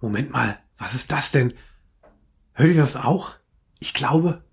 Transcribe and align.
Moment 0.00 0.30
mal, 0.30 0.56
was 0.78 0.94
ist 0.94 1.10
das 1.10 1.32
denn? 1.32 1.54
Hört 2.52 2.68
ihr 2.68 2.76
das 2.76 2.94
auch? 2.94 3.32
Ich 3.80 3.94
glaube, 3.94 4.44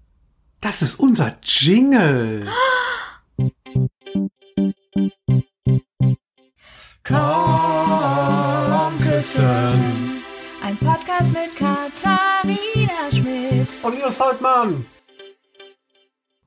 das 0.60 0.82
ist 0.82 1.00
unser 1.00 1.38
Jingle. 1.44 2.48
Komm 7.04 9.00
küssen. 9.00 10.24
Ein 10.64 10.78
Podcast 10.78 11.32
mit 11.32 11.56
Katharina 11.56 13.12
Schmidt. 13.12 13.68
Und 13.84 13.94
Linus 13.94 14.18
Volkmann. 14.18 14.88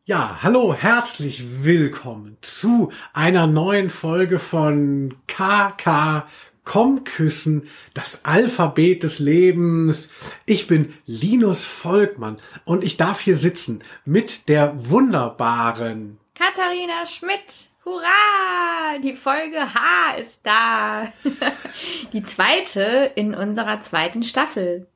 Ja, 0.07 0.39
hallo, 0.43 0.75
herzlich 0.75 1.63
willkommen 1.63 2.39
zu 2.41 2.91
einer 3.13 3.47
neuen 3.47 3.91
Folge 3.91 4.41
von 4.41 5.15
KK 5.29 6.27
Komm 6.69 7.05
küssen, 7.05 7.67
das 7.95 8.27
Alphabet 8.27 9.03
des 9.03 9.21
Lebens. 9.21 10.11
Ich 10.45 10.67
bin 10.67 10.93
Linus 11.07 11.65
Volkmann 11.65 12.37
und 12.67 12.85
ich 12.85 12.99
darf 12.99 13.21
hier 13.21 13.39
sitzen 13.39 13.83
mit 14.05 14.51
der 14.51 14.75
wunderbaren 14.91 16.21
Katharina 16.35 17.07
Schmidt. 17.07 17.71
Hurra! 17.87 18.99
Die 19.03 19.17
Folge 19.17 19.73
H 19.73 20.17
ist 20.19 20.41
da. 20.43 21.11
Die 22.13 22.23
zweite 22.23 23.13
in 23.15 23.35
unserer 23.35 23.81
zweiten 23.81 24.23
Staffel. 24.23 24.89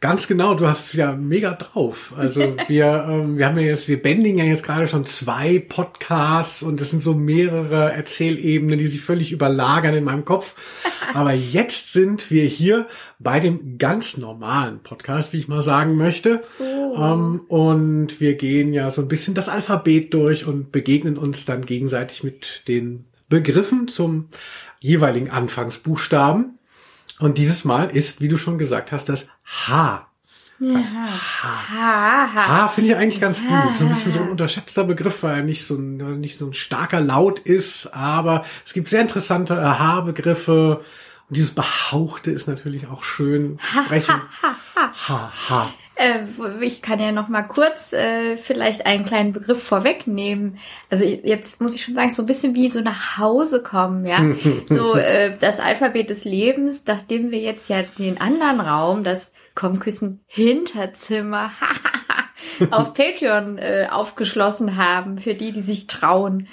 Ganz 0.00 0.26
genau, 0.26 0.54
du 0.54 0.66
hast 0.66 0.86
es 0.86 0.92
ja 0.94 1.12
mega 1.12 1.52
drauf. 1.52 2.14
Also 2.16 2.40
wir, 2.68 3.06
ähm, 3.06 3.36
wir 3.36 3.44
haben 3.44 3.58
ja 3.58 3.64
jetzt, 3.64 3.86
wir 3.86 4.00
bändigen 4.00 4.38
ja 4.38 4.46
jetzt 4.46 4.62
gerade 4.62 4.88
schon 4.88 5.04
zwei 5.04 5.58
Podcasts 5.58 6.62
und 6.62 6.80
es 6.80 6.88
sind 6.88 7.02
so 7.02 7.12
mehrere 7.12 7.92
Erzählebenen, 7.92 8.78
die 8.78 8.86
sich 8.86 9.02
völlig 9.02 9.30
überlagern 9.30 9.94
in 9.94 10.04
meinem 10.04 10.24
Kopf. 10.24 10.54
Aber 11.12 11.34
jetzt 11.34 11.92
sind 11.92 12.30
wir 12.30 12.44
hier 12.44 12.86
bei 13.18 13.40
dem 13.40 13.76
ganz 13.76 14.16
normalen 14.16 14.78
Podcast, 14.78 15.34
wie 15.34 15.38
ich 15.38 15.48
mal 15.48 15.60
sagen 15.60 15.96
möchte. 15.96 16.40
Oh. 16.58 16.96
Ähm, 16.96 17.42
und 17.48 18.20
wir 18.20 18.36
gehen 18.36 18.72
ja 18.72 18.90
so 18.90 19.02
ein 19.02 19.08
bisschen 19.08 19.34
das 19.34 19.50
Alphabet 19.50 20.14
durch 20.14 20.46
und 20.46 20.72
begegnen 20.72 21.18
uns 21.18 21.44
dann 21.44 21.66
gegenseitig 21.66 22.24
mit 22.24 22.62
den 22.68 23.04
Begriffen 23.28 23.86
zum 23.86 24.28
jeweiligen 24.78 25.28
Anfangsbuchstaben. 25.28 26.58
Und 27.20 27.36
dieses 27.38 27.64
Mal 27.64 27.90
ist, 27.90 28.20
wie 28.20 28.28
du 28.28 28.38
schon 28.38 28.58
gesagt 28.58 28.92
hast, 28.92 29.08
das 29.08 29.28
H. 29.44 30.06
Ja. 30.58 30.78
H. 30.78 31.68
Ha, 31.70 32.34
ha. 32.34 32.48
H 32.48 32.68
finde 32.68 32.90
ich 32.90 32.96
eigentlich 32.96 33.20
ganz 33.20 33.40
gut. 33.40 33.76
So 33.78 33.84
ein 33.84 33.90
bisschen 33.90 34.12
so 34.12 34.20
ein 34.20 34.30
unterschätzter 34.30 34.84
Begriff, 34.84 35.22
weil 35.22 35.36
er 35.38 35.42
nicht 35.42 35.66
so 35.66 35.76
ein, 35.76 36.20
nicht 36.20 36.38
so 36.38 36.46
ein 36.46 36.54
starker 36.54 37.00
Laut 37.00 37.38
ist, 37.38 37.94
aber 37.94 38.44
es 38.64 38.72
gibt 38.72 38.88
sehr 38.88 39.00
interessante 39.02 39.56
H-Begriffe. 39.78 40.82
Und 41.28 41.36
dieses 41.36 41.52
Behauchte 41.52 42.30
ist 42.30 42.48
natürlich 42.48 42.88
auch 42.88 43.02
schön 43.02 43.58
zu 43.58 43.84
sprechen. 43.84 44.20
Ha, 45.08 45.32
ha. 45.48 45.66
Äh, 45.68 45.89
ich 46.60 46.80
kann 46.80 46.98
ja 46.98 47.12
noch 47.12 47.28
mal 47.28 47.42
kurz 47.42 47.92
äh, 47.92 48.36
vielleicht 48.36 48.86
einen 48.86 49.04
kleinen 49.04 49.32
Begriff 49.32 49.62
vorwegnehmen. 49.62 50.58
Also 50.88 51.04
jetzt 51.04 51.60
muss 51.60 51.74
ich 51.74 51.84
schon 51.84 51.94
sagen, 51.94 52.10
so 52.10 52.22
ein 52.22 52.26
bisschen 52.26 52.54
wie 52.54 52.70
so 52.70 52.80
nach 52.80 53.18
Hause 53.18 53.62
kommen, 53.62 54.06
ja. 54.06 54.20
so 54.68 54.94
äh, 54.94 55.36
das 55.38 55.60
Alphabet 55.60 56.10
des 56.10 56.24
Lebens, 56.24 56.82
nachdem 56.86 57.30
wir 57.30 57.40
jetzt 57.40 57.68
ja 57.68 57.82
den 57.82 58.20
anderen 58.20 58.60
Raum, 58.60 59.04
das 59.04 59.32
Kommküssen 59.54 60.20
Hinterzimmer, 60.26 61.50
auf 62.70 62.94
Patreon 62.94 63.58
äh, 63.58 63.88
aufgeschlossen 63.90 64.76
haben, 64.76 65.18
für 65.18 65.34
die, 65.34 65.52
die 65.52 65.62
sich 65.62 65.86
trauen. 65.86 66.48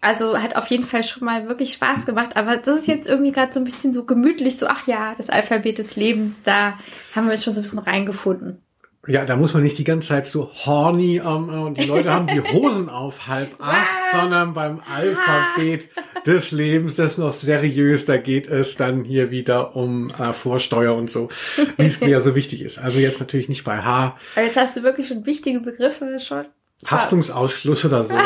Also 0.00 0.38
hat 0.38 0.56
auf 0.56 0.66
jeden 0.66 0.84
Fall 0.84 1.04
schon 1.04 1.24
mal 1.24 1.48
wirklich 1.48 1.72
Spaß 1.72 2.06
gemacht, 2.06 2.36
aber 2.36 2.56
das 2.56 2.80
ist 2.80 2.86
jetzt 2.88 3.08
irgendwie 3.08 3.32
gerade 3.32 3.52
so 3.52 3.60
ein 3.60 3.64
bisschen 3.64 3.92
so 3.92 4.04
gemütlich, 4.04 4.58
so 4.58 4.66
ach 4.66 4.86
ja, 4.86 5.14
das 5.16 5.30
Alphabet 5.30 5.78
des 5.78 5.96
Lebens, 5.96 6.42
da 6.42 6.78
haben 7.14 7.26
wir 7.26 7.34
jetzt 7.34 7.44
schon 7.44 7.54
so 7.54 7.60
ein 7.60 7.62
bisschen 7.64 7.78
reingefunden. 7.78 8.62
Ja, 9.08 9.24
da 9.24 9.36
muss 9.36 9.52
man 9.52 9.64
nicht 9.64 9.78
die 9.78 9.84
ganze 9.84 10.08
Zeit 10.08 10.28
so 10.28 10.52
horny 10.64 11.16
ähm, 11.16 11.50
äh, 11.50 11.58
und 11.58 11.76
die 11.76 11.86
Leute 11.86 12.12
haben 12.12 12.28
die 12.28 12.40
Hosen 12.52 12.88
auf 12.88 13.26
halb 13.26 13.50
acht, 13.58 14.12
sondern 14.12 14.54
beim 14.54 14.80
Alphabet 14.88 15.88
des 16.24 16.52
Lebens, 16.52 16.94
das 16.94 17.12
ist 17.12 17.18
noch 17.18 17.32
seriös, 17.32 18.04
da 18.04 18.16
geht 18.16 18.46
es 18.46 18.76
dann 18.76 19.02
hier 19.02 19.32
wieder 19.32 19.74
um 19.74 20.10
äh, 20.10 20.32
Vorsteuer 20.32 20.94
und 20.94 21.10
so, 21.10 21.30
wie 21.78 21.86
es 21.86 22.00
mir 22.00 22.10
ja 22.10 22.20
so 22.20 22.36
wichtig 22.36 22.62
ist. 22.62 22.78
Also 22.78 23.00
jetzt 23.00 23.18
natürlich 23.18 23.48
nicht 23.48 23.64
bei 23.64 23.78
H, 23.78 24.16
Aber 24.36 24.44
jetzt 24.44 24.56
hast 24.56 24.76
du 24.76 24.84
wirklich 24.84 25.08
schon 25.08 25.26
wichtige 25.26 25.58
Begriffe 25.58 26.20
schon 26.20 26.46
Haftungsausschluss 26.86 27.84
oder 27.84 28.04
so. 28.04 28.14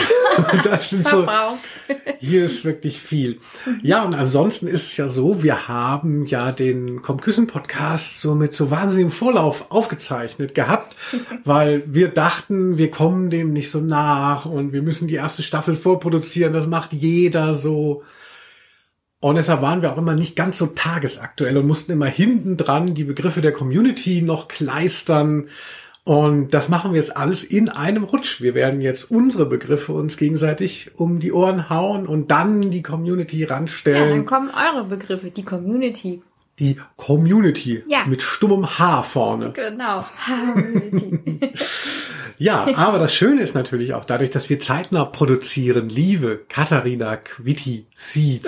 Das 0.64 0.90
sind 0.90 1.08
so, 1.08 1.26
hier 2.18 2.44
ist 2.44 2.66
wirklich 2.66 3.00
viel. 3.00 3.40
Ja, 3.82 4.04
und 4.04 4.14
ansonsten 4.14 4.66
ist 4.66 4.84
es 4.84 4.96
ja 4.98 5.08
so, 5.08 5.42
wir 5.42 5.66
haben 5.66 6.26
ja 6.26 6.52
den 6.52 7.00
Komm 7.00 7.22
Küssen 7.22 7.46
Podcast 7.46 8.20
so 8.20 8.34
mit 8.34 8.54
so 8.54 8.70
wahnsinnigem 8.70 9.10
Vorlauf 9.10 9.70
aufgezeichnet 9.70 10.54
gehabt, 10.54 10.94
weil 11.46 11.84
wir 11.86 12.08
dachten, 12.08 12.76
wir 12.76 12.90
kommen 12.90 13.30
dem 13.30 13.54
nicht 13.54 13.70
so 13.70 13.80
nach 13.80 14.44
und 14.44 14.74
wir 14.74 14.82
müssen 14.82 15.08
die 15.08 15.14
erste 15.14 15.42
Staffel 15.42 15.74
vorproduzieren. 15.74 16.52
Das 16.52 16.66
macht 16.66 16.92
jeder 16.92 17.54
so. 17.54 18.02
Und 19.20 19.36
deshalb 19.36 19.62
waren 19.62 19.80
wir 19.80 19.92
auch 19.92 19.98
immer 19.98 20.14
nicht 20.14 20.36
ganz 20.36 20.58
so 20.58 20.66
tagesaktuell 20.66 21.56
und 21.56 21.66
mussten 21.66 21.92
immer 21.92 22.06
hinten 22.06 22.58
dran 22.58 22.94
die 22.94 23.04
Begriffe 23.04 23.40
der 23.40 23.52
Community 23.52 24.20
noch 24.20 24.48
kleistern. 24.48 25.48
Und 26.06 26.50
das 26.54 26.68
machen 26.68 26.92
wir 26.92 27.00
jetzt 27.00 27.16
alles 27.16 27.42
in 27.42 27.68
einem 27.68 28.04
Rutsch. 28.04 28.40
Wir 28.40 28.54
werden 28.54 28.80
jetzt 28.80 29.10
unsere 29.10 29.44
Begriffe 29.44 29.92
uns 29.92 30.16
gegenseitig 30.16 30.92
um 30.94 31.18
die 31.18 31.32
Ohren 31.32 31.68
hauen 31.68 32.06
und 32.06 32.30
dann 32.30 32.70
die 32.70 32.80
Community 32.82 33.40
Ja, 33.40 33.48
dann 33.48 33.56
ranstellen. 33.58 34.24
kommen 34.24 34.50
eure 34.50 34.84
Begriffe, 34.84 35.30
die 35.32 35.42
Community. 35.44 36.22
die 36.60 36.76
Community 36.96 37.82
Ja. 37.88 38.06
mit 38.06 38.22
stummem 38.22 38.78
H 38.78 39.02
vorne. 39.02 39.50
Genau. 39.52 40.04
Ja, 42.38 42.66
aber 42.76 42.98
das 42.98 43.14
Schöne 43.14 43.40
ist 43.40 43.54
natürlich 43.54 43.94
auch 43.94 44.04
dadurch, 44.04 44.30
dass 44.30 44.50
wir 44.50 44.60
zeitnah 44.60 45.06
produzieren, 45.06 45.88
liebe 45.88 46.42
Katharina 46.50 47.16
Quitti 47.16 47.86
Seeds, 47.94 48.46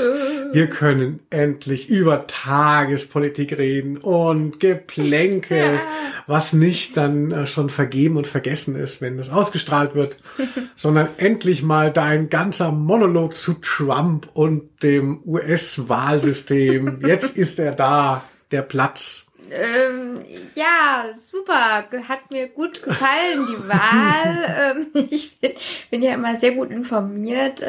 wir 0.53 0.67
können 0.69 1.21
endlich 1.31 1.89
über 1.89 2.27
Tagespolitik 2.27 3.57
reden 3.59 3.97
und 3.99 4.61
Geplänkel, 4.61 5.75
Ja. 5.75 5.81
was 6.27 6.53
nicht 6.53 6.97
dann 6.97 7.31
äh, 7.33 7.47
schon 7.47 7.71
vergeben 7.71 8.17
und 8.17 8.27
vergessen 8.27 8.75
ist, 8.77 9.01
wenn 9.01 9.19
es 9.19 9.31
ausgestrahlt 9.31 9.95
wird, 9.95 10.17
sondern 10.77 11.09
endlich 11.19 11.63
mal 11.63 11.93
dein 11.93 12.29
ganzer 12.31 12.73
Monolog 12.73 13.35
zu 13.35 13.55
Trump 13.55 14.29
und 14.35 14.83
dem 14.83 15.21
US-Wahlsystem. 15.27 17.01
Jetzt 17.07 17.37
ist 17.37 17.59
er 17.59 17.75
da, 17.75 18.23
der 18.51 18.63
Platz. 18.63 19.27
ähm, 19.51 20.21
ja, 20.55 21.07
super. 21.17 21.85
Hat 22.09 22.31
mir 22.31 22.49
gut 22.49 22.83
gefallen, 22.83 23.47
die 23.49 23.69
Wahl. 23.69 24.77
ähm, 24.95 25.09
ich 25.11 25.39
bin, 25.39 25.53
bin 25.91 26.03
ja 26.03 26.15
immer 26.15 26.37
sehr 26.37 26.53
gut 26.53 26.71
informiert. 26.71 27.63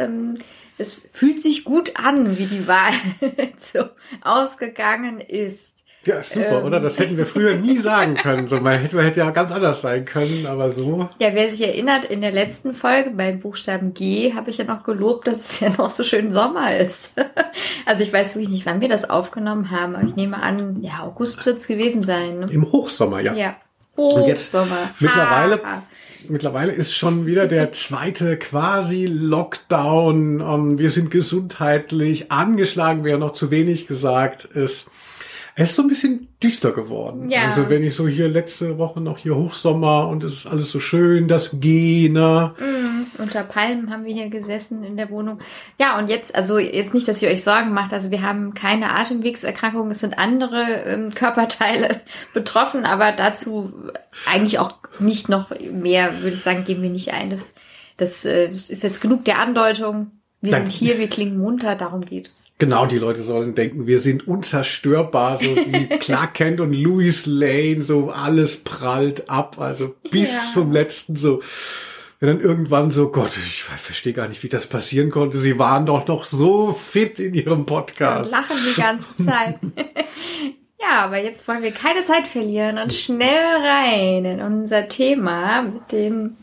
Ähm, 0.79 0.85
es 0.87 1.01
fühlt 1.11 1.41
sich 1.41 1.63
gut 1.65 1.91
an, 1.95 2.37
wie 2.37 2.45
die 2.45 2.67
Wahl 2.67 2.93
so 3.57 3.85
ausgegangen 4.21 5.19
ist. 5.21 5.67
Ja, 6.05 6.23
super, 6.23 6.59
Ähm. 6.61 6.65
oder? 6.65 6.79
Das 6.79 6.97
hätten 6.97 7.17
wir 7.17 7.25
früher 7.25 7.55
nie 7.55 7.77
sagen 7.77 8.15
können. 8.21 8.47
So, 8.47 8.59
man 8.61 8.79
hätte, 8.79 8.95
man 8.95 9.03
hätte 9.05 9.19
ja 9.19 9.31
ganz 9.31 9.51
anders 9.51 9.81
sein 9.81 10.05
können, 10.05 10.45
aber 10.45 10.71
so. 10.71 11.09
Ja, 11.19 11.33
wer 11.33 11.49
sich 11.49 11.61
erinnert, 11.61 12.05
in 12.05 12.21
der 12.21 12.31
letzten 12.31 12.73
Folge 12.73 13.11
beim 13.11 13.39
Buchstaben 13.41 13.93
G 13.93 14.33
habe 14.33 14.49
ich 14.49 14.57
ja 14.57 14.63
noch 14.63 14.83
gelobt, 14.83 15.27
dass 15.27 15.37
es 15.51 15.59
ja 15.59 15.69
noch 15.77 15.89
so 15.89 16.03
schön 16.03 16.31
Sommer 16.31 16.77
ist. 16.77 17.15
Also 17.85 18.03
ich 18.03 18.13
weiß 18.13 18.35
wirklich 18.35 18.49
nicht, 18.49 18.65
wann 18.67 18.81
wir 18.81 18.87
das 18.89 19.09
aufgenommen 19.09 19.71
haben, 19.71 19.95
aber 19.95 20.07
ich 20.07 20.15
nehme 20.15 20.39
an, 20.39 20.83
ja, 20.83 20.99
August 21.01 21.43
wird 21.47 21.57
es 21.57 21.65
gewesen 21.65 22.03
sein. 22.03 22.41
Ne? 22.41 22.47
Im 22.51 22.71
Hochsommer, 22.71 23.19
ja. 23.21 23.33
Ja. 23.33 23.55
Und 23.95 24.27
jetzt 24.27 24.53
Hochsommer. 24.53 24.91
mittlerweile- 24.99 25.59
Ha. 25.63 25.83
Mittlerweile 26.29 26.73
ist 26.73 26.95
schon 26.95 27.25
wieder 27.25 27.47
der 27.47 27.71
zweite 27.71 28.37
quasi 28.37 29.07
Lockdown. 29.07 30.41
Ähm, 30.41 30.77
wir 30.77 30.91
sind 30.91 31.09
gesundheitlich 31.09 32.31
angeschlagen, 32.31 33.03
wäre 33.03 33.17
noch 33.17 33.33
zu 33.33 33.49
wenig 33.49 33.87
gesagt 33.87 34.45
ist. 34.45 34.91
Es 35.61 35.71
ist 35.71 35.75
so 35.75 35.81
ein 35.81 35.89
bisschen 35.89 36.29
düster 36.41 36.71
geworden. 36.71 37.29
Ja. 37.29 37.49
Also 37.49 37.69
wenn 37.69 37.83
ich 37.83 37.93
so 37.93 38.07
hier 38.07 38.29
letzte 38.29 38.77
Woche 38.77 39.01
noch 39.01 39.17
hier 39.17 39.35
Hochsommer 39.35 40.07
und 40.07 40.23
es 40.23 40.31
ist 40.31 40.47
alles 40.47 40.71
so 40.71 40.79
schön, 40.79 41.27
das 41.27 41.59
Gene. 41.59 42.53
Mm, 42.57 43.21
Unter 43.21 43.43
Palmen 43.43 43.91
haben 43.91 44.05
wir 44.05 44.13
hier 44.13 44.29
gesessen 44.29 44.85
in 44.85 44.95
der 44.95 45.09
Wohnung. 45.09 45.39
Ja, 45.77 45.99
und 45.99 46.09
jetzt, 46.09 46.33
also 46.33 46.59
jetzt 46.59 46.93
nicht, 46.93 47.09
dass 47.09 47.21
ihr 47.21 47.27
euch 47.27 47.43
Sorgen 47.43 47.73
macht, 47.73 47.91
also 47.91 48.09
wir 48.09 48.21
haben 48.21 48.53
keine 48.53 48.91
Atemwegserkrankungen, 48.91 49.91
es 49.91 49.99
sind 49.99 50.17
andere 50.17 50.83
ähm, 50.85 51.13
Körperteile 51.13 51.99
betroffen, 52.33 52.85
aber 52.85 53.11
dazu 53.11 53.73
eigentlich 54.31 54.59
auch 54.59 54.75
nicht 54.99 55.27
noch 55.27 55.51
mehr, 55.59 56.21
würde 56.21 56.35
ich 56.35 56.41
sagen, 56.41 56.63
gehen 56.63 56.81
wir 56.81 56.89
nicht 56.89 57.13
ein. 57.13 57.31
Das, 57.31 57.53
das, 57.97 58.23
äh, 58.23 58.47
das 58.47 58.69
ist 58.69 58.81
jetzt 58.81 59.01
genug 59.01 59.25
der 59.25 59.39
Andeutung. 59.39 60.18
Wir 60.41 60.51
Danke. 60.51 60.69
sind 60.71 60.79
hier, 60.79 60.99
wir 60.99 61.09
klingen 61.09 61.37
munter, 61.37 61.75
darum 61.75 62.01
geht 62.05 62.27
es. 62.27 62.45
Genau, 62.59 62.85
die 62.85 62.97
Leute 62.97 63.23
sollen 63.23 63.55
denken, 63.55 63.87
wir 63.87 63.99
sind 63.99 64.25
unzerstörbar, 64.25 65.37
so 65.37 65.55
wie 65.55 65.87
Clark 65.99 66.33
Kent 66.35 66.61
und 66.61 66.71
Louis 66.73 67.25
Lane, 67.25 67.83
so 67.83 68.09
alles 68.09 68.57
prallt 68.63 69.29
ab, 69.29 69.59
also 69.59 69.95
bis 70.11 70.31
Ja. 70.33 70.39
zum 70.53 70.71
letzten 70.71 71.15
so. 71.17 71.41
Wenn 72.21 72.27
dann 72.27 72.41
irgendwann 72.41 72.91
so, 72.91 73.09
Gott, 73.09 73.31
ich 73.47 73.63
verstehe 73.63 74.11
gar 74.13 74.27
nicht, 74.27 74.43
wie 74.43 74.49
das 74.49 74.67
passieren 74.67 75.09
konnte. 75.09 75.37
Sie 75.37 75.57
waren 75.57 75.85
doch 75.85 76.05
noch 76.07 76.25
so 76.25 76.73
fit 76.73 77.17
in 77.19 77.33
ihrem 77.33 77.59
Und 77.59 77.65
Podcast. 77.65 78.29
lachen 78.31 78.57
die 78.69 78.79
ganze 78.81 79.07
Zeit. 79.25 79.59
Ja, 80.81 81.03
aber 81.03 81.17
jetzt 81.21 81.45
wollen 81.47 81.61
wir 81.61 81.71
keine 81.71 82.05
Zeit 82.05 82.25
verlieren 82.25 82.77
und 82.77 82.93
schnell 82.93 83.57
rein 83.61 84.23
in 84.23 84.39
unser 84.39 84.87
Thema 84.87 85.61
mit 85.63 85.91
den 85.91 86.37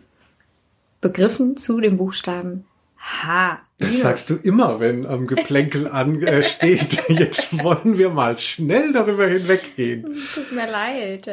Begriffen 1.00 1.56
zu 1.56 1.81
den 1.81 1.96
Buchstaben 1.96 2.66
H. 2.98 3.60
Das 3.78 4.00
sagst 4.00 4.31
du 4.31 4.37
immer, 4.37 4.81
wenn 4.81 5.04
am 5.04 5.26
Geplänkel 5.26 5.87
ansteht. 5.87 7.08
Äh, 7.08 7.12
Jetzt 7.12 7.62
wollen 7.62 7.98
wir 7.98 8.08
mal 8.08 8.38
schnell 8.38 8.93
darüber 8.93 9.26
hinweggehen. 9.26 10.16
Tut 10.34 10.52
mir 10.52 10.70
leid. 10.70 11.28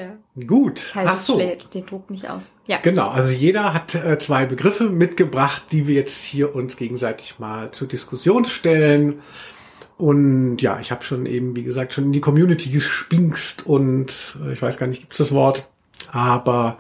Gut. 0.46 0.80
Ich 0.80 0.96
halte 0.96 1.12
Ach 1.12 1.18
so. 1.18 1.38
den 1.38 1.86
Druck 1.86 2.10
nicht 2.10 2.30
aus. 2.30 2.56
Ja. 2.68 2.80
Genau, 2.84 3.08
also 3.08 3.32
jeder 3.32 3.74
hat 3.74 3.96
äh, 3.96 4.18
zwei 4.20 4.46
Begriffe 4.46 4.90
mitgebracht, 4.90 5.64
die 5.72 5.88
wir 5.88 5.96
jetzt 5.96 6.22
hier 6.22 6.54
uns 6.54 6.76
gegenseitig 6.76 7.40
mal 7.40 7.72
zur 7.72 7.88
Diskussion 7.88 8.44
stellen. 8.44 9.22
Und 9.98 10.58
ja, 10.58 10.80
ich 10.82 10.92
habe 10.92 11.04
schon 11.04 11.26
eben, 11.26 11.56
wie 11.56 11.64
gesagt, 11.64 11.94
schon 11.94 12.06
in 12.06 12.12
die 12.12 12.22
Community 12.22 12.70
gespinkst 12.70 13.66
und 13.66 14.38
äh, 14.46 14.52
ich 14.52 14.62
weiß 14.62 14.78
gar 14.78 14.88
nicht, 14.88 15.02
gibt's 15.02 15.18
das 15.18 15.32
Wort, 15.32 15.68
aber 16.12 16.78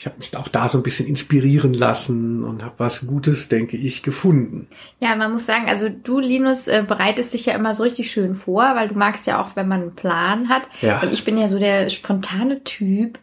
ich 0.00 0.06
habe 0.06 0.16
mich 0.16 0.34
auch 0.34 0.48
da 0.48 0.66
so 0.70 0.78
ein 0.78 0.82
bisschen 0.82 1.06
inspirieren 1.06 1.74
lassen 1.74 2.42
und 2.42 2.64
habe 2.64 2.76
was 2.78 3.06
Gutes, 3.06 3.50
denke 3.50 3.76
ich, 3.76 4.02
gefunden. 4.02 4.66
Ja, 4.98 5.14
man 5.14 5.30
muss 5.30 5.44
sagen, 5.44 5.68
also 5.68 5.90
du, 5.90 6.20
Linus, 6.20 6.68
äh, 6.68 6.82
bereitest 6.88 7.34
dich 7.34 7.44
ja 7.44 7.54
immer 7.54 7.74
so 7.74 7.82
richtig 7.82 8.10
schön 8.10 8.34
vor, 8.34 8.62
weil 8.76 8.88
du 8.88 8.94
magst 8.94 9.26
ja 9.26 9.42
auch, 9.42 9.56
wenn 9.56 9.68
man 9.68 9.82
einen 9.82 9.94
Plan 9.94 10.48
hat. 10.48 10.62
Ja. 10.80 11.02
Und 11.02 11.12
ich 11.12 11.26
bin 11.26 11.36
ja 11.36 11.50
so 11.50 11.58
der 11.58 11.90
spontane 11.90 12.64
Typ. 12.64 13.18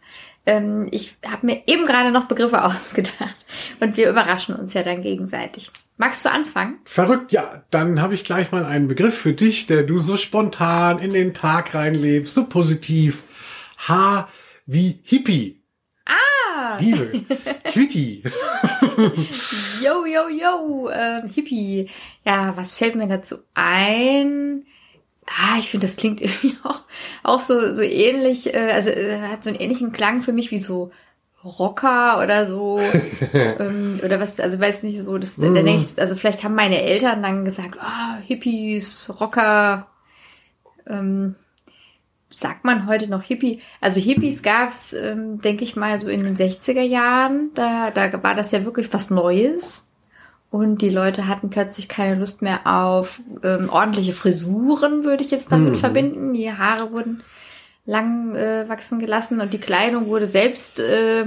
Ähm, 0.46 0.86
ich 0.92 1.16
habe 1.26 1.46
mir 1.46 1.62
eben 1.66 1.84
gerade 1.84 2.12
noch 2.12 2.26
Begriffe 2.26 2.62
ausgedacht 2.64 3.34
und 3.80 3.96
wir 3.96 4.08
überraschen 4.08 4.54
uns 4.54 4.72
ja 4.72 4.84
dann 4.84 5.02
gegenseitig. 5.02 5.72
Magst 5.96 6.24
du 6.24 6.30
anfangen? 6.30 6.78
Verrückt, 6.84 7.32
ja. 7.32 7.64
Dann 7.72 8.00
habe 8.00 8.14
ich 8.14 8.22
gleich 8.22 8.52
mal 8.52 8.64
einen 8.64 8.86
Begriff 8.86 9.18
für 9.18 9.32
dich, 9.32 9.66
der 9.66 9.82
du 9.82 9.98
so 9.98 10.16
spontan 10.16 11.00
in 11.00 11.12
den 11.12 11.34
Tag 11.34 11.74
reinlebst, 11.74 12.34
so 12.34 12.44
positiv. 12.44 13.24
H 13.78 14.28
wie 14.64 15.00
Hippie. 15.02 15.57
Liebe. 16.78 17.24
Cutie. 17.72 18.22
Yo, 19.82 20.04
yo, 20.04 20.28
yo, 20.28 20.90
ähm, 20.90 21.28
Hippie. 21.28 21.88
Ja, 22.24 22.56
was 22.56 22.74
fällt 22.74 22.96
mir 22.96 23.06
dazu 23.06 23.36
ein? 23.54 24.66
Ah, 25.26 25.58
ich 25.58 25.70
finde, 25.70 25.86
das 25.86 25.96
klingt 25.96 26.20
irgendwie 26.20 26.56
auch, 26.64 26.80
auch 27.22 27.38
so, 27.38 27.72
so 27.72 27.82
ähnlich, 27.82 28.54
äh, 28.54 28.72
also 28.72 28.90
äh, 28.90 29.20
hat 29.20 29.44
so 29.44 29.50
einen 29.50 29.58
ähnlichen 29.60 29.92
Klang 29.92 30.20
für 30.20 30.32
mich 30.32 30.50
wie 30.50 30.58
so 30.58 30.90
Rocker 31.44 32.20
oder 32.22 32.46
so. 32.46 32.80
ähm, 33.32 34.00
oder 34.04 34.20
was, 34.20 34.40
also 34.40 34.58
weiß 34.58 34.82
nicht 34.82 34.98
so, 34.98 35.18
das, 35.18 35.36
da 35.36 35.48
denke 35.48 35.84
ich, 35.84 36.00
also 36.00 36.16
vielleicht 36.16 36.44
haben 36.44 36.54
meine 36.54 36.82
Eltern 36.82 37.22
dann 37.22 37.44
gesagt, 37.44 37.78
ah, 37.80 38.18
Hippies, 38.26 39.12
Rocker, 39.20 39.86
ähm, 40.86 41.36
sagt 42.38 42.64
man 42.64 42.86
heute 42.86 43.08
noch 43.08 43.22
Hippie? 43.22 43.60
Also 43.80 44.00
Hippies 44.00 44.42
gab's, 44.42 44.92
ähm, 44.92 45.40
denke 45.40 45.64
ich 45.64 45.76
mal, 45.76 46.00
so 46.00 46.08
in 46.08 46.22
den 46.22 46.36
60er 46.36 46.82
Jahren. 46.82 47.50
Da, 47.54 47.90
da 47.90 48.22
war 48.22 48.34
das 48.34 48.52
ja 48.52 48.64
wirklich 48.64 48.92
was 48.92 49.10
Neues. 49.10 49.90
Und 50.50 50.80
die 50.80 50.88
Leute 50.88 51.28
hatten 51.28 51.50
plötzlich 51.50 51.88
keine 51.88 52.14
Lust 52.14 52.40
mehr 52.40 52.60
auf 52.66 53.20
ähm, 53.42 53.68
ordentliche 53.68 54.14
Frisuren, 54.14 55.04
würde 55.04 55.22
ich 55.22 55.30
jetzt 55.30 55.52
damit 55.52 55.74
Mhm. 55.74 55.78
verbinden. 55.78 56.32
Die 56.32 56.50
Haare 56.52 56.90
wurden 56.92 57.22
lang 57.84 58.34
äh, 58.34 58.68
wachsen 58.68 58.98
gelassen 58.98 59.40
und 59.40 59.52
die 59.52 59.60
Kleidung 59.60 60.06
wurde 60.06 60.26
selbst 60.26 60.80
äh, 60.80 61.26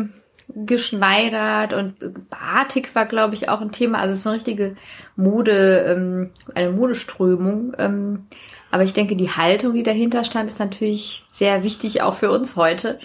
geschneidert 0.53 1.73
und 1.73 1.95
Batik 2.29 2.95
war, 2.95 3.05
glaube 3.05 3.35
ich, 3.35 3.49
auch 3.49 3.61
ein 3.61 3.71
Thema. 3.71 3.99
Also 3.99 4.13
es 4.13 4.21
ist 4.21 4.27
eine 4.27 4.35
richtige 4.37 4.75
Mode, 5.15 5.85
ähm, 5.87 6.31
eine 6.55 6.71
Modeströmung. 6.71 7.73
Ähm, 7.77 8.25
aber 8.71 8.83
ich 8.83 8.93
denke, 8.93 9.15
die 9.15 9.29
Haltung, 9.29 9.73
die 9.73 9.83
dahinter 9.83 10.23
stand, 10.23 10.49
ist 10.49 10.59
natürlich 10.59 11.25
sehr 11.31 11.63
wichtig 11.63 12.01
auch 12.01 12.15
für 12.15 12.31
uns 12.31 12.55
heute. 12.55 12.99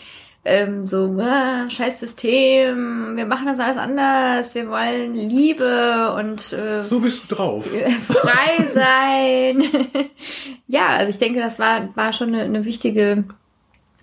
Ähm, 0.48 0.84
so, 0.84 1.18
ah, 1.20 1.68
scheiß 1.68 1.98
System, 1.98 3.16
wir 3.16 3.26
machen 3.26 3.46
das 3.46 3.58
alles 3.58 3.78
anders, 3.78 4.54
wir 4.54 4.68
wollen 4.68 5.12
Liebe 5.12 6.14
und 6.16 6.52
äh, 6.52 6.84
So 6.84 7.00
bist 7.00 7.22
du 7.24 7.34
drauf. 7.34 7.66
frei 8.06 8.64
sein. 8.68 9.64
ja, 10.68 10.90
also 10.90 11.10
ich 11.10 11.18
denke, 11.18 11.40
das 11.40 11.58
war, 11.58 11.88
war 11.96 12.12
schon 12.12 12.28
eine, 12.28 12.42
eine 12.42 12.64
wichtige, 12.64 13.24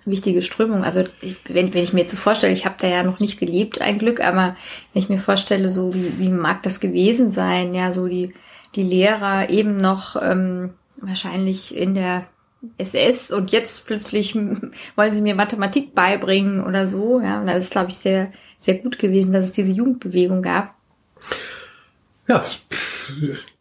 wichtige 0.04 0.42
Strömung. 0.42 0.84
Also 0.84 1.06
ich, 1.22 1.38
wenn, 1.48 1.74
wenn 1.74 1.84
ich 1.84 1.94
mir 1.94 2.02
jetzt 2.02 2.12
so 2.12 2.18
vorstelle, 2.18 2.52
ich 2.52 2.66
habe 2.66 2.76
da 2.78 2.88
ja 2.88 3.04
noch 3.04 3.22
nicht 3.22 3.40
gelebt, 3.40 3.80
ein 3.80 3.98
Glück, 3.98 4.20
aber 4.20 4.58
wenn 4.92 5.02
ich 5.02 5.08
mir 5.08 5.20
vorstelle, 5.20 5.70
so 5.70 5.94
wie, 5.94 6.20
wie 6.20 6.30
mag 6.30 6.62
das 6.64 6.82
gewesen 6.82 7.32
sein, 7.32 7.74
ja, 7.74 7.94
so 7.94 8.08
die, 8.08 8.34
die 8.76 8.84
Lehrer 8.84 9.50
eben 9.50 9.78
noch 9.78 10.22
ähm, 10.22 10.72
wahrscheinlich 10.98 11.76
in 11.76 11.96
der 11.96 12.26
SS 12.78 13.32
und 13.32 13.52
jetzt 13.52 13.86
plötzlich 13.86 14.36
wollen 14.96 15.14
sie 15.14 15.22
mir 15.22 15.36
Mathematik 15.36 15.94
beibringen 15.94 16.64
oder 16.64 16.88
so, 16.88 17.20
ja, 17.20 17.40
und 17.40 17.48
das 17.48 17.66
ist, 17.66 17.72
glaube 17.72 17.90
ich, 17.90 17.98
sehr, 17.98 18.32
sehr 18.60 18.76
gut 18.76 19.00
gewesen, 19.00 19.32
dass 19.32 19.46
es 19.46 19.52
diese 19.52 19.72
Jugendbewegung 19.72 20.42
gab. 20.42 20.74
Ja, 22.28 22.42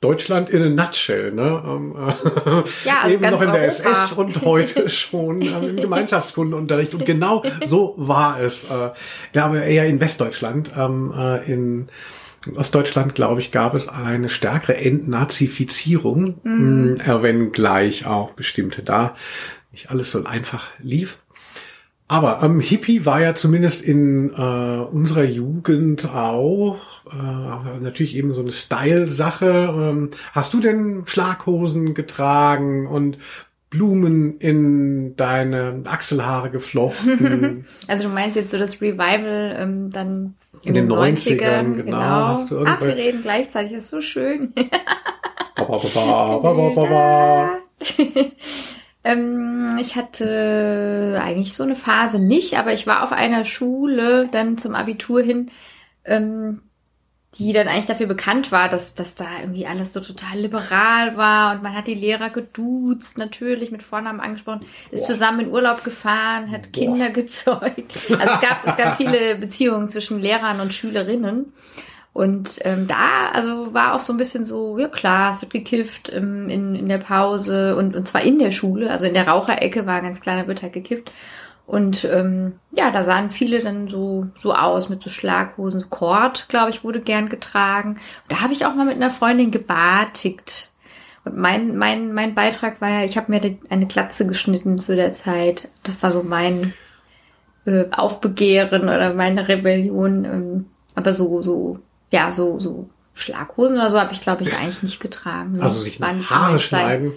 Deutschland 0.01 0.51
in 0.51 0.63
a 0.63 0.69
nutshell, 0.69 1.33
ne? 1.33 1.63
Ähm, 1.67 1.97
äh, 1.97 2.63
Ja, 2.85 3.01
also 3.03 3.15
Eben 3.15 3.31
noch 3.31 3.43
in 3.43 3.53
der 3.53 3.63
Europa. 3.63 3.91
SS 3.91 4.13
und 4.13 4.43
heute 4.43 4.89
schon 4.89 5.43
im 5.43 5.77
Gemeinschaftskundenunterricht. 5.77 6.95
Und 6.95 7.05
genau 7.05 7.43
so 7.67 7.95
war 7.97 8.41
es. 8.41 8.63
Äh, 8.65 8.91
ich 9.27 9.33
glaube, 9.33 9.59
eher 9.59 9.87
in 9.87 10.01
Westdeutschland. 10.01 10.71
Ähm, 10.77 11.89
in 12.47 12.57
Ostdeutschland, 12.57 13.15
glaube 13.15 13.41
ich, 13.41 13.53
gab 13.53 13.75
es 13.75 13.89
eine 13.89 14.29
stärkere 14.29 14.77
Entnazifizierung, 14.77 16.41
Mhm. 16.43 16.95
mh, 16.99 17.05
äh, 17.05 17.23
wenn 17.23 17.53
gleich 17.53 18.07
auch 18.07 18.31
bestimmte 18.33 18.83
da 18.83 19.15
nicht 19.73 19.91
alles 19.91 20.11
so 20.11 20.25
einfach 20.25 20.69
lief. 20.81 21.19
Aber 22.09 22.41
ähm, 22.43 22.61
Hippie 22.61 23.07
war 23.07 23.23
ja 23.23 23.35
zumindest 23.35 23.81
in 23.81 24.31
äh, 24.31 24.35
unserer 24.37 25.25
Jugend 25.25 26.07
auch 26.11 26.79
äh, 27.11 27.81
natürlich 27.81 28.15
eben 28.17 28.33
so 28.33 28.43
eine 28.43 28.53
Style-Sache. 28.53 29.75
Ähm, 29.75 30.11
hast 30.33 30.53
du 30.53 30.61
denn 30.61 31.05
Schlaghosen 31.07 31.95
getragen 31.95 32.87
und 32.87 33.17
Blumen 33.71 34.37
in 34.41 35.17
deine 35.17 35.81
Achselhaare 35.85 36.51
geflochten? 36.51 37.65
Also 37.89 38.05
du 38.05 38.11
meinst 38.11 38.37
jetzt 38.37 38.51
so 38.51 38.59
das 38.59 38.83
Revival 38.83 39.57
ähm, 39.59 39.91
dann 39.91 40.35
In 40.63 40.75
den 40.75 40.91
90ern, 40.91 41.75
genau. 41.75 41.99
Hast 41.99 42.51
du 42.51 42.65
Ach, 42.65 42.81
wir 42.81 42.97
reden 42.97 43.23
gleichzeitig, 43.23 43.73
das 43.73 43.85
ist 43.85 43.91
so 43.91 44.01
schön. 44.01 44.55
Ähm, 49.05 49.79
ich 49.81 49.97
hatte 49.97 51.21
eigentlich 51.23 51.55
so 51.55 51.65
eine 51.65 51.77
Phase 51.77 52.21
nicht, 52.21 52.59
aber 52.59 52.73
ich 52.73 52.87
war 52.87 53.03
auf 53.03 53.13
einer 53.13 53.45
Schule 53.45 54.29
dann 54.31 54.59
zum 54.59 54.75
Abitur 54.75 55.23
hin, 55.23 55.51
ähm, 56.05 56.63
die 57.39 57.53
dann 57.55 57.67
eigentlich 57.67 57.87
dafür 57.87 58.07
bekannt 58.07 58.53
war, 58.53 58.69
dass, 58.69 58.95
dass 58.95 59.15
da 59.15 59.27
irgendwie 59.41 59.67
alles 59.67 59.93
so 59.95 60.01
total 60.01 60.39
liberal 60.39 61.17
war 61.17 61.55
und 61.55 61.63
man 61.63 61.75
hat 61.75 61.87
die 61.87 61.95
Lehrer 61.95 62.29
geduzt, 62.29 63.17
natürlich 63.17 63.71
mit 63.71 63.83
Vornamen 63.83 64.21
angesprochen, 64.21 64.67
ist 64.91 65.07
zusammen 65.07 65.41
in 65.41 65.51
Urlaub 65.51 65.83
gefahren, 65.83 66.51
hat 66.51 66.73
Kinder 66.75 67.09
gezeugt. 67.11 67.93
Also 68.11 68.35
es 68.35 68.41
gab, 68.41 68.67
es 68.67 68.77
gab 68.77 68.97
viele 68.99 69.37
Beziehungen 69.37 69.89
zwischen 69.89 70.21
Lehrern 70.21 70.61
und 70.61 70.75
Schülerinnen. 70.75 71.53
Und 72.13 72.59
ähm, 72.65 72.87
da, 72.87 73.31
also 73.33 73.73
war 73.73 73.95
auch 73.95 74.01
so 74.01 74.13
ein 74.13 74.19
bisschen 74.19 74.45
so, 74.45 74.77
ja 74.77 74.89
klar, 74.89 75.33
es 75.33 75.41
wird 75.41 75.55
gekifft 75.55 76.13
ähm, 76.13 76.51
in, 76.51 76.75
in 76.75 76.89
der 76.89 76.99
Pause 76.99 77.75
und, 77.75 77.97
und 77.97 78.07
zwar 78.07 78.21
in 78.21 78.39
der 78.39 78.51
Schule, 78.51 78.91
also 78.91 79.07
in 79.07 79.15
der 79.15 79.27
Raucherecke 79.27 79.87
war 79.87 80.03
ganz 80.03 80.21
klar, 80.21 80.37
da 80.37 80.47
wird 80.47 80.61
halt 80.61 80.75
gekifft. 80.75 81.11
Und 81.73 82.05
ähm, 82.05 82.59
ja, 82.73 82.91
da 82.91 83.03
sahen 83.03 83.31
viele 83.31 83.61
dann 83.61 83.89
so, 83.89 84.27
so 84.39 84.55
aus 84.55 84.91
mit 84.91 85.03
so 85.03 85.09
Schlaghosen. 85.09 85.89
Kord, 85.89 86.51
glaube 86.51 86.69
ich, 86.69 86.85
wurde 86.85 87.01
gern 87.01 87.31
getragen. 87.31 87.93
Und 87.93 88.01
da 88.29 88.43
habe 88.43 88.53
ich 88.53 88.67
auch 88.67 88.75
mal 88.75 88.85
mit 88.85 88.97
einer 88.97 89.09
Freundin 89.09 89.51
gebartigt. 89.51 90.69
Und 91.25 91.39
mein, 91.39 91.79
mein, 91.79 92.13
mein 92.13 92.35
Beitrag 92.35 92.83
war 92.83 92.91
ja, 92.91 93.05
ich 93.05 93.17
habe 93.17 93.33
mir 93.33 93.57
eine 93.71 93.87
Glatze 93.87 94.27
geschnitten 94.27 94.77
zu 94.77 94.97
der 94.97 95.15
Zeit. 95.15 95.69
Das 95.83 96.03
war 96.03 96.13
so 96.13 96.23
mein 96.23 96.75
äh, 97.65 97.87
Aufbegehren 97.91 98.83
oder 98.83 99.15
meine 99.15 99.49
Rebellion. 99.49 100.27
Ähm, 100.27 100.67
aber 100.95 101.15
so, 101.15 101.41
so, 101.41 101.79
ja, 102.11 102.33
so, 102.33 102.61
so 102.61 102.91
Schlaghosen 103.15 103.79
oder 103.79 103.89
so 103.89 103.99
habe 103.99 104.13
ich, 104.13 104.21
glaube 104.21 104.43
ich, 104.43 104.55
eigentlich 104.55 104.83
nicht 104.83 105.01
getragen. 105.01 105.59
Also 105.63 105.81
sich 105.81 105.99
Haare 106.03 106.59
schneiden, 106.59 107.13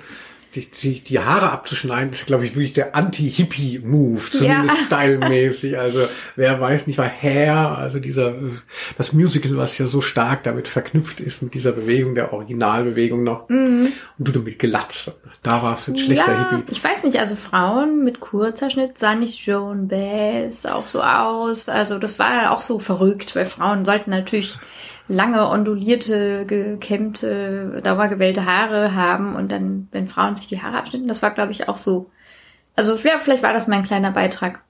sich, 0.55 0.69
sich 0.73 1.03
die 1.03 1.19
Haare 1.19 1.51
abzuschneiden, 1.51 2.11
ist, 2.11 2.25
glaube 2.25 2.45
ich, 2.45 2.55
wirklich 2.55 2.73
der 2.73 2.95
Anti-Hippie-Move, 2.95 4.21
zumindest 4.31 4.77
stylmäßig. 4.87 5.77
Also 5.77 6.07
wer 6.35 6.59
weiß 6.59 6.87
nicht, 6.87 6.97
war 6.97 7.07
Hair, 7.07 7.77
also 7.77 7.99
dieser 7.99 8.33
das 8.97 9.13
Musical, 9.13 9.55
was 9.57 9.77
ja 9.77 9.85
so 9.85 10.01
stark 10.01 10.43
damit 10.43 10.67
verknüpft 10.67 11.19
ist, 11.19 11.43
mit 11.43 11.53
dieser 11.53 11.71
Bewegung, 11.73 12.15
der 12.15 12.33
Originalbewegung 12.33 13.23
noch. 13.23 13.47
Und 13.49 13.93
du 14.17 14.31
damit 14.31 14.57
Glatze. 14.57 15.15
Da 15.43 15.61
war 15.61 15.75
es 15.75 15.87
ein 15.87 15.97
schlechter 15.97 16.31
Mhm. 16.31 16.41
ja, 16.41 16.51
Hippie. 16.57 16.71
ich 16.71 16.83
weiß 16.83 17.03
nicht, 17.03 17.19
also 17.19 17.35
Frauen 17.35 18.03
mit 18.03 18.19
kurzer 18.19 18.69
Schnitt 18.71 18.97
sahen 18.97 19.19
nicht 19.19 19.45
Joan 19.45 19.87
Baez 19.89 20.65
auch 20.65 20.87
so 20.87 21.03
aus. 21.03 21.69
Also 21.69 21.99
das 21.99 22.17
war 22.17 22.33
ja 22.43 22.51
auch 22.51 22.61
so 22.61 22.79
verrückt, 22.79 23.35
weil 23.35 23.45
Frauen 23.45 23.85
sollten 23.85 24.09
natürlich 24.09 24.57
lange 25.07 25.47
ondulierte, 25.49 26.45
gekämmte, 26.45 27.81
dauergewellte 27.83 28.45
Haare 28.45 28.95
haben 28.95 29.35
und 29.35 29.51
dann, 29.51 29.87
wenn 29.91 30.07
Frauen 30.07 30.35
sich 30.35 30.47
die 30.47 30.61
Haare 30.61 30.77
abschnitten, 30.77 31.07
das 31.07 31.21
war 31.21 31.31
glaube 31.31 31.51
ich 31.51 31.69
auch 31.69 31.77
so 31.77 32.09
Also 32.75 32.95
ja, 32.95 33.19
vielleicht 33.19 33.43
war 33.43 33.53
das 33.53 33.67
mein 33.67 33.83
kleiner 33.83 34.11
Beitrag. 34.11 34.61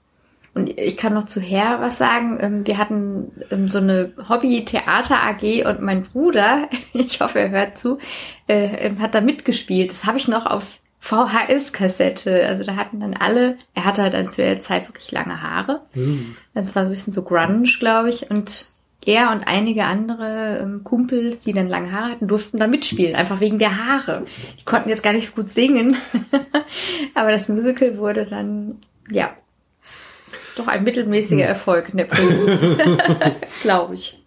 Und 0.56 0.70
ich 0.80 0.96
kann 0.96 1.12
noch 1.12 1.26
zu 1.26 1.38
Herr 1.38 1.82
was 1.82 1.98
sagen. 1.98 2.38
Ähm, 2.40 2.66
wir 2.66 2.78
hatten 2.78 3.30
ähm, 3.50 3.70
so 3.70 3.76
eine 3.76 4.14
Hobby-Theater-AG 4.26 5.66
und 5.66 5.82
mein 5.82 6.04
Bruder, 6.04 6.70
ich 6.94 7.20
hoffe, 7.20 7.40
er 7.40 7.50
hört 7.50 7.76
zu, 7.76 7.98
äh, 8.46 8.90
hat 8.98 9.14
da 9.14 9.20
mitgespielt. 9.20 9.90
Das 9.90 10.06
habe 10.06 10.16
ich 10.16 10.28
noch 10.28 10.46
auf 10.46 10.78
VHS-Kassette. 11.00 12.46
Also 12.46 12.64
da 12.64 12.76
hatten 12.76 13.00
dann 13.00 13.12
alle, 13.12 13.58
er 13.74 13.84
hatte 13.84 14.02
halt 14.02 14.32
zu 14.32 14.40
der 14.40 14.60
Zeit 14.60 14.88
wirklich 14.88 15.12
lange 15.12 15.42
Haare. 15.42 15.82
Mhm. 15.92 16.36
Also 16.54 16.70
es 16.70 16.76
war 16.76 16.84
so 16.84 16.90
ein 16.90 16.94
bisschen 16.94 17.12
so 17.12 17.22
grunge, 17.22 17.68
glaube 17.78 18.08
ich. 18.08 18.30
Und 18.30 18.70
er 19.06 19.30
und 19.30 19.46
einige 19.46 19.84
andere 19.84 20.58
ähm, 20.62 20.84
Kumpels, 20.84 21.40
die 21.40 21.52
dann 21.52 21.68
lange 21.68 21.92
Haare 21.92 22.10
hatten, 22.10 22.28
durften 22.28 22.58
da 22.58 22.66
mitspielen, 22.66 23.14
einfach 23.14 23.40
wegen 23.40 23.58
der 23.58 23.76
Haare. 23.76 24.26
Die 24.58 24.64
konnten 24.64 24.88
jetzt 24.88 25.02
gar 25.02 25.12
nicht 25.12 25.28
so 25.28 25.34
gut 25.34 25.50
singen, 25.50 25.96
aber 27.14 27.32
das 27.32 27.48
Musical 27.48 27.98
wurde 27.98 28.26
dann, 28.26 28.78
ja, 29.10 29.30
doch 30.56 30.68
ein 30.68 30.84
mittelmäßiger 30.84 31.44
hm. 31.44 31.48
Erfolg 31.48 31.90
in 31.90 31.98
der 31.98 32.04
Provinz, 32.04 32.60
glaube 33.62 33.94
ich. 33.94 34.22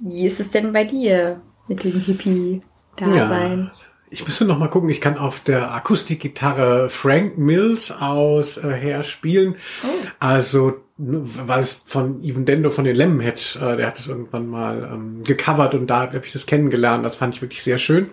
Wie 0.00 0.26
ist 0.26 0.40
es 0.40 0.50
denn 0.50 0.72
bei 0.72 0.84
dir 0.84 1.40
mit 1.68 1.84
dem 1.84 2.00
Hippie-Dasein? 2.00 3.70
Ja. 3.72 3.80
Ich 4.08 4.24
müsste 4.24 4.44
noch 4.44 4.58
mal 4.58 4.68
gucken. 4.68 4.88
Ich 4.88 5.00
kann 5.00 5.18
auf 5.18 5.40
der 5.40 5.72
Akustikgitarre 5.72 6.90
Frank 6.90 7.38
Mills 7.38 7.90
aus 7.90 8.56
äh, 8.56 8.72
her 8.72 9.02
spielen. 9.02 9.56
Oh. 9.82 10.06
Also 10.20 10.74
weil 10.98 11.62
es 11.62 11.82
von 11.84 12.22
Even 12.22 12.46
Dendo 12.46 12.70
von 12.70 12.84
den 12.84 12.96
Lemonheads, 12.96 13.56
äh, 13.56 13.76
der 13.76 13.86
hat 13.86 13.98
es 13.98 14.06
irgendwann 14.06 14.46
mal 14.46 14.88
ähm, 14.92 15.24
gecovert 15.24 15.74
und 15.74 15.88
da 15.88 16.00
habe 16.00 16.22
ich 16.24 16.32
das 16.32 16.46
kennengelernt. 16.46 17.04
Das 17.04 17.16
fand 17.16 17.34
ich 17.34 17.42
wirklich 17.42 17.62
sehr 17.62 17.78
schön. 17.78 18.08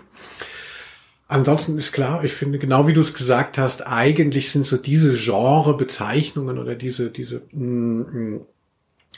Ansonsten 1.29 1.77
ist 1.77 1.93
klar, 1.93 2.23
ich 2.23 2.33
finde, 2.33 2.59
genau 2.59 2.87
wie 2.87 2.93
du 2.93 3.01
es 3.01 3.13
gesagt 3.13 3.57
hast, 3.57 3.87
eigentlich 3.87 4.51
sind 4.51 4.65
so 4.65 4.77
diese 4.77 5.13
Genrebezeichnungen 5.13 6.59
oder 6.59 6.75
diese, 6.75 7.09
diese 7.09 7.41
mm, 7.53 8.01
mm, 8.01 8.41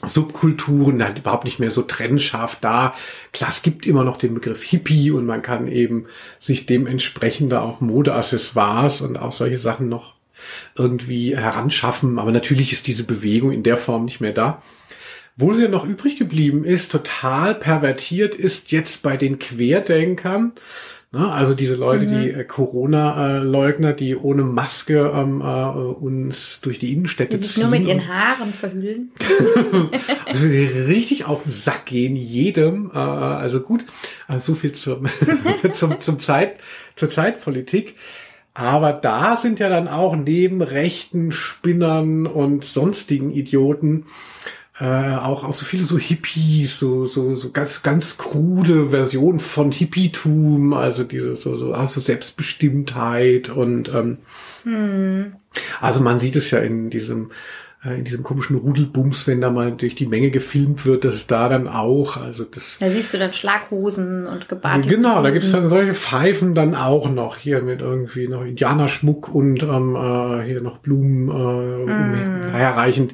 Subkulturen 0.04 1.04
halt 1.04 1.20
überhaupt 1.20 1.46
nicht 1.46 1.60
mehr 1.60 1.72
so 1.72 1.82
trennscharf 1.82 2.60
da. 2.62 2.94
Klar, 3.34 3.50
es 3.50 3.64
gibt 3.64 3.88
immer 3.88 4.04
noch 4.04 4.18
den 4.18 4.34
Begriff 4.36 4.62
Hippie 4.62 5.12
und 5.12 5.26
man 5.26 5.42
kann 5.42 5.68
eben 5.68 6.06
sich 6.40 6.66
dementsprechend 6.66 7.54
auch 7.54 7.82
Modeaccessoires 7.82 9.02
und 9.02 9.18
auch 9.18 9.32
solche 9.32 9.58
Sachen 9.58 9.90
noch 9.90 10.15
irgendwie 10.76 11.36
heranschaffen. 11.36 12.20
Aber 12.20 12.32
natürlich 12.32 12.74
ist 12.74 12.88
diese 12.88 13.04
Bewegung 13.04 13.52
in 13.52 13.64
der 13.64 13.78
Form 13.78 14.06
nicht 14.06 14.22
mehr 14.22 14.34
da. 14.34 14.62
Wo 15.38 15.54
sie 15.54 15.68
noch 15.68 15.86
übrig 15.86 16.18
geblieben 16.18 16.64
ist, 16.64 16.92
total 16.92 17.56
pervertiert 17.56 18.36
ist 18.36 18.72
jetzt 18.72 19.04
bei 19.04 19.18
den 19.18 19.38
Querdenkern. 19.38 20.54
Ne? 21.16 21.32
Also 21.32 21.54
diese 21.54 21.76
Leute, 21.76 22.06
mhm. 22.06 22.10
die 22.10 22.30
äh, 22.32 22.44
Corona-Leugner, 22.44 23.94
die 23.94 24.18
ohne 24.18 24.44
Maske 24.44 25.14
ähm, 25.16 25.40
äh, 25.40 25.46
uns 25.46 26.60
durch 26.60 26.78
die 26.78 26.92
Innenstädte 26.92 27.38
die 27.38 27.44
sich 27.44 27.54
ziehen. 27.54 27.64
nur 27.64 27.72
mit 27.72 27.88
ihren 27.88 28.06
Haaren 28.06 28.54
verhüllen. 28.54 29.12
also 30.26 30.46
richtig 30.46 31.26
auf 31.26 31.44
den 31.44 31.54
Sack 31.54 31.86
gehen, 31.86 32.18
jedem. 32.18 32.92
Äh, 32.94 32.98
also 32.98 33.62
gut, 33.62 33.86
also 34.28 34.54
so 34.54 34.60
viel 34.60 34.74
zum, 34.74 35.08
zum, 35.74 36.02
zum 36.02 36.20
Zeit, 36.20 36.58
zur 36.98 37.10
Zeitpolitik. 37.10 37.96
Aber 38.56 38.94
da 38.94 39.38
sind 39.38 39.60
ja 39.60 39.70
dann 39.70 39.88
auch 39.88 40.16
neben 40.16 40.62
rechten 40.62 41.32
Spinnern 41.32 42.26
und 42.26 42.66
sonstigen 42.66 43.32
Idioten 43.32 44.06
äh, 44.80 45.16
auch, 45.16 45.44
auch 45.46 45.54
so 45.54 45.66
viele 45.66 45.84
so 45.84 45.98
Hippies, 45.98 46.80
so, 46.80 47.08
so, 47.08 47.36
so 47.36 47.52
ganz, 47.52 47.82
ganz 47.82 48.18
krude 48.18 48.90
Versionen 48.90 49.40
von 49.40 49.72
Hippietum, 49.72 50.74
also 50.74 51.04
diese 51.04 51.36
so, 51.36 51.56
so, 51.56 51.74
also 51.74 52.02
Selbstbestimmtheit 52.02 53.50
und 53.50 53.94
ähm, 53.94 54.18
hm. 54.64 55.34
also 55.80 56.02
man 56.02 56.20
sieht 56.20 56.36
es 56.36 56.52
ja 56.52 56.60
in 56.60 56.90
diesem 56.90 57.32
in 57.92 58.04
diesem 58.04 58.24
komischen 58.24 58.58
Rudelbums, 58.58 59.28
wenn 59.28 59.42
da 59.42 59.52
mal 59.52 59.72
durch 59.72 59.96
die 59.96 60.08
Menge 60.08 60.32
gefilmt 60.32 60.86
wird, 60.86 61.06
dass 61.06 61.16
es 61.16 61.28
da 61.28 61.50
dann 61.50 61.68
auch, 61.68 62.18
also 62.18 62.44
das. 62.44 62.78
Da 62.80 62.90
siehst 62.90 63.14
du 63.14 63.18
dann 63.20 63.34
Schlaghosen 63.34 64.26
und 64.26 64.50
gebartete 64.50 64.96
Genau, 64.96 65.22
da 65.22 65.30
gibt 65.30 65.46
es 65.46 65.52
dann 65.52 65.70
solche 65.70 65.94
Pfeifen 65.94 66.56
dann 66.56 66.74
auch 66.74 67.10
noch 67.10 67.38
hier 67.38 67.62
mit 67.62 67.82
irgendwie 67.82 68.28
noch 68.28 68.44
Indianerschmuck 68.44 69.34
und 69.34 69.62
ähm, 69.64 69.96
äh, 69.96 70.46
hier 70.46 70.62
noch 70.62 70.80
Blumen 70.80 71.30
äh, 71.30 72.50
mm. 72.50 72.54
herreichend. 72.54 73.14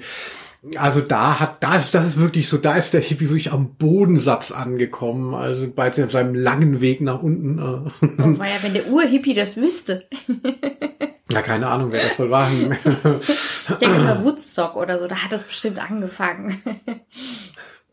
Also 0.77 1.01
da 1.01 1.39
hat, 1.39 1.63
da 1.63 1.75
ist, 1.75 1.95
das 1.95 2.05
ist 2.05 2.19
wirklich 2.19 2.47
so, 2.47 2.57
da 2.57 2.75
ist 2.75 2.93
der 2.93 3.01
Hippie 3.01 3.29
wirklich 3.29 3.51
am 3.51 3.75
Bodensatz 3.75 4.51
angekommen, 4.51 5.33
also 5.33 5.67
bei 5.67 5.91
seinem 5.91 6.35
langen 6.35 6.81
Weg 6.81 7.01
nach 7.01 7.23
unten. 7.23 7.57
Äh. 7.57 8.37
War 8.39 8.47
ja, 8.47 8.61
wenn 8.61 8.75
der 8.75 8.87
Urhippie 8.87 9.33
das 9.33 9.57
wüsste. 9.57 10.05
ja, 11.31 11.41
keine 11.41 11.67
Ahnung, 11.67 11.91
wer 11.91 12.03
das 12.03 12.19
wohl 12.19 12.29
war. 12.29 12.49
ich 13.21 13.75
denke 13.77 13.99
mal 13.99 14.23
Woodstock 14.23 14.75
oder 14.75 14.99
so, 14.99 15.07
da 15.07 15.15
hat 15.15 15.31
das 15.31 15.43
bestimmt 15.43 15.79
angefangen. 15.79 16.61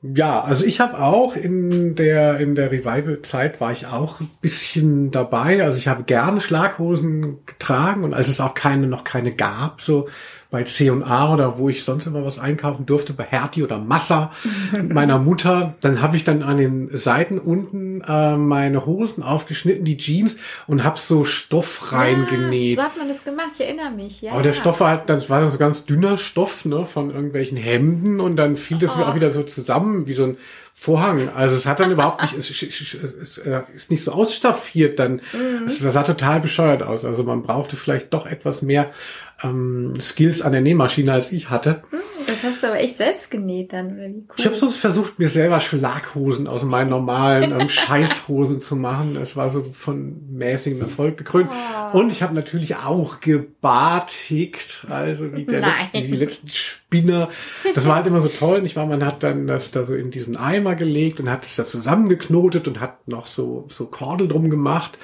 Ja, 0.00 0.42
also 0.42 0.64
ich 0.64 0.78
habe 0.78 1.00
auch 1.00 1.34
in 1.34 1.96
der 1.96 2.38
in 2.38 2.54
der 2.54 2.70
Revival-Zeit 2.70 3.60
war 3.60 3.72
ich 3.72 3.86
auch 3.86 4.20
ein 4.20 4.30
bisschen 4.40 5.10
dabei. 5.10 5.64
Also 5.64 5.78
ich 5.78 5.88
habe 5.88 6.04
gerne 6.04 6.40
Schlaghosen 6.40 7.44
getragen 7.46 8.04
und 8.04 8.14
als 8.14 8.28
es 8.28 8.40
auch 8.40 8.54
keine 8.54 8.86
noch 8.86 9.02
keine 9.02 9.34
gab, 9.34 9.80
so 9.80 10.08
bei 10.50 10.62
C&A 10.64 11.32
oder 11.32 11.58
wo 11.58 11.68
ich 11.68 11.84
sonst 11.84 12.06
immer 12.06 12.24
was 12.24 12.38
einkaufen 12.38 12.86
durfte, 12.86 13.12
bei 13.12 13.24
Hertie 13.24 13.62
oder 13.62 13.78
Massa 13.78 14.32
meiner 14.88 15.18
Mutter. 15.18 15.74
Dann 15.82 16.00
habe 16.00 16.16
ich 16.16 16.24
dann 16.24 16.42
an 16.42 16.56
den 16.56 16.96
Seiten 16.96 17.38
unten 17.38 18.00
äh, 18.00 18.36
meine 18.36 18.86
Hosen 18.86 19.22
aufgeschnitten, 19.22 19.84
die 19.84 19.98
Jeans 19.98 20.36
und 20.66 20.84
habe 20.84 20.98
so 20.98 21.24
Stoff 21.24 21.92
reingenäht. 21.92 22.76
Ja, 22.76 22.82
so 22.82 22.88
hat 22.88 22.96
man 22.96 23.08
das 23.08 23.24
gemacht, 23.24 23.50
ich 23.54 23.60
erinnere 23.60 23.90
mich. 23.90 24.22
Ja, 24.22 24.32
Aber 24.32 24.42
der 24.42 24.54
Stoff 24.54 24.80
war 24.80 24.88
halt, 24.88 25.10
das 25.10 25.28
war 25.28 25.40
dann 25.40 25.50
so 25.50 25.58
ganz 25.58 25.84
dünner 25.84 26.16
Stoff 26.16 26.64
ne, 26.64 26.86
von 26.86 27.10
irgendwelchen 27.10 27.58
Hemden 27.58 28.18
und 28.18 28.36
dann 28.36 28.56
fiel 28.56 28.78
das 28.78 28.96
oh. 28.96 29.02
auch 29.02 29.14
wieder 29.14 29.30
so 29.30 29.42
zusammen 29.42 30.06
wie 30.06 30.14
so 30.14 30.24
ein 30.24 30.36
Vorhang. 30.80 31.28
Also 31.34 31.56
es 31.56 31.66
hat 31.66 31.80
dann 31.80 31.90
überhaupt 31.90 32.22
nicht, 32.22 32.34
es, 32.34 32.50
es, 32.50 32.94
es, 32.94 33.38
äh, 33.38 33.62
ist 33.74 33.90
nicht 33.90 34.04
so 34.04 34.12
ausstaffiert, 34.12 35.00
dann 35.00 35.20
mhm. 35.32 35.64
es, 35.66 35.80
das 35.80 35.92
sah 35.92 36.04
total 36.04 36.38
bescheuert 36.38 36.84
aus. 36.84 37.04
Also 37.04 37.24
man 37.24 37.42
brauchte 37.42 37.74
vielleicht 37.74 38.14
doch 38.14 38.26
etwas 38.26 38.62
mehr 38.62 38.92
ähm, 39.42 39.94
Skills 40.00 40.42
an 40.42 40.52
der 40.52 40.60
Nähmaschine, 40.60 41.12
als 41.12 41.30
ich 41.30 41.48
hatte. 41.50 41.82
Hm, 41.90 42.00
das 42.26 42.42
hast 42.42 42.62
du 42.62 42.66
aber 42.68 42.80
echt 42.80 42.96
selbst 42.96 43.30
genäht 43.30 43.72
dann, 43.72 43.92
oder 43.94 44.08
wie 44.08 44.24
cool. 44.28 44.34
Ich 44.36 44.46
habe 44.46 44.56
so 44.56 44.70
versucht, 44.70 45.18
mir 45.18 45.28
selber 45.28 45.60
Schlaghosen 45.60 46.48
aus 46.48 46.64
meinen 46.64 46.90
normalen 46.90 47.58
ähm, 47.58 47.68
Scheißhosen 47.68 48.60
zu 48.60 48.74
machen. 48.74 49.14
Das 49.14 49.36
war 49.36 49.50
so 49.50 49.64
von 49.72 50.16
mäßigem 50.32 50.80
Erfolg 50.80 51.16
gekrönt. 51.18 51.50
Oh. 51.50 51.98
Und 51.98 52.10
ich 52.10 52.22
habe 52.22 52.34
natürlich 52.34 52.76
auch 52.76 53.20
gebartigt, 53.20 54.86
also 54.90 55.32
wie, 55.32 55.44
der 55.44 55.60
letzten, 55.60 55.98
wie 55.98 56.08
die 56.08 56.16
letzten 56.16 56.48
Spinner. 56.48 57.30
Das 57.74 57.86
war 57.86 57.96
halt 57.96 58.06
immer 58.06 58.20
so 58.20 58.28
toll. 58.28 58.60
Nicht 58.62 58.74
wahr? 58.74 58.86
Man 58.86 59.04
hat 59.04 59.22
dann 59.22 59.46
das 59.46 59.70
da 59.70 59.84
so 59.84 59.94
in 59.94 60.10
diesen 60.10 60.36
Eimer 60.36 60.74
gelegt 60.74 61.20
und 61.20 61.30
hat 61.30 61.44
es 61.44 61.54
da 61.54 61.64
zusammengeknotet 61.64 62.66
und 62.66 62.80
hat 62.80 63.06
noch 63.06 63.26
so, 63.26 63.66
so 63.68 63.86
Kordel 63.86 64.26
drum 64.26 64.50
gemacht. 64.50 64.98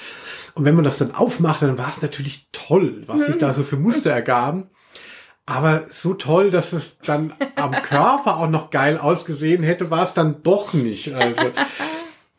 Und 0.55 0.65
wenn 0.65 0.75
man 0.75 0.85
das 0.85 0.99
dann 0.99 1.15
aufmacht, 1.15 1.63
dann 1.63 1.79
war 1.79 1.89
es 1.89 2.01
natürlich 2.01 2.47
toll, 2.53 3.03
was 3.07 3.27
sich 3.27 3.39
da 3.39 3.53
so 3.53 3.65
für 3.65 3.77
Muster 3.77 4.11
ergaben. 4.11 4.69
Aber 5.47 5.85
so 5.91 6.15
toll, 6.15 6.51
dass 6.51 6.73
es 6.73 6.99
dann 6.99 7.35
am 7.57 7.73
Körper 7.83 8.39
auch 8.39 8.49
noch 8.49 8.71
geil 8.71 8.97
ausgesehen 8.97 9.63
hätte, 9.63 9.91
war 9.91 10.05
es 10.05 10.15
dann 10.15 10.43
doch 10.43 10.73
nicht. 10.73 11.13
Also, 11.13 11.51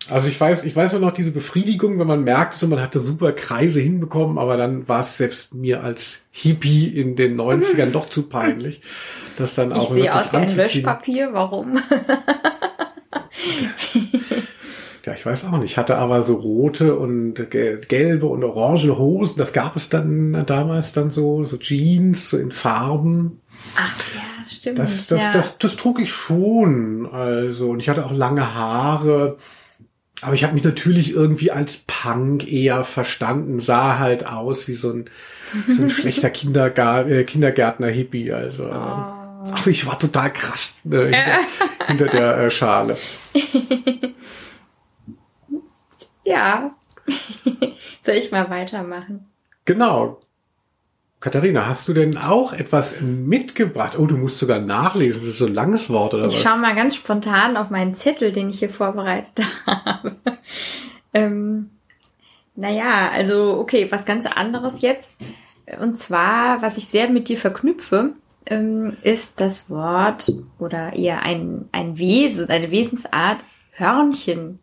also 0.09 0.27
ich 0.27 0.39
weiß, 0.39 0.63
ich 0.63 0.75
weiß 0.75 0.95
auch 0.95 0.99
noch 0.99 1.11
diese 1.11 1.31
Befriedigung, 1.31 1.99
wenn 1.99 2.07
man 2.07 2.23
merkt, 2.23 2.55
so 2.55 2.67
man 2.67 2.81
hatte 2.81 2.99
super 2.99 3.31
Kreise 3.33 3.79
hinbekommen, 3.79 4.37
aber 4.37 4.57
dann 4.57 4.87
war 4.87 5.01
es 5.01 5.17
selbst 5.17 5.53
mir 5.53 5.83
als 5.83 6.21
Hippie 6.31 6.87
in 6.87 7.15
den 7.15 7.39
90ern 7.39 7.91
doch 7.91 8.09
zu 8.09 8.23
peinlich, 8.23 8.81
dass 9.37 9.55
dann 9.55 9.73
auch. 9.73 9.83
Ich 9.83 9.89
sehe 9.89 10.15
aus 10.15 10.33
wie 10.33 10.37
ein 10.37 10.55
Löschpapier, 10.55 11.29
warum? 11.33 11.79
Ja, 15.05 15.13
ich 15.13 15.23
weiß 15.23 15.45
auch 15.45 15.57
nicht. 15.59 15.71
Ich 15.71 15.77
hatte 15.77 15.97
aber 15.97 16.23
so 16.23 16.33
rote 16.35 16.95
und 16.95 17.35
gelbe 17.51 18.25
und 18.25 18.43
orange 18.43 18.97
Hosen. 18.97 19.37
Das 19.37 19.53
gab 19.53 19.75
es 19.75 19.87
dann 19.89 20.45
damals 20.47 20.93
dann 20.93 21.11
so, 21.11 21.43
so 21.43 21.57
Jeans 21.57 22.31
so 22.31 22.37
in 22.37 22.51
Farben. 22.51 23.39
Ach 23.75 23.95
ja, 24.15 24.49
stimmt. 24.49 24.79
Das, 24.79 25.05
das, 25.05 25.21
ja. 25.21 25.31
das, 25.31 25.59
das, 25.59 25.75
trug 25.75 26.01
ich 26.01 26.11
schon. 26.11 27.07
Also, 27.11 27.69
und 27.69 27.81
ich 27.81 27.89
hatte 27.89 28.03
auch 28.03 28.11
lange 28.11 28.55
Haare. 28.55 29.37
Aber 30.21 30.33
ich 30.33 30.43
habe 30.43 30.55
mich 30.55 30.63
natürlich 30.63 31.11
irgendwie 31.11 31.51
als 31.51 31.83
Punk 31.85 32.51
eher 32.51 32.83
verstanden, 32.83 33.59
sah 33.59 33.99
halt 33.99 34.25
aus 34.25 34.67
wie 34.67 34.73
so 34.73 34.91
ein, 34.91 35.09
so 35.67 35.83
ein 35.83 35.89
schlechter 35.91 36.29
Kindergar 36.31 37.07
äh, 37.07 37.25
Kindergärtner-Hippie. 37.25 38.31
Also, 38.31 38.65
oh. 38.65 38.69
aber 38.71 39.67
ich 39.67 39.85
war 39.85 39.99
total 39.99 40.33
krass 40.33 40.77
äh, 40.85 40.97
hinter, 40.97 41.39
hinter 41.87 42.07
der 42.07 42.37
äh, 42.39 42.49
Schale. 42.49 42.97
Ja. 46.25 46.75
Soll 48.01 48.15
ich 48.15 48.31
mal 48.31 48.49
weitermachen? 48.49 49.25
Genau. 49.65 50.19
Katharina, 51.19 51.65
hast 51.65 51.87
du 51.87 51.93
denn 51.93 52.17
auch 52.17 52.53
etwas 52.53 53.01
mitgebracht? 53.01 53.97
Oh, 53.97 54.05
du 54.05 54.17
musst 54.17 54.37
sogar 54.37 54.59
nachlesen. 54.59 55.21
Das 55.21 55.29
ist 55.29 55.37
so 55.39 55.45
ein 55.47 55.53
langes 55.53 55.89
Wort, 55.89 56.13
oder 56.13 56.25
ich 56.25 56.33
was? 56.33 56.39
Ich 56.39 56.43
schau 56.43 56.57
mal 56.57 56.75
ganz 56.75 56.95
spontan 56.95 57.57
auf 57.57 57.69
meinen 57.69 57.95
Zettel, 57.95 58.31
den 58.31 58.49
ich 58.49 58.59
hier 58.59 58.69
vorbereitet 58.69 59.41
habe. 59.65 60.13
ähm, 61.13 61.71
Naja, 62.55 63.09
also 63.09 63.57
okay, 63.57 63.87
was 63.91 64.05
ganz 64.05 64.25
anderes 64.27 64.81
jetzt. 64.81 65.19
Und 65.81 65.97
zwar, 65.97 66.61
was 66.61 66.77
ich 66.77 66.87
sehr 66.87 67.09
mit 67.09 67.27
dir 67.27 67.37
verknüpfe, 67.37 68.11
ähm, 68.45 68.93
ist 69.01 69.39
das 69.39 69.69
Wort 69.71 70.31
oder 70.59 70.93
eher 70.93 71.23
ein, 71.23 71.67
ein 71.71 71.97
Wesen, 71.97 72.49
eine 72.49 72.69
Wesensart 72.69 73.43
Hörnchen. 73.71 74.59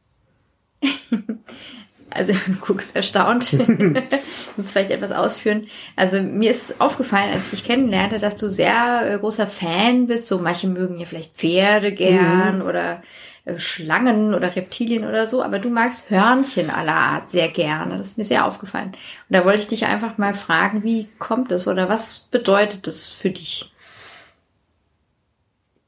also 2.11 2.33
du 2.33 2.53
guckst 2.61 2.97
erstaunt. 2.97 3.53
muss 4.57 4.73
vielleicht 4.73 4.91
etwas 4.91 5.13
ausführen. 5.13 5.67
Also 5.97 6.23
mir 6.23 6.51
ist 6.51 6.81
aufgefallen, 6.81 7.33
als 7.33 7.53
ich 7.53 7.61
dich 7.61 7.65
kennenlernte, 7.65 8.19
dass 8.19 8.37
du 8.37 8.49
sehr 8.49 9.15
äh, 9.15 9.19
großer 9.19 9.47
Fan 9.47 10.07
bist. 10.07 10.27
So 10.27 10.39
manche 10.39 10.69
mögen 10.69 10.99
ja 10.99 11.07
vielleicht 11.07 11.37
Pferde 11.37 11.93
gern 11.93 12.59
mhm. 12.59 12.65
oder 12.65 13.03
äh, 13.45 13.59
Schlangen 13.59 14.35
oder 14.35 14.55
Reptilien 14.55 15.05
oder 15.05 15.27
so, 15.27 15.43
aber 15.43 15.59
du 15.59 15.69
magst 15.69 16.11
Hörnchen 16.11 16.71
aller 16.71 16.95
Art 16.95 17.31
sehr 17.31 17.49
gerne. 17.49 17.99
Das 17.99 18.09
ist 18.09 18.19
mir 18.19 18.25
sehr 18.25 18.47
aufgefallen. 18.47 18.93
Und 18.93 19.37
da 19.37 19.45
wollte 19.45 19.59
ich 19.59 19.69
dich 19.69 19.87
einfach 19.87 20.17
mal 20.19 20.35
fragen, 20.35 20.85
wie 20.85 21.09
kommt 21.19 21.51
es 21.51 21.67
oder 21.67 21.89
was 21.89 22.29
bedeutet 22.31 22.87
es 22.87 23.09
für 23.09 23.31
dich? 23.31 23.72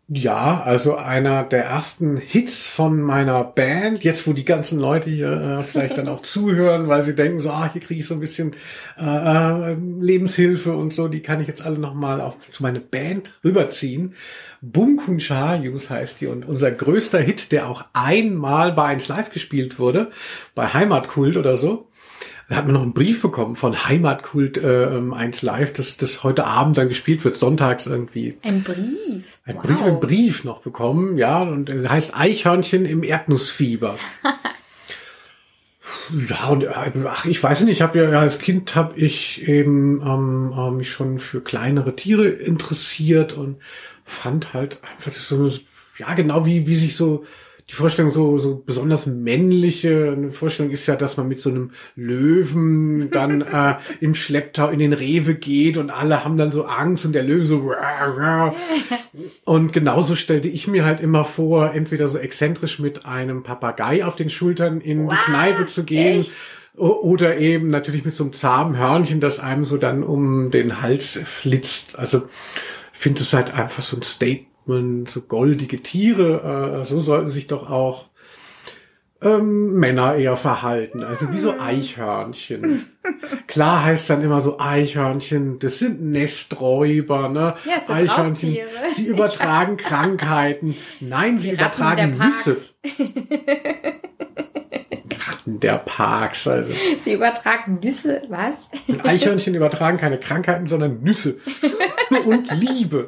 Ja, 0.06 0.60
also 0.62 0.96
einer 0.96 1.44
der 1.44 1.64
ersten 1.64 2.18
Hits 2.18 2.66
von 2.66 3.00
meiner 3.00 3.42
Band, 3.42 4.04
jetzt 4.04 4.26
wo 4.26 4.34
die 4.34 4.44
ganzen 4.44 4.78
Leute 4.78 5.08
hier 5.08 5.32
äh, 5.32 5.62
vielleicht 5.62 5.96
dann 5.96 6.08
auch 6.08 6.20
zuhören, 6.22 6.88
weil 6.88 7.04
sie 7.04 7.14
denken 7.14 7.40
so, 7.40 7.48
ah, 7.48 7.70
hier 7.72 7.80
kriege 7.80 8.00
ich 8.00 8.06
so 8.06 8.12
ein 8.12 8.20
bisschen 8.20 8.54
äh, 8.98 9.72
äh, 9.72 9.76
Lebenshilfe 10.00 10.76
und 10.76 10.92
so, 10.92 11.08
die 11.08 11.22
kann 11.22 11.40
ich 11.40 11.46
jetzt 11.46 11.64
alle 11.64 11.78
nochmal 11.78 12.20
auf 12.20 12.36
zu 12.50 12.62
meiner 12.62 12.80
Band 12.80 13.32
rüberziehen. 13.42 14.14
Bunkun 14.60 15.20
Chayus 15.20 15.88
heißt 15.88 16.20
die 16.20 16.26
und 16.26 16.46
unser 16.46 16.70
größter 16.70 17.20
Hit, 17.20 17.50
der 17.50 17.70
auch 17.70 17.86
einmal 17.94 18.72
bei 18.72 18.84
1 18.84 19.08
Live 19.08 19.30
gespielt 19.30 19.78
wurde, 19.78 20.10
bei 20.54 20.66
Heimatkult 20.66 21.38
oder 21.38 21.56
so, 21.56 21.88
da 22.48 22.56
hat 22.56 22.66
man 22.66 22.74
noch 22.74 22.82
einen 22.82 22.92
Brief 22.92 23.22
bekommen 23.22 23.56
von 23.56 23.86
Heimatkult 23.86 24.58
äh, 24.58 25.00
1 25.12 25.42
Live, 25.42 25.72
dass 25.72 25.96
das 25.96 26.22
heute 26.22 26.44
Abend 26.44 26.76
dann 26.76 26.88
gespielt 26.88 27.24
wird, 27.24 27.36
sonntags 27.36 27.86
irgendwie. 27.86 28.36
Ein 28.42 28.62
Brief? 28.62 29.38
Ein 29.46 29.56
wow. 29.56 29.62
Brief, 29.62 29.82
einen 29.82 30.00
Brief 30.00 30.44
noch 30.44 30.60
bekommen, 30.60 31.16
ja, 31.16 31.42
und 31.42 31.70
äh, 31.70 31.88
heißt 31.88 32.18
Eichhörnchen 32.18 32.84
im 32.84 33.02
Erdnussfieber. 33.02 33.96
ja, 36.28 36.48
und 36.48 36.64
äh, 36.64 36.92
ach, 37.06 37.24
ich 37.24 37.42
weiß 37.42 37.62
nicht, 37.62 37.72
ich 37.72 37.82
habe 37.82 37.98
ja 37.98 38.20
als 38.20 38.38
Kind 38.38 38.74
habe 38.74 38.98
ich 38.98 39.48
eben 39.48 40.02
ähm, 40.02 40.52
äh, 40.56 40.70
mich 40.70 40.90
schon 40.90 41.18
für 41.18 41.40
kleinere 41.40 41.96
Tiere 41.96 42.28
interessiert 42.28 43.32
und 43.32 43.56
fand 44.04 44.52
halt 44.52 44.80
einfach 44.82 45.12
so, 45.12 45.50
ja, 45.98 46.12
genau 46.12 46.44
wie, 46.44 46.66
wie 46.66 46.76
sich 46.76 46.96
so 46.96 47.24
die 47.70 47.74
Vorstellung 47.74 48.10
so, 48.10 48.38
so 48.38 48.62
besonders 48.64 49.06
männliche 49.06 50.12
eine 50.16 50.32
Vorstellung 50.32 50.70
ist 50.70 50.86
ja, 50.86 50.96
dass 50.96 51.16
man 51.16 51.28
mit 51.28 51.40
so 51.40 51.48
einem 51.48 51.70
Löwen 51.96 53.10
dann 53.10 53.40
äh, 53.52 53.76
im 54.00 54.14
Schlepptau 54.14 54.68
in 54.68 54.78
den 54.78 54.92
Rewe 54.92 55.34
geht 55.34 55.78
und 55.78 55.90
alle 55.90 56.24
haben 56.24 56.36
dann 56.36 56.52
so 56.52 56.64
Angst 56.64 57.06
und 57.06 57.14
der 57.14 57.22
Löwe 57.22 57.46
so 57.46 57.72
und 59.44 59.72
genauso 59.72 60.14
stellte 60.14 60.48
ich 60.48 60.66
mir 60.68 60.84
halt 60.84 61.00
immer 61.00 61.24
vor, 61.24 61.72
entweder 61.74 62.08
so 62.08 62.18
exzentrisch 62.18 62.78
mit 62.78 63.06
einem 63.06 63.42
Papagei 63.42 64.04
auf 64.04 64.16
den 64.16 64.28
Schultern 64.28 64.80
in 64.80 65.06
wow, 65.06 65.12
die 65.12 65.30
Kneipe 65.30 65.66
zu 65.66 65.84
gehen. 65.84 66.20
Echt? 66.20 66.30
Oder 66.76 67.38
eben 67.38 67.68
natürlich 67.68 68.04
mit 68.04 68.14
so 68.14 68.24
einem 68.24 68.32
zahmen 68.32 68.76
Hörnchen, 68.76 69.20
das 69.20 69.38
einem 69.38 69.64
so 69.64 69.76
dann 69.76 70.02
um 70.02 70.50
den 70.50 70.82
Hals 70.82 71.20
flitzt. 71.24 71.96
Also 71.96 72.24
finde 72.92 73.22
es 73.22 73.32
halt 73.32 73.54
einfach 73.54 73.82
so 73.82 73.96
ein 73.96 74.02
Statement 74.02 74.53
man 74.66 75.06
so 75.06 75.20
goldige 75.20 75.82
Tiere, 75.82 76.80
äh, 76.80 76.84
so 76.84 77.00
sollten 77.00 77.30
sich 77.30 77.46
doch 77.46 77.70
auch 77.70 78.06
ähm, 79.24 79.74
Männer 79.74 80.16
eher 80.16 80.36
verhalten, 80.36 81.02
also 81.02 81.32
wie 81.32 81.38
so 81.38 81.52
hm. 81.52 81.60
Eichhörnchen. 81.60 82.90
Klar 83.46 83.84
heißt 83.84 84.10
dann 84.10 84.22
immer 84.22 84.40
so 84.40 84.58
Eichhörnchen, 84.58 85.58
das 85.58 85.78
sind 85.78 86.02
Nesträuber, 86.02 87.28
ne? 87.28 87.54
Ja, 87.64 87.84
so 87.84 87.92
Eichhörnchen, 87.92 88.58
sie 88.94 89.06
übertragen 89.06 89.76
Krankheiten. 89.76 90.76
Nein, 91.00 91.38
sie 91.38 91.52
übertragen 91.52 92.18
Nüsse. 92.18 92.56
Ratten 95.26 95.60
der 95.60 95.78
Parks, 95.78 96.46
also. 96.46 96.72
Sie 97.00 97.14
übertragen 97.14 97.78
Nüsse, 97.82 98.22
was? 98.28 98.70
Eichhörnchen 99.04 99.54
übertragen 99.54 99.96
keine 99.96 100.18
Krankheiten, 100.18 100.66
sondern 100.66 101.02
Nüsse 101.02 101.38
und 102.26 102.50
Liebe. 102.60 103.06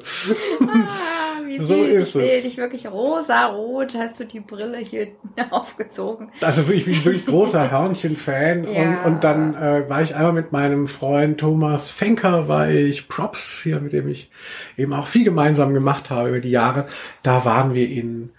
Ah 0.61 1.16
wie 1.61 1.65
so 1.65 1.75
süß. 1.75 1.95
Ist 1.95 2.17
ich 2.17 2.23
sehe 2.23 2.43
dich 2.43 2.57
wirklich 2.57 2.87
rosa-rot, 2.91 3.95
hast 3.97 4.21
du 4.21 4.25
die 4.25 4.41
Brille 4.41 4.79
hier 4.79 5.09
aufgezogen. 5.51 6.31
Also 6.41 6.63
ich 6.71 6.85
bin 6.85 7.05
wirklich 7.05 7.27
großer 7.27 7.71
Hörnchen-Fan 7.71 8.65
ja. 8.65 8.83
und, 8.83 9.13
und 9.13 9.25
dann 9.25 9.55
äh, 9.55 9.89
war 9.89 10.03
ich 10.03 10.15
einmal 10.15 10.33
mit 10.33 10.53
meinem 10.53 10.87
Freund 10.87 11.39
Thomas 11.39 11.91
Fenker, 11.91 12.49
war 12.49 12.69
ich 12.71 13.09
Props 13.09 13.61
hier, 13.63 13.81
mit 13.81 13.93
dem 13.93 14.09
ich 14.09 14.31
eben 14.77 14.93
auch 14.93 15.07
viel 15.07 15.25
gemeinsam 15.25 15.75
gemacht 15.75 16.11
habe 16.11 16.31
über 16.31 16.41
die 16.41 16.51
Jahre. 16.51 16.87
Da 17.23 17.45
waren 17.45 17.75
wir 17.75 17.89
in 17.89 18.31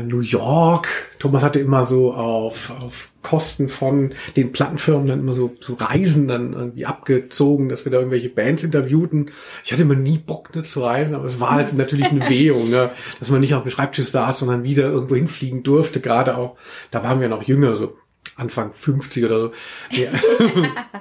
New 0.00 0.20
York. 0.20 0.88
Thomas 1.18 1.42
hatte 1.42 1.58
immer 1.58 1.84
so 1.84 2.14
auf, 2.14 2.70
auf 2.80 3.10
Kosten 3.22 3.68
von 3.68 4.14
den 4.36 4.52
Plattenfirmen 4.52 5.06
dann 5.06 5.20
immer 5.20 5.32
so, 5.32 5.54
so 5.60 5.74
Reisen 5.74 6.26
dann 6.28 6.52
irgendwie 6.52 6.86
abgezogen, 6.86 7.68
dass 7.68 7.84
wir 7.84 7.92
da 7.92 7.98
irgendwelche 7.98 8.28
Bands 8.28 8.64
interviewten. 8.64 9.30
Ich 9.64 9.72
hatte 9.72 9.82
immer 9.82 9.94
nie 9.94 10.18
Bock 10.18 10.54
ne, 10.54 10.62
zu 10.62 10.82
reisen, 10.82 11.14
aber 11.14 11.24
es 11.24 11.40
war 11.40 11.52
halt 11.52 11.74
natürlich 11.74 12.06
eine 12.06 12.28
Währung, 12.28 12.70
ne, 12.70 12.90
dass 13.20 13.30
man 13.30 13.40
nicht 13.40 13.54
auf 13.54 13.62
dem 13.62 13.70
Schreibtisch 13.70 14.08
saß, 14.08 14.38
sondern 14.38 14.64
wieder 14.64 14.84
irgendwo 14.84 15.14
hinfliegen 15.14 15.62
durfte. 15.62 16.00
Gerade 16.00 16.36
auch, 16.36 16.56
da 16.90 17.02
waren 17.02 17.20
wir 17.20 17.28
noch 17.28 17.42
jünger, 17.42 17.74
so 17.74 17.96
Anfang 18.36 18.72
50 18.74 19.24
oder 19.24 19.40
so. 19.40 19.52
Ja. 19.90 20.10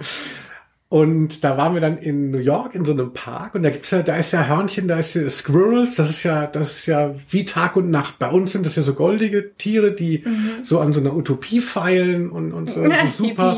Und 0.92 1.46
da 1.46 1.56
waren 1.56 1.74
wir 1.74 1.80
dann 1.80 2.00
in 2.00 2.32
New 2.32 2.40
York 2.40 2.76
in 2.76 2.84
so 2.84 2.92
einem 2.92 3.14
Park 3.14 3.56
und 3.56 3.64
da 3.64 3.70
gibt's 3.70 3.92
ja, 3.92 4.02
da 4.02 4.18
ist 4.18 4.34
ja 4.34 4.46
Hörnchen, 4.46 4.90
da 4.90 5.00
ist 5.00 5.14
ja 5.14 5.30
Squirrels, 5.30 5.96
das 5.96 6.10
ist 6.10 6.24
ja, 6.24 6.48
das 6.48 6.80
ist 6.80 6.86
ja 6.86 7.16
wie 7.30 7.46
Tag 7.46 7.78
und 7.78 7.90
Nacht. 7.90 8.20
Bei 8.20 8.30
uns 8.30 8.52
sind 8.52 8.66
das 8.66 8.76
ja 8.76 8.84
so 8.84 8.94
goldige 8.94 9.56
Tiere, 9.56 9.94
die 9.94 10.22
mhm. 10.26 10.66
so 10.66 10.82
an 10.82 10.92
so 10.92 11.00
einer 11.00 11.16
Utopie 11.16 11.62
feilen 11.62 12.30
und, 12.30 12.52
und 12.52 12.70
so, 12.72 12.84
so 12.84 12.92
super. 13.24 13.56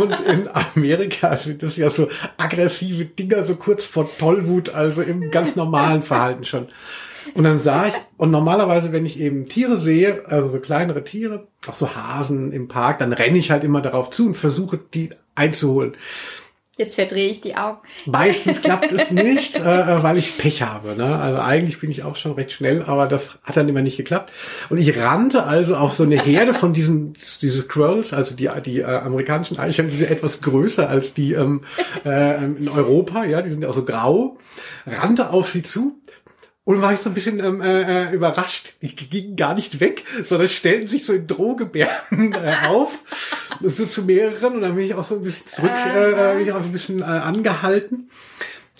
und 0.00 0.20
in 0.26 0.48
Amerika 0.76 1.36
sind 1.36 1.64
das 1.64 1.76
ja 1.76 1.90
so 1.90 2.08
aggressive 2.36 3.06
Dinger, 3.06 3.42
so 3.42 3.56
kurz 3.56 3.84
vor 3.84 4.08
Tollwut, 4.16 4.68
also 4.68 5.02
im 5.02 5.32
ganz 5.32 5.56
normalen 5.56 6.02
Verhalten 6.02 6.44
schon. 6.44 6.68
Und 7.34 7.42
dann 7.42 7.58
sah 7.58 7.88
ich, 7.88 7.94
und 8.16 8.30
normalerweise, 8.30 8.92
wenn 8.92 9.06
ich 9.06 9.18
eben 9.18 9.48
Tiere 9.48 9.76
sehe, 9.76 10.22
also 10.26 10.46
so 10.50 10.60
kleinere 10.60 11.02
Tiere, 11.02 11.48
auch 11.66 11.74
so 11.74 11.96
Hasen 11.96 12.52
im 12.52 12.68
Park, 12.68 13.00
dann 13.00 13.12
renne 13.12 13.38
ich 13.38 13.50
halt 13.50 13.64
immer 13.64 13.80
darauf 13.80 14.10
zu 14.10 14.26
und 14.26 14.36
versuche 14.36 14.78
die 14.78 15.10
einzuholen. 15.36 15.96
Jetzt 16.78 16.96
verdrehe 16.96 17.30
ich 17.30 17.40
die 17.40 17.56
Augen. 17.56 17.78
Meistens 18.04 18.60
klappt 18.62 18.92
es 18.92 19.10
nicht, 19.10 19.56
äh, 19.56 19.60
äh, 19.60 20.02
weil 20.02 20.18
ich 20.18 20.36
Pech 20.36 20.60
habe. 20.60 20.94
Ne? 20.94 21.18
Also 21.18 21.40
eigentlich 21.40 21.80
bin 21.80 21.90
ich 21.90 22.02
auch 22.02 22.16
schon 22.16 22.32
recht 22.32 22.52
schnell, 22.52 22.82
aber 22.82 23.06
das 23.06 23.38
hat 23.44 23.56
dann 23.56 23.66
immer 23.66 23.80
nicht 23.80 23.96
geklappt. 23.96 24.30
Und 24.68 24.76
ich 24.76 24.98
rannte 24.98 25.44
also 25.44 25.74
auf 25.74 25.94
so 25.94 26.02
eine 26.02 26.22
Herde 26.22 26.52
von 26.52 26.74
diesen 26.74 27.14
diese 27.40 27.62
Squirrels, 27.62 28.12
also 28.12 28.34
die 28.34 28.50
die 28.62 28.80
äh, 28.80 28.84
amerikanischen 28.84 29.58
Eichhörnchen 29.58 30.00
sind 30.00 30.10
etwas 30.10 30.42
größer 30.42 30.86
als 30.86 31.14
die 31.14 31.32
ähm, 31.32 31.62
äh, 32.04 32.44
in 32.44 32.68
Europa, 32.68 33.24
ja, 33.24 33.40
die 33.40 33.50
sind 33.50 33.62
ja 33.62 33.70
auch 33.70 33.74
so 33.74 33.86
grau. 33.86 34.36
Rannte 34.86 35.30
auf 35.30 35.48
sie 35.48 35.62
zu, 35.62 35.98
und 36.66 36.82
war 36.82 36.92
ich 36.92 36.98
so 36.98 37.08
ein 37.10 37.14
bisschen 37.14 37.38
ähm, 37.38 37.60
äh, 37.60 38.08
äh, 38.08 38.12
überrascht. 38.12 38.72
Die 38.82 38.94
gingen 38.94 39.36
gar 39.36 39.54
nicht 39.54 39.78
weg, 39.78 40.02
sondern 40.24 40.48
stellten 40.48 40.88
sich 40.88 41.06
so 41.06 41.12
in 41.12 41.28
Drohgebärden 41.28 42.34
äh, 42.34 42.56
auf. 42.66 42.98
so 43.62 43.86
zu 43.86 44.02
mehreren. 44.02 44.56
Und 44.56 44.62
dann 44.62 44.74
bin 44.74 44.84
ich 44.84 44.94
auch 44.94 45.04
so 45.04 45.14
ein 45.14 45.22
bisschen 45.22 45.46
zurück, 45.46 45.70
äh, 45.70 46.34
bin 46.34 46.42
ich 46.42 46.52
auch 46.52 46.60
so 46.60 46.66
ein 46.66 46.72
bisschen 46.72 47.00
äh, 47.00 47.04
angehalten. 47.04 48.10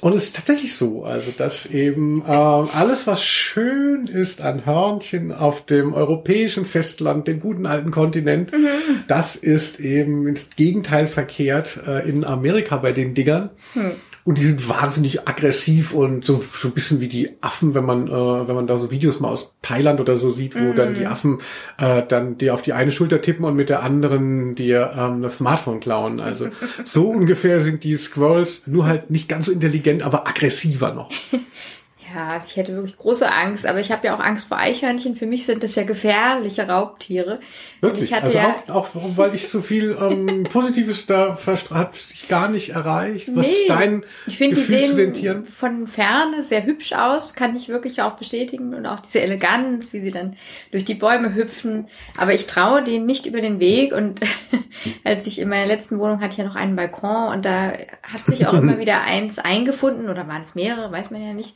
Und 0.01 0.15
es 0.15 0.25
ist 0.25 0.37
tatsächlich 0.37 0.75
so, 0.75 1.05
also 1.05 1.31
dass 1.31 1.67
eben 1.67 2.23
äh, 2.27 2.31
alles, 2.31 3.07
was 3.07 3.25
schön 3.25 4.09
ist 4.09 4.43
an 4.43 4.67
Hörnchen 4.67 5.31
auf 5.33 5.65
dem 5.65 5.95
europäischen 5.95 6.67
Festland, 6.67 7.29
dem 7.29 7.39
guten 7.39 7.67
alten 7.67 7.93
Kontinent, 7.93 8.53
mhm. 8.53 8.67
das 9.07 9.37
ist 9.37 9.79
eben 9.79 10.27
ins 10.27 10.51
Gegenteil 10.57 11.07
verkehrt 11.07 11.79
äh, 11.87 12.07
in 12.07 12.25
Amerika 12.25 12.77
bei 12.79 12.91
den 12.91 13.15
Dingern. 13.15 13.51
Mhm. 13.75 13.93
Und 14.27 14.39
die 14.39 14.43
sind 14.43 14.69
wahnsinnig 14.69 15.29
aggressiv 15.29 15.95
und 15.95 16.25
so, 16.25 16.43
so 16.43 16.67
ein 16.67 16.75
bisschen 16.75 17.01
wie 17.01 17.07
die 17.07 17.37
Affen, 17.43 17.75
wenn 17.75 17.85
man, 17.85 18.09
äh, 18.09 18.11
wenn 18.11 18.57
man 18.57 18.67
da 18.67 18.77
so 18.77 18.91
Videos 18.91 19.21
mal 19.21 19.29
aus 19.29 19.55
Thailand 19.63 20.01
oder 20.01 20.17
so 20.17 20.33
sieht, 20.33 20.57
wo 20.57 20.73
mm. 20.73 20.75
dann 20.75 20.95
die 20.95 21.03
mhm. 21.03 21.07
Affen 21.07 21.39
äh, 21.79 22.03
dann 22.03 22.37
dir 22.37 22.53
auf 22.53 22.63
die 22.63 22.73
eine 22.73 22.91
Schulter 22.91 23.23
tippen 23.23 23.45
und 23.45 23.55
mit 23.55 23.69
der 23.69 23.85
anderen 23.85 24.57
dir 24.57 24.93
ähm, 24.99 25.23
das 25.23 25.37
Smartphone 25.37 25.79
klauen. 25.79 26.19
Also 26.19 26.49
so 26.85 27.09
ungefähr 27.09 27.61
sind 27.61 27.85
die 27.85 27.95
Squirrels, 27.97 28.67
nur 28.67 28.87
halt 28.87 29.11
nicht 29.11 29.29
ganz 29.29 29.47
so 29.47 29.53
intelligent, 29.53 30.03
aber 30.03 30.27
aggressiver 30.27 30.93
noch. 30.93 31.13
Ja, 32.17 32.29
also 32.29 32.47
ich 32.49 32.57
hätte 32.57 32.73
wirklich 32.73 32.97
große 32.97 33.31
Angst, 33.31 33.67
aber 33.67 33.79
ich 33.79 33.93
habe 33.93 34.07
ja 34.07 34.17
auch 34.17 34.21
Angst 34.21 34.49
vor 34.49 34.57
Eichhörnchen. 34.57 35.17
Für 35.17 35.27
mich 35.27 35.45
sind 35.45 35.63
das 35.63 35.75
ja 35.75 35.83
gefährliche 35.83 36.67
Raubtiere. 36.67 37.41
Wirklich? 37.83 38.15
Also 38.15 38.39
ja, 38.39 38.57
auch, 38.69 38.95
auch 38.95 39.17
weil 39.17 39.35
ich 39.35 39.49
so 39.49 39.61
viel 39.61 39.95
ähm, 40.01 40.45
Positives 40.51 41.05
da 41.05 41.37
hat 41.73 41.97
sich 41.97 42.27
gar 42.27 42.49
nicht 42.49 42.71
erreicht. 42.71 43.29
Was 43.35 43.47
ist 43.47 43.69
dein 43.69 44.03
ich 44.27 44.39
finde, 44.39 44.57
die 44.57 44.63
Gefühl 44.63 44.89
zu 44.89 44.97
den 44.97 44.97
sehen 44.97 45.15
Tieren? 45.15 45.47
von 45.47 45.87
Ferne 45.87 46.43
sehr 46.43 46.65
hübsch 46.65 46.95
aus, 46.95 47.35
kann 47.35 47.55
ich 47.55 47.69
wirklich 47.69 48.01
auch 48.01 48.15
bestätigen. 48.15 48.73
Und 48.73 48.87
auch 48.87 49.01
diese 49.01 49.21
Eleganz, 49.21 49.93
wie 49.93 50.01
sie 50.01 50.11
dann 50.11 50.37
durch 50.71 50.87
die 50.87 50.95
Bäume 50.95 51.35
hüpfen. 51.35 51.89
Aber 52.17 52.33
ich 52.33 52.47
traue 52.47 52.83
denen 52.83 53.05
nicht 53.05 53.27
über 53.27 53.43
den 53.43 53.61
Weg. 53.61 53.93
Und 53.93 54.21
als 55.05 55.27
ich 55.27 55.39
in 55.39 55.51
meiner 55.51 55.67
letzten 55.67 55.99
Wohnung 55.99 56.23
hatte 56.23 56.33
ich 56.33 56.39
ja 56.39 56.45
noch 56.45 56.57
einen 56.57 56.77
Balkon 56.77 57.35
und 57.35 57.45
da 57.45 57.75
hat 58.03 58.25
sich 58.25 58.47
auch 58.47 58.55
immer 58.55 58.79
wieder 58.79 59.03
eins 59.03 59.39
eingefunden 59.39 60.09
oder 60.09 60.27
waren 60.27 60.41
es 60.41 60.55
mehrere, 60.55 60.91
weiß 60.91 61.11
man 61.11 61.23
ja 61.23 61.35
nicht. 61.35 61.55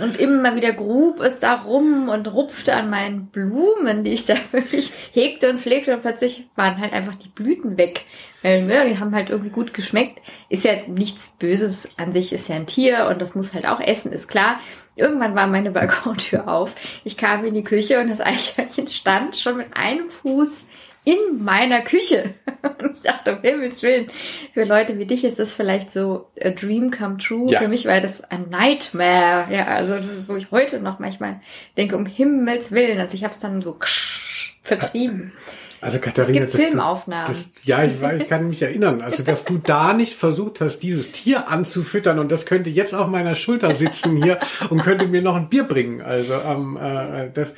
Und 0.00 0.18
immer 0.18 0.56
wieder 0.56 0.72
grub 0.72 1.20
es 1.20 1.38
da 1.38 1.54
rum 1.62 2.08
und 2.08 2.32
rupfte 2.32 2.74
an 2.74 2.90
meinen 2.90 3.26
Blumen, 3.26 4.04
die 4.04 4.12
ich 4.12 4.26
da 4.26 4.34
wirklich 4.52 4.92
hegte 5.12 5.50
und 5.50 5.60
pflegte 5.60 5.94
und 5.94 6.02
plötzlich 6.02 6.48
waren 6.56 6.78
halt 6.78 6.92
einfach 6.92 7.14
die 7.14 7.28
Blüten 7.28 7.76
weg. 7.76 8.04
Weil, 8.42 8.70
ja, 8.70 8.84
die 8.84 8.98
haben 8.98 9.14
halt 9.14 9.30
irgendwie 9.30 9.50
gut 9.50 9.72
geschmeckt. 9.72 10.20
Ist 10.50 10.64
ja 10.64 10.72
nichts 10.86 11.28
Böses 11.38 11.98
an 11.98 12.12
sich, 12.12 12.32
ist 12.32 12.48
ja 12.48 12.56
ein 12.56 12.66
Tier 12.66 13.08
und 13.10 13.22
das 13.22 13.34
muss 13.34 13.54
halt 13.54 13.66
auch 13.66 13.80
essen, 13.80 14.12
ist 14.12 14.28
klar. 14.28 14.60
Irgendwann 14.96 15.34
war 15.34 15.46
meine 15.46 15.70
Balkontür 15.70 16.46
auf. 16.52 16.74
Ich 17.04 17.16
kam 17.16 17.44
in 17.44 17.54
die 17.54 17.64
Küche 17.64 18.00
und 18.00 18.10
das 18.10 18.20
Eichhörnchen 18.20 18.88
stand 18.88 19.36
schon 19.36 19.56
mit 19.56 19.76
einem 19.76 20.10
Fuß 20.10 20.66
in 21.04 21.42
meiner 21.44 21.82
Küche. 21.82 22.34
Und 22.82 22.96
ich 22.96 23.02
dachte, 23.02 23.36
um 23.36 23.42
Himmels 23.42 23.82
Willen, 23.82 24.06
für 24.54 24.64
Leute 24.64 24.98
wie 24.98 25.06
dich 25.06 25.24
ist 25.24 25.38
das 25.38 25.52
vielleicht 25.52 25.92
so 25.92 26.30
a 26.42 26.50
dream 26.50 26.90
come 26.90 27.18
true. 27.18 27.50
Ja. 27.50 27.60
Für 27.60 27.68
mich 27.68 27.86
war 27.86 28.00
das 28.00 28.22
ein 28.24 28.48
Nightmare. 28.50 29.52
Ja, 29.54 29.66
also 29.66 29.98
wo 30.26 30.36
ich 30.36 30.50
heute 30.50 30.80
noch 30.80 30.98
manchmal 30.98 31.40
denke, 31.76 31.96
um 31.96 32.06
Himmels 32.06 32.72
Willen. 32.72 32.98
Also 32.98 33.14
ich 33.14 33.24
habe 33.24 33.34
es 33.34 33.40
dann 33.40 33.60
so 33.62 33.78
vertrieben. 34.62 35.32
Also 35.80 35.98
Katharina, 35.98 36.44
Es 36.44 36.52
gibt 36.52 36.54
das- 36.54 36.68
Filmaufnahmen. 36.70 37.26
Das, 37.26 37.52
ja, 37.64 37.84
ich, 37.84 37.92
ich 38.18 38.26
kann 38.28 38.48
mich 38.48 38.62
erinnern. 38.62 39.02
Also, 39.02 39.22
dass 39.22 39.44
du 39.44 39.58
da 39.58 39.92
nicht 39.92 40.14
versucht 40.14 40.62
hast, 40.62 40.78
dieses 40.78 41.12
Tier 41.12 41.48
anzufüttern 41.48 42.18
und 42.18 42.32
das 42.32 42.46
könnte 42.46 42.70
jetzt 42.70 42.94
auf 42.94 43.08
meiner 43.08 43.34
Schulter 43.34 43.74
sitzen 43.74 44.22
hier 44.22 44.38
und 44.70 44.82
könnte 44.82 45.06
mir 45.06 45.20
noch 45.20 45.36
ein 45.36 45.50
Bier 45.50 45.64
bringen. 45.64 46.00
Also, 46.00 46.32
ähm, 46.34 46.78
äh, 46.80 47.28
das, 47.34 47.52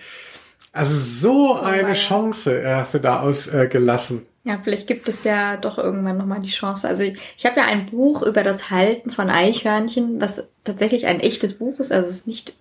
also 0.76 0.94
so 0.94 1.54
eine. 1.60 1.92
Chance 1.94 2.62
hast 2.64 2.94
du 2.94 2.98
da 3.00 3.20
ausgelassen. 3.20 4.22
Ja, 4.44 4.60
vielleicht 4.62 4.86
gibt 4.86 5.08
es 5.08 5.24
ja 5.24 5.56
doch 5.56 5.76
irgendwann 5.76 6.18
nochmal 6.18 6.40
die 6.40 6.50
Chance. 6.50 6.86
Also 6.86 7.02
ich, 7.02 7.18
ich 7.36 7.44
habe 7.46 7.56
ja 7.58 7.66
ein 7.66 7.86
Buch 7.86 8.22
über 8.22 8.44
das 8.44 8.70
Halten 8.70 9.10
von 9.10 9.28
Eichhörnchen, 9.28 10.20
was 10.20 10.46
tatsächlich 10.62 11.06
ein 11.06 11.18
echtes 11.18 11.58
Buch 11.58 11.80
ist. 11.80 11.90
Also 11.90 12.08
es 12.08 12.16
ist 12.18 12.26
nicht 12.28 12.54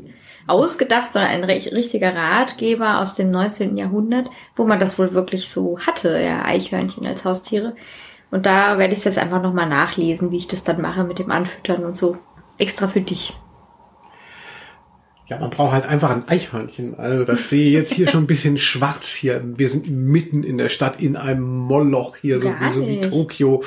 ausgedacht, 0.48 1.14
sondern 1.14 1.30
ein 1.32 1.44
ri- 1.46 1.72
richtiger 1.72 2.16
Ratgeber 2.16 3.00
aus 3.02 3.14
dem 3.14 3.30
19. 3.30 3.78
Jahrhundert, 3.78 4.30
wo 4.56 4.66
man 4.66 4.80
das 4.80 4.98
wohl 4.98 5.14
wirklich 5.14 5.52
so 5.52 5.78
hatte, 5.80 6.20
ja, 6.20 6.44
Eichhörnchen 6.44 7.06
als 7.06 7.24
Haustiere. 7.24 7.76
Und 8.32 8.48
da 8.48 8.80
werde 8.80 8.94
ich 8.94 9.00
es 9.00 9.06
jetzt 9.06 9.20
einfach 9.20 9.42
nochmal 9.44 9.70
nachlesen, 9.70 10.32
wie 10.32 10.38
ich 10.38 10.48
das 10.48 10.64
dann 10.64 10.82
mache 10.82 11.04
mit 11.04 11.20
dem 11.20 11.30
Anfüttern 11.30 11.86
und 11.86 11.96
so. 11.96 12.18
Extra 12.58 12.88
für 12.88 13.02
dich. 13.02 13.34
Ja, 15.28 15.40
man 15.40 15.50
braucht 15.50 15.74
halt 15.74 15.86
einfach 15.86 16.12
ein 16.12 16.28
Eichhörnchen. 16.28 17.00
Also 17.00 17.24
das 17.24 17.50
sehe 17.50 17.68
ich 17.68 17.74
jetzt 17.74 17.94
hier 17.94 18.08
schon 18.08 18.26
ein 18.26 18.28
bisschen 18.28 18.58
schwarz 18.60 19.08
hier. 19.08 19.42
Wir 19.44 19.70
sind 19.70 19.90
mitten 19.90 20.44
in 20.44 20.60
der 20.60 20.70
Stadt 20.70 21.02
in 21.02 21.16
einem 21.16 21.42
Moloch 21.42 22.18
hier, 22.18 22.38
so, 22.40 22.50
wie, 22.50 22.74
so 22.74 22.88
wie. 22.88 23.02
Tokio. 23.02 23.64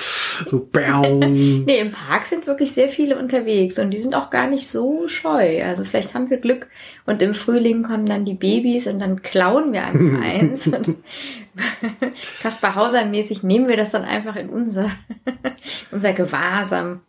So 0.48 0.68
baum. 0.70 1.18
Nee, 1.68 1.80
im 1.80 1.92
Park 1.92 2.26
sind 2.26 2.46
wirklich 2.46 2.72
sehr 2.72 2.88
viele 2.88 3.18
unterwegs 3.18 3.78
und 3.78 3.90
die 3.90 3.98
sind 3.98 4.14
auch 4.14 4.30
gar 4.30 4.48
nicht 4.48 4.68
so 4.68 5.08
scheu. 5.08 5.64
Also 5.64 5.84
vielleicht 5.84 6.14
haben 6.14 6.30
wir 6.30 6.38
Glück 6.38 6.68
und 7.06 7.20
im 7.20 7.34
Frühling 7.34 7.82
kommen 7.82 8.06
dann 8.06 8.24
die 8.24 8.34
Babys 8.34 8.86
und 8.86 9.00
dann 9.00 9.22
klauen 9.22 9.72
wir 9.72 9.84
einfach 9.84 10.20
eins 10.22 10.66
und 10.66 10.96
Kaspar 12.40 12.76
Hauser 12.76 13.04
mäßig 13.04 13.42
nehmen 13.42 13.68
wir 13.68 13.76
das 13.76 13.90
dann 13.90 14.04
einfach 14.04 14.36
in 14.36 14.48
unser, 14.48 14.90
unser 15.90 16.12
Gewahrsam. 16.12 17.00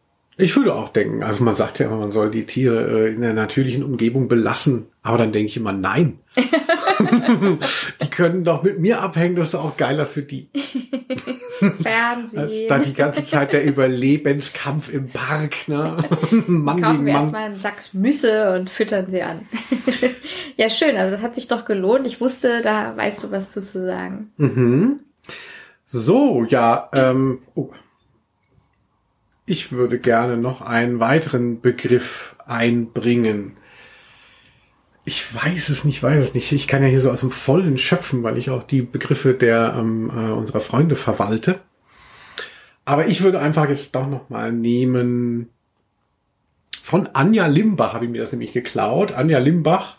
Ich 0.42 0.56
würde 0.56 0.74
auch 0.74 0.88
denken, 0.90 1.22
also 1.22 1.44
man 1.44 1.56
sagt 1.56 1.80
ja 1.80 1.88
immer, 1.88 1.98
man 1.98 2.14
soll 2.14 2.32
die 2.32 2.46
Tiere 2.46 3.08
äh, 3.08 3.14
in 3.14 3.22
der 3.22 3.34
natürlichen 3.34 3.84
Umgebung 3.84 4.30
belassen. 4.30 4.88
Aber 5.04 5.18
dann 5.18 5.34
denke 5.34 5.48
ich 5.48 5.58
immer, 5.58 5.74
nein. 5.74 6.20
die 8.02 8.10
können 8.10 8.46
doch 8.46 8.64
mit 8.64 8.80
mir 8.80 9.02
abhängen, 9.02 9.36
das 9.36 9.48
ist 9.48 9.54
doch 9.56 9.66
auch 9.66 9.76
geiler 9.76 10.06
für 10.06 10.22
die. 10.22 10.48
Als 11.60 11.76
Fernsehen. 11.82 12.70
da 12.70 12.80
die 12.80 12.94
ganze 12.94 13.26
Zeit 13.26 13.52
der 13.52 13.66
Überlebenskampf 13.66 14.94
im 14.94 15.10
Park, 15.10 15.68
ne? 15.68 15.98
Mann 16.48 16.82
Kaufen 16.82 16.94
gegen 16.94 17.06
wir 17.06 17.14
Mann. 17.14 17.22
erstmal 17.24 17.44
einen 17.44 17.60
Sack 17.60 17.76
Nüsse 17.92 18.54
und 18.54 18.70
füttern 18.70 19.08
sie 19.10 19.22
an. 19.22 19.46
ja, 20.56 20.70
schön. 20.70 20.96
Also 20.96 21.18
das 21.18 21.22
hat 21.22 21.36
sich 21.36 21.50
doch 21.50 21.66
gelohnt. 21.66 22.08
Ich 22.08 22.22
wusste, 22.22 22.62
da 22.62 22.96
weißt 22.96 23.26
du 23.26 23.32
was 23.32 23.52
zu, 23.52 23.62
zu 23.62 23.86
sagen. 23.86 24.32
Mhm. 24.38 25.02
So, 25.86 26.46
ja, 26.48 26.90
ähm, 26.94 27.40
oh. 27.56 27.72
Ich 29.50 29.72
würde 29.72 30.00
gerne 30.00 30.38
noch 30.38 30.62
einen 30.62 31.00
weiteren 31.00 31.62
Begriff 31.62 32.36
einbringen. 32.46 33.58
Ich 35.06 35.34
weiß 35.34 35.70
es 35.70 35.86
nicht, 35.86 36.04
weiß 36.04 36.24
es 36.24 36.34
nicht. 36.34 36.52
Ich 36.52 36.68
kann 36.68 36.84
ja 36.84 36.90
hier 36.90 37.02
so 37.02 37.10
aus 37.10 37.22
dem 37.22 37.32
Vollen 37.32 37.78
schöpfen, 37.78 38.22
weil 38.24 38.38
ich 38.38 38.50
auch 38.50 38.64
die 38.64 38.82
Begriffe 38.82 39.34
der 39.34 39.76
ähm, 39.78 40.10
äh, 40.10 40.32
unserer 40.32 40.60
Freunde 40.60 40.96
verwalte. 40.96 41.62
Aber 42.86 43.08
ich 43.08 43.22
würde 43.22 43.40
einfach 43.40 43.70
jetzt 43.70 43.96
doch 43.96 44.08
noch 44.08 44.30
mal 44.30 44.52
nehmen. 44.52 45.50
Von 46.82 47.08
Anja 47.14 47.48
Limbach 47.48 47.94
habe 47.94 48.06
ich 48.06 48.12
mir 48.12 48.22
das 48.22 48.32
nämlich 48.32 48.52
geklaut. 48.52 49.14
Anja 49.14 49.40
Limbach, 49.40 49.99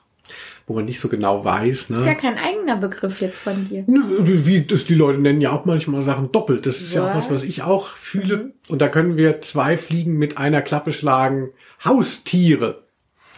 wo 0.71 0.75
man 0.77 0.85
nicht 0.85 1.01
so 1.01 1.09
genau 1.09 1.45
weiß. 1.45 1.89
Das 1.89 1.97
ist 1.97 2.03
Ne? 2.05 2.11
ja 2.11 2.15
kein 2.15 2.39
eigener 2.39 2.77
Begriff 2.77 3.21
jetzt 3.21 3.41
von 3.41 3.69
dir. 3.69 3.85
Wie 3.89 4.61
das, 4.63 4.85
die 4.85 4.95
Leute 4.95 5.19
nennen 5.19 5.41
ja 5.41 5.51
auch 5.51 5.65
manchmal 5.65 6.05
Sachen 6.05 6.31
doppelt. 6.31 6.65
Das 6.65 6.81
ist 6.81 6.95
ja 6.95 7.11
auch 7.11 7.17
Was? 7.17 7.29
was, 7.29 7.43
ich 7.43 7.63
auch 7.63 7.89
fühle. 7.89 8.53
Und 8.69 8.81
da 8.81 8.89
können 8.89 9.17
wir 9.17 9.41
zwei 9.43 9.77
Fliegen 9.77 10.13
mit 10.17 10.39
einer 10.39 10.63
Klappe 10.63 10.93
schlagen. 10.93 11.51
Haustiere. 11.85 12.85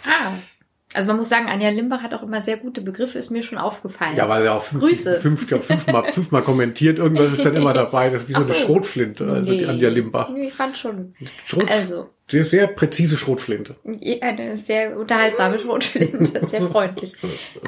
Ah. 0.05 0.33
Also 0.95 1.09
man 1.09 1.17
muss 1.17 1.31
sagen, 1.31 1.47
Anja 1.47 1.71
Limbach 1.71 2.03
hat 2.03 2.13
auch 2.13 2.23
immer 2.23 2.43
sehr 2.43 2.59
gute 2.59 2.83
Begriffe, 2.83 3.19
ist 3.19 3.31
mir 3.31 3.43
schon 3.43 3.57
aufgefallen. 3.57 4.15
Ja, 4.15 4.29
weil 4.29 4.45
er 4.45 4.57
auch 4.57 4.63
fünf, 4.63 4.83
Grüße. 4.85 5.21
fünf, 5.21 5.51
ja, 5.51 5.57
fünfmal, 5.57 6.13
fünfmal 6.13 6.43
kommentiert. 6.43 6.99
Irgendwas 6.99 7.33
ist 7.33 7.47
dann 7.47 7.57
immer 7.57 7.73
dabei. 7.73 8.11
Das 8.11 8.25
ist 8.25 8.29
wie 8.29 8.35
so 8.35 8.41
Ach 8.41 8.45
eine 8.45 8.55
so. 8.55 8.61
Schrotflinte, 8.67 9.27
also 9.27 9.53
die 9.53 9.65
Anja 9.67 9.89
Limbach. 9.89 10.29
Nee, 10.29 10.49
ich 10.49 10.53
fand 10.55 10.77
schon. 10.77 11.15
Schrot, 11.47 11.71
Also, 11.71 12.11
sehr, 12.31 12.45
sehr 12.45 12.67
präzise 12.67 13.17
Schrotflinte. 13.17 13.77
eine 14.21 14.55
sehr 14.55 14.97
unterhaltsame 14.97 15.59
Schrotflinte, 15.59 16.47
sehr 16.47 16.63
freundlich. 16.63 17.13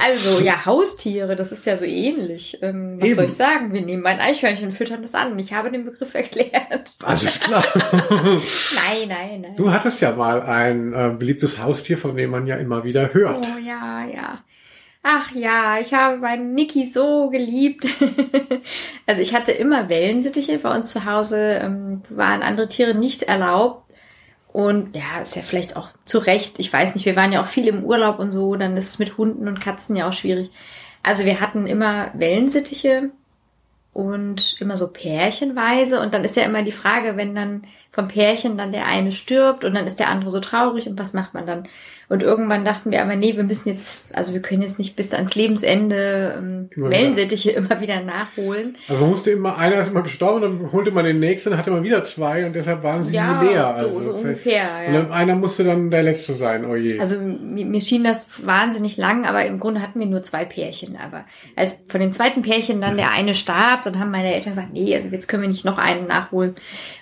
Also, 0.00 0.40
ja, 0.40 0.64
Haustiere, 0.64 1.36
das 1.36 1.52
ist 1.52 1.66
ja 1.66 1.76
so 1.76 1.84
ähnlich. 1.84 2.58
Ähm, 2.62 2.96
was 2.98 3.06
Eben. 3.06 3.14
soll 3.16 3.24
ich 3.26 3.34
sagen? 3.34 3.72
Wir 3.72 3.82
nehmen 3.82 4.06
ein 4.06 4.20
Eichhörnchen, 4.20 4.72
füttern 4.72 5.02
das 5.02 5.14
an. 5.14 5.38
Ich 5.38 5.52
habe 5.52 5.70
den 5.70 5.84
Begriff 5.84 6.14
erklärt. 6.14 6.94
Alles 7.02 7.40
klar. 7.44 7.64
Nein, 8.10 9.08
nein, 9.08 9.40
nein. 9.42 9.56
Du 9.56 9.70
hattest 9.70 10.00
ja 10.00 10.12
mal 10.12 10.40
ein 10.40 10.94
äh, 10.94 11.14
beliebtes 11.18 11.58
Haustier, 11.58 11.98
von 11.98 12.16
dem 12.16 12.30
man 12.30 12.46
ja 12.46 12.56
immer 12.56 12.84
wieder 12.84 13.12
hört. 13.12 13.46
Oh 13.46 13.58
ja, 13.58 14.06
ja. 14.06 14.44
Ach 15.06 15.32
ja, 15.32 15.78
ich 15.80 15.92
habe 15.92 16.16
meinen 16.16 16.54
Niki 16.54 16.86
so 16.86 17.28
geliebt. 17.28 17.86
also 19.06 19.20
ich 19.20 19.34
hatte 19.34 19.52
immer 19.52 19.90
Wellensittiche. 19.90 20.56
Bei 20.58 20.74
uns 20.74 20.92
zu 20.94 21.04
Hause 21.04 21.60
ähm, 21.62 22.02
waren 22.08 22.40
andere 22.40 22.70
Tiere 22.70 22.94
nicht 22.94 23.24
erlaubt. 23.24 23.83
Und 24.54 24.94
ja, 24.94 25.20
ist 25.20 25.34
ja 25.34 25.42
vielleicht 25.42 25.74
auch 25.74 25.88
zu 26.04 26.20
Recht. 26.20 26.60
Ich 26.60 26.72
weiß 26.72 26.94
nicht, 26.94 27.06
wir 27.06 27.16
waren 27.16 27.32
ja 27.32 27.42
auch 27.42 27.48
viel 27.48 27.66
im 27.66 27.82
Urlaub 27.82 28.20
und 28.20 28.30
so. 28.30 28.54
Dann 28.54 28.76
ist 28.76 28.88
es 28.88 28.98
mit 29.00 29.18
Hunden 29.18 29.48
und 29.48 29.60
Katzen 29.60 29.96
ja 29.96 30.08
auch 30.08 30.12
schwierig. 30.12 30.52
Also 31.02 31.24
wir 31.24 31.40
hatten 31.40 31.66
immer 31.66 32.12
Wellensittiche 32.14 33.10
und 33.92 34.54
immer 34.60 34.76
so 34.76 34.92
pärchenweise. 34.92 35.98
Und 35.98 36.14
dann 36.14 36.22
ist 36.22 36.36
ja 36.36 36.44
immer 36.44 36.62
die 36.62 36.70
Frage, 36.70 37.16
wenn 37.16 37.34
dann 37.34 37.64
vom 37.94 38.08
Pärchen 38.08 38.58
dann 38.58 38.72
der 38.72 38.86
eine 38.86 39.12
stirbt 39.12 39.64
und 39.64 39.74
dann 39.74 39.86
ist 39.86 40.00
der 40.00 40.08
andere 40.08 40.30
so 40.30 40.40
traurig 40.40 40.88
und 40.88 40.98
was 40.98 41.12
macht 41.12 41.32
man 41.34 41.46
dann? 41.46 41.64
Und 42.10 42.22
irgendwann 42.22 42.66
dachten 42.66 42.90
wir 42.90 43.00
aber, 43.00 43.16
nee, 43.16 43.34
wir 43.34 43.44
müssen 43.44 43.70
jetzt, 43.70 44.04
also 44.14 44.34
wir 44.34 44.42
können 44.42 44.60
jetzt 44.60 44.78
nicht 44.78 44.94
bis 44.94 45.14
ans 45.14 45.34
Lebensende 45.34 46.34
ähm. 46.36 46.68
Wellensittiche 46.76 47.50
immer 47.52 47.80
wieder 47.80 48.02
nachholen. 48.02 48.76
Also 48.88 49.06
musste 49.06 49.30
immer, 49.30 49.56
einer 49.56 49.76
ist 49.80 49.88
immer 49.90 50.02
gestorben, 50.02 50.42
dann 50.42 50.72
holte 50.72 50.90
man 50.90 51.06
den 51.06 51.18
nächsten, 51.18 51.48
dann 51.50 51.58
hatte 51.58 51.70
man 51.70 51.82
wieder 51.82 52.04
zwei 52.04 52.44
und 52.44 52.54
deshalb 52.54 52.82
waren 52.82 53.04
sie 53.04 53.14
Ja, 53.14 53.40
nie 53.42 53.48
leer. 53.48 53.76
so- 53.80 53.86
Also 53.86 54.00
so 54.00 54.02
vielleicht- 54.18 54.24
ungefähr, 54.24 54.92
ja. 54.92 55.00
Und 55.00 55.12
einer 55.12 55.34
musste 55.34 55.64
dann 55.64 55.90
der 55.90 56.02
Letzte 56.02 56.34
sein, 56.34 56.66
oh 56.66 56.74
je. 56.76 57.00
Also 57.00 57.18
mir, 57.20 57.64
mir 57.64 57.80
schien 57.80 58.04
das 58.04 58.26
wahnsinnig 58.44 58.98
lang, 58.98 59.24
aber 59.24 59.46
im 59.46 59.58
Grunde 59.58 59.80
hatten 59.80 59.98
wir 59.98 60.06
nur 60.06 60.22
zwei 60.22 60.44
Pärchen. 60.44 60.98
Aber 61.02 61.24
als 61.56 61.82
von 61.88 62.00
dem 62.00 62.12
zweiten 62.12 62.42
Pärchen 62.42 62.82
dann 62.82 62.98
der 62.98 63.12
eine 63.12 63.34
starb. 63.34 63.82
Dann 63.84 63.98
haben 63.98 64.10
meine 64.10 64.34
Eltern 64.34 64.50
gesagt, 64.52 64.72
nee, 64.74 64.94
also 64.94 65.08
jetzt 65.08 65.26
können 65.28 65.42
wir 65.42 65.48
nicht 65.48 65.64
noch 65.64 65.78
einen 65.78 66.06
nachholen. 66.06 66.54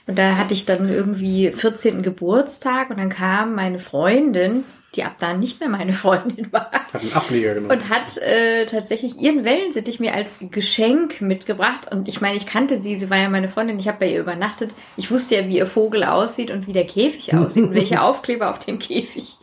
Und 0.07 0.19
da 0.19 0.37
hatte 0.37 0.55
ich 0.55 0.65
dann 0.65 0.89
irgendwie 0.89 1.53
14. 1.53 2.03
Geburtstag 2.03 2.91
und 2.91 2.99
dann 2.99 3.11
kam 3.11 3.55
meine 3.55 3.79
Freundin, 3.79 4.65
die 4.95 5.05
ab 5.05 5.17
dann 5.19 5.41
nicht 5.41 5.61
mehr 5.61 5.69
meine 5.69 5.93
Freundin 5.93 6.53
war. 6.53 6.71
Hat 6.71 7.01
einen 7.01 7.13
Ableger 7.13 7.55
genommen. 7.55 7.73
Und 7.73 7.89
hat 7.89 8.19
äh, 8.19 8.67
tatsächlich 8.67 9.17
ihren 9.17 9.45
Wellensittich 9.45 10.01
mir 10.01 10.15
als 10.15 10.31
Geschenk 10.51 11.21
mitgebracht. 11.21 11.91
Und 11.91 12.09
ich 12.09 12.21
meine, 12.21 12.37
ich 12.37 12.47
kannte 12.47 12.77
sie, 12.79 12.99
sie 12.99 13.11
war 13.11 13.19
ja 13.19 13.29
meine 13.29 13.49
Freundin, 13.49 13.79
ich 13.79 13.89
habe 13.89 14.01
bei 14.01 14.11
ihr 14.11 14.21
übernachtet. 14.21 14.73
Ich 14.97 15.11
wusste 15.11 15.37
ja, 15.37 15.49
wie 15.49 15.59
ihr 15.59 15.67
Vogel 15.67 16.05
aussieht 16.05 16.51
und 16.51 16.67
wie 16.67 16.73
der 16.73 16.87
Käfig 16.87 17.35
aussieht 17.37 17.65
und 17.65 17.75
welche 17.75 18.03
Aufkleber 18.03 18.51
auf 18.51 18.59
dem 18.59 18.79
Käfig 18.79 19.37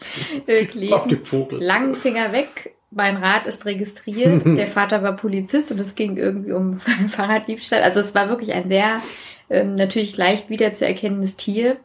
äh, 0.45 0.65
kleben. 0.65 0.93
Auf 0.93 1.07
dem 1.07 1.25
Vogel. 1.25 1.61
Langen 1.61 1.95
Finger 1.95 2.31
weg. 2.31 2.75
Mein 2.91 3.17
Rad 3.17 3.45
ist 3.45 3.65
registriert. 3.65 4.43
Der 4.45 4.67
Vater 4.67 5.03
war 5.03 5.15
Polizist 5.15 5.71
und 5.71 5.79
es 5.79 5.93
ging 5.93 6.17
irgendwie 6.17 6.53
um 6.53 6.79
Fahrraddiebstahl. 6.79 7.83
Also 7.83 7.99
es 7.99 8.15
war 8.15 8.29
wirklich 8.29 8.53
ein 8.53 8.67
sehr 8.67 9.01
ähm, 9.49 9.75
natürlich 9.75 10.17
leicht 10.17 10.49
wiederzuerkennendes 10.49 11.35
Tier. 11.35 11.77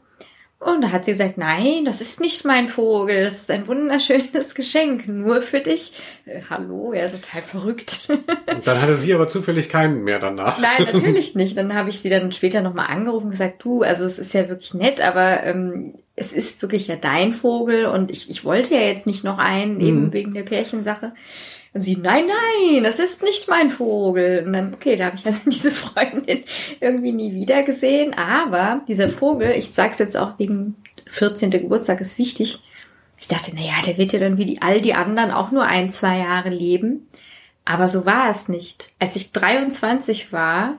Und 0.64 0.81
da 0.81 0.92
hat 0.92 1.05
sie 1.05 1.12
gesagt, 1.12 1.37
nein, 1.37 1.85
das 1.85 2.00
ist 2.00 2.20
nicht 2.20 2.46
mein 2.46 2.68
Vogel, 2.68 3.24
das 3.24 3.35
ist 3.35 3.50
ein 3.50 3.68
wunderschönes 3.68 4.55
Geschenk, 4.55 5.07
nur 5.07 5.42
für 5.42 5.61
dich. 5.61 5.92
Äh, 6.24 6.40
hallo, 6.48 6.94
ja, 6.94 7.07
total 7.09 7.42
verrückt. 7.42 8.09
Und 8.50 8.66
dann 8.66 8.81
hatte 8.81 8.96
sie 8.96 9.12
aber 9.12 9.29
zufällig 9.29 9.68
keinen 9.68 10.05
mehr 10.05 10.20
danach. 10.20 10.59
Nein, 10.59 10.88
natürlich 10.92 11.35
nicht. 11.35 11.59
Dann 11.59 11.74
habe 11.74 11.90
ich 11.90 12.00
sie 12.00 12.09
dann 12.09 12.33
später 12.33 12.62
nochmal 12.62 12.87
angerufen 12.87 13.27
und 13.27 13.31
gesagt, 13.33 13.62
du, 13.62 13.83
also 13.83 14.07
es 14.07 14.18
ist 14.18 14.33
ja 14.33 14.48
wirklich 14.48 14.72
nett, 14.72 15.03
aber 15.03 15.42
ähm, 15.42 15.96
es 16.16 16.33
ist 16.33 16.62
wirklich 16.62 16.87
ja 16.87 16.96
dein 16.96 17.35
Vogel 17.35 17.85
und 17.85 18.11
ich, 18.11 18.31
ich 18.31 18.44
wollte 18.44 18.74
ja 18.74 18.81
jetzt 18.81 19.07
nicht 19.07 19.22
noch 19.22 19.37
einen, 19.37 19.81
eben 19.81 20.12
wegen 20.14 20.33
der 20.33 20.44
Pärchensache. 20.44 21.12
Und 21.75 21.81
sie, 21.81 21.97
nein, 21.97 22.27
nein, 22.29 22.85
das 22.85 23.01
ist 23.01 23.25
nicht 23.25 23.49
mein 23.49 23.69
Vogel. 23.69 24.45
Und 24.47 24.53
dann, 24.53 24.73
okay, 24.73 24.97
da 24.97 25.07
habe 25.07 25.17
ich 25.17 25.27
also 25.27 25.51
diese 25.51 25.73
Freundin 25.73 26.45
irgendwie 26.81 27.13
nie 27.13 27.35
wieder 27.35 27.65
gesehen. 27.65 28.15
Aber 28.15 28.83
dieser 28.87 29.11
Vogel, 29.11 29.51
ich 29.51 29.73
sag's 29.73 29.99
jetzt 29.99 30.17
auch 30.17 30.39
wegen 30.39 30.77
14. 31.09 31.51
Geburtstag, 31.51 32.01
ist 32.01 32.17
wichtig. 32.17 32.63
Ich 33.21 33.27
dachte, 33.27 33.53
na 33.55 33.61
ja, 33.61 33.83
der 33.85 33.99
wird 33.99 34.13
ja 34.13 34.21
dann 34.21 34.39
wie 34.39 34.45
die, 34.45 34.63
all 34.63 34.81
die 34.81 34.95
anderen 34.95 35.33
auch 35.33 35.51
nur 35.51 35.65
ein, 35.65 35.91
zwei 35.91 36.19
Jahre 36.19 36.51
leben. 36.51 37.09
Aber 37.65 37.89
so 37.89 38.07
war 38.07 38.31
es 38.31 38.49
nicht. 38.49 38.93
Als 39.01 39.17
ich 39.17 39.33
23 39.33 40.33
war, 40.33 40.79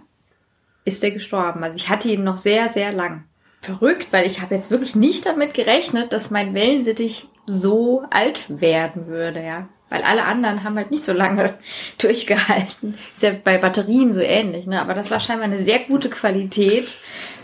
ist 0.86 1.04
er 1.04 1.12
gestorben. 1.12 1.64
Also 1.64 1.76
ich 1.76 1.90
hatte 1.90 2.08
ihn 2.08 2.24
noch 2.24 2.38
sehr, 2.38 2.70
sehr 2.70 2.94
lang. 2.94 3.26
Verrückt, 3.62 4.14
weil 4.14 4.28
ich 4.28 4.42
habe 4.42 4.56
jetzt 4.56 4.70
wirklich 4.70 4.96
nicht 4.96 5.26
damit 5.26 5.56
gerechnet, 5.56 6.14
dass 6.14 6.30
mein 6.30 6.54
Wellensittich 6.54 7.28
so 7.48 8.04
alt 8.12 8.62
werden 8.62 9.08
würde, 9.08 9.44
ja. 9.44 9.68
Weil 9.90 10.02
alle 10.04 10.24
anderen 10.24 10.64
haben 10.64 10.78
halt 10.78 10.92
nicht 10.92 11.04
so 11.06 11.14
lange 11.14 11.58
durchgehalten. 12.00 12.98
Ist 13.14 13.24
ja 13.24 13.32
bei 13.44 13.58
Batterien 13.58 14.12
so 14.14 14.20
ähnlich, 14.20 14.66
ne? 14.66 14.82
Aber 14.82 14.94
das 14.94 15.12
war 15.12 15.20
scheinbar 15.20 15.46
eine 15.46 15.60
sehr 15.60 15.80
gute 15.80 16.10
Qualität. 16.10 16.96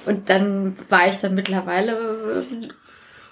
Und 0.05 0.29
dann 0.29 0.77
war 0.89 1.07
ich 1.07 1.17
dann 1.19 1.35
mittlerweile 1.35 2.43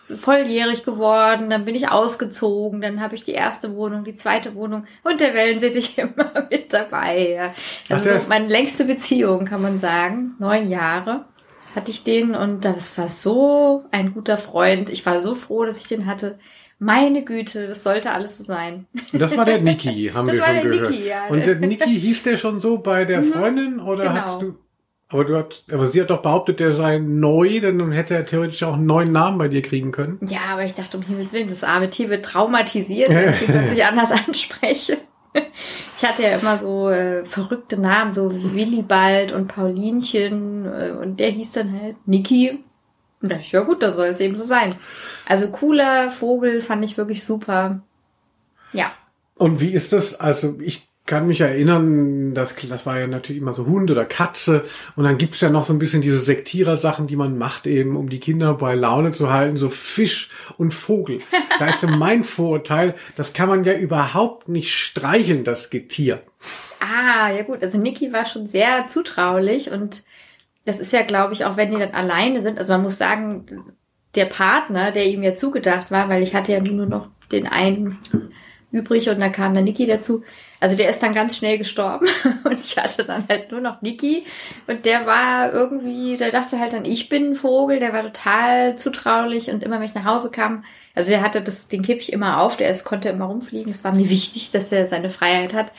äh, 0.10 0.15
volljährig 0.15 0.84
geworden, 0.86 1.50
dann 1.50 1.65
bin 1.65 1.76
ich 1.76 1.89
ausgezogen, 1.89 2.82
dann 2.82 3.00
habe 3.02 3.15
ich 3.15 3.24
die 3.24 3.32
erste 3.34 3.76
Wohnung, 3.76 4.04
die 4.04 4.15
zweite 4.15 4.56
Wohnung 4.56 4.86
und 5.04 5.19
der 5.19 5.34
Wellensittich 5.34 5.98
immer 6.00 6.32
mit 6.50 6.74
dabei. 6.74 7.30
Ja. 7.30 7.54
Das 7.88 8.02
Ach, 8.02 8.06
ist 8.06 8.12
ist- 8.15 8.24
so 8.26 8.30
meine 8.30 8.48
längste 8.48 8.86
Beziehung, 8.86 9.45
kann 9.45 9.62
man 9.62 9.80
sagen. 9.80 10.36
Neun 10.39 10.69
Jahre 10.69 11.26
hatte 11.76 11.91
ich 11.91 12.04
den 12.04 12.34
und 12.36 12.65
das 12.65 12.98
war 12.98 13.08
so 13.08 13.86
ein 13.91 14.13
guter 14.13 14.38
Freund. 14.38 14.89
Ich 14.89 15.06
war 15.06 15.19
so 15.19 15.36
froh, 15.36 15.65
dass 15.65 15.78
ich 15.78 15.88
den 15.88 16.06
hatte. 16.08 16.39
Meine 16.80 17.24
Güte, 17.24 17.68
das 17.68 17.84
sollte 17.84 18.12
alles 18.12 18.38
so 18.38 18.46
sein. 18.46 18.88
Und 19.12 19.20
das 19.20 19.36
war 19.36 19.46
der 19.46 19.62
Niki, 19.62 20.12
haben 20.13 20.28
Das 20.28 20.38
wir 20.38 20.42
war 20.42 20.48
schon 20.48 20.56
der 20.56 20.72
gehört. 20.72 20.92
Niki, 20.92 21.08
ja. 21.08 21.28
Und 21.28 21.46
der 21.46 21.56
Niki 21.56 22.00
hieß 22.00 22.24
der 22.24 22.38
schon 22.38 22.60
so 22.60 22.78
bei 22.78 23.06
der 23.06 23.22
Freundin 23.22 23.80
oder 23.80 24.06
genau. 24.06 24.15
hast 24.15 24.42
du 24.42 24.56
aber 25.12 25.26
du 25.26 25.36
hast, 25.36 25.74
aber 25.74 25.88
sie 25.88 26.00
hat 26.02 26.12
doch 26.12 26.22
behauptet, 26.22 26.60
der 26.60 26.72
sei 26.72 27.00
neu, 27.00 27.60
denn 27.60 27.80
dann 27.80 27.92
hätte 27.92 28.13
er 28.13 28.28
theoretisch 28.28 28.62
auch 28.62 28.76
einen 28.76 28.86
neuen 28.86 29.12
Namen 29.12 29.39
bei 29.39 29.48
dir 29.48 29.63
kriegen 29.63 29.92
können. 29.92 30.20
Ja, 30.22 30.42
aber 30.52 30.65
ich 30.65 30.76
dachte, 30.76 30.98
um 30.98 31.04
Himmels 31.04 31.34
Willen, 31.34 31.48
das 31.48 31.63
arme 31.63 31.89
Tier 31.89 32.10
wird 32.10 32.26
traumatisiert, 32.26 33.10
wenn 33.10 33.34
ich 33.34 33.42
ihn 33.42 33.48
plötzlich 33.54 33.84
anders 33.84 34.12
anspreche. 34.12 35.00
Ich 35.98 36.08
hatte 36.08 36.24
ja 36.24 36.38
immer 36.38 36.58
so 36.58 36.89
äh, 36.89 37.26
verrückte 37.26 37.80
Namen, 37.82 38.13
so 38.13 38.32
wie 38.32 38.54
Willibald 38.54 39.32
und 39.32 39.48
Paulinchen 39.48 40.65
äh, 40.65 40.92
und 40.92 41.20
der 41.20 41.30
hieß 41.30 41.54
dann 41.54 41.80
halt 41.80 41.96
Niki. 42.06 42.63
Und 43.22 43.30
da 43.30 43.36
dachte 43.36 43.42
ich, 43.42 43.52
ja 43.52 43.62
gut, 43.62 43.82
da 43.82 43.92
soll 43.92 44.08
es 44.08 44.20
eben 44.20 44.38
so 44.38 44.44
sein. 44.44 44.76
Also 45.30 45.52
cooler 45.52 46.10
Vogel, 46.10 46.63
fand 46.63 46.84
ich 46.84 46.98
wirklich 46.98 47.24
super. 47.24 47.82
Ja. 48.74 48.92
Und 49.36 49.62
wie 49.62 49.70
ist 49.70 49.94
das? 49.94 50.20
Also 50.20 50.58
ich 50.60 50.88
kann 51.06 51.28
mich 51.28 51.39
erinnern, 51.42 52.34
das, 52.34 52.56
das 52.68 52.88
war 52.88 53.00
ja 53.00 53.06
natürlich 53.06 53.39
immer 53.39 53.54
so 53.54 53.68
Hund 53.68 53.92
oder 53.92 54.06
Katze. 54.06 54.65
Und 54.96 55.04
dann 55.04 55.20
gibt's 55.20 55.39
ja 55.39 55.52
noch 55.52 55.62
so 55.62 55.72
ein 55.72 55.78
bisschen 55.78 56.02
diese 56.02 56.18
Sektierer-Sachen, 56.18 57.06
die 57.06 57.15
man 57.15 57.38
macht, 57.38 57.68
eben 57.68 57.96
um 57.96 58.10
die 58.10 58.20
Kinder 58.20 58.56
bei 58.56 58.74
Laune 58.74 59.12
zu 59.12 59.32
halten, 59.32 59.58
so 59.58 59.70
Fisch 59.70 60.32
und 60.58 60.74
Vogel. 60.74 61.20
Da 61.60 61.68
ist 61.68 61.84
ja 61.84 61.89
mein 61.96 62.24
Vorurteil, 62.24 62.96
das 63.15 63.34
kann 63.34 63.50
man 63.50 63.63
ja 63.65 63.74
überhaupt 63.74 64.50
nicht 64.50 64.76
streicheln, 64.76 65.44
das 65.44 65.70
Getier. 65.70 66.24
Ah, 66.80 67.30
ja 67.30 67.44
gut. 67.44 67.62
Also 67.63 67.78
Niki 67.78 68.12
war 68.12 68.26
schon 68.26 68.48
sehr 68.48 68.88
zutraulich 68.88 69.70
und 69.70 70.04
das 70.65 70.80
ist 70.80 70.92
ja, 70.92 71.04
glaube 71.04 71.34
ich, 71.34 71.46
auch 71.46 71.56
wenn 71.56 71.70
die 71.70 71.78
dann 71.78 71.94
alleine 71.94 72.42
sind. 72.42 72.58
Also 72.58 72.74
man 72.74 72.82
muss 72.82 72.98
sagen, 72.98 73.46
der 74.15 74.26
Partner, 74.26 74.91
der 74.91 75.06
ihm 75.06 75.24
ja 75.24 75.36
zugedacht 75.36 75.91
war, 75.91 76.10
weil 76.10 76.24
ich 76.24 76.36
hatte 76.36 76.52
ja 76.52 76.60
nur 76.60 76.86
noch 76.86 77.10
den 77.32 77.48
einen 77.48 78.00
übrig 78.72 79.10
und 79.10 79.19
da 79.19 79.30
kam 79.30 79.54
dann 79.54 79.63
Niki 79.63 79.86
dazu. 79.86 80.24
Also 80.60 80.76
der 80.76 80.89
ist 80.89 81.02
dann 81.02 81.13
ganz 81.13 81.38
schnell 81.38 81.58
gestorben 81.58 82.08
und 82.43 82.60
ich 82.63 82.78
hatte 82.78 83.06
dann 83.06 83.28
halt 83.28 83.52
nur 83.52 83.62
noch 83.62 83.82
Niki 83.82 84.26
und 84.67 84.86
der 84.86 85.06
war 85.06 85.54
irgendwie, 85.54 86.17
der 86.17 86.32
dachte 86.32 86.60
halt 86.60 86.74
dann, 86.74 86.86
ich 86.86 87.10
bin 87.10 87.32
ein 87.32 87.36
Vogel, 87.36 87.80
der 87.80 87.93
war 87.93 88.04
total 88.04 88.78
zutraulich 88.78 89.50
und 89.50 89.63
immer 89.63 89.80
wenn 89.80 89.86
ich 89.86 89.95
nach 89.95 90.06
Hause 90.06 90.32
kam, 90.32 90.63
also 90.95 91.12
der 91.12 91.22
hatte 91.22 91.41
das, 91.41 91.69
den 91.69 91.82
Käfig 91.82 92.12
immer 92.12 92.41
auf, 92.41 92.58
der 92.58 92.69
ist, 92.69 92.84
konnte 92.84 93.10
immer 93.10 93.26
rumfliegen. 93.26 93.72
Es 93.72 93.84
war 93.86 93.95
mir 93.95 94.10
wichtig, 94.10 94.52
dass 94.52 94.72
er 94.72 94.88
seine 94.88 95.10
Freiheit 95.10 95.54
hat. 95.54 95.72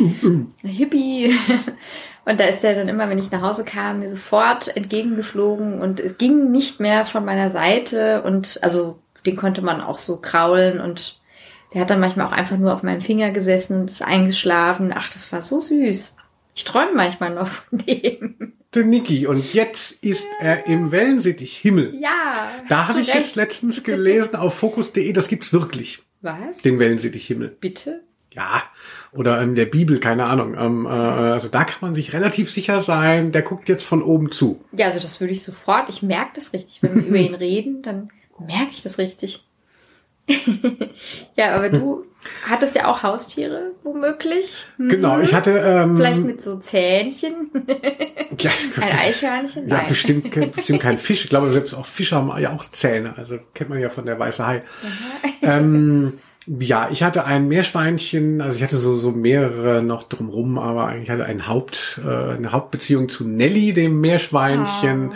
Hippie. 0.63 1.35
Und 2.25 2.39
da 2.39 2.45
ist 2.45 2.63
er 2.63 2.75
dann 2.75 2.89
immer, 2.89 3.09
wenn 3.09 3.19
ich 3.19 3.31
nach 3.31 3.43
Hause 3.43 3.65
kam, 3.65 4.01
mir 4.01 4.09
sofort 4.09 4.77
entgegengeflogen 4.77 5.81
und 5.81 6.01
es 6.01 6.19
ging 6.19 6.51
nicht 6.51 6.81
mehr 6.81 7.05
von 7.05 7.25
meiner 7.25 7.51
Seite 7.51 8.23
und 8.23 8.59
also 8.63 8.99
den 9.27 9.37
konnte 9.37 9.63
man 9.63 9.81
auch 9.81 9.99
so 9.99 10.19
kraulen 10.19 10.81
und 10.81 11.19
der 11.73 11.83
hat 11.83 11.91
dann 11.91 12.01
manchmal 12.01 12.27
auch 12.27 12.33
einfach 12.33 12.57
nur 12.57 12.73
auf 12.73 12.83
meinem 12.83 13.01
Finger 13.01 13.31
gesessen 13.31 13.81
und 13.81 13.91
ist 13.91 14.03
eingeschlafen. 14.03 14.93
Ach, 14.95 15.09
das 15.13 15.33
war 15.33 15.41
so 15.41 15.61
süß. 15.61 16.17
Ich 16.55 16.65
träume 16.65 16.95
manchmal 16.95 17.33
noch 17.35 17.47
von 17.47 17.79
dem. 17.87 18.53
Der 18.75 18.85
Niki. 18.85 19.27
Und 19.27 19.53
jetzt 19.53 19.93
ist 20.03 20.27
er 20.41 20.67
im 20.67 20.93
Wellensittich 20.93 21.57
Himmel. 21.57 21.95
Ja. 22.01 22.51
Da 22.69 22.89
habe 22.89 23.01
ich 23.01 23.13
jetzt 23.13 23.37
letztens 23.37 23.83
gelesen 23.83 24.37
auf 24.37 24.55
Focus.de, 24.55 25.13
das 25.13 25.29
gibt's 25.29 25.53
wirklich, 25.53 26.03
Was? 26.23 26.59
den 26.59 26.79
Wellensittich 26.79 27.27
Himmel. 27.27 27.57
Bitte? 27.61 28.03
Ja, 28.33 28.63
oder 29.13 29.41
in 29.43 29.55
der 29.55 29.67
Bibel, 29.67 29.99
keine 29.99 30.27
Ahnung. 30.27 30.57
Ähm, 30.59 30.87
äh, 30.87 30.89
also 30.89 31.49
da 31.49 31.65
kann 31.65 31.79
man 31.81 31.95
sich 31.95 32.13
relativ 32.13 32.51
sicher 32.51 32.81
sein, 32.81 33.33
der 33.33 33.43
guckt 33.43 33.69
jetzt 33.69 33.85
von 33.85 34.03
oben 34.03 34.31
zu. 34.31 34.65
Ja, 34.73 34.87
also 34.87 35.01
das 35.01 35.21
würde 35.21 35.33
ich 35.33 35.43
sofort. 35.43 35.89
Ich 35.89 36.03
merke 36.03 36.33
das 36.35 36.53
richtig. 36.53 36.83
Wenn 36.83 36.95
wir 36.95 37.03
über 37.03 37.19
ihn 37.19 37.35
reden, 37.37 37.83
dann 37.83 38.11
merke 38.39 38.71
ich 38.73 38.83
das 38.83 38.99
richtig. 38.99 39.45
ja, 41.37 41.57
aber 41.57 41.71
du 41.71 42.05
hattest 42.49 42.77
ja 42.77 42.87
auch 42.87 43.03
Haustiere, 43.03 43.73
womöglich. 43.83 44.67
Hm? 44.77 44.89
Genau, 44.89 45.19
ich 45.19 45.35
hatte 45.35 45.59
ähm, 45.59 45.97
Vielleicht 45.97 46.23
mit 46.23 46.43
so 46.43 46.59
Zähnchen. 46.59 47.51
ja, 48.39 48.51
Ein 48.81 48.99
Eichhörnchen? 49.07 49.69
ja 49.69 49.79
Nein. 49.79 49.89
bestimmt, 49.89 50.55
bestimmt 50.55 50.81
kein 50.81 50.99
Fisch. 50.99 51.25
Ich 51.25 51.31
glaube, 51.31 51.51
selbst 51.51 51.75
auch 51.75 51.87
Fische 51.87 52.15
haben 52.15 52.31
ja 52.41 52.53
auch 52.53 52.71
Zähne. 52.71 53.15
Also 53.17 53.39
kennt 53.55 53.71
man 53.71 53.81
ja 53.81 53.91
von 53.91 54.07
der 54.07 54.19
weiße 54.19 54.47
Hai. 54.47 54.63
ähm, 55.43 56.21
ja, 56.59 56.89
ich 56.91 57.03
hatte 57.03 57.25
ein 57.25 57.47
Meerschweinchen, 57.47 58.41
also 58.41 58.57
ich 58.57 58.63
hatte 58.63 58.79
so, 58.79 58.97
so 58.97 59.13
mehrere 59.13 59.83
noch 59.83 60.03
drumrum, 60.03 60.59
aber 60.59 60.87
eigentlich 60.87 61.11
hatte 61.11 61.25
ein 61.25 61.47
Haupt, 61.47 62.01
äh, 62.05 62.09
eine 62.09 62.51
Hauptbeziehung 62.51 63.09
zu 63.09 63.25
Nelly, 63.25 63.73
dem 63.73 64.01
Meerschweinchen. 64.01 65.13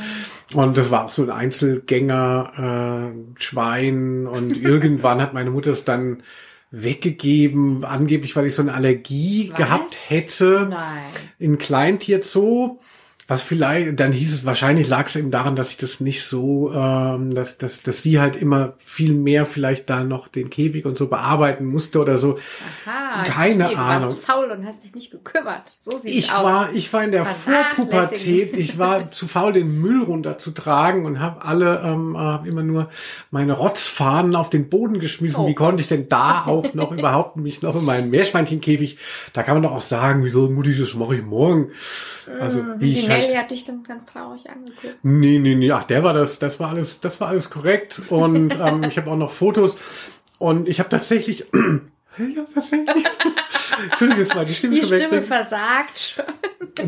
Und 0.53 0.77
das 0.77 0.91
war 0.93 1.07
auch 1.07 1.11
so 1.11 1.23
ein 1.23 1.31
Einzelgänger, 1.31 3.13
äh, 3.37 3.43
Schwein. 3.43 4.27
Und 4.27 4.57
irgendwann 4.63 5.21
hat 5.21 5.35
meine 5.35 5.51
Mutter 5.51 5.73
es 5.73 5.85
dann 5.85 6.23
weggegeben, 6.71 7.85
angeblich, 7.85 8.37
weil 8.37 8.47
ich 8.47 8.55
so 8.55 8.63
eine 8.63 8.75
Allergie 8.75 9.51
Was? 9.51 9.57
gehabt 9.57 9.97
hätte 10.09 10.69
Nein. 10.71 11.03
in 11.39 11.59
Kleintierzoo. 11.59 12.81
Was 13.27 13.43
vielleicht, 13.43 13.99
dann 14.01 14.13
hieß 14.13 14.35
es, 14.35 14.45
wahrscheinlich 14.45 14.87
lag 14.87 15.07
es 15.07 15.17
eben 15.17 15.31
daran, 15.31 15.57
dass 15.57 15.71
ich 15.71 15.79
das 15.79 16.01
nicht 16.01 16.25
so, 16.25 16.73
ähm, 16.75 17.35
dass, 17.35 17.57
dass, 17.57 17.83
dass 17.83 18.03
sie 18.03 18.21
halt 18.21 18.37
immer 18.37 18.75
viel 18.79 19.15
mehr 19.15 19.47
vielleicht 19.47 19.89
da 19.89 20.05
noch 20.05 20.29
den 20.29 20.51
Käfig 20.51 20.85
und 20.85 20.99
so 20.99 21.07
bearbeiten 21.07 21.65
musste 21.65 22.01
oder 22.01 22.19
so. 22.19 22.39
Aha, 22.87 23.25
Keine 23.25 23.67
okay, 23.67 23.77
Ahnung. 23.77 24.11
Du 24.11 24.15
warst 24.17 24.27
faul 24.27 24.51
und 24.51 24.67
hast 24.67 24.85
dich 24.85 24.95
nicht 24.95 25.11
gekümmert. 25.11 25.75
So 25.79 25.93
sieht's 25.97 26.15
Ich 26.15 26.33
aus. 26.35 26.45
war, 26.45 26.73
ich 26.75 26.93
war 26.93 27.03
in 27.03 27.13
der. 27.13 27.25
Vorpubertät. 27.25 28.55
Ich 28.57 28.79
war 28.79 29.11
zu 29.11 29.27
faul, 29.27 29.55
den 29.55 29.81
Müll 29.81 30.03
runterzutragen 30.03 31.07
und 31.07 31.19
habe 31.21 31.43
alle, 31.43 31.81
ähm, 31.83 32.19
hab 32.19 32.47
immer 32.47 32.63
nur 32.63 32.91
meine 33.31 33.55
Rotzfahnen 33.55 34.37
auf 34.37 34.51
den 34.51 34.69
Boden 34.69 35.01
geschmissen. 35.01 35.41
Oh 35.41 35.49
Wie 35.49 35.55
konnte 35.55 35.81
ich 35.81 35.89
denn 35.89 36.11
da 36.11 36.45
auch 36.45 36.75
noch 36.75 36.93
überhaupt 36.97 37.37
mich 37.37 37.63
noch 37.63 37.75
in 37.75 37.85
meinen 37.85 38.11
Meerschweinchenkäfig? 38.11 38.99
Da 39.33 39.43
kann 39.43 39.55
man 39.55 39.63
doch 39.63 39.73
auch 39.73 39.81
sagen, 39.81 40.25
wieso 40.25 40.51
Mutti, 40.51 40.77
das 40.79 40.95
mache 40.95 41.17
ich 41.17 41.23
morgen. 41.23 41.71
Also 42.41 42.65
wie 42.79 42.93
ich 42.93 43.09
Halt, 43.23 43.37
hat 43.37 43.51
dich 43.51 43.65
dann 43.65 43.83
ganz 43.83 44.07
traurig 44.07 44.49
angeguckt. 44.49 44.99
Nee, 45.03 45.39
nee, 45.39 45.55
nee, 45.55 45.71
ach, 45.71 45.85
der 45.85 46.03
war 46.03 46.15
das, 46.15 46.39
das 46.39 46.61
war 46.61 46.71
alles, 46.71 47.01
das 47.01 47.21
war 47.21 47.29
alles 47.29 47.51
korrekt. 47.51 48.01
Und 48.11 48.59
ähm, 48.61 48.85
ich 48.85 48.97
habe 48.97 49.11
auch 49.11 49.17
noch 49.17 49.31
Fotos. 49.31 49.77
Und 50.39 50.69
ich 50.69 50.79
habe 50.81 50.89
tatsächlich, 50.89 51.47
ja, 52.19 52.45
tatsächlich. 52.53 53.05
Entschuldigung, 53.91 54.25
jetzt 54.25 54.35
mal 54.35 54.45
die 54.45 54.55
Stimme 54.55 54.75
Die. 54.75 54.87
Stimme 54.87 55.23
versagt 55.23 55.99
schon. 55.99 56.25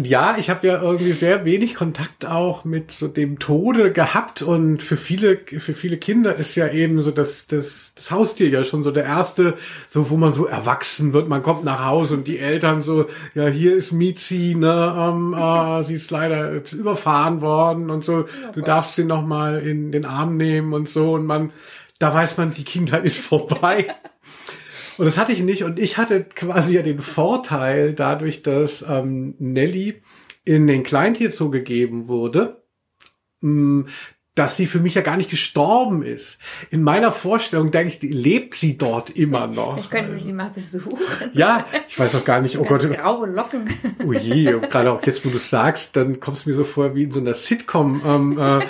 Ja, 0.02 0.36
ich 0.36 0.50
habe 0.50 0.66
ja 0.66 0.82
irgendwie 0.82 1.12
sehr 1.12 1.44
wenig 1.44 1.74
Kontakt 1.76 2.26
auch 2.26 2.64
mit 2.64 2.90
so 2.90 3.06
dem 3.06 3.38
Tode 3.38 3.92
gehabt 3.92 4.42
und 4.42 4.82
für 4.82 4.96
viele 4.96 5.38
für 5.58 5.74
viele 5.74 5.96
Kinder 5.96 6.34
ist 6.34 6.56
ja 6.56 6.68
eben 6.68 7.02
so 7.02 7.12
das 7.12 7.46
das 7.46 7.92
das 7.94 8.10
Haustier 8.10 8.48
ja 8.48 8.64
schon 8.64 8.82
so 8.82 8.90
der 8.90 9.04
erste, 9.04 9.54
so 9.88 10.10
wo 10.10 10.16
man 10.16 10.32
so 10.32 10.44
erwachsen 10.46 11.12
wird. 11.12 11.28
Man 11.28 11.42
kommt 11.42 11.64
nach 11.64 11.84
Hause 11.84 12.14
und 12.14 12.26
die 12.26 12.38
Eltern 12.38 12.82
so, 12.82 13.06
ja 13.34 13.46
hier 13.46 13.76
ist 13.76 13.92
Mizi, 13.92 14.56
ne, 14.58 14.94
ähm, 14.98 15.34
äh, 15.34 15.84
sie 15.84 15.94
ist 15.94 16.10
leider 16.10 16.50
überfahren 16.72 17.40
worden 17.40 17.90
und 17.90 18.04
so. 18.04 18.26
Du 18.54 18.62
darfst 18.62 18.96
sie 18.96 19.04
noch 19.04 19.24
mal 19.24 19.60
in 19.60 19.92
den 19.92 20.04
Arm 20.04 20.36
nehmen 20.36 20.72
und 20.72 20.88
so 20.88 21.12
und 21.12 21.26
man, 21.26 21.52
da 22.00 22.12
weiß 22.12 22.36
man, 22.38 22.52
die 22.52 22.64
Kindheit 22.64 23.04
ist 23.04 23.18
vorbei. 23.18 23.86
Und 24.98 25.04
das 25.04 25.18
hatte 25.18 25.32
ich 25.32 25.42
nicht. 25.42 25.64
Und 25.64 25.78
ich 25.78 25.98
hatte 25.98 26.24
quasi 26.24 26.74
ja 26.74 26.82
den 26.82 27.00
Vorteil, 27.00 27.92
dadurch, 27.92 28.42
dass 28.42 28.84
ähm, 28.88 29.34
Nelly 29.38 30.02
in 30.44 30.66
den 30.66 30.84
Kleintierzoo 30.84 31.50
gegeben 31.50 32.08
wurde, 32.08 32.62
mh, 33.40 33.86
dass 34.36 34.54
sie 34.56 34.66
für 34.66 34.80
mich 34.80 34.94
ja 34.94 35.00
gar 35.00 35.16
nicht 35.16 35.30
gestorben 35.30 36.02
ist. 36.02 36.38
In 36.70 36.82
meiner 36.82 37.10
Vorstellung 37.10 37.70
denke 37.70 37.94
ich, 37.94 38.02
lebt 38.02 38.54
sie 38.54 38.76
dort 38.76 39.08
immer 39.10 39.46
noch. 39.46 39.78
Ich 39.78 39.88
könnte 39.88 40.18
sie 40.18 40.34
mal 40.34 40.50
besuchen. 40.50 40.98
Ja, 41.32 41.66
ich 41.88 41.98
weiß 41.98 42.14
auch 42.14 42.24
gar 42.24 42.42
nicht, 42.42 42.58
oh 42.58 42.64
Gott, 42.64 42.82
Graue 42.82 43.26
Locken. 43.28 43.70
oh 44.06 44.12
je, 44.12 44.52
und 44.52 44.70
gerade 44.70 44.92
auch 44.92 45.02
jetzt, 45.06 45.24
wo 45.24 45.30
du 45.30 45.38
sagst, 45.38 45.96
dann 45.96 46.20
kommst 46.20 46.44
du 46.44 46.50
mir 46.50 46.56
so 46.56 46.64
vor 46.64 46.94
wie 46.94 47.04
in 47.04 47.12
so 47.12 47.20
einer 47.20 47.32
Sitcom. 47.32 48.02
Ähm, 48.04 48.38
äh, 48.38 48.66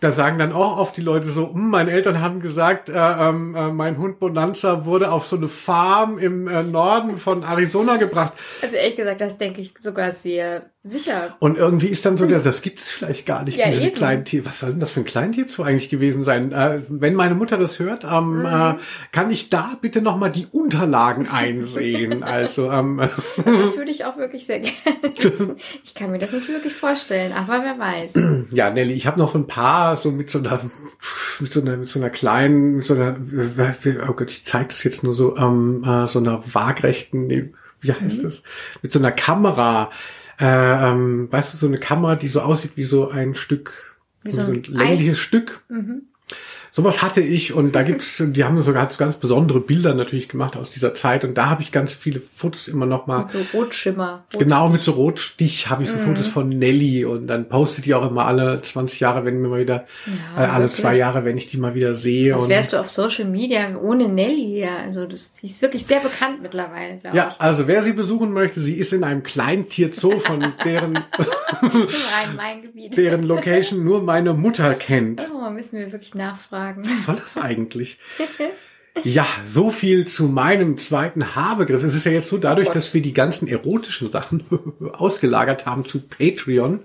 da 0.00 0.12
sagen 0.12 0.38
dann 0.38 0.52
auch 0.52 0.78
oft 0.78 0.96
die 0.96 1.02
Leute 1.02 1.28
so, 1.28 1.52
hm, 1.52 1.70
meine 1.70 1.90
Eltern 1.90 2.20
haben 2.20 2.40
gesagt, 2.40 2.88
äh, 2.88 2.92
ähm, 2.94 3.54
äh, 3.54 3.72
mein 3.72 3.98
Hund 3.98 4.20
Bonanza 4.20 4.84
wurde 4.84 5.10
auf 5.10 5.26
so 5.26 5.36
eine 5.36 5.48
Farm 5.48 6.18
im 6.18 6.46
äh, 6.46 6.62
Norden 6.62 7.16
von 7.16 7.42
Arizona 7.42 7.96
gebracht. 7.96 8.32
Also 8.62 8.76
ehrlich 8.76 8.96
gesagt, 8.96 9.20
das 9.20 9.38
denke 9.38 9.60
ich 9.60 9.74
sogar 9.80 10.12
sehr 10.12 10.70
sicher. 10.84 11.36
Und 11.40 11.58
irgendwie 11.58 11.88
ist 11.88 12.06
dann 12.06 12.16
so, 12.16 12.24
der, 12.26 12.38
das 12.38 12.62
gibt 12.62 12.80
es 12.80 12.86
vielleicht 12.88 13.26
gar 13.26 13.42
nicht, 13.42 13.58
Ja, 13.58 13.68
diese. 13.68 13.90
Kleintier. 13.90 14.46
Was 14.46 14.60
soll 14.60 14.70
denn 14.70 14.80
das 14.80 14.90
für 14.90 15.00
ein 15.00 15.04
Kleintierzoo 15.04 15.62
eigentlich 15.62 15.90
gewesen 15.90 16.24
sein? 16.24 16.52
Äh, 16.52 16.82
wenn 16.88 17.14
meine 17.14 17.34
Mutter 17.34 17.58
das 17.58 17.78
hört, 17.78 18.04
ähm, 18.04 18.38
Mhm. 18.40 18.46
äh, 18.46 18.74
kann 19.12 19.30
ich 19.30 19.50
da 19.50 19.76
bitte 19.80 20.00
nochmal 20.02 20.30
die 20.30 20.46
Unterlagen 20.50 21.28
einsehen? 21.28 22.22
Also, 22.22 22.70
ähm, 22.70 22.98
Das 23.36 23.76
würde 23.76 23.90
ich 23.90 24.04
auch 24.04 24.16
wirklich 24.16 24.46
sehr 24.46 24.60
gerne. 24.60 25.56
Ich 25.84 25.94
kann 25.94 26.10
mir 26.10 26.18
das 26.18 26.32
nicht 26.32 26.48
wirklich 26.48 26.74
vorstellen, 26.74 27.32
aber 27.32 27.62
wer 27.64 27.78
weiß. 27.78 28.14
Ja, 28.52 28.70
Nelly, 28.70 28.92
ich 28.94 29.06
habe 29.06 29.18
noch 29.18 29.30
so 29.32 29.38
ein 29.38 29.46
paar 29.46 29.96
so 29.96 30.10
mit 30.10 30.30
so 30.30 30.38
einer 30.38 30.60
mit 31.40 31.52
so 31.52 31.60
einer 31.60 31.76
mit 31.76 31.88
so 31.88 31.98
einer 31.98 32.10
kleinen 32.10 32.76
mit 32.76 32.84
so 32.84 32.94
einer 32.94 33.16
oh 34.08 34.12
Gott, 34.12 34.30
ich 34.30 34.44
zeige 34.44 34.68
das 34.68 34.84
jetzt 34.84 35.02
nur 35.04 35.14
so 35.14 35.36
ähm, 35.36 35.84
äh, 35.84 36.06
so 36.06 36.18
einer 36.18 36.42
waagrechten 36.52 37.28
wie 37.80 37.92
heißt 37.92 38.24
das 38.24 38.42
mit 38.82 38.92
so 38.92 38.98
einer 38.98 39.12
Kamera 39.12 39.90
äh, 40.38 40.44
ähm, 40.90 41.30
weißt 41.30 41.54
du 41.54 41.58
so 41.58 41.66
eine 41.66 41.78
Kamera, 41.78 42.16
die 42.16 42.28
so 42.28 42.40
aussieht 42.40 42.72
wie 42.76 42.84
so 42.84 43.08
ein 43.10 43.34
Stück 43.34 43.96
Wie 44.22 44.30
so 44.30 44.42
ein 44.42 44.62
längliches 44.64 45.14
Eis. 45.14 45.20
Stück. 45.20 45.64
Sowas 46.72 47.02
hatte 47.02 47.20
ich 47.20 47.52
und 47.52 47.74
da 47.74 47.82
gibt's, 47.82 48.22
die 48.24 48.44
haben 48.44 48.60
sogar 48.62 48.90
so 48.90 48.96
ganz 48.98 49.16
besondere 49.16 49.60
Bilder 49.60 49.94
natürlich 49.94 50.28
gemacht 50.28 50.56
aus 50.56 50.70
dieser 50.70 50.94
Zeit 50.94 51.24
und 51.24 51.36
da 51.38 51.48
habe 51.50 51.62
ich 51.62 51.72
ganz 51.72 51.92
viele 51.92 52.20
Fotos 52.34 52.68
immer 52.68 52.86
noch 52.86 53.06
mal 53.06 53.20
Mit 53.20 53.30
so 53.32 53.38
Rotschimmer. 53.54 54.24
Rot 54.32 54.40
Genau, 54.40 54.68
mit 54.68 54.80
so 54.80 54.92
Rotstich 54.92 55.70
habe 55.70 55.82
ich 55.82 55.90
so 55.90 55.96
Mhm. 55.96 56.02
Fotos 56.02 56.26
von 56.26 56.48
Nelly 56.48 57.04
und 57.04 57.26
dann 57.26 57.48
postet 57.48 57.86
die 57.86 57.94
auch 57.94 58.08
immer 58.08 58.26
alle 58.26 58.60
20 58.62 59.00
Jahre, 59.00 59.24
wenn 59.24 59.40
mir 59.40 59.48
mal 59.48 59.60
wieder, 59.60 59.86
Ja, 60.36 60.44
äh, 60.44 60.46
alle 60.46 60.64
wirklich. 60.64 60.80
zwei 60.82 60.96
Jahre, 60.96 61.24
wenn 61.24 61.36
ich 61.36 61.46
die 61.48 61.56
mal 61.56 61.74
wieder 61.74 61.94
sehe. 61.94 62.34
Als 62.34 62.48
wärst 62.48 62.72
du 62.72 62.78
auf 62.78 62.88
Social 62.88 63.24
Media 63.24 63.76
ohne 63.76 64.08
Nelly, 64.08 64.60
ja. 64.60 64.76
Also 64.78 65.06
das, 65.06 65.36
sie 65.36 65.46
ist 65.46 65.60
wirklich 65.62 65.86
sehr 65.86 66.00
bekannt 66.00 66.42
mittlerweile, 66.42 66.98
glaube 66.98 67.16
ja, 67.16 67.34
also 67.38 67.66
wer 67.66 67.82
sie 67.82 67.92
besuchen 67.92 68.32
möchte, 68.32 68.60
sie 68.60 68.74
ist 68.74 68.92
in 68.92 69.04
einem 69.04 69.22
Kleintierzoo, 69.22 70.18
von 70.18 70.52
deren, 70.64 70.98
ich. 72.74 72.90
Deren 72.90 73.22
Location 73.24 73.82
nur 73.84 74.02
meine 74.02 74.34
Mutter 74.34 74.74
kennt. 74.74 75.26
Oh, 75.34 75.50
müssen 75.50 75.78
wir 75.78 75.90
wirklich 75.92 76.14
nachfragen. 76.14 76.67
Was 76.76 77.06
soll 77.06 77.16
das 77.16 77.36
eigentlich? 77.36 77.98
Ja, 79.04 79.26
so 79.44 79.70
viel 79.70 80.06
zu 80.08 80.24
meinem 80.24 80.76
zweiten 80.76 81.36
Haarbegriff. 81.36 81.84
Es 81.84 81.94
ist 81.94 82.04
ja 82.04 82.10
jetzt 82.10 82.28
so, 82.28 82.38
dadurch, 82.38 82.70
Oh 82.70 82.72
dass 82.72 82.94
wir 82.94 83.02
die 83.02 83.12
ganzen 83.12 83.46
erotischen 83.46 84.10
Sachen 84.10 84.42
ausgelagert 84.92 85.66
haben 85.66 85.84
zu 85.84 86.00
Patreon, 86.00 86.80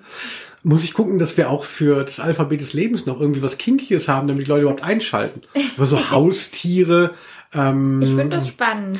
muss 0.64 0.84
ich 0.84 0.94
gucken, 0.94 1.18
dass 1.18 1.36
wir 1.38 1.50
auch 1.50 1.66
für 1.66 2.04
das 2.04 2.20
Alphabet 2.20 2.62
des 2.62 2.74
Lebens 2.74 3.06
noch 3.06 3.20
irgendwie 3.20 3.42
was 3.42 3.58
Kinkiges 3.58 4.08
haben, 4.08 4.28
damit 4.28 4.46
die 4.46 4.50
Leute 4.50 4.62
überhaupt 4.62 4.84
einschalten. 4.84 5.42
Aber 5.76 5.86
so 5.86 6.00
Haustiere, 6.12 7.16
ähm, 7.54 8.02
Ich 8.02 8.10
finde 8.10 8.38
das 8.38 8.48
spannend. 8.48 9.00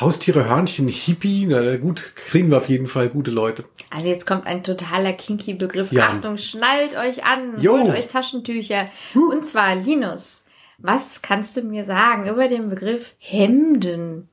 Haustiere, 0.00 0.48
Hörnchen, 0.48 0.86
Hippie, 0.86 1.46
na 1.46 1.76
gut, 1.76 2.12
kriegen 2.14 2.50
wir 2.50 2.58
auf 2.58 2.68
jeden 2.68 2.86
Fall 2.86 3.08
gute 3.08 3.30
Leute. 3.30 3.64
Also 3.90 4.08
jetzt 4.08 4.26
kommt 4.26 4.46
ein 4.46 4.62
totaler 4.62 5.12
kinky 5.12 5.54
Begriff. 5.54 5.90
Ja. 5.90 6.08
Achtung, 6.08 6.38
schnallt 6.38 6.96
euch 6.96 7.24
an, 7.24 7.60
Jo. 7.60 7.78
holt 7.78 7.96
euch 7.96 8.06
Taschentücher. 8.08 8.88
Und 9.14 9.44
zwar, 9.44 9.74
Linus, 9.74 10.46
was 10.78 11.22
kannst 11.22 11.56
du 11.56 11.62
mir 11.62 11.84
sagen 11.84 12.28
über 12.28 12.46
den 12.46 12.68
Begriff 12.70 13.16
Hemden? 13.18 14.28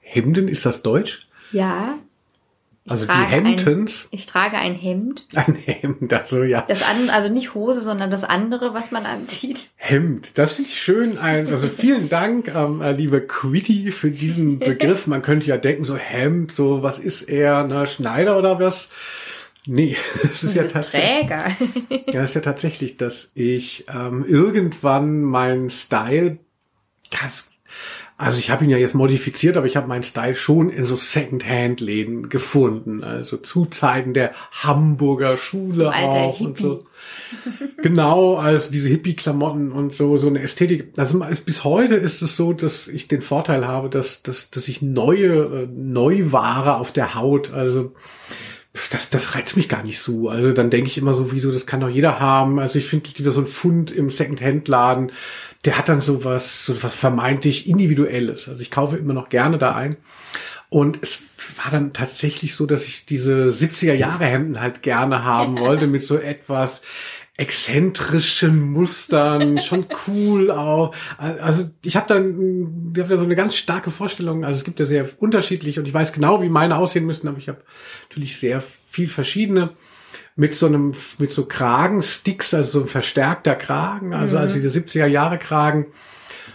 Hemden, 0.00 0.48
ist 0.48 0.64
das 0.64 0.82
Deutsch? 0.82 1.28
Ja. 1.50 1.98
Also 2.90 3.06
die 3.06 3.12
Hemdens? 3.12 4.04
Ein, 4.04 4.08
ich 4.18 4.26
trage 4.26 4.56
ein 4.58 4.74
Hemd. 4.74 5.26
Ein 5.34 5.54
Hemd, 5.54 6.12
also 6.12 6.42
ja. 6.42 6.64
Das 6.68 6.82
an, 6.82 7.08
also 7.10 7.32
nicht 7.32 7.54
Hose, 7.54 7.80
sondern 7.80 8.10
das 8.10 8.24
andere, 8.24 8.74
was 8.74 8.90
man 8.90 9.06
anzieht. 9.06 9.70
Hemd, 9.76 10.32
das 10.34 10.52
finde 10.54 10.70
ich 10.70 10.80
schön. 10.82 11.16
Ein- 11.16 11.46
Also 11.46 11.68
vielen 11.68 12.08
Dank, 12.08 12.48
ähm, 12.54 12.82
äh, 12.82 12.92
liebe 12.92 13.20
Quitty, 13.20 13.92
für 13.92 14.10
diesen 14.10 14.58
Begriff. 14.60 15.06
Man 15.06 15.22
könnte 15.22 15.46
ja 15.46 15.56
denken, 15.56 15.84
so 15.84 15.96
Hemd, 15.96 16.52
so 16.52 16.82
was 16.82 16.98
ist 16.98 17.22
er, 17.22 17.64
ne, 17.64 17.86
Schneider 17.86 18.38
oder 18.38 18.58
was? 18.58 18.88
Nee, 19.66 19.96
es 20.24 20.42
ist 20.42 20.54
ja 20.56 20.64
tatsächlich. 20.64 21.28
Träger. 21.28 21.44
Ja, 22.12 22.22
es 22.22 22.30
ist 22.30 22.34
ja 22.34 22.40
tatsächlich, 22.40 22.96
dass 22.96 23.30
ich 23.34 23.84
ähm, 23.94 24.24
irgendwann 24.26 25.20
meinen 25.22 25.70
Style, 25.70 26.38
ganz, 27.10 27.49
also 28.20 28.38
ich 28.38 28.50
habe 28.50 28.64
ihn 28.64 28.70
ja 28.70 28.76
jetzt 28.76 28.94
modifiziert, 28.94 29.56
aber 29.56 29.66
ich 29.66 29.76
habe 29.76 29.88
meinen 29.88 30.02
Style 30.02 30.34
schon 30.34 30.68
in 30.68 30.84
so 30.84 30.94
Second-Hand-Läden 30.94 32.28
gefunden. 32.28 33.02
Also 33.02 33.38
zu 33.38 33.64
Zeiten 33.64 34.12
der 34.12 34.32
Hamburger 34.52 35.38
Schule 35.38 35.90
alter 35.90 36.10
auch 36.10 36.40
und 36.40 36.58
Hippie. 36.58 36.62
so. 36.62 36.86
Genau, 37.82 38.36
also 38.36 38.70
diese 38.70 38.88
Hippie-Klamotten 38.88 39.72
und 39.72 39.94
so, 39.94 40.18
so 40.18 40.26
eine 40.26 40.42
Ästhetik. 40.42 40.92
Also 40.98 41.24
bis 41.46 41.64
heute 41.64 41.94
ist 41.94 42.20
es 42.20 42.36
so, 42.36 42.52
dass 42.52 42.88
ich 42.88 43.08
den 43.08 43.22
Vorteil 43.22 43.66
habe, 43.66 43.88
dass, 43.88 44.22
dass, 44.22 44.50
dass 44.50 44.68
ich 44.68 44.82
neue, 44.82 45.62
äh, 45.62 45.66
Neuware 45.66 46.76
auf 46.76 46.92
der 46.92 47.14
Haut, 47.14 47.54
also 47.54 47.94
das, 48.90 49.08
das 49.08 49.34
reizt 49.34 49.56
mich 49.56 49.70
gar 49.70 49.82
nicht 49.82 49.98
so. 49.98 50.28
Also 50.28 50.52
dann 50.52 50.68
denke 50.68 50.88
ich 50.88 50.98
immer 50.98 51.14
so, 51.14 51.32
wieso, 51.32 51.50
das 51.50 51.64
kann 51.64 51.80
doch 51.80 51.88
jeder 51.88 52.20
haben. 52.20 52.58
Also 52.60 52.78
ich 52.78 52.86
finde, 52.86 53.08
wieder 53.16 53.32
so 53.32 53.40
ein 53.40 53.46
Fund 53.46 53.90
im 53.90 54.10
Second-Hand-Laden, 54.10 55.10
der 55.64 55.76
hat 55.76 55.88
dann 55.88 56.00
so 56.00 56.24
was, 56.24 56.64
so 56.64 56.82
was 56.82 56.94
vermeintlich 56.94 57.68
Individuelles. 57.68 58.48
Also 58.48 58.60
ich 58.60 58.70
kaufe 58.70 58.96
immer 58.96 59.12
noch 59.12 59.28
gerne 59.28 59.58
da 59.58 59.74
ein. 59.74 59.96
Und 60.70 60.98
es 61.02 61.22
war 61.62 61.70
dann 61.70 61.92
tatsächlich 61.92 62.54
so, 62.54 62.64
dass 62.64 62.86
ich 62.86 63.04
diese 63.04 63.48
70er 63.48 63.92
Jahre 63.92 64.24
Hemden 64.24 64.60
halt 64.60 64.82
gerne 64.82 65.24
haben 65.24 65.58
wollte 65.60 65.86
mit 65.86 66.04
so 66.04 66.16
etwas 66.16 66.82
exzentrischen 67.36 68.70
Mustern, 68.70 69.60
schon 69.60 69.86
cool 70.06 70.50
auch. 70.50 70.94
Also 71.16 71.70
ich 71.82 71.96
habe 71.96 72.06
dann, 72.06 72.92
ich 72.94 73.00
habe 73.02 73.14
da 73.14 73.16
so 73.16 73.24
eine 73.24 73.34
ganz 73.34 73.56
starke 73.56 73.90
Vorstellung. 73.90 74.44
Also 74.44 74.58
es 74.58 74.64
gibt 74.64 74.78
ja 74.78 74.84
sehr 74.84 75.08
unterschiedlich 75.18 75.78
und 75.78 75.88
ich 75.88 75.94
weiß 75.94 76.12
genau, 76.12 76.42
wie 76.42 76.50
meine 76.50 76.76
aussehen 76.76 77.06
müssen, 77.06 77.28
aber 77.28 77.38
ich 77.38 77.48
habe 77.48 77.62
natürlich 78.10 78.38
sehr 78.38 78.60
viel 78.60 79.08
verschiedene 79.08 79.70
mit 80.40 80.54
so 80.54 80.64
einem, 80.64 80.94
mit 81.18 81.34
so 81.34 81.44
Kragensticks, 81.44 82.54
also 82.54 82.70
so 82.70 82.80
ein 82.80 82.88
verstärkter 82.88 83.54
Kragen, 83.54 84.14
also 84.14 84.38
also 84.38 84.54
diese 84.54 84.70
70er 84.70 85.04
Jahre 85.04 85.36
Kragen. 85.36 85.84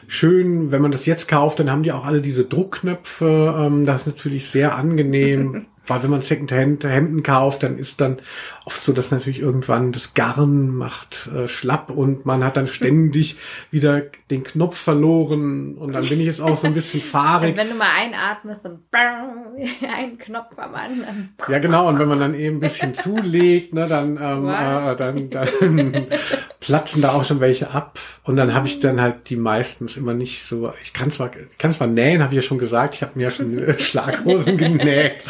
Schön, 0.08 0.72
wenn 0.72 0.82
man 0.82 0.92
das 0.92 1.06
jetzt 1.06 1.28
kauft, 1.28 1.60
dann 1.60 1.70
haben 1.70 1.84
die 1.84 1.92
auch 1.92 2.04
alle 2.04 2.20
diese 2.20 2.46
Druckknöpfe. 2.46 3.56
Ähm, 3.56 3.86
das 3.86 4.02
ist 4.02 4.08
natürlich 4.08 4.48
sehr 4.48 4.76
angenehm. 4.76 5.68
weil 5.88 6.02
wenn 6.02 6.10
man 6.10 6.24
Secondhand 6.24 6.84
Hemden 6.84 7.22
kauft, 7.22 7.62
dann 7.62 7.78
ist 7.78 8.02
dann 8.02 8.18
oft 8.66 8.84
so, 8.84 8.94
dass 8.94 9.12
natürlich 9.12 9.40
irgendwann 9.40 9.92
das 9.92 10.16
Garn 10.16 10.70
macht 10.70 11.30
äh, 11.34 11.48
schlapp 11.48 11.92
und 11.92 12.26
man 12.26 12.44
hat 12.44 12.58
dann 12.58 12.66
ständig 12.66 13.38
wieder 13.72 14.02
den 14.32 14.44
Knopf 14.44 14.78
verloren 14.78 15.76
und 15.76 15.94
dann 15.94 16.04
bin 16.08 16.20
ich 16.20 16.26
jetzt 16.26 16.42
auch 16.42 16.58
so 16.58 16.66
ein 16.66 16.74
bisschen 16.74 17.02
fahrig. 17.02 17.50
Also 17.50 17.58
wenn 17.58 17.70
du 17.70 17.76
mal 17.76 17.92
einatmest, 17.96 18.66
dann 18.66 18.80
ein 19.96 20.18
Knopf 20.18 20.58
am 20.58 20.74
anderen. 20.74 21.36
Ja 21.48 21.60
genau, 21.60 21.88
und 21.88 22.00
wenn 22.00 22.08
man 22.08 22.20
dann 22.20 22.34
eben 22.34 22.58
ein 22.58 22.62
bisschen 22.62 22.96
zulegt, 22.96 23.74
ne, 23.76 23.88
dann, 23.88 24.18
ähm, 24.20 24.50
äh, 24.50 24.96
dann, 24.96 25.30
dann 25.30 26.08
platzen 26.60 27.04
da 27.04 27.14
auch 27.14 27.24
schon 27.24 27.40
welche 27.40 27.70
ab 27.70 28.00
und 28.24 28.36
dann 28.36 28.56
habe 28.56 28.66
ich 28.66 28.80
dann 28.80 29.00
halt 29.00 29.30
die 29.30 29.36
meistens 29.36 29.96
immer 29.96 30.16
nicht 30.16 30.44
so, 30.44 30.74
ich 30.82 30.92
kann 30.92 31.12
zwar, 31.12 31.30
ich 31.52 31.58
kann 31.60 31.72
zwar 31.72 31.86
nähen, 31.88 32.24
habe 32.24 32.34
ich 32.34 32.38
ja 32.38 32.42
schon 32.42 32.58
gesagt, 32.58 32.96
ich 32.96 33.04
habe 33.04 33.12
mir 33.14 33.26
ja 33.26 33.32
schon 33.32 33.76
Schlaghosen 33.78 34.58
genäht. 34.58 35.24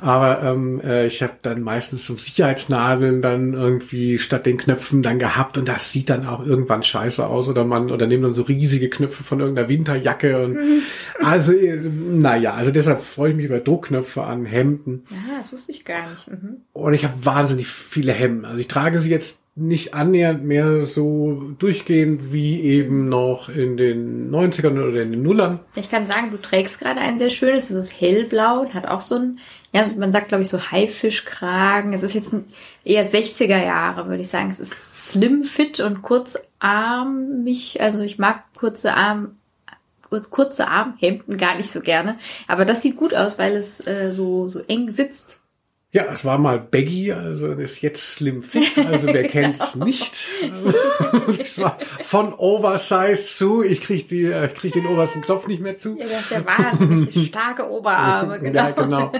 Aber 0.00 0.42
ähm, 0.42 0.80
äh, 0.82 1.06
ich 1.06 1.22
habe 1.22 1.34
dann 1.42 1.60
meistens 1.60 2.06
so 2.06 2.16
Sicherheitsnadeln 2.60 3.22
dann 3.22 3.54
irgendwie 3.54 4.18
statt 4.18 4.46
den 4.46 4.58
Knöpfen 4.58 5.02
dann 5.02 5.18
gehabt 5.18 5.58
und 5.58 5.68
das 5.68 5.92
sieht 5.92 6.10
dann 6.10 6.26
auch 6.26 6.44
irgendwann 6.44 6.82
scheiße 6.82 7.26
aus 7.26 7.48
oder 7.48 7.64
man 7.64 7.90
oder 7.90 8.06
nehmen 8.06 8.22
dann 8.22 8.34
so 8.34 8.42
riesige 8.42 8.90
Knöpfe 8.90 9.24
von 9.24 9.40
irgendeiner 9.40 9.68
Winterjacke 9.68 10.42
und 10.44 10.58
also 11.20 11.52
naja, 11.52 12.54
also 12.54 12.70
deshalb 12.70 13.02
freue 13.02 13.30
ich 13.30 13.36
mich 13.36 13.46
über 13.46 13.60
Druckknöpfe 13.60 14.22
an 14.22 14.44
Hemden. 14.44 15.04
Ja, 15.10 15.38
das 15.38 15.52
wusste 15.52 15.72
ich 15.72 15.84
gar 15.84 16.10
nicht. 16.10 16.28
Mhm. 16.28 16.58
Und 16.72 16.94
ich 16.94 17.04
habe 17.04 17.14
wahnsinnig 17.24 17.66
viele 17.66 18.12
Hemden. 18.12 18.44
Also 18.44 18.58
ich 18.58 18.68
trage 18.68 18.98
sie 18.98 19.10
jetzt 19.10 19.40
nicht 19.56 19.94
annähernd 19.94 20.44
mehr 20.44 20.86
so 20.86 21.52
durchgehend 21.58 22.32
wie 22.32 22.60
eben 22.62 23.08
noch 23.08 23.48
in 23.48 23.76
den 23.76 24.30
90ern 24.30 24.80
oder 24.80 25.02
in 25.02 25.12
den 25.12 25.22
Nullern. 25.22 25.60
Ich 25.74 25.90
kann 25.90 26.06
sagen, 26.06 26.30
du 26.30 26.40
trägst 26.40 26.80
gerade 26.80 27.00
ein 27.00 27.18
sehr 27.18 27.30
schönes, 27.30 27.68
es 27.70 27.76
ist 27.76 28.00
hellblau 28.00 28.60
und 28.60 28.74
hat 28.74 28.86
auch 28.86 29.00
so 29.00 29.16
ein, 29.16 29.38
ja, 29.72 29.84
man 29.98 30.12
sagt 30.12 30.28
glaube 30.28 30.42
ich 30.42 30.48
so 30.48 30.70
Haifischkragen. 30.70 31.92
Es 31.92 32.02
ist 32.02 32.14
jetzt 32.14 32.32
eher 32.84 33.08
60er 33.08 33.62
Jahre, 33.62 34.08
würde 34.08 34.22
ich 34.22 34.28
sagen. 34.28 34.50
Es 34.50 34.60
ist 34.60 35.10
slim 35.10 35.44
fit 35.44 35.80
und 35.80 36.02
kurzarmig, 36.02 37.80
also 37.80 38.00
ich 38.00 38.18
mag 38.18 38.44
kurze 38.58 38.94
Arm 38.94 39.36
kurze 40.30 40.66
Armhemden 40.66 41.36
gar 41.36 41.56
nicht 41.56 41.70
so 41.70 41.80
gerne, 41.80 42.18
aber 42.48 42.64
das 42.64 42.82
sieht 42.82 42.96
gut 42.96 43.14
aus, 43.14 43.38
weil 43.38 43.54
es 43.54 43.86
äh, 43.86 44.10
so 44.10 44.48
so 44.48 44.58
eng 44.66 44.90
sitzt 44.90 45.39
ja, 45.92 46.04
es 46.12 46.24
war 46.24 46.38
mal 46.38 46.60
Baggy, 46.60 47.12
also 47.12 47.48
ist 47.48 47.80
jetzt 47.80 48.14
Slim 48.14 48.44
Fit, 48.44 48.78
also 48.78 49.08
wer 49.08 49.24
kennt 49.28 49.60
es 49.60 49.74
nicht. 49.74 50.12
es 51.40 51.58
war 51.58 51.78
von 52.02 52.32
Oversize 52.32 53.26
zu, 53.26 53.64
ich 53.64 53.80
krieg 53.80 54.08
die, 54.08 54.26
äh, 54.26 54.46
ich 54.46 54.54
krieg 54.54 54.72
den 54.72 54.86
obersten 54.86 55.20
Knopf 55.20 55.48
nicht 55.48 55.60
mehr 55.60 55.78
zu. 55.78 55.98
Ja, 55.98 56.06
der 56.30 56.46
wahnsinnig 56.46 57.26
starke 57.26 57.68
Oberarme, 57.68 58.38
genau. 58.38 58.50
Ja, 58.60 58.70
genau. 58.72 59.12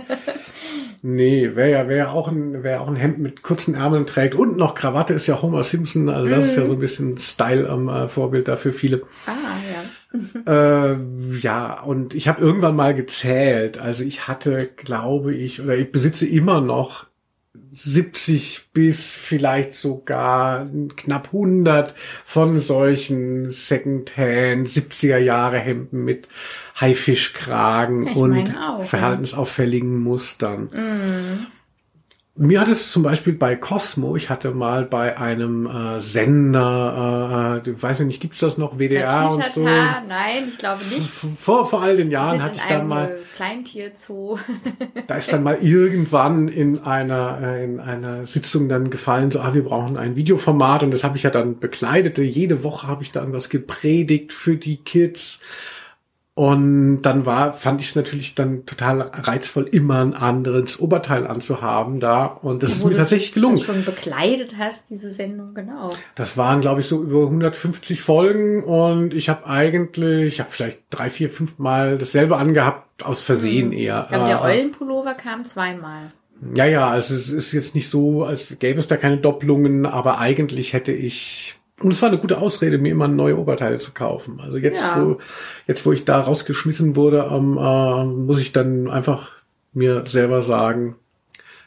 Nee, 1.03 1.57
wäre 1.57 1.71
ja, 1.71 1.89
wäre 1.89 2.11
auch 2.11 2.29
ein, 2.29 2.63
wäre 2.63 2.81
auch 2.81 2.89
ein 2.89 2.97
Hemd 2.97 3.19
mit 3.19 3.43
kurzen 3.43 3.75
Ärmeln 3.75 4.07
trägt 4.07 4.35
und 4.35 4.57
noch 4.57 4.75
Krawatte 4.75 5.15
ist 5.15 5.27
ja 5.27 5.41
Homer 5.41 5.65
Simpson, 5.65 6.09
also 6.09 6.29
das 6.29 6.47
ist 6.47 6.57
ja 6.57 6.67
so 6.67 6.73
ein 6.73 6.79
bisschen 6.79 7.19
Style 7.19 7.69
am 7.69 7.89
äh, 7.89 8.09
Vorbild 8.09 8.47
dafür 8.47 8.73
viele. 8.73 9.03
Ah, 9.27 9.31
ja. 9.73 9.83
Äh, 10.47 10.97
ja, 11.41 11.83
und 11.83 12.15
ich 12.15 12.29
habe 12.29 12.41
irgendwann 12.41 12.77
mal 12.77 12.95
gezählt. 12.95 13.79
Also 13.79 14.05
ich 14.05 14.29
hatte, 14.29 14.69
glaube 14.77 15.35
ich, 15.35 15.61
oder 15.61 15.77
ich 15.77 15.93
besitze 15.93 16.27
immer 16.27 16.61
noch 16.61 17.07
70 17.73 18.71
bis 18.73 19.13
vielleicht 19.13 19.75
sogar 19.75 20.69
knapp 20.97 21.27
100 21.27 21.95
von 22.25 22.59
solchen 22.59 23.51
Secondhand 23.51 24.69
70er 24.69 25.19
Jahre 25.19 25.59
Hemden 25.59 26.05
mit 26.05 26.29
Haifischkragen 26.81 28.07
ja, 28.07 28.15
und 28.15 28.57
auch, 28.57 28.85
verhaltensauffälligen 28.85 30.01
Mustern. 30.01 30.71
Mm. 30.73 31.47
Mir 32.43 32.63
hat 32.63 32.69
es 32.69 32.91
zum 32.91 33.03
Beispiel 33.03 33.35
bei 33.35 33.55
Cosmo, 33.55 34.17
ich 34.17 34.31
hatte 34.31 34.53
mal 34.53 34.87
bei 34.87 35.19
einem 35.19 35.67
äh, 35.67 36.01
Sender, 36.01 37.63
äh, 37.67 37.83
weiß 37.83 38.01
ich 38.01 38.07
nicht, 38.07 38.21
gibt's 38.23 38.39
das 38.39 38.57
noch, 38.57 38.79
WDR 38.79 39.31
und 39.31 39.45
so? 39.55 39.63
Nein, 39.63 40.49
ich 40.51 40.57
glaube 40.57 40.81
nicht. 40.87 41.07
Vor, 41.39 41.67
vor 41.67 41.83
all 41.83 41.99
den 41.99 42.11
Jahren 42.11 42.43
hatte 42.43 42.57
ich 42.57 42.65
dann 42.65 42.89
mal. 42.89 43.19
Kleintierzoo. 43.37 44.39
da 45.07 45.17
ist 45.17 45.31
dann 45.31 45.43
mal 45.43 45.59
irgendwann 45.61 46.49
in 46.49 46.79
einer, 46.79 47.41
äh, 47.43 47.63
in 47.63 47.79
einer 47.79 48.25
Sitzung 48.25 48.71
dann 48.71 48.89
gefallen, 48.89 49.31
so, 49.31 49.41
ah, 49.41 49.53
wir 49.53 49.65
brauchen 49.65 49.99
ein 49.99 50.17
Videoformat 50.17 50.83
und 50.83 50.93
das 50.93 51.05
habe 51.05 51.19
ich 51.19 51.25
ja 51.25 51.31
dann 51.31 51.59
bekleidet. 51.59 52.17
Jede 52.17 52.65
Woche 52.65 52.87
habe 52.87 53.03
ich 53.03 53.13
dann 53.13 53.35
was 53.35 53.51
gepredigt 53.51 54.33
für 54.33 54.57
die 54.57 54.79
Kids. 54.79 55.41
Und 56.41 57.03
dann 57.03 57.27
war, 57.27 57.53
fand 57.53 57.83
ich 57.83 57.91
es 57.91 57.97
natürlich 57.97 58.35
dann 58.35 58.65
total 58.65 59.03
reizvoll, 59.13 59.69
immer 59.71 60.01
ein 60.01 60.15
anderes 60.15 60.81
Oberteil 60.81 61.27
anzuhaben 61.27 62.01
da. 62.01 62.25
Und 62.25 62.63
das 62.63 62.71
ja, 62.71 62.77
ist 62.77 62.85
mir 62.87 62.97
tatsächlich 62.97 63.33
gelungen. 63.33 63.57
Du 63.57 63.63
schon 63.63 63.85
bekleidet 63.85 64.55
hast, 64.57 64.89
diese 64.89 65.11
Sendung, 65.11 65.53
genau. 65.53 65.91
Das 66.15 66.39
waren, 66.39 66.63
glaube 66.63 66.81
ich, 66.81 66.87
so 66.87 67.03
über 67.03 67.25
150 67.25 68.01
Folgen 68.01 68.65
und 68.65 69.13
ich 69.13 69.29
habe 69.29 69.47
eigentlich, 69.49 70.29
ich 70.29 70.41
habe 70.41 70.51
vielleicht 70.51 70.79
drei, 70.89 71.11
vier, 71.11 71.29
fünf 71.29 71.59
Mal 71.59 71.99
dasselbe 71.99 72.39
angehabt, 72.39 73.05
aus 73.05 73.21
Versehen 73.21 73.67
mhm. 73.67 73.75
eher. 73.75 74.05
Ich 74.05 74.09
glaube, 74.09 74.29
der 74.29 74.41
Eulenpullover 74.41 75.13
kam 75.13 75.45
zweimal. 75.45 76.11
Ja, 76.55 76.65
ja, 76.65 76.89
also 76.89 77.17
es 77.17 77.29
ist 77.29 77.53
jetzt 77.53 77.75
nicht 77.75 77.91
so, 77.91 78.25
als 78.25 78.47
gäbe 78.59 78.81
es 78.81 78.89
da 78.89 78.97
keine 78.97 79.19
Doppelungen, 79.19 79.85
aber 79.85 80.19
eigentlich 80.19 80.73
hätte 80.73 80.93
ich 80.93 81.60
und 81.83 81.93
es 81.93 82.03
war 82.03 82.11
eine 82.11 82.19
gute 82.19 82.39
Ausrede, 82.39 82.79
mir 82.79 82.93
immer 82.93 83.09
neue 83.09 83.39
Oberteile 83.39 83.79
zu 83.79 83.93
kaufen. 83.93 84.41
Also 84.41 84.59
jetzt, 84.59 84.81
ja. 84.81 85.03
wo, 85.03 85.19
jetzt, 85.67 85.87
wo 85.87 85.93
ich 85.93 86.05
da 86.05 86.21
rausgeschmissen 86.21 86.95
wurde, 86.95 87.29
ähm, 87.31 87.57
äh, 87.59 88.05
muss 88.05 88.41
ich 88.41 88.53
dann 88.53 88.89
einfach 88.89 89.31
mir 89.73 90.05
selber 90.07 90.43
sagen, 90.43 90.97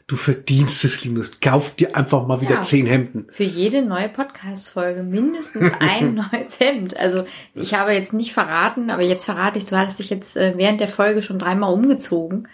du 0.07 0.16
verdienst 0.16 0.84
es, 0.84 1.03
Linus. 1.03 1.39
Kauf 1.39 1.76
dir 1.76 1.95
einfach 1.95 2.28
mal 2.28 2.41
wieder 2.41 2.55
ja. 2.55 2.61
zehn 2.61 2.86
Hemden. 2.86 3.28
Für 3.32 3.43
jede 3.43 3.82
neue 3.82 4.09
Podcast-Folge 4.09 5.01
mindestens 5.03 5.72
ein 5.80 6.16
neues 6.16 6.59
Hemd. 6.59 6.95
Also 6.97 7.26
ich 7.55 7.74
habe 7.74 7.93
jetzt 7.93 8.14
nicht 8.14 8.34
verraten, 8.34 8.89
aber 8.89 9.01
jetzt 9.01 9.26
verrate 9.26 9.57
ich, 9.57 9.66
du 9.66 9.78
hattest 9.78 9.99
dich 9.99 10.09
jetzt 10.09 10.38
äh, 10.38 10.53
während 10.57 10.80
der 10.80 10.89
Folge 10.89 11.22
schon 11.22 11.39
dreimal 11.39 11.74
umgezogen. 11.74 12.47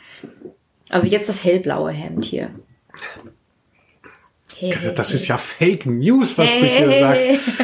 Also 0.89 1.07
jetzt 1.07 1.29
das 1.29 1.43
hellblaue 1.43 1.91
Hemd 1.91 2.25
hier. 2.25 2.51
Also 4.61 4.91
das 4.91 5.13
ist 5.13 5.27
ja 5.27 5.37
Fake 5.37 5.85
News, 5.85 6.37
was 6.37 6.49
du 6.49 6.65
hier 6.65 6.99
sagst. 6.99 7.25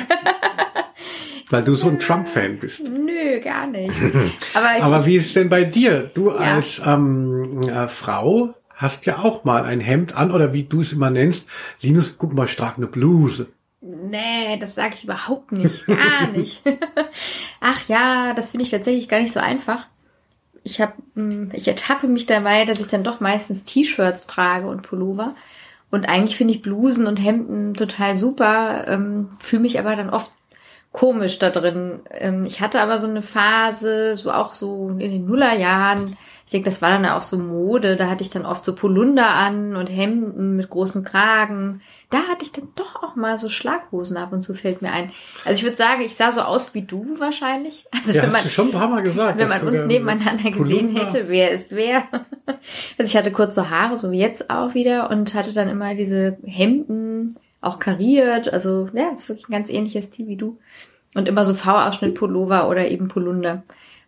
Weil 1.50 1.64
du 1.64 1.76
so 1.76 1.90
ein 1.90 2.00
Trump-Fan 2.00 2.58
bist. 2.58 2.84
Nö, 2.84 3.40
gar 3.40 3.68
nicht. 3.68 3.94
Aber, 4.54 4.84
Aber 4.84 5.06
wie 5.06 5.18
ist 5.18 5.28
es 5.28 5.34
denn 5.34 5.50
bei 5.50 5.64
dir? 5.64 6.10
Du 6.14 6.32
ja. 6.32 6.38
als 6.38 6.82
ähm, 6.86 7.62
äh, 7.62 7.88
Frau 7.88 8.56
hast 8.74 9.06
ja 9.06 9.20
auch 9.20 9.44
mal 9.44 9.64
ein 9.64 9.80
Hemd 9.80 10.16
an 10.16 10.32
oder 10.32 10.54
wie 10.54 10.64
du 10.64 10.82
es 10.82 10.92
immer 10.92 11.10
nennst. 11.10 11.48
Linus, 11.82 12.18
guck 12.18 12.34
mal, 12.34 12.48
stark 12.48 12.78
eine 12.78 12.88
Bluse. 12.88 13.48
Nee, 13.82 14.58
das 14.60 14.74
sage 14.74 14.96
ich 14.96 15.04
überhaupt 15.04 15.52
nicht. 15.52 15.86
Gar 15.86 16.28
nicht. 16.34 16.64
Ach 17.62 17.88
ja, 17.88 18.34
das 18.34 18.50
finde 18.50 18.64
ich 18.64 18.72
tatsächlich 18.72 19.08
gar 19.08 19.20
nicht 19.20 19.34
so 19.34 19.40
einfach. 19.40 19.86
Ich 20.64 20.82
habe, 20.82 20.94
hm, 21.14 21.52
ich 21.54 21.68
ertappe 21.68 22.08
mich 22.08 22.26
dabei, 22.26 22.66
dass 22.66 22.80
ich 22.80 22.88
dann 22.88 23.04
doch 23.04 23.20
meistens 23.20 23.64
T-Shirts 23.64 24.26
trage 24.26 24.68
und 24.68 24.82
Pullover. 24.82 25.36
Und 25.92 26.06
eigentlich 26.06 26.38
finde 26.38 26.54
ich 26.54 26.62
Blusen 26.62 27.08
und 27.08 27.18
Hemden 27.18 27.74
total 27.74 28.18
super, 28.18 28.86
ähm, 28.88 29.30
fühle 29.40 29.62
mich 29.62 29.80
aber 29.80 29.96
dann 29.96 30.10
oft 30.10 30.32
komisch 30.92 31.40
da 31.40 31.50
drin. 31.50 32.00
Ähm, 32.12 32.46
ich 32.46 32.62
hatte 32.62 32.82
aber 32.82 32.98
so 32.98 33.08
eine 33.08 33.22
Phase, 33.22 34.18
so 34.18 34.32
auch 34.32 34.56
so 34.56 34.90
in 34.90 35.00
den 35.00 35.26
Nullerjahren, 35.26 36.18
ich 36.46 36.52
denke, 36.52 36.70
das 36.70 36.84
war 36.84 36.92
dann 36.92 37.06
auch 37.08 37.24
so 37.24 37.40
Mode, 37.40 37.96
da 37.96 38.08
hatte 38.08 38.24
ich 38.24 38.30
dann 38.30 38.46
oft 38.46 38.64
so 38.64 38.76
Polunder 38.76 39.30
an 39.30 39.76
und 39.76 39.88
Hemden 39.88 40.56
mit 40.56 40.70
großen 40.70 41.04
Kragen. 41.04 41.82
Da 42.12 42.20
hatte 42.30 42.46
ich 42.46 42.52
dann 42.52 42.68
doch 42.76 43.02
auch 43.02 43.16
mal 43.16 43.40
so 43.40 43.50
Schlaghosen 43.50 44.16
ab 44.16 44.32
und 44.32 44.44
zu, 44.44 44.54
fällt 44.54 44.84
mir 44.84 44.92
ein. 44.92 45.12
Also 45.44 45.58
ich 45.58 45.64
würde 45.64 45.76
sagen, 45.76 46.02
ich 46.02 46.14
sah 46.16 46.32
so 46.32 46.42
aus 46.42 46.76
wie 46.76 46.84
du 46.84 47.20
wahrscheinlich. 47.20 47.88
Also 47.96 48.14
ja, 48.14 48.22
wenn 48.22 48.32
man, 48.32 48.48
schon 48.48 48.68
ein 48.68 48.74
paar 48.74 48.88
Mal 48.88 49.02
gesagt. 49.02 49.40
Wenn 49.40 49.50
man 49.50 49.68
uns 49.68 49.86
nebeneinander 49.86 50.52
gesehen 50.52 50.96
hätte, 50.96 51.28
wer 51.28 51.50
ist 51.50 51.72
wer. 51.72 52.04
Also 53.00 53.10
ich 53.10 53.18
hatte 53.18 53.32
kurze 53.32 53.72
Haare, 53.72 53.98
so 53.98 54.12
wie 54.12 54.20
jetzt 54.20 54.52
auch 54.52 54.76
wieder 54.76 55.10
und 55.10 55.34
hatte 55.34 55.52
dann 55.52 55.68
immer 55.68 55.96
diese 55.96 56.38
Hemden 56.46 57.36
auch 57.62 57.80
kariert. 57.80 58.54
Also 58.54 58.88
ja, 58.94 59.10
ist 59.16 59.28
wirklich 59.28 59.50
ein 59.50 59.54
ganz 59.54 59.72
ähnliches 59.72 60.06
Stil 60.06 60.28
wie 60.28 60.38
du. 60.38 60.60
Und 61.16 61.28
immer 61.28 61.44
so 61.44 61.56
V-Ausschnitt 61.56 62.14
Pullover 62.14 62.70
oder 62.70 62.88
eben 62.88 63.08
Polunder. 63.08 63.64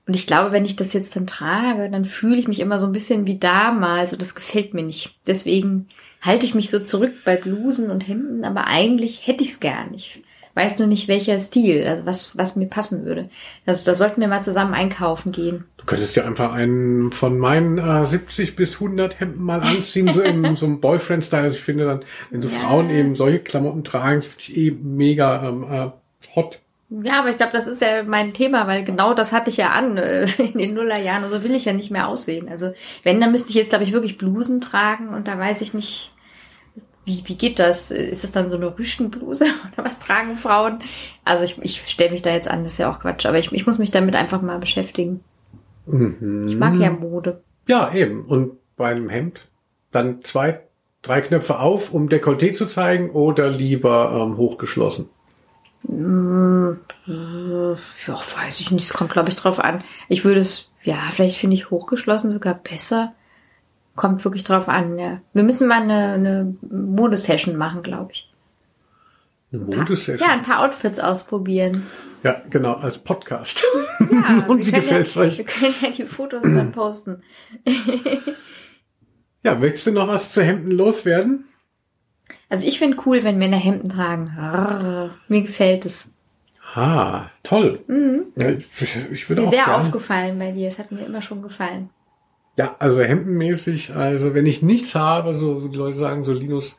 Und 0.07 0.15
ich 0.15 0.25
glaube, 0.25 0.53
wenn 0.53 0.63
ich 0.63 0.77
das 0.77 0.93
jetzt 0.93 1.15
dann 1.17 1.27
trage, 1.27 1.89
dann 1.89 2.05
fühle 2.05 2.37
ich 2.37 2.47
mich 2.47 2.61
immer 2.61 2.77
so 2.77 2.85
ein 2.85 2.93
bisschen 2.93 3.27
wie 3.27 3.37
damals 3.37 4.13
und 4.13 4.21
das 4.21 4.35
gefällt 4.35 4.73
mir 4.73 4.83
nicht. 4.83 5.19
Deswegen 5.27 5.87
halte 6.21 6.45
ich 6.45 6.55
mich 6.55 6.69
so 6.69 6.79
zurück 6.79 7.13
bei 7.25 7.35
Blusen 7.35 7.91
und 7.91 8.07
Hemden, 8.07 8.45
aber 8.45 8.67
eigentlich 8.67 9.27
hätte 9.27 9.43
ich 9.43 9.51
es 9.51 9.59
gar 9.59 9.89
nicht. 9.89 10.21
Weiß 10.55 10.79
nur 10.79 10.87
nicht, 10.87 11.07
welcher 11.07 11.39
Stil, 11.39 11.85
also 11.85 12.05
was, 12.07 12.37
was 12.37 12.55
mir 12.55 12.65
passen 12.65 13.05
würde. 13.05 13.29
Also 13.67 13.85
da 13.85 13.93
sollten 13.93 14.21
wir 14.21 14.27
mal 14.27 14.43
zusammen 14.43 14.73
einkaufen 14.73 15.31
gehen. 15.31 15.65
Du 15.77 15.85
könntest 15.85 16.15
ja 16.15 16.25
einfach 16.25 16.53
einen 16.53 17.11
von 17.11 17.37
meinen 17.37 17.77
äh, 17.77 18.05
70 18.05 18.55
bis 18.55 18.75
100 18.75 19.19
Hemden 19.19 19.43
mal 19.43 19.59
anziehen, 19.59 20.11
so 20.11 20.21
im 20.21 20.55
so 20.55 20.65
einem 20.65 20.79
Boyfriend-Style. 20.81 21.43
Also 21.43 21.57
ich 21.57 21.63
finde 21.63 21.85
dann, 21.85 22.05
wenn 22.31 22.41
so 22.41 22.49
ja. 22.49 22.57
Frauen 22.57 22.89
eben 22.89 23.13
solche 23.13 23.39
Klamotten 23.39 23.83
tragen, 23.83 24.23
finde 24.23 24.43
ich 24.47 24.57
eh 24.57 24.71
mega 24.71 25.47
ähm, 25.47 25.63
äh, 25.69 25.91
hot. 26.35 26.59
Ja, 26.89 27.19
aber 27.19 27.29
ich 27.29 27.37
glaube, 27.37 27.51
das 27.51 27.67
ist 27.67 27.81
ja 27.81 28.03
mein 28.03 28.33
Thema, 28.33 28.65
weil 28.65 28.85
genau 28.85 29.13
das 29.13 29.33
hatte 29.33 29.49
ich 29.49 29.57
ja 29.57 29.71
an 29.71 29.97
äh, 29.97 30.25
in 30.37 30.57
den 30.57 30.73
Nullerjahren 30.73 31.23
und 31.23 31.31
so 31.31 31.43
will 31.43 31.55
ich 31.55 31.65
ja 31.65 31.73
nicht 31.73 31.91
mehr 31.91 32.07
aussehen. 32.07 32.47
Also 32.49 32.71
wenn, 33.03 33.19
dann 33.19 33.31
müsste 33.31 33.49
ich 33.49 33.55
jetzt, 33.55 33.69
glaube 33.69 33.83
ich, 33.83 33.91
wirklich 33.91 34.17
Blusen 34.17 34.61
tragen 34.61 35.09
und 35.09 35.27
da 35.27 35.37
weiß 35.37 35.61
ich 35.61 35.73
nicht, 35.73 36.13
wie, 37.03 37.23
wie 37.25 37.35
geht 37.35 37.59
das? 37.59 37.91
Ist 37.91 38.23
das 38.23 38.31
dann 38.31 38.49
so 38.49 38.57
eine 38.57 38.77
Rüschenbluse 38.77 39.45
oder 39.73 39.85
was 39.85 39.99
tragen 39.99 40.37
Frauen? 40.37 40.77
Also 41.23 41.43
ich, 41.43 41.57
ich 41.61 41.81
stelle 41.89 42.11
mich 42.11 42.21
da 42.21 42.31
jetzt 42.31 42.49
an, 42.49 42.63
das 42.63 42.73
ist 42.73 42.79
ja 42.79 42.91
auch 42.91 42.99
Quatsch, 42.99 43.25
aber 43.25 43.39
ich, 43.39 43.51
ich 43.51 43.65
muss 43.65 43.79
mich 43.79 43.91
damit 43.91 44.15
einfach 44.15 44.41
mal 44.41 44.59
beschäftigen. 44.59 45.21
Mhm. 45.85 46.45
Ich 46.47 46.57
mag 46.57 46.75
ja 46.75 46.91
Mode. 46.91 47.41
Ja, 47.67 47.93
eben. 47.93 48.25
Und 48.25 48.57
bei 48.75 48.89
einem 48.89 49.09
Hemd 49.09 49.47
dann 49.91 50.21
zwei, 50.21 50.61
drei 51.01 51.21
Knöpfe 51.21 51.59
auf, 51.59 51.93
um 51.93 52.09
Dekolleté 52.09 52.53
zu 52.53 52.65
zeigen 52.65 53.09
oder 53.09 53.49
lieber 53.49 54.11
ähm, 54.13 54.37
hochgeschlossen? 54.37 55.09
Ja, 55.87 56.75
weiß 58.35 58.59
ich 58.59 58.71
nicht, 58.71 58.85
es 58.85 58.93
kommt, 58.93 59.11
glaube 59.11 59.29
ich, 59.29 59.35
drauf 59.35 59.59
an. 59.59 59.83
Ich 60.09 60.25
würde 60.25 60.41
es, 60.41 60.69
ja, 60.83 60.97
vielleicht 61.11 61.37
finde 61.37 61.55
ich 61.55 61.69
hochgeschlossen 61.69 62.31
sogar 62.31 62.55
besser. 62.55 63.13
Kommt 63.95 64.23
wirklich 64.25 64.43
drauf 64.43 64.67
an, 64.67 64.99
ja. 64.99 65.21
Wir 65.33 65.43
müssen 65.43 65.67
mal 65.67 65.81
eine, 65.81 66.13
eine 66.13 66.55
Modesession 66.69 67.55
machen, 67.55 67.83
glaube 67.83 68.11
ich. 68.11 68.31
Eine 69.51 69.63
Modesession? 69.63 70.27
Ja, 70.27 70.33
ein 70.33 70.43
paar 70.43 70.59
Outfits 70.59 70.99
ausprobieren. 70.99 71.87
Ja, 72.23 72.41
genau, 72.49 72.73
als 72.73 72.97
Podcast. 72.97 73.63
Ja, 74.11 74.45
Und 74.47 74.65
wie 74.65 74.71
gefällt's 74.71 75.15
ja, 75.15 75.21
euch? 75.21 75.37
Wir 75.37 75.45
können 75.45 75.75
ja 75.81 75.89
die 75.89 76.03
Fotos 76.03 76.41
dann 76.43 76.73
posten. 76.73 77.23
Ja, 79.43 79.55
möchtest 79.55 79.87
du 79.87 79.91
noch 79.91 80.09
was 80.09 80.33
zu 80.33 80.43
Hemden 80.43 80.71
loswerden? 80.71 81.46
Also 82.49 82.65
ich 82.67 82.79
finde 82.79 82.97
cool, 83.05 83.23
wenn 83.23 83.37
Männer 83.37 83.57
Hemden 83.57 83.89
tragen. 83.89 85.11
Mir 85.27 85.41
gefällt 85.41 85.85
es. 85.85 86.11
Ah, 86.73 87.25
toll. 87.43 87.79
Ja, 88.37 88.49
ich, 88.49 88.65
ich 89.11 89.29
würde 89.29 89.41
Mir 89.41 89.47
auch 89.47 89.51
sehr 89.51 89.65
gern. 89.65 89.81
aufgefallen 89.81 90.37
bei 90.39 90.51
dir. 90.51 90.67
Es 90.67 90.77
hat 90.79 90.91
mir 90.91 91.05
immer 91.05 91.21
schon 91.21 91.41
gefallen. 91.41 91.89
Ja, 92.57 92.75
also 92.79 93.01
hemdenmäßig, 93.01 93.93
also 93.95 94.33
wenn 94.33 94.45
ich 94.45 94.61
nichts 94.61 94.95
habe, 94.95 95.33
so, 95.35 95.59
so 95.59 95.67
die 95.67 95.77
Leute 95.77 95.97
sagen 95.97 96.23
so 96.23 96.33
Linus 96.33 96.77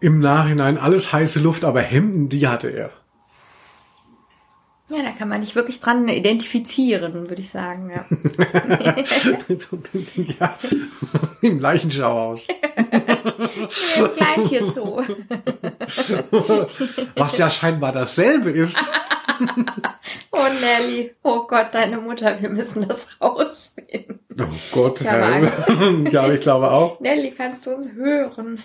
im 0.00 0.20
Nachhinein 0.20 0.78
alles 0.78 1.12
heiße 1.12 1.40
Luft, 1.40 1.64
aber 1.64 1.80
Hemden, 1.80 2.28
die 2.28 2.46
hatte 2.46 2.68
er. 2.68 2.90
Ja, 4.90 5.02
da 5.02 5.10
kann 5.10 5.28
man 5.28 5.42
dich 5.42 5.54
wirklich 5.54 5.80
dran 5.80 6.08
identifizieren, 6.08 7.12
würde 7.12 7.40
ich 7.40 7.50
sagen. 7.50 7.90
Ja. 7.90 8.06
ja, 10.40 10.58
im 11.42 11.58
Leichenschauhaus. 11.58 12.46
Im 13.96 14.14
Kleintierzoo. 14.16 15.02
Was 17.16 17.38
ja 17.38 17.50
scheinbar 17.50 17.92
dasselbe 17.92 18.50
ist. 18.50 18.76
Oh 20.32 20.46
Nelly, 20.60 21.14
oh 21.22 21.46
Gott, 21.46 21.68
deine 21.72 21.98
Mutter, 21.98 22.40
wir 22.40 22.48
müssen 22.48 22.86
das 22.88 23.20
rausfinden. 23.20 24.20
Oh 24.40 24.44
Gott, 24.72 25.00
Ich 25.00 25.06
ja, 26.12 26.32
ich 26.32 26.40
glaube 26.40 26.70
auch. 26.70 27.00
Nelly, 27.00 27.32
kannst 27.36 27.66
du 27.66 27.74
uns 27.74 27.92
hören? 27.94 28.62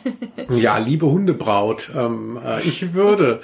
Ja, 0.49 0.78
liebe 0.78 1.06
Hundebraut, 1.08 1.91
ähm, 1.95 2.39
äh, 2.43 2.62
ich 2.62 2.93
würde 2.93 3.41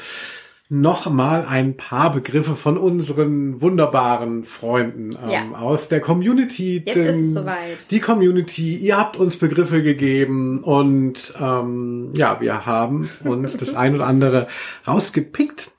noch 0.72 1.10
mal 1.10 1.46
ein 1.48 1.76
paar 1.78 2.12
Begriffe 2.14 2.56
von 2.56 2.78
unseren 2.78 3.60
wunderbaren 3.60 4.44
Freunden 4.46 5.18
ähm, 5.22 5.30
Ja. 5.30 5.52
aus 5.60 5.88
der 5.90 6.00
Community. 6.00 6.84
Jetzt 6.86 6.96
ist 6.96 7.16
es 7.16 7.34
soweit. 7.34 7.78
Die 7.90 8.00
Community, 8.00 8.76
ihr 8.76 8.96
habt 8.96 9.18
uns 9.18 9.38
Begriffe 9.38 9.82
gegeben 9.82 10.64
und 10.64 11.34
ähm, 11.42 12.14
ja, 12.14 12.40
wir 12.40 12.68
haben 12.68 13.10
uns 13.24 13.58
das 13.58 13.74
ein 13.74 13.96
oder 13.96 14.06
andere 14.06 14.48
rausgepickt 14.88 15.72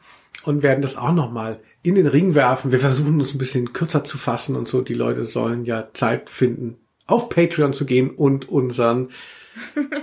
und 0.45 0.65
werden 0.65 0.83
das 0.83 0.97
auch 0.97 1.13
noch 1.13 1.31
mal 1.31 1.61
in 1.83 1.95
den 1.95 2.09
Ring 2.09 2.35
werfen. 2.35 2.73
Wir 2.73 2.81
versuchen 2.81 3.21
uns 3.21 3.33
ein 3.33 3.39
bisschen 3.39 3.73
kürzer 3.73 4.03
zu 4.03 4.19
fassen 4.19 4.57
und 4.57 4.67
so. 4.67 4.81
Die 4.83 4.95
Leute 4.95 5.25
sollen 5.25 5.65
ja 5.65 5.89
Zeit 5.93 6.29
finden, 6.31 6.79
auf 7.07 7.29
Patreon 7.29 7.73
zu 7.73 7.85
gehen 7.87 8.11
und 8.11 8.49
unseren 8.49 9.11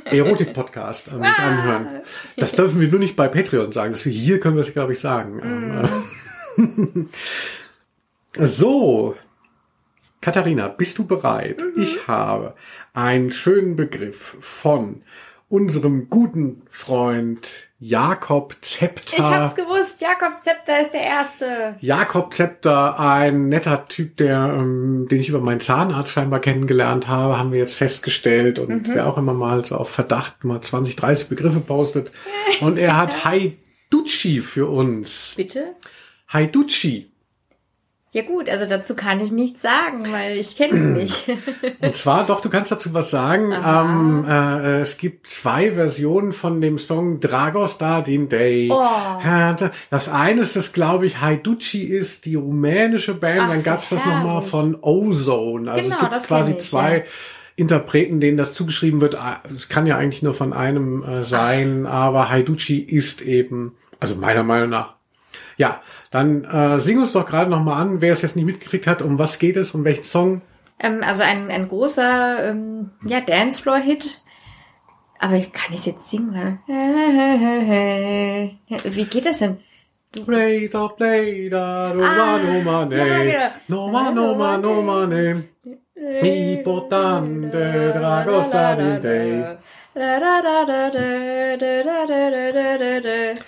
Erotik-Podcast 0.06 1.10
ähm, 1.12 1.22
sich 1.22 1.38
anhören. 1.38 2.02
Das 2.36 2.54
dürfen 2.54 2.80
wir 2.80 2.88
nur 2.88 3.00
nicht 3.00 3.16
bei 3.16 3.28
Patreon 3.28 3.72
sagen. 3.72 3.92
Das 3.92 4.04
hier 4.04 4.40
können 4.40 4.56
wir 4.56 4.62
es, 4.62 4.74
glaube 4.74 4.94
ich, 4.94 5.00
sagen. 5.00 5.90
Ähm, 6.58 7.10
so, 8.40 9.16
Katharina, 10.22 10.68
bist 10.68 10.98
du 10.98 11.06
bereit? 11.06 11.62
Ich 11.76 12.08
habe 12.08 12.56
einen 12.94 13.32
schönen 13.32 13.76
Begriff 13.76 14.38
von 14.40 15.04
unserem 15.50 16.10
guten 16.10 16.64
Freund 16.70 17.67
Jakob 17.80 18.56
Zepter. 18.62 19.18
Ich 19.18 19.24
hab's 19.24 19.56
gewusst, 19.56 20.02
Jakob 20.02 20.42
Zepter 20.42 20.82
ist 20.82 20.94
der 20.94 21.04
Erste. 21.04 21.76
Jakob 21.80 22.34
Zepter, 22.34 23.00
ein 23.00 23.50
netter 23.50 23.88
Typ, 23.88 24.18
der, 24.18 24.58
ähm, 24.60 25.08
den 25.10 25.22
ich 25.22 25.30
über 25.30 25.42
meinen 25.42 25.60
Zahnarzt 25.60 26.12
scheinbar 26.12 26.40
kennengelernt 26.40 27.08
habe, 27.08 27.38
haben 27.38 27.52
wir 27.52 27.60
jetzt 27.60 27.76
festgestellt 27.76 28.58
und 28.58 28.88
der 28.88 29.06
auch 29.06 29.18
immer 29.18 29.34
mal 29.34 29.64
so 29.64 29.76
auf 29.76 29.92
Verdacht 29.92 30.44
mal 30.44 30.60
20, 30.60 30.96
30 30.96 31.30
Begriffe 31.30 31.60
postet. 31.60 32.12
Und 32.62 32.78
er 32.80 32.98
hat 32.98 33.26
Haiduchi 33.26 34.40
für 34.40 34.66
uns. 34.66 35.34
Bitte? 35.38 35.76
Haiduchi. 36.30 37.12
Ja 38.12 38.24
gut, 38.24 38.50
also 38.50 38.66
dazu 38.66 38.96
kann 38.96 39.20
ich 39.20 39.32
nichts 39.32 39.62
sagen, 39.62 40.06
weil 40.12 40.38
ich 40.38 40.56
kenne 40.56 40.78
es 40.80 40.86
nicht. 40.86 41.38
Und 41.82 41.96
zwar, 41.96 42.26
doch, 42.26 42.40
du 42.40 42.50
kannst 42.50 42.72
dazu 42.72 42.94
was 42.94 43.12
sagen. 43.12 43.52
Ähm, 43.52 44.26
äh, 44.28 44.80
es 44.80 44.98
gibt 44.98 45.28
zwei 45.28 45.72
Versionen 45.74 46.32
von 46.32 46.62
dem 46.62 46.78
Song 46.78 47.20
Dragos 47.20 47.78
da 47.78 48.02
din 48.02 48.30
Day. 48.30 48.70
Oh. 48.72 48.82
Das 49.90 50.08
eine 50.08 50.42
ist, 50.42 50.56
das 50.56 50.72
glaube 50.72 51.06
ich, 51.06 51.20
Haiduchi 51.20 51.84
ist 51.84 52.26
die 52.26 52.36
rumänische 52.36 53.14
Band. 53.14 53.42
Ach, 53.42 53.50
Dann 53.50 53.64
gab 53.64 53.84
es 53.84 53.90
das 53.90 54.06
nochmal 54.06 54.42
von 54.42 54.78
Ozone. 54.82 55.70
Also 55.70 55.84
Genau, 55.84 55.96
es 55.96 56.02
gibt 56.02 56.16
das 56.16 56.28
quasi 56.28 56.52
ich, 56.54 56.60
zwei 56.60 56.98
ja. 57.00 57.04
Interpreten, 57.58 58.20
denen 58.22 58.38
das 58.38 58.54
zugeschrieben 58.54 59.02
wird. 59.02 59.16
Ah, 59.16 59.42
Es 59.54 59.68
kann 59.68 59.86
ja 59.86 59.98
eigentlich 59.98 60.24
nur 60.24 60.34
von 60.34 60.54
einem 60.54 61.04
äh, 61.04 61.24
sein, 61.24 61.86
aber 61.86 62.30
Haiduchi 62.30 62.80
ist 62.80 63.22
eben, 63.22 63.76
also 64.00 64.16
meiner 64.16 64.44
Meinung 64.44 64.70
nach, 64.70 64.97
ja, 65.58 65.82
dann 66.12 66.44
äh, 66.46 66.80
sing 66.80 67.00
uns 67.00 67.12
doch 67.14 67.26
gerade 67.26 67.50
nochmal 67.50 67.82
an, 67.82 68.02
wer 68.02 68.14
es 68.14 68.22
jetzt 68.22 68.36
nicht 68.36 68.46
mitgekriegt 68.46 68.86
hat, 68.88 69.02
um 69.02 69.18
was 69.20 69.40
geht 69.40 69.58
es, 69.58 69.72
um 69.74 69.84
welchen 69.84 70.04
Song. 70.04 70.42
ähm, 70.80 71.02
also 71.06 71.24
ein, 71.24 71.50
ein 71.50 71.68
großer 71.68 72.50
ähm, 72.52 72.92
ja, 73.06 73.20
Dancefloor-Hit. 73.22 74.22
Aber 75.20 75.40
kann 75.40 75.74
ich 75.74 75.86
jetzt 75.88 76.08
singen? 76.10 76.60
Warte. 76.68 78.52
Wie 78.96 79.06
geht 79.06 79.26
das 79.26 79.40
denn? 79.40 79.58
Play 80.12 80.70
da, 80.70 80.88
play 80.88 81.50
da, 81.50 81.92
Ah, 81.92 81.96
ma, 81.96 82.38
no 82.38 82.62
ma, 82.62 82.86
ne. 82.86 83.52
No 83.68 83.88
ma, 83.90 84.12
no 84.12 84.36
ma, 84.36 84.58
no 84.58 84.82
ma, 84.82 85.06
ne. 85.08 85.44
Importante 86.22 87.94
Dragos 89.98 90.68
da. 90.68 91.58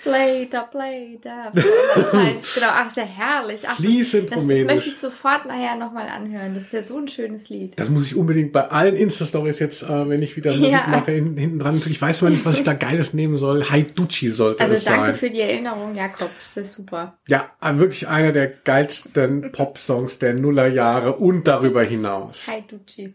Later, 0.04 0.68
later. 0.74 1.52
Das 1.52 2.12
heißt, 2.12 2.54
genau, 2.54 2.66
ach, 2.70 2.90
sehr 2.90 3.04
herrlich. 3.06 3.60
Ach, 3.66 3.76
Fließend 3.76 4.24
das, 4.24 4.30
das 4.30 4.42
rumänisch. 4.42 4.64
möchte 4.66 4.88
ich 4.88 4.96
sofort 4.98 5.46
nachher 5.46 5.76
nochmal 5.76 6.08
anhören. 6.08 6.54
Das 6.54 6.64
ist 6.64 6.72
ja 6.72 6.82
so 6.82 6.98
ein 6.98 7.08
schönes 7.08 7.48
Lied. 7.48 7.78
Das 7.78 7.88
muss 7.88 8.06
ich 8.06 8.16
unbedingt 8.16 8.52
bei 8.52 8.68
allen 8.68 8.96
Insta-Stories 8.96 9.58
jetzt, 9.60 9.82
äh, 9.82 10.08
wenn 10.08 10.22
ich 10.22 10.36
wieder 10.36 10.52
Musik 10.56 10.70
Ja. 10.72 10.86
mache, 10.88 11.12
hin, 11.12 11.36
hinten 11.36 11.58
dran. 11.58 11.80
Ich 11.86 12.00
weiß 12.02 12.22
mal 12.22 12.30
nicht, 12.30 12.44
was 12.44 12.58
ich 12.58 12.64
da 12.64 12.72
Geiles 12.74 13.14
nehmen 13.14 13.36
soll. 13.36 13.64
Haiduchi 13.64 14.30
sollte 14.30 14.62
Also 14.62 14.76
es 14.76 14.84
danke 14.84 15.06
sein. 15.06 15.14
für 15.14 15.30
die 15.30 15.40
Erinnerung, 15.40 15.94
Jakob. 15.94 16.30
Das 16.38 16.56
ist 16.56 16.72
super. 16.72 17.18
Ja, 17.28 17.50
äh, 17.62 17.76
wirklich 17.76 18.08
einer 18.08 18.32
der 18.32 18.48
geilsten 18.48 19.52
Pop-Songs 19.52 20.18
der 20.18 20.34
Nullerjahre 20.34 21.12
und 21.16 21.46
darüber 21.46 21.82
hinaus. 21.84 22.46
Hi, 22.48 22.64
Ducci. 22.66 23.14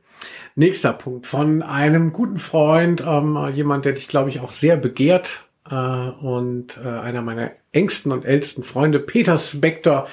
Nächster 0.55 0.93
Punkt 0.93 1.27
von 1.27 1.61
einem 1.61 2.13
guten 2.13 2.39
Freund, 2.39 3.03
ähm, 3.05 3.24
jemand, 3.53 3.85
der 3.85 3.93
dich, 3.93 4.07
glaube 4.07 4.29
ich, 4.29 4.39
auch 4.39 4.51
sehr 4.51 4.77
begehrt 4.77 5.45
äh, 5.69 5.75
und 5.75 6.79
äh, 6.83 6.87
einer 6.87 7.21
meiner 7.21 7.51
engsten 7.71 8.11
und 8.11 8.25
ältesten 8.25 8.63
Freunde, 8.63 8.99
Peter 8.99 9.37
Spector, 9.37 10.07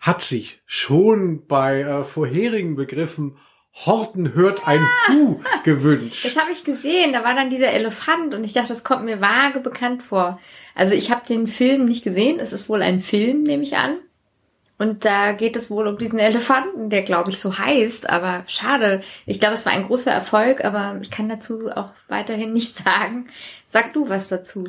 hat 0.00 0.22
sich 0.22 0.60
schon 0.66 1.46
bei 1.46 1.80
äh, 1.80 2.04
vorherigen 2.04 2.76
Begriffen 2.76 3.36
Horten 3.74 4.34
hört 4.34 4.68
ein 4.68 4.86
Hu 5.08 5.40
gewünscht. 5.64 6.24
Das 6.24 6.36
habe 6.36 6.52
ich 6.52 6.62
gesehen. 6.62 7.12
Da 7.12 7.24
war 7.24 7.34
dann 7.34 7.50
dieser 7.50 7.72
Elefant 7.72 8.34
und 8.34 8.44
ich 8.44 8.52
dachte, 8.52 8.68
das 8.68 8.84
kommt 8.84 9.04
mir 9.04 9.20
vage 9.20 9.60
bekannt 9.60 10.02
vor. 10.02 10.38
Also 10.76 10.94
ich 10.94 11.10
habe 11.10 11.26
den 11.26 11.48
Film 11.48 11.84
nicht 11.84 12.04
gesehen. 12.04 12.38
Es 12.38 12.52
ist 12.52 12.68
wohl 12.68 12.82
ein 12.82 13.00
Film, 13.00 13.42
nehme 13.42 13.64
ich 13.64 13.76
an. 13.76 13.98
Und 14.84 15.06
da 15.06 15.32
geht 15.32 15.56
es 15.56 15.70
wohl 15.70 15.88
um 15.88 15.96
diesen 15.96 16.18
Elefanten, 16.18 16.90
der 16.90 17.04
glaube 17.04 17.30
ich 17.30 17.40
so 17.40 17.56
heißt. 17.56 18.10
Aber 18.10 18.44
schade. 18.46 19.02
Ich 19.24 19.40
glaube, 19.40 19.54
es 19.54 19.64
war 19.64 19.72
ein 19.72 19.86
großer 19.86 20.12
Erfolg, 20.12 20.62
aber 20.62 20.98
ich 21.00 21.10
kann 21.10 21.26
dazu 21.26 21.70
auch 21.74 21.88
weiterhin 22.08 22.52
nichts 22.52 22.84
sagen. 22.84 23.28
Sag 23.66 23.94
du 23.94 24.10
was 24.10 24.28
dazu. 24.28 24.68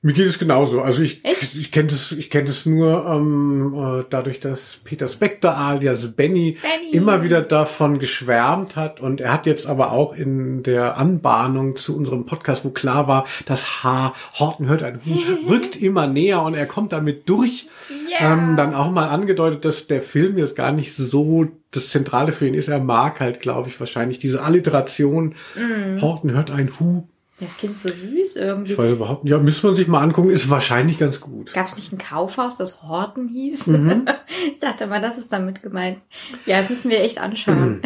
Mir 0.00 0.12
geht 0.12 0.28
es 0.28 0.38
genauso. 0.38 0.80
Also 0.80 1.02
ich, 1.02 1.24
Echt? 1.24 1.56
ich 1.56 1.72
kenne 1.72 1.88
das, 1.88 2.12
ich 2.12 2.30
kenne 2.30 2.46
das 2.46 2.66
nur 2.66 3.04
ähm, 3.04 3.74
äh, 3.74 4.04
dadurch, 4.08 4.38
dass 4.38 4.78
Peter 4.84 5.08
Spector 5.08 5.56
alias 5.56 6.12
Benny, 6.12 6.56
Benny. 6.62 6.92
immer 6.92 7.24
wieder 7.24 7.42
davon 7.42 7.98
geschwärmt 7.98 8.76
hat 8.76 9.00
und 9.00 9.20
er 9.20 9.32
hat 9.32 9.46
jetzt 9.46 9.66
aber 9.66 9.90
auch 9.90 10.14
in 10.14 10.62
der 10.62 10.98
Anbahnung 10.98 11.74
zu 11.74 11.96
unserem 11.96 12.26
Podcast, 12.26 12.64
wo 12.64 12.70
klar 12.70 13.08
war, 13.08 13.26
das 13.46 13.82
Haar 13.82 14.14
Horten 14.38 14.68
hört 14.68 14.84
ein 14.84 15.00
Hu, 15.04 15.18
rückt 15.48 15.74
immer 15.74 16.06
näher 16.06 16.42
und 16.42 16.54
er 16.54 16.66
kommt 16.66 16.92
damit 16.92 17.28
durch. 17.28 17.66
Ja. 18.08 18.34
Ähm, 18.34 18.56
dann 18.56 18.76
auch 18.76 18.92
mal 18.92 19.08
angedeutet, 19.08 19.64
dass 19.64 19.88
der 19.88 20.02
Film 20.02 20.38
jetzt 20.38 20.54
gar 20.54 20.70
nicht 20.70 20.94
so 20.94 21.48
das 21.72 21.88
Zentrale 21.88 22.32
für 22.32 22.46
ihn 22.46 22.54
ist. 22.54 22.68
Er 22.68 22.78
mag 22.78 23.18
halt, 23.18 23.40
glaube 23.40 23.68
ich, 23.68 23.80
wahrscheinlich 23.80 24.20
diese 24.20 24.42
Alliteration. 24.42 25.34
Mhm. 25.56 26.00
Horten 26.00 26.30
hört 26.30 26.52
ein 26.52 26.70
Hu. 26.78 27.08
Das 27.40 27.56
klingt 27.56 27.80
so 27.80 27.88
süß 27.88 28.36
irgendwie. 28.36 28.72
Ich 28.72 28.78
weiß 28.78 28.90
überhaupt 28.92 29.22
nicht. 29.22 29.30
Ja, 29.30 29.38
wir 29.44 29.64
uns 29.64 29.78
sich 29.78 29.86
mal 29.86 30.00
angucken. 30.00 30.30
Ist 30.30 30.50
wahrscheinlich 30.50 30.98
ganz 30.98 31.20
gut. 31.20 31.52
Gab 31.54 31.66
es 31.66 31.76
nicht 31.76 31.92
ein 31.92 31.98
Kaufhaus, 31.98 32.56
das 32.56 32.82
Horten 32.82 33.28
hieß? 33.28 33.68
Mhm. 33.68 34.06
ich 34.52 34.58
dachte 34.58 34.88
mal, 34.88 35.00
das 35.00 35.18
ist 35.18 35.32
damit 35.32 35.62
gemeint. 35.62 35.98
Ja, 36.46 36.58
das 36.58 36.68
müssen 36.68 36.90
wir 36.90 37.00
echt 37.00 37.18
anschauen. 37.20 37.82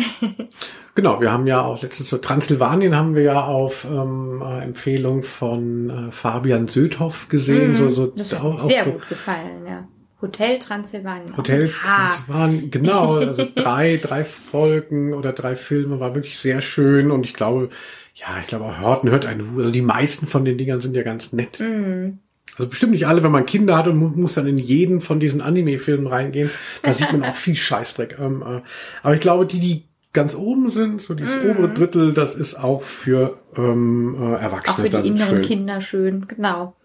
Genau, 0.95 1.21
wir 1.21 1.33
haben 1.33 1.47
ja 1.47 1.63
auch 1.63 1.83
letztens 1.83 2.11
so 2.11 2.19
Transsilvanien 2.19 2.95
haben 2.97 3.15
wir 3.15 3.23
ja 3.23 3.45
auf 3.45 3.87
ähm, 3.91 4.43
äh, 4.45 4.63
Empfehlung 4.63 5.23
von 5.23 6.09
äh, 6.09 6.13
Fabian 6.13 6.69
Södhoff 6.69 7.29
gesehen. 7.29 7.75
So, 7.75 7.91
so 7.91 8.07
Mhm. 8.07 8.13
das 8.17 8.33
hat 8.33 8.41
auch, 8.41 8.45
mir 8.45 8.55
auch 8.55 8.59
sehr 8.61 8.85
so 8.85 8.91
gut 8.93 9.09
gefallen, 9.09 9.67
ja. 9.67 9.89
Hotel 10.21 10.59
Transsilvanien. 10.61 11.37
Hotel. 11.37 11.69
Transsilvanien, 11.69 12.71
genau, 12.71 13.17
also 13.17 13.45
drei, 13.55 13.99
drei 14.01 14.25
Folgen 14.25 15.15
oder 15.15 15.33
drei 15.33 15.57
Filme, 15.57 15.99
war 15.99 16.15
wirklich 16.15 16.39
sehr 16.39 16.61
schön 16.61 17.11
und 17.11 17.27
ich 17.27 17.35
glaube, 17.35 17.71
ja, 18.15 18.39
ich 18.41 18.47
glaube 18.47 18.65
auch 18.67 18.81
Horten 18.81 19.11
hört 19.11 19.27
eine 19.27 19.45
Hu. 19.51 19.61
Also 19.61 19.73
die 19.73 19.83
meisten 19.83 20.27
von 20.27 20.45
den 20.45 20.59
Dingern 20.59 20.81
sind 20.81 20.95
ja 20.95 21.03
ganz 21.03 21.33
nett. 21.33 21.61
Mhm. 21.61 22.19
Also 22.59 22.69
bestimmt 22.69 22.93
nicht 22.93 23.07
alle, 23.07 23.23
wenn 23.23 23.31
man 23.33 23.47
Kinder 23.47 23.77
hat 23.79 23.87
und 23.87 23.97
mu- 23.97 24.09
muss 24.15 24.35
dann 24.35 24.47
in 24.47 24.59
jeden 24.59 25.01
von 25.01 25.21
diesen 25.21 25.41
Anime-Filmen 25.41 26.07
reingehen. 26.07 26.51
Da 26.83 26.93
sieht 26.93 27.11
man 27.13 27.25
auch 27.25 27.35
viel 27.37 27.57
Scheißdreck. 27.57 28.19
Ähm, 28.21 28.43
äh, 28.43 28.61
aber 29.03 29.15
ich 29.15 29.21
glaube, 29.21 29.47
die, 29.47 29.59
die 29.61 29.85
ganz 30.13 30.35
oben 30.35 30.69
sind, 30.71 31.01
so 31.01 31.15
dieses 31.15 31.39
obere 31.43 31.71
Drittel, 31.73 32.13
das 32.13 32.35
ist 32.35 32.57
auch 32.57 32.83
für 32.83 33.39
ähm, 33.57 34.15
äh, 34.15 34.19
Mhm. 34.19 34.35
Auch 34.35 34.41
Erwachsene 34.41 34.77
für 34.77 34.83
die 34.91 34.91
dann 34.91 35.05
inneren 35.07 35.37
schön. 35.37 35.43
Kinder 35.43 35.81
schön, 35.81 36.29
genau. 36.29 36.77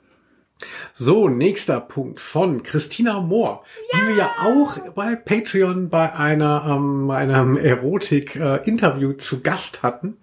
So, 0.93 1.27
nächster 1.27 1.79
Punkt 1.81 2.19
von 2.19 2.63
Christina 2.63 3.19
Mohr, 3.19 3.63
die 3.93 4.07
wir 4.07 4.15
ja 4.15 4.31
auch 4.43 4.77
bei 4.95 5.15
Patreon 5.15 5.89
bei 5.89 6.13
einer 6.15 6.65
ähm, 6.67 7.07
bei 7.07 7.17
einem 7.17 7.57
Erotik-Interview 7.57 9.13
zu 9.13 9.41
Gast 9.41 9.83
hatten. 9.83 10.17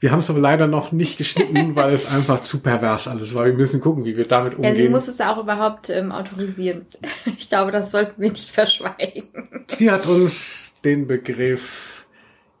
Wir 0.00 0.12
haben 0.12 0.20
es 0.20 0.30
aber 0.30 0.38
leider 0.38 0.66
noch 0.68 0.92
nicht 0.92 1.18
geschnitten, 1.18 1.74
weil 1.74 1.92
es 1.92 2.06
einfach 2.06 2.42
zu 2.42 2.60
pervers 2.60 3.08
alles 3.08 3.34
war. 3.34 3.46
Wir 3.46 3.52
müssen 3.54 3.80
gucken, 3.80 4.04
wie 4.04 4.16
wir 4.16 4.28
damit 4.28 4.52
Ja, 4.54 4.58
sie 4.62 4.68
umgehen. 4.68 4.92
muss 4.92 5.08
es 5.08 5.20
auch 5.20 5.38
überhaupt 5.38 5.90
ähm, 5.90 6.12
autorisieren. 6.12 6.86
Ich 7.38 7.48
glaube, 7.48 7.72
das 7.72 7.90
sollten 7.92 8.20
wir 8.20 8.30
nicht 8.30 8.50
verschweigen. 8.50 9.28
Sie 9.68 9.90
hat 9.90 10.06
uns 10.06 10.72
den 10.84 11.06
Begriff 11.06 12.06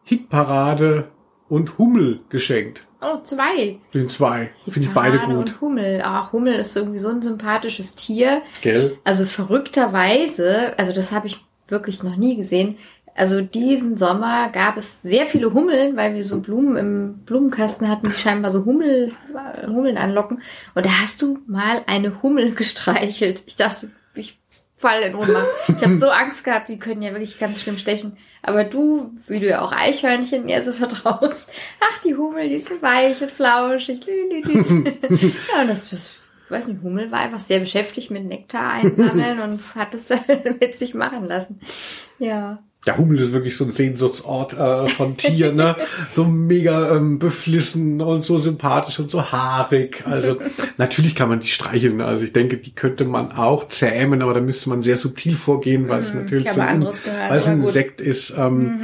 Hitparade 0.04 1.08
und 1.48 1.78
Hummel 1.78 2.20
geschenkt. 2.28 2.86
Oh, 3.00 3.20
zwei. 3.22 3.78
Den 3.94 4.08
zwei. 4.08 4.50
Finde 4.64 4.88
ich 4.88 4.94
beide 4.94 5.18
gut. 5.18 5.34
Und 5.36 5.60
Hummel. 5.60 6.02
Ach, 6.04 6.32
Hummel 6.32 6.54
ist 6.54 6.76
irgendwie 6.76 6.98
so 6.98 7.08
ein 7.08 7.22
sympathisches 7.22 7.94
Tier. 7.94 8.42
Gell? 8.62 8.98
Also 9.04 9.24
verrückterweise, 9.24 10.78
also 10.78 10.92
das 10.92 11.12
habe 11.12 11.26
ich 11.26 11.44
wirklich 11.68 12.02
noch 12.02 12.16
nie 12.16 12.36
gesehen. 12.36 12.76
Also 13.18 13.40
diesen 13.40 13.96
Sommer 13.96 14.48
gab 14.50 14.76
es 14.76 15.02
sehr 15.02 15.26
viele 15.26 15.52
Hummeln, 15.52 15.96
weil 15.96 16.14
wir 16.14 16.22
so 16.22 16.40
Blumen 16.40 16.76
im 16.76 17.18
Blumenkasten 17.24 17.88
hatten, 17.88 18.10
die 18.10 18.16
scheinbar 18.16 18.52
so 18.52 18.64
Hummel, 18.64 19.12
äh, 19.34 19.66
Hummeln 19.66 19.98
anlocken. 19.98 20.40
Und 20.76 20.86
da 20.86 20.90
hast 21.02 21.20
du 21.20 21.40
mal 21.48 21.82
eine 21.88 22.22
Hummel 22.22 22.54
gestreichelt. 22.54 23.42
Ich 23.46 23.56
dachte, 23.56 23.90
ich 24.14 24.38
falle 24.76 25.06
in 25.06 25.16
Ohnmacht. 25.16 25.48
Ich 25.66 25.82
habe 25.82 25.94
so 25.94 26.10
Angst 26.10 26.44
gehabt, 26.44 26.68
die 26.68 26.78
können 26.78 27.02
ja 27.02 27.10
wirklich 27.10 27.40
ganz 27.40 27.60
schlimm 27.60 27.78
stechen. 27.78 28.16
Aber 28.40 28.62
du, 28.62 29.10
wie 29.26 29.40
du 29.40 29.48
ja 29.48 29.62
auch 29.62 29.72
Eichhörnchen 29.72 30.44
mehr 30.44 30.62
so 30.62 30.72
vertraust, 30.72 31.48
ach, 31.80 32.02
die 32.04 32.14
Hummel, 32.14 32.48
die 32.48 32.54
ist 32.54 32.68
so 32.68 32.80
weich 32.82 33.20
und 33.20 33.32
flauschig. 33.32 34.00
Ja, 34.06 35.62
und 35.62 35.68
das, 35.68 35.90
das 35.90 36.10
ich 36.44 36.50
weiß 36.52 36.68
nicht, 36.68 36.82
Hummel 36.82 37.10
war 37.10 37.18
einfach 37.18 37.40
sehr 37.40 37.58
beschäftigt 37.58 38.12
mit 38.12 38.24
Nektar 38.24 38.74
einsammeln 38.74 39.40
und 39.40 39.74
hat 39.74 39.92
es 39.92 40.08
mit 40.60 40.78
sich 40.78 40.94
machen 40.94 41.26
lassen. 41.26 41.60
Ja. 42.18 42.62
Der 42.88 42.96
Hummel 42.96 43.20
ist 43.20 43.32
wirklich 43.32 43.54
so 43.54 43.66
ein 43.66 43.72
Sehnsuchtsort 43.72 44.54
äh, 44.54 44.88
von 44.88 45.18
Tieren, 45.18 45.56
ne? 45.56 45.76
So 46.10 46.24
mega 46.24 46.96
ähm, 46.96 47.18
beflissen 47.18 48.00
und 48.00 48.24
so 48.24 48.38
sympathisch 48.38 48.98
und 48.98 49.10
so 49.10 49.30
haarig. 49.30 50.04
Also 50.06 50.38
natürlich 50.78 51.14
kann 51.14 51.28
man 51.28 51.40
die 51.40 51.48
streicheln. 51.48 52.00
Also 52.00 52.24
ich 52.24 52.32
denke, 52.32 52.56
die 52.56 52.74
könnte 52.74 53.04
man 53.04 53.32
auch 53.32 53.68
zähmen, 53.68 54.22
aber 54.22 54.32
da 54.32 54.40
müsste 54.40 54.70
man 54.70 54.80
sehr 54.80 54.96
subtil 54.96 55.36
vorgehen, 55.36 55.90
weil 55.90 56.00
es 56.00 56.14
natürlich 56.14 56.46
ich 56.46 56.52
so 56.52 56.60
ein, 56.62 56.80
gehört, 56.80 57.06
weil 57.28 57.38
es 57.38 57.46
ein. 57.46 57.62
Insekt 57.62 58.00
ist. 58.00 58.32
Ähm, 58.34 58.80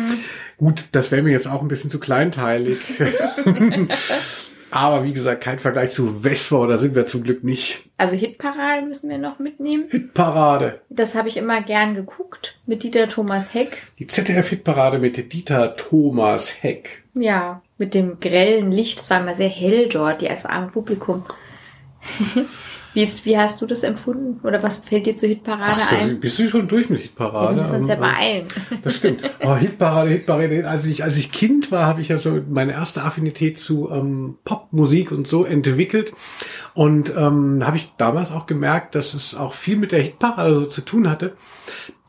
Gut, 0.59 0.85
das 0.93 1.11
wäre 1.11 1.23
mir 1.23 1.33
jetzt 1.33 1.49
auch 1.49 1.63
ein 1.63 1.69
bisschen 1.69 1.91
zu 1.91 1.99
kleinteilig. 1.99 2.79
aber 4.75 5.05
wie 5.05 5.13
gesagt, 5.13 5.41
kein 5.41 5.61
Vergleich 5.61 5.93
zu 5.93 6.23
Vespa, 6.23 6.67
da 6.67 6.79
sind 6.79 6.97
wir 6.97 7.07
zum 7.07 7.23
Glück 7.23 7.45
nicht. 7.45 7.85
Also 7.97 8.17
Hitparade 8.17 8.85
müssen 8.85 9.09
wir 9.09 9.19
noch 9.19 9.39
mitnehmen. 9.39 9.85
Hitparade. 9.89 10.81
Das 10.89 11.15
habe 11.15 11.29
ich 11.29 11.37
immer 11.37 11.63
gern 11.63 11.95
geguckt 11.95 12.59
mit 12.67 12.83
Dieter 12.83 13.07
Thomas 13.07 13.55
Heck. 13.55 13.87
Die 14.01 14.09
ZDF-Hitparade 14.09 14.99
mit 14.99 15.33
Dieter 15.33 15.77
Thomas 15.77 16.63
Heck. 16.63 17.05
Ja, 17.15 17.63
mit 17.79 17.95
dem 17.95 18.19
grellen 18.19 18.73
Licht. 18.73 18.99
Es 18.99 19.09
war 19.11 19.21
immer 19.21 19.37
sehr 19.37 19.49
hell 19.49 19.89
dort, 19.89 20.23
die 20.23 20.29
das 20.29 20.45
arme 20.45 20.73
Publikum. 20.73 21.25
wie, 22.95 23.03
ist, 23.03 23.27
wie 23.27 23.37
hast 23.37 23.61
du 23.61 23.67
das 23.67 23.83
empfunden? 23.83 24.41
Oder 24.47 24.63
was 24.63 24.79
fällt 24.79 25.07
dir 25.07 25.17
zur 25.17 25.29
Hitparade 25.29 25.83
Ach, 25.83 25.93
ein? 25.93 26.21
bist 26.21 26.39
du 26.39 26.49
schon 26.49 26.69
durch 26.69 26.89
mit 26.89 27.01
Hitparade? 27.03 27.55
Wir 27.57 27.63
müssen 27.63 27.77
uns 27.77 27.89
ja 27.89 27.95
Ähm, 27.95 28.01
beeilen. 28.01 28.47
Das 28.83 28.97
stimmt. 28.97 29.21
Oh, 29.43 29.57
Hitparade, 29.57 30.11
Hitparade. 30.11 30.67
Als 30.69 30.87
ich, 30.87 31.03
als 31.05 31.17
ich 31.17 31.33
Kind 31.33 31.71
war, 31.73 31.87
habe 31.87 32.01
ich 32.01 32.09
ja 32.09 32.19
so 32.19 32.41
meine 32.49 32.73
erste 32.73 33.03
Affinität 33.03 33.59
zu 33.59 33.91
ähm, 33.91 34.39
Popmusik 34.45 35.13
und 35.13 35.27
so 35.29 35.45
entwickelt. 35.45 36.13
Und 36.73 37.13
ähm, 37.17 37.67
habe 37.67 37.77
ich 37.77 37.93
damals 37.99 38.31
auch 38.33 38.47
gemerkt, 38.47 38.95
dass 38.95 39.13
es 39.15 39.35
auch 39.35 39.53
viel 39.55 39.77
mit 39.77 39.93
der 39.93 40.01
Hitparade 40.01 40.55
so 40.55 40.67
zu 40.67 40.81
tun 40.81 41.11
hatte. 41.11 41.37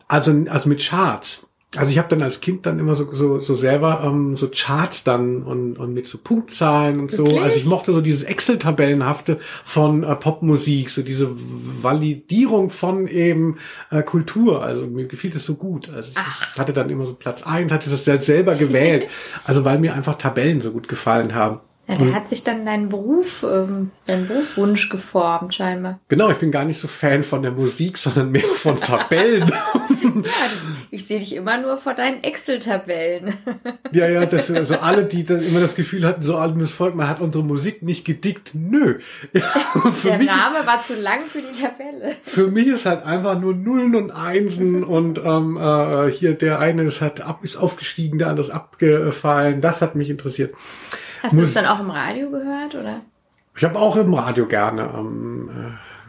Also, 0.07 0.31
also 0.49 0.69
mit 0.69 0.81
Charts. 0.81 1.44
Also 1.77 1.91
ich 1.91 1.97
habe 1.97 2.09
dann 2.09 2.21
als 2.21 2.41
Kind 2.41 2.65
dann 2.65 2.79
immer 2.79 2.95
so 2.95 3.13
so, 3.13 3.39
so 3.39 3.55
selber 3.55 4.01
ähm, 4.03 4.35
so 4.35 4.49
Charts 4.53 5.03
dann 5.03 5.43
und, 5.43 5.77
und 5.77 5.93
mit 5.93 6.07
so 6.07 6.17
Punktzahlen 6.17 6.99
und 6.99 7.11
so. 7.11 7.25
Wirklich? 7.25 7.41
Also 7.41 7.57
ich 7.57 7.65
mochte 7.65 7.93
so 7.93 8.01
dieses 8.01 8.23
Excel-Tabellenhafte 8.23 9.39
von 9.63 10.03
äh, 10.03 10.15
Popmusik, 10.15 10.89
so 10.89 11.01
diese 11.01 11.29
Validierung 11.33 12.69
von 12.69 13.07
eben 13.07 13.57
äh, 13.91 14.03
Kultur. 14.03 14.63
Also 14.63 14.87
mir 14.87 15.07
gefiel 15.07 15.31
das 15.31 15.45
so 15.45 15.55
gut. 15.55 15.89
Also 15.89 16.11
ich 16.53 16.59
hatte 16.59 16.73
dann 16.73 16.89
immer 16.89 17.05
so 17.05 17.13
Platz 17.13 17.43
eins, 17.43 17.71
hatte 17.71 17.89
das 17.89 18.25
selber 18.25 18.55
gewählt. 18.55 19.07
Also 19.43 19.63
weil 19.63 19.79
mir 19.79 19.93
einfach 19.93 20.17
Tabellen 20.17 20.61
so 20.61 20.71
gut 20.71 20.87
gefallen 20.87 21.35
haben. 21.35 21.59
Ja, 21.87 21.95
da 21.97 22.13
hat 22.13 22.29
sich 22.29 22.43
dann 22.43 22.65
dein 22.65 22.89
Beruf, 22.89 23.45
ähm, 23.47 23.91
dein 24.07 24.27
Berufswunsch 24.27 24.89
geformt, 24.89 25.53
scheinbar. 25.53 25.99
Genau, 26.07 26.31
ich 26.31 26.37
bin 26.37 26.51
gar 26.51 26.65
nicht 26.65 26.79
so 26.81 26.87
Fan 26.87 27.23
von 27.23 27.43
der 27.43 27.51
Musik, 27.51 27.97
sondern 27.97 28.31
mehr 28.31 28.41
von 28.43 28.79
Tabellen. 28.79 29.51
Ich 30.91 31.07
sehe 31.07 31.19
dich 31.19 31.35
immer 31.35 31.57
nur 31.57 31.77
vor 31.77 31.93
deinen 31.93 32.23
Excel-Tabellen. 32.23 33.33
Ja, 33.91 34.07
ja, 34.07 34.25
das 34.25 34.49
also 34.49 34.77
alle, 34.77 35.03
die 35.03 35.25
dann 35.25 35.41
immer 35.43 35.59
das 35.59 35.75
Gefühl 35.75 36.05
hatten, 36.05 36.21
so 36.23 36.37
altes 36.37 36.71
Volk, 36.71 36.95
man 36.95 37.09
hat 37.09 37.19
unsere 37.19 37.43
Musik 37.43 37.83
nicht 37.83 38.05
gedickt. 38.05 38.51
Nö. 38.53 38.99
Ja, 39.33 39.41
Der 40.03 40.17
mich 40.17 40.27
ist, 40.27 40.35
Name 40.35 40.65
war 40.65 40.81
zu 40.81 40.95
lang 40.99 41.25
für 41.27 41.41
die 41.41 41.51
Tabelle. 41.51 42.15
für 42.23 42.47
mich 42.47 42.67
ist 42.67 42.85
halt 42.85 43.03
einfach 43.03 43.39
nur 43.39 43.53
Nullen 43.55 43.95
und 43.95 44.11
Einsen 44.11 44.83
und 44.83 45.19
ähm, 45.23 45.57
äh, 45.57 46.09
hier 46.11 46.33
der 46.33 46.59
eine 46.59 46.83
ist 46.83 47.01
hat 47.01 47.21
ab, 47.21 47.39
ist 47.43 47.57
aufgestiegen, 47.57 48.17
der 48.17 48.29
andere 48.29 48.45
ist 48.45 48.51
abgefallen. 48.53 49.59
Das 49.61 49.81
hat 49.81 49.95
mich 49.95 50.09
interessiert. 50.09 50.53
Hast 51.25 51.37
du 51.37 51.43
es 51.43 51.53
dann 51.53 51.65
auch 51.65 51.79
im 51.79 51.89
Radio 51.91 52.29
gehört, 52.29 52.75
oder? 52.75 53.01
Ich 53.57 53.63
habe 53.63 53.79
auch 53.79 53.95
im 53.95 54.13
Radio 54.13 54.45
gerne 54.47 54.89
ähm, 54.97 55.49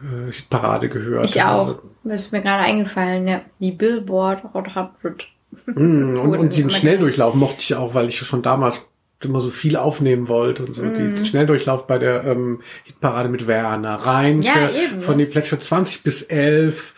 äh, 0.03 0.31
Parade 0.49 0.89
gehört. 0.89 1.25
Ich 1.25 1.41
auch. 1.43 1.67
Also, 1.67 1.81
Das 2.03 2.21
ist 2.21 2.31
mir 2.31 2.41
gerade 2.41 2.63
eingefallen, 2.63 3.27
ja. 3.27 3.41
Die 3.59 3.71
Billboard 3.71 4.43
Hot 4.53 4.67
100. 4.75 5.27
mm, 5.65 6.17
und, 6.19 6.35
und 6.37 6.57
den 6.57 6.69
Schnelldurchlauf 6.69 7.33
mochte 7.35 7.61
ich 7.61 7.75
auch, 7.75 7.93
weil 7.93 8.09
ich 8.09 8.17
schon 8.17 8.41
damals 8.41 8.83
immer 9.23 9.41
so 9.41 9.49
viel 9.49 9.77
aufnehmen 9.77 10.27
wollte 10.27 10.65
und 10.65 10.75
so. 10.75 10.83
Die, 10.83 11.01
Mhm. 11.01 11.25
Schnelldurchlauf 11.25 11.87
bei 11.87 11.97
der 11.97 12.23
ähm, 12.25 12.61
Hitparade 12.83 13.29
mit 13.29 13.47
Werner 13.47 13.95
Reinke 13.95 14.45
Ja, 14.47 14.69
eben, 14.69 15.01
von 15.01 15.17
den 15.17 15.29
Plätzen 15.29 15.59
20 15.59 16.03
bis 16.03 16.21
11. 16.23 16.93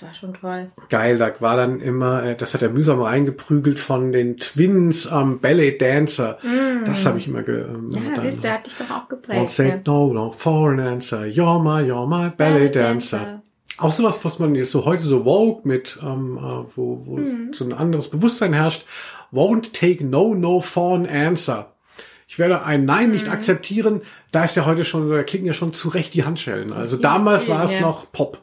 Das 0.00 0.08
war 0.08 0.14
schon 0.14 0.34
toll. 0.34 0.68
Geil, 0.88 1.18
da 1.18 1.30
war 1.40 1.56
dann 1.56 1.80
immer, 1.80 2.22
äh, 2.24 2.34
das 2.36 2.54
hat 2.54 2.62
er 2.62 2.70
mühsam 2.70 3.02
reingeprügelt 3.02 3.78
von 3.78 4.12
den 4.12 4.38
Twins 4.38 5.06
ähm, 5.12 5.40
Ballet 5.40 5.78
Dancer. 5.80 6.38
Das 6.86 7.04
habe 7.04 7.18
ich 7.18 7.28
immer 7.28 7.42
ge 7.42 7.62
ähm, 7.62 7.88
Mhm. 7.88 7.92
Ja, 7.92 8.00
dann- 8.16 8.24
siehst 8.24 8.38
du, 8.38 8.48
der 8.48 8.54
hat 8.54 8.66
dich 8.66 8.74
doch 8.76 8.90
auch 8.90 9.04
Won't 9.04 9.08
geprägt. 9.08 9.50
say 9.50 9.68
Ja. 9.68 9.80
no, 9.86 10.12
no, 10.12 10.32
for 10.32 10.70
an 10.70 10.80
answer. 10.80 11.24
You're 11.24 11.62
my, 11.62 11.86
you're 11.90 12.06
my 12.08 12.30
ballet 12.30 12.70
dancer. 12.74 13.42
Auch 13.78 13.92
sowas, 13.92 14.20
was 14.24 14.38
man 14.38 14.54
jetzt 14.54 14.72
so 14.72 14.84
heute 14.84 15.04
so 15.04 15.24
Vogue 15.24 15.60
mit, 15.64 15.98
ähm, 16.02 16.38
äh, 16.38 16.76
wo, 16.76 17.02
wo 17.04 17.16
Mhm. 17.18 17.52
so 17.52 17.64
ein 17.64 17.72
anderes 17.72 18.08
Bewusstsein 18.08 18.52
herrscht. 18.52 18.84
Won't 19.32 19.72
take 19.72 20.04
no, 20.04 20.34
no 20.34 20.60
for 20.60 20.94
an 20.96 21.06
answer. 21.06 21.72
Ich 22.26 22.38
werde 22.38 22.62
ein 22.64 22.84
Nein 22.84 23.10
nicht 23.10 23.26
mhm. 23.26 23.32
akzeptieren. 23.32 24.02
Da 24.32 24.44
ist 24.44 24.56
ja 24.56 24.64
heute 24.64 24.84
schon, 24.84 25.10
da 25.10 25.22
klicken 25.24 25.46
ja 25.46 25.52
schon 25.52 25.72
zurecht 25.72 26.14
die 26.14 26.24
Handschellen. 26.24 26.72
Also 26.72 26.96
damals 26.96 27.48
war 27.48 27.64
es 27.64 27.72
ja. 27.74 27.80
noch 27.80 28.10
Pop. 28.12 28.38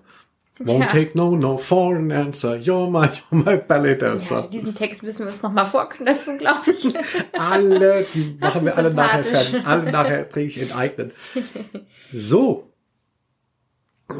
Won't 0.60 0.80
ja. 0.80 0.88
take 0.88 1.16
no, 1.16 1.36
no 1.36 1.58
for 1.58 1.96
an 1.96 2.12
answer. 2.12 2.58
You're 2.58 2.90
my, 2.90 3.10
you're 3.32 3.44
my 3.44 3.58
ballet 3.58 3.96
dancer. 3.96 4.32
Ja, 4.32 4.36
also 4.38 4.50
diesen 4.50 4.74
Text 4.74 5.04
müssen 5.04 5.20
wir 5.20 5.28
uns 5.28 5.42
nochmal 5.42 5.66
vorknöpfen, 5.66 6.38
glaube 6.38 6.72
ich. 6.72 6.94
alle, 7.40 8.06
die 8.14 8.38
machen 8.40 8.66
wir 8.66 8.78
alle 8.78 8.94
nachher 8.94 9.24
fertig. 9.24 9.66
Alle 9.66 9.92
nachher 9.92 10.26
kriege 10.26 10.48
ich 10.48 10.62
enteignet. 10.62 11.14
So. 12.14 12.72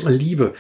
Liebe 0.06 0.54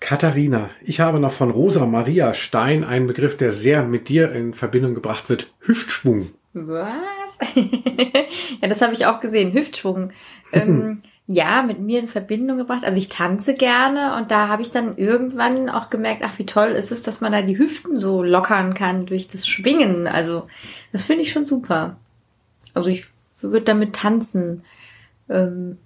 Katharina, 0.00 0.70
ich 0.80 0.98
habe 1.00 1.20
noch 1.20 1.32
von 1.32 1.50
Rosa 1.50 1.84
Maria 1.84 2.32
Stein 2.32 2.84
einen 2.84 3.06
Begriff, 3.06 3.36
der 3.36 3.52
sehr 3.52 3.82
mit 3.82 4.08
dir 4.08 4.32
in 4.32 4.54
Verbindung 4.54 4.94
gebracht 4.94 5.28
wird. 5.28 5.52
Hüftschwung. 5.60 6.30
Was? 6.54 7.38
ja, 8.62 8.68
das 8.68 8.80
habe 8.80 8.94
ich 8.94 9.04
auch 9.04 9.20
gesehen. 9.20 9.52
Hüftschwung. 9.52 10.12
ähm, 10.52 11.02
ja, 11.26 11.62
mit 11.62 11.78
mir 11.78 12.00
in 12.00 12.08
Verbindung 12.08 12.58
gebracht. 12.58 12.84
Also 12.84 12.98
ich 12.98 13.08
tanze 13.08 13.54
gerne 13.54 14.16
und 14.16 14.30
da 14.30 14.48
habe 14.48 14.62
ich 14.62 14.70
dann 14.70 14.96
irgendwann 14.96 15.68
auch 15.68 15.88
gemerkt, 15.88 16.22
ach, 16.24 16.38
wie 16.38 16.46
toll 16.46 16.70
ist 16.70 16.90
es, 16.90 17.02
dass 17.02 17.20
man 17.20 17.32
da 17.32 17.42
die 17.42 17.58
Hüften 17.58 17.98
so 17.98 18.22
lockern 18.22 18.74
kann 18.74 19.06
durch 19.06 19.28
das 19.28 19.46
Schwingen. 19.46 20.06
Also 20.06 20.48
das 20.92 21.04
finde 21.04 21.22
ich 21.22 21.30
schon 21.30 21.46
super. 21.46 21.96
Also 22.74 22.90
ich 22.90 23.06
würde 23.40 23.64
damit 23.64 23.94
tanzen 23.94 24.64
ähm, 25.28 25.78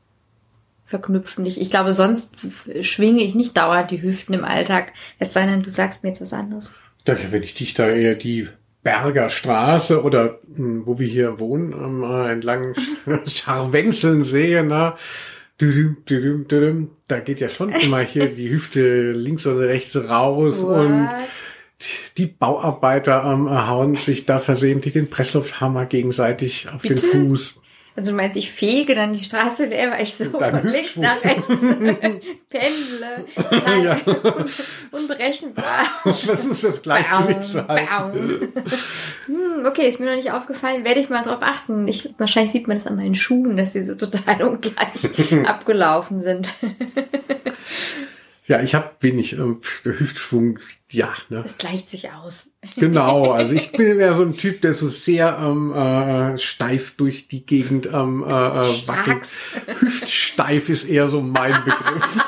verknüpfen. 0.85 1.45
Ich, 1.45 1.61
ich 1.61 1.71
glaube, 1.71 1.93
sonst 1.93 2.37
schwinge 2.81 3.23
ich 3.23 3.35
nicht 3.35 3.57
dauernd 3.57 3.91
die 3.91 4.03
Hüften 4.03 4.35
im 4.35 4.45
Alltag. 4.45 4.93
Es 5.19 5.33
sei 5.33 5.45
denn, 5.47 5.63
du 5.63 5.71
sagst 5.71 6.03
mir 6.03 6.11
jetzt 6.11 6.21
was 6.21 6.33
anderes. 6.33 6.75
Ja, 7.07 7.17
wenn 7.31 7.43
ich 7.43 7.55
dich 7.55 7.75
da 7.75 7.89
eher 7.89 8.15
die 8.15 8.49
Berger 8.87 9.29
Straße 9.29 10.01
oder 10.01 10.39
hm, 10.55 10.87
wo 10.87 11.01
wir 11.01 11.09
hier 11.09 11.41
wohnen, 11.41 11.73
ähm, 11.73 12.05
äh, 12.05 12.31
entlang 12.31 12.77
Scharwenzeln 13.27 14.23
sehe, 14.23 14.63
na, 14.63 14.97
da 15.59 17.19
geht 17.19 17.41
ja 17.41 17.49
schon 17.49 17.71
immer 17.71 18.01
hier 18.03 18.29
die 18.37 18.49
Hüfte 18.49 19.11
links 19.11 19.45
oder 19.45 19.67
rechts 19.67 19.97
raus 19.97 20.63
What? 20.63 20.77
und 20.77 21.09
die 22.17 22.27
Bauarbeiter 22.27 23.25
ähm, 23.25 23.51
hauen 23.51 23.97
sich 23.97 24.25
da 24.25 24.39
versehentlich 24.39 24.93
den 24.95 25.11
Presslufthammer 25.11 25.87
gegenseitig 25.87 26.69
auf 26.73 26.83
Bitte? 26.83 26.95
den 26.95 27.29
Fuß. 27.31 27.57
Also 27.97 28.11
du 28.11 28.17
meinst, 28.17 28.37
ich 28.37 28.53
fege 28.53 28.95
dann 28.95 29.15
die 29.15 29.25
Straße 29.25 29.65
leer, 29.65 29.91
weil 29.91 30.03
ich 30.03 30.15
so 30.15 30.31
von 30.31 30.63
links 30.65 30.97
nach 30.97 31.23
rechts 31.25 31.47
pendle. 32.51 33.25
ja. 33.83 33.99
unberechenbar. 34.91 35.65
Was 36.05 36.45
muss 36.45 36.61
das 36.61 36.83
Gleichgewicht 36.83 37.43
sein? 37.43 37.89
hm, 39.27 39.65
okay, 39.65 39.89
ist 39.89 39.99
mir 39.99 40.07
noch 40.07 40.17
nicht 40.17 40.31
aufgefallen. 40.31 40.85
Werde 40.85 41.01
ich 41.01 41.09
mal 41.09 41.23
drauf 41.23 41.41
achten. 41.41 41.89
Ich, 41.89 42.11
wahrscheinlich 42.19 42.53
sieht 42.53 42.69
man 42.69 42.77
das 42.77 42.87
an 42.87 42.97
meinen 42.97 43.15
Schuhen, 43.15 43.57
dass 43.57 43.73
sie 43.73 43.85
so 43.85 43.95
total 43.95 44.43
ungleich 44.43 45.47
abgelaufen 45.47 46.21
sind. 46.21 46.53
Ja, 48.49 48.63
ich 48.63 48.77
habe 48.77 48.91
wenig 49.01 49.33
ähm, 49.33 49.61
Hüftschwung, 49.83 50.61
ja. 50.89 51.13
Ne? 51.31 51.43
Es 51.45 51.59
gleicht 51.59 51.91
sich 51.91 52.13
aus. 52.13 52.51
Genau, 52.77 53.31
also 53.33 53.55
ich 53.55 53.73
bin 53.73 53.99
ja 53.99 54.15
so 54.15 54.23
ein 54.23 54.37
Typ, 54.37 54.61
der 54.61 54.73
so 54.73 54.89
sehr 54.89 55.39
ähm, 55.43 55.73
äh, 55.73 56.39
steif 56.39 56.97
durch 56.97 57.27
die 57.27 57.45
Gegend 57.45 57.87
ähm, 57.93 58.25
äh, 58.25 58.31
äh 58.31 58.89
wackelt. 58.89 59.27
Hüftsteif 59.81 60.69
ist 60.69 60.89
eher 60.89 61.09
so 61.09 61.21
mein 61.21 61.65
Begriff. 61.65 62.25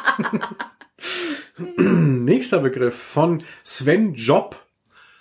Nächster 1.76 2.58
Begriff 2.60 2.96
von 2.96 3.44
Sven 3.62 4.14
Job. 4.14 4.64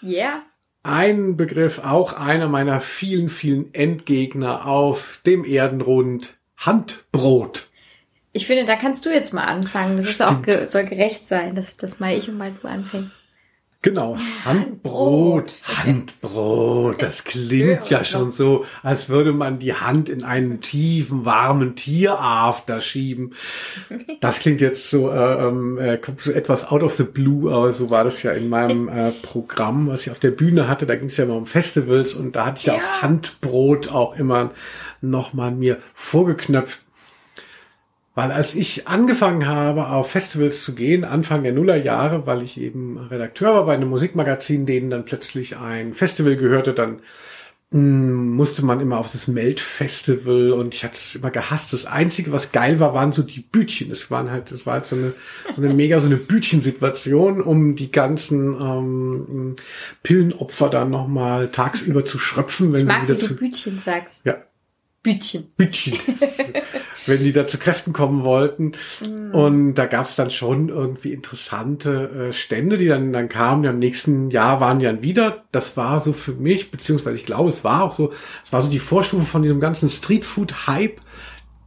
Ja. 0.02 0.10
Yeah. 0.10 0.42
Ein 0.84 1.36
Begriff, 1.36 1.80
auch 1.80 2.14
einer 2.14 2.48
meiner 2.48 2.80
vielen, 2.80 3.30
vielen 3.30 3.74
Endgegner 3.74 4.66
auf 4.66 5.20
dem 5.26 5.44
Erdenrund. 5.44 6.38
Handbrot. 6.56 7.70
Ich 8.38 8.46
finde, 8.46 8.66
da 8.66 8.76
kannst 8.76 9.04
du 9.04 9.10
jetzt 9.10 9.34
mal 9.34 9.46
anfangen. 9.46 9.98
Das 9.98 10.06
ist 10.06 10.22
auch 10.22 10.44
ge 10.44 10.68
soll 10.68 10.86
gerecht 10.86 11.28
sein, 11.28 11.56
dass 11.56 11.76
das 11.76 12.00
mal 12.00 12.16
ich 12.16 12.30
und 12.30 12.38
mal 12.38 12.52
du 12.62 12.68
anfängst. 12.68 13.20
Genau, 13.82 14.16
Handbrot, 14.46 15.54
Handbrot, 15.64 17.02
das 17.02 17.24
klingt 17.24 17.90
ja 17.90 18.04
schon 18.04 18.32
so, 18.32 18.66
als 18.84 19.10
würde 19.10 19.34
man 19.34 19.58
die 19.58 19.74
Hand 19.74 20.08
in 20.08 20.24
einen 20.24 20.62
tiefen, 20.62 21.26
warmen 21.26 21.76
Tierafter 21.76 22.80
schieben. 22.80 23.34
Das 24.20 24.40
klingt 24.40 24.62
jetzt 24.62 24.90
so, 24.90 25.10
äh, 25.10 25.48
ähm, 25.48 25.78
äh, 25.78 25.98
kommt 25.98 26.20
so 26.20 26.32
etwas 26.32 26.72
out 26.72 26.84
of 26.84 26.94
the 26.94 27.04
blue, 27.04 27.52
aber 27.52 27.72
so 27.72 27.90
war 27.90 28.04
das 28.04 28.22
ja 28.24 28.32
in 28.34 28.50
meinem 28.50 28.88
äh, 28.90 29.12
Programm, 29.12 29.88
was 29.88 30.02
ich 30.02 30.12
auf 30.12 30.20
der 30.20 30.32
Bühne 30.32 30.68
hatte. 30.68 30.86
Da 30.86 30.96
ging 30.96 31.08
es 31.08 31.18
ja 31.18 31.24
immer 31.24 31.36
um 31.36 31.46
Festivals 31.46 32.14
und 32.14 32.36
da 32.36 32.48
hatte 32.48 32.60
ich 32.60 32.66
ja, 32.66 32.76
ja 32.76 32.82
auch 32.82 33.02
Handbrot 33.02 33.90
auch 33.90 34.16
immer 34.16 34.52
nochmal 35.02 35.52
mir 35.52 35.78
vorgeknöpft. 35.94 36.82
Weil 38.18 38.32
als 38.32 38.56
ich 38.56 38.88
angefangen 38.88 39.46
habe, 39.46 39.90
auf 39.90 40.10
Festivals 40.10 40.64
zu 40.64 40.74
gehen, 40.74 41.04
Anfang 41.04 41.44
der 41.44 41.52
Nullerjahre, 41.52 42.26
weil 42.26 42.42
ich 42.42 42.60
eben 42.60 42.98
Redakteur 42.98 43.54
war 43.54 43.68
bei 43.68 43.76
einem 43.76 43.90
Musikmagazin, 43.90 44.66
denen 44.66 44.90
dann 44.90 45.06
plötzlich 45.06 45.58
ein 45.58 45.94
Festival 45.94 46.36
gehörte, 46.36 46.74
dann 46.74 47.02
mh, 47.70 47.80
mm, 47.80 48.30
musste 48.32 48.66
man 48.66 48.80
immer 48.80 48.98
auf 48.98 49.12
das 49.12 49.28
Melt-Festival 49.28 50.52
und 50.54 50.74
ich 50.74 50.84
hatte 50.84 50.96
es 50.96 51.14
immer 51.14 51.30
gehasst. 51.30 51.74
Das 51.74 51.86
Einzige, 51.86 52.32
was 52.32 52.52
geil 52.52 52.80
war, 52.80 52.96
waren 52.96 53.12
so 53.12 53.22
die 53.22 53.42
Bütchen. 53.42 53.90
Das 53.90 54.10
waren 54.10 54.32
halt, 54.32 54.50
das 54.50 54.66
war 54.66 54.74
halt 54.74 54.86
so 54.86 54.96
eine, 54.96 55.14
so 55.56 55.62
eine 55.62 55.76
mega 55.76 56.00
so 56.00 56.08
eine 56.08 56.18
Bütchensituation, 56.18 57.40
um 57.40 57.76
die 57.76 57.92
ganzen 57.92 58.60
ähm, 58.60 59.56
Pillenopfer 60.02 60.70
dann 60.70 60.90
nochmal 60.90 61.52
tagsüber 61.52 62.04
zu 62.04 62.18
schröpfen, 62.18 62.74
wenn 62.74 62.80
ich 62.80 62.88
mag, 62.88 63.02
sie 63.02 63.10
wieder 63.10 63.22
wie 63.22 63.26
zu. 63.28 63.34
Du 63.36 63.40
Bütchen 63.42 63.78
sagst. 63.78 64.26
Ja, 64.26 64.38
Bütchen. 65.08 65.48
Bütchen. 65.56 65.98
Wenn 67.06 67.24
die 67.24 67.32
da 67.32 67.48
zu 67.48 67.58
Kräften 67.58 67.94
kommen 67.94 68.26
wollten. 68.26 68.74
Mm. 69.00 69.34
Und 69.34 69.76
da 69.76 69.86
gab 69.86 70.06
es 70.06 70.16
dann 70.16 70.32
schon 70.32 70.68
irgendwie 70.68 71.14
interessante 71.14 72.30
äh, 72.30 72.34
Stände, 72.34 72.78
die 72.78 72.88
dann, 72.88 73.14
dann 73.14 73.30
kamen. 73.30 73.64
Die 73.64 73.70
am 73.70 73.80
nächsten 73.80 74.30
Jahr 74.32 74.60
waren 74.60 74.80
die 74.80 74.86
dann 74.86 75.04
wieder. 75.04 75.46
Das 75.54 75.78
war 75.78 76.02
so 76.02 76.12
für 76.12 76.34
mich, 76.34 76.72
beziehungsweise 76.72 77.16
ich 77.16 77.26
glaube, 77.26 77.50
es 77.50 77.64
war 77.64 77.84
auch 77.84 77.94
so, 77.94 78.12
es 78.44 78.52
war 78.52 78.62
so 78.62 78.70
die 78.70 78.80
Vorstufe 78.80 79.24
von 79.24 79.44
diesem 79.44 79.62
ganzen 79.62 79.90
Streetfood-Hype. 79.90 81.00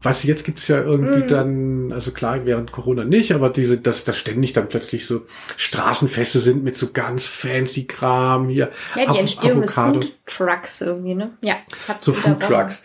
Du, 0.02 0.10
jetzt 0.22 0.44
gibt 0.44 0.58
es 0.58 0.68
ja 0.68 0.78
irgendwie 0.82 1.24
mm. 1.24 1.28
dann, 1.28 1.92
also 1.92 2.10
klar, 2.10 2.44
während 2.44 2.72
Corona 2.72 3.04
nicht, 3.04 3.32
aber 3.32 3.48
diese, 3.48 3.78
dass 3.78 4.04
da 4.04 4.12
ständig 4.12 4.52
dann 4.52 4.68
plötzlich 4.68 5.06
so 5.06 5.22
Straßenfeste 5.56 6.40
sind 6.40 6.62
mit 6.62 6.76
so 6.76 6.90
ganz 6.92 7.24
fancy 7.24 7.84
Kram 7.84 8.50
hier. 8.50 8.70
Ja, 8.96 9.12
die 9.12 9.18
Entstehung 9.18 9.62
Avocado. 9.62 10.00
des 10.00 10.10
Food 10.10 10.26
Trucks 10.26 10.80
irgendwie, 10.82 11.14
ne? 11.14 11.30
Ja. 11.40 11.56
So 12.00 12.12
Food 12.12 12.40
Trucks. 12.40 12.82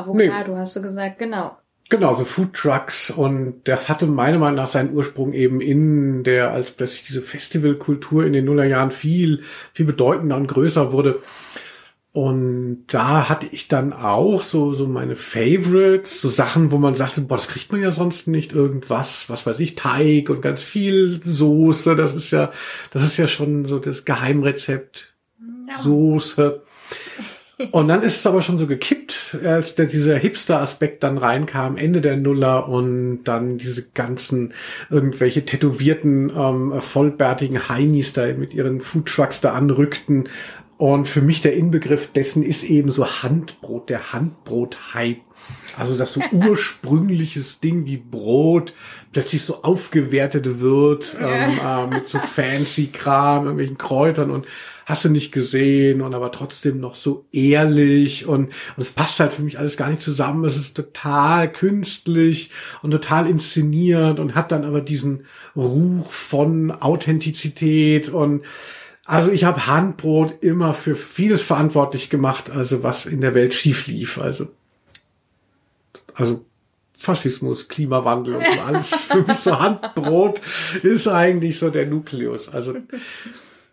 Avocado, 0.00 0.52
nee. 0.52 0.58
hast 0.58 0.76
du 0.76 0.82
gesagt, 0.82 1.18
genau. 1.18 1.56
Genau, 1.90 2.14
so 2.14 2.24
Food 2.24 2.54
Trucks 2.54 3.10
und 3.10 3.62
das 3.64 3.88
hatte 3.88 4.06
meiner 4.06 4.38
Meinung 4.38 4.56
nach 4.56 4.68
seinen 4.68 4.94
Ursprung 4.94 5.32
eben 5.32 5.60
in 5.60 6.22
der, 6.22 6.52
als 6.52 6.70
plötzlich 6.70 7.04
diese 7.08 7.20
Festivalkultur 7.20 8.24
in 8.24 8.32
den 8.32 8.44
Nullerjahren 8.44 8.92
viel, 8.92 9.42
viel 9.74 9.86
bedeutender 9.86 10.36
und 10.36 10.46
größer 10.46 10.92
wurde. 10.92 11.20
Und 12.12 12.86
da 12.88 13.28
hatte 13.28 13.46
ich 13.50 13.66
dann 13.66 13.92
auch 13.92 14.42
so, 14.42 14.72
so 14.72 14.86
meine 14.86 15.16
Favorites, 15.16 16.20
so 16.20 16.28
Sachen, 16.28 16.70
wo 16.70 16.78
man 16.78 16.94
sagte, 16.94 17.20
boah, 17.20 17.36
das 17.36 17.48
kriegt 17.48 17.72
man 17.72 17.80
ja 17.80 17.90
sonst 17.90 18.28
nicht 18.28 18.52
irgendwas, 18.52 19.28
was 19.28 19.44
weiß 19.46 19.58
ich, 19.58 19.74
Teig 19.74 20.30
und 20.30 20.42
ganz 20.42 20.62
viel 20.62 21.20
Soße, 21.24 21.96
das 21.96 22.14
ist 22.14 22.30
ja, 22.30 22.52
das 22.92 23.02
ist 23.02 23.16
ja 23.16 23.26
schon 23.26 23.64
so 23.64 23.80
das 23.80 24.04
Geheimrezept. 24.04 25.14
Ja. 25.68 25.78
Soße. 25.78 26.62
Und 27.72 27.88
dann 27.88 28.02
ist 28.02 28.16
es 28.16 28.26
aber 28.26 28.40
schon 28.40 28.58
so 28.58 28.66
gekippt, 28.66 29.36
als 29.44 29.74
der, 29.74 29.86
dieser 29.86 30.16
Hipster-Aspekt 30.16 31.02
dann 31.02 31.18
reinkam, 31.18 31.76
Ende 31.76 32.00
der 32.00 32.16
Nuller 32.16 32.68
und 32.68 33.24
dann 33.24 33.58
diese 33.58 33.86
ganzen 33.90 34.54
irgendwelche 34.88 35.44
tätowierten, 35.44 36.32
ähm, 36.34 36.80
vollbärtigen 36.80 37.68
Heinis 37.68 38.12
da 38.12 38.26
mit 38.32 38.54
ihren 38.54 38.80
Foodtrucks 38.80 39.40
da 39.40 39.52
anrückten. 39.52 40.28
Und 40.80 41.08
für 41.08 41.20
mich 41.20 41.42
der 41.42 41.52
Inbegriff 41.52 42.10
dessen 42.10 42.42
ist 42.42 42.62
eben 42.62 42.90
so 42.90 43.06
Handbrot, 43.06 43.90
der 43.90 44.14
Handbrot-Hype. 44.14 45.20
Also 45.76 45.94
das 45.94 46.14
so 46.14 46.22
ursprüngliches 46.32 47.60
Ding 47.60 47.84
wie 47.84 47.98
Brot 47.98 48.72
plötzlich 49.12 49.42
so 49.42 49.62
aufgewertet 49.62 50.60
wird 50.60 51.14
ähm, 51.20 51.60
äh, 51.62 51.86
mit 51.86 52.08
so 52.08 52.18
fancy 52.18 52.86
Kram, 52.86 53.44
irgendwelchen 53.44 53.76
Kräutern 53.76 54.30
und 54.30 54.46
hast 54.86 55.04
du 55.04 55.10
nicht 55.10 55.32
gesehen 55.32 56.00
und 56.00 56.14
aber 56.14 56.32
trotzdem 56.32 56.80
noch 56.80 56.94
so 56.94 57.26
ehrlich 57.30 58.24
und, 58.24 58.46
und 58.46 58.78
es 58.78 58.92
passt 58.92 59.20
halt 59.20 59.34
für 59.34 59.42
mich 59.42 59.58
alles 59.58 59.76
gar 59.76 59.90
nicht 59.90 60.00
zusammen. 60.00 60.46
Es 60.46 60.56
ist 60.56 60.74
total 60.74 61.52
künstlich 61.52 62.52
und 62.80 62.92
total 62.92 63.26
inszeniert 63.28 64.18
und 64.18 64.34
hat 64.34 64.50
dann 64.50 64.64
aber 64.64 64.80
diesen 64.80 65.26
Ruch 65.54 66.10
von 66.10 66.70
Authentizität 66.70 68.08
und 68.08 68.44
also 69.10 69.32
ich 69.32 69.42
habe 69.42 69.66
Handbrot 69.66 70.40
immer 70.40 70.72
für 70.72 70.94
vieles 70.94 71.42
verantwortlich 71.42 72.10
gemacht, 72.10 72.48
also 72.48 72.84
was 72.84 73.06
in 73.06 73.20
der 73.20 73.34
Welt 73.34 73.54
schief 73.54 73.88
lief. 73.88 74.20
Also, 74.20 74.46
also 76.14 76.44
Faschismus, 76.96 77.66
Klimawandel 77.66 78.36
und 78.36 78.44
so 78.46 78.60
alles 78.64 78.88
für 78.88 79.22
mich 79.22 79.38
so 79.38 79.58
Handbrot 79.58 80.40
ist 80.84 81.08
eigentlich 81.08 81.58
so 81.58 81.70
der 81.70 81.86
Nukleus. 81.86 82.48
Also 82.50 82.76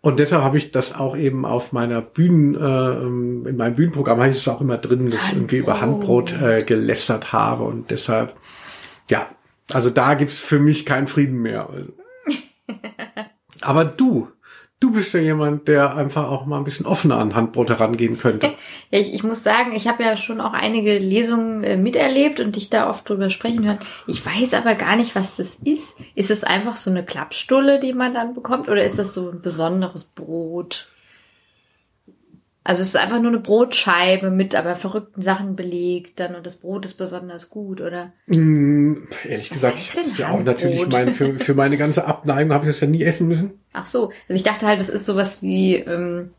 Und 0.00 0.18
deshalb 0.18 0.42
habe 0.42 0.58
ich 0.58 0.72
das 0.72 0.96
auch 0.96 1.16
eben 1.16 1.44
auf 1.44 1.70
meiner 1.70 2.00
Bühnen, 2.00 2.56
äh, 2.56 3.48
in 3.48 3.56
meinem 3.56 3.76
Bühnenprogramm 3.76 4.18
habe 4.18 4.30
ich 4.30 4.38
es 4.38 4.48
auch 4.48 4.60
immer 4.60 4.78
drin, 4.78 5.08
dass 5.12 5.22
ich 5.28 5.34
irgendwie 5.34 5.58
über 5.58 5.80
Handbrot 5.80 6.32
äh, 6.42 6.64
gelästert 6.64 7.32
habe 7.32 7.62
und 7.62 7.92
deshalb, 7.92 8.34
ja, 9.08 9.28
also 9.72 9.88
da 9.88 10.14
gibt's 10.14 10.40
für 10.40 10.58
mich 10.58 10.84
keinen 10.84 11.06
Frieden 11.06 11.40
mehr. 11.42 11.68
Aber 13.60 13.84
du, 13.84 14.32
du 14.80 14.92
bist 14.92 15.12
ja 15.12 15.20
jemand, 15.20 15.66
der 15.68 15.96
einfach 15.96 16.30
auch 16.30 16.46
mal 16.46 16.58
ein 16.58 16.64
bisschen 16.64 16.86
offener 16.86 17.18
an 17.18 17.34
Handbrot 17.34 17.70
herangehen 17.70 18.18
könnte. 18.18 18.52
Ja, 18.90 19.00
ich, 19.00 19.12
ich 19.12 19.22
muss 19.22 19.42
sagen, 19.42 19.74
ich 19.74 19.86
habe 19.86 20.02
ja 20.02 20.16
schon 20.16 20.40
auch 20.40 20.54
einige 20.54 20.96
Lesungen 20.98 21.62
äh, 21.62 21.76
miterlebt 21.76 22.40
und 22.40 22.56
dich 22.56 22.70
da 22.70 22.88
oft 22.88 23.06
drüber 23.06 23.28
sprechen 23.28 23.66
hören. 23.66 23.80
Ich 24.06 24.24
weiß 24.24 24.54
aber 24.54 24.76
gar 24.76 24.96
nicht, 24.96 25.14
was 25.14 25.36
das 25.36 25.56
ist. 25.56 25.94
Ist 26.14 26.30
es 26.30 26.42
einfach 26.42 26.74
so 26.76 26.90
eine 26.90 27.04
Klappstulle, 27.04 27.80
die 27.80 27.92
man 27.92 28.14
dann 28.14 28.32
bekommt, 28.32 28.70
oder 28.70 28.82
ist 28.82 28.98
das 28.98 29.12
so 29.12 29.28
ein 29.28 29.42
besonderes 29.42 30.04
Brot? 30.04 30.88
Also 32.68 32.82
es 32.82 32.88
ist 32.88 32.96
einfach 32.98 33.18
nur 33.18 33.30
eine 33.30 33.40
Brotscheibe 33.40 34.30
mit 34.30 34.54
aber 34.54 34.76
verrückten 34.76 35.22
Sachen 35.22 35.56
belegt 35.56 36.20
dann 36.20 36.34
und 36.34 36.44
das 36.44 36.58
Brot 36.58 36.84
ist 36.84 36.96
besonders 36.96 37.48
gut, 37.48 37.80
oder? 37.80 38.12
Mm, 38.26 39.04
ehrlich 39.26 39.48
gesagt, 39.48 39.78
heißt 39.78 39.94
ich 39.94 39.98
hab's 39.98 40.18
ja 40.18 40.28
auch 40.28 40.42
natürlich 40.44 40.86
mein, 40.86 41.12
für, 41.12 41.38
für 41.38 41.54
meine 41.54 41.78
ganze 41.78 42.04
Abneigung 42.04 42.52
habe 42.52 42.66
ich 42.66 42.72
das 42.72 42.80
ja 42.82 42.86
nie 42.86 43.02
essen 43.02 43.26
müssen. 43.26 43.52
Ach 43.72 43.86
so, 43.86 44.12
also 44.28 44.36
ich 44.36 44.42
dachte 44.42 44.66
halt, 44.66 44.80
das 44.80 44.90
ist 44.90 45.06
sowas 45.06 45.40
wie, 45.40 45.76
ähm, 45.76 46.32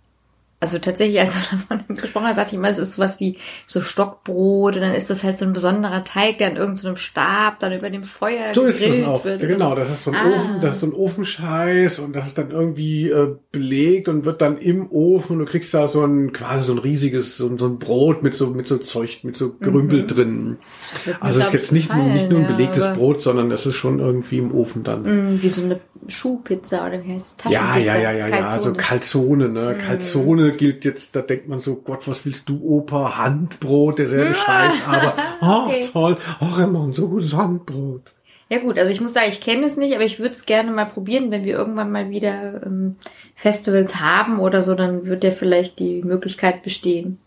also 0.61 0.77
tatsächlich, 0.79 1.19
als 1.19 1.35
du 1.35 1.39
davon 1.69 1.95
gesprochen 1.95 2.27
hast, 2.27 2.35
sagte 2.35 2.55
ich 2.55 2.61
mal, 2.61 2.71
es 2.71 2.77
ist 2.79 2.95
sowas 2.97 3.19
wie 3.19 3.37
so 3.65 3.81
Stockbrot 3.81 4.75
und 4.75 4.81
dann 4.81 4.93
ist 4.93 5.09
das 5.09 5.23
halt 5.23 5.37
so 5.37 5.45
ein 5.45 5.53
besonderer 5.53 6.03
Teig, 6.03 6.37
der 6.39 6.47
an 6.49 6.57
irgendeinem 6.57 6.97
Stab 6.97 7.59
dann 7.59 7.71
über 7.73 7.89
dem 7.89 8.03
Feuer 8.03 8.53
So 8.53 8.63
ist 8.65 8.81
es 8.81 9.03
auch. 9.05 9.23
wird. 9.23 9.41
Ja, 9.41 9.47
genau, 9.47 9.69
so. 9.69 9.75
das 9.75 9.89
ist 9.89 10.03
so 10.03 10.11
ein 10.11 10.17
Ah. 10.17 10.27
Ofen, 10.35 10.59
das 10.61 10.75
ist 10.75 10.81
so 10.81 10.87
ein 10.87 10.93
Ofenscheiß 10.93 11.99
und 11.99 12.13
das 12.15 12.27
ist 12.27 12.37
dann 12.37 12.51
irgendwie 12.51 13.09
äh, 13.09 13.35
belegt 13.51 14.09
und 14.09 14.25
wird 14.25 14.41
dann 14.41 14.57
im 14.57 14.91
Ofen 14.91 15.33
und 15.39 15.45
du 15.45 15.51
kriegst 15.51 15.73
da 15.73 15.87
so 15.87 16.03
ein 16.03 16.33
quasi 16.33 16.65
so 16.65 16.73
ein 16.73 16.79
riesiges 16.79 17.37
so, 17.37 17.47
ein- 17.47 17.57
so 17.57 17.67
ein 17.67 17.79
Brot 17.79 18.21
mit 18.23 18.35
so 18.35 18.47
mit 18.47 18.67
so 18.67 18.77
Zeug 18.77 19.19
mit 19.23 19.37
so 19.37 19.53
Gerümpel 19.59 20.05
drin. 20.07 20.57
Wird 21.05 21.17
mir, 21.17 21.23
Also 21.23 21.39
es 21.39 21.47
ist 21.47 21.53
jetzt 21.53 21.71
nicht 21.71 21.89
nur, 21.93 22.03
gefallen, 22.03 22.13
nicht 22.17 22.29
nur 22.31 22.39
ein 22.39 22.45
ja, 22.49 22.51
belegtes 22.51 22.83
aber, 22.83 22.95
Brot, 22.95 23.21
sondern 23.21 23.51
es 23.51 23.65
ist 23.65 23.75
schon 23.75 23.99
irgendwie 23.99 24.39
im 24.39 24.53
Ofen 24.53 24.83
dann. 24.83 25.35
mh, 25.35 25.41
Wie 25.41 25.47
so 25.47 25.63
eine 25.63 25.79
Schuhpizza 26.07 26.85
oder 26.87 27.03
wie 27.03 27.13
heißt 27.13 27.41
es? 27.45 27.51
Ja, 27.51 27.77
ja, 27.77 27.95
ja, 27.97 28.11
ja, 28.11 28.27
ja, 28.27 28.37
Calzone. 28.41 28.77
Calzone, 28.77 29.49
ne? 29.49 29.75
Calzone 29.75 30.48
gilt 30.51 30.85
jetzt, 30.85 31.15
da 31.15 31.21
denkt 31.21 31.47
man 31.47 31.59
so, 31.59 31.75
Gott, 31.75 32.07
was 32.07 32.25
willst 32.25 32.49
du, 32.49 32.61
Opa? 32.63 33.17
Handbrot, 33.17 33.99
derselbe 33.99 34.33
Scheiß, 34.33 34.73
aber, 34.87 35.15
ach, 35.41 35.67
Okay. 35.67 35.87
toll, 35.91 36.17
ach, 36.39 36.59
er 36.59 36.67
macht 36.67 36.87
ein 36.89 36.93
so 36.93 37.07
gutes 37.09 37.33
Handbrot. 37.35 38.11
Ja 38.49 38.57
gut, 38.59 38.79
also 38.79 38.91
ich 38.91 38.99
muss 38.99 39.13
sagen, 39.13 39.29
ich 39.29 39.41
kenne 39.41 39.65
es 39.67 39.77
nicht, 39.77 39.93
aber 39.93 40.03
ich 40.03 40.19
würde 40.19 40.33
es 40.33 40.45
gerne 40.47 40.71
mal 40.71 40.85
probieren, 40.85 41.29
wenn 41.29 41.45
wir 41.45 41.55
irgendwann 41.55 41.91
mal 41.91 42.09
wieder 42.09 42.63
ähm, 42.65 42.95
Festivals 43.35 43.99
haben 43.99 44.39
oder 44.39 44.63
so, 44.63 44.73
dann 44.73 45.05
wird 45.05 45.23
ja 45.23 45.29
vielleicht 45.31 45.77
die 45.77 46.01
Möglichkeit 46.01 46.63
bestehen. 46.63 47.19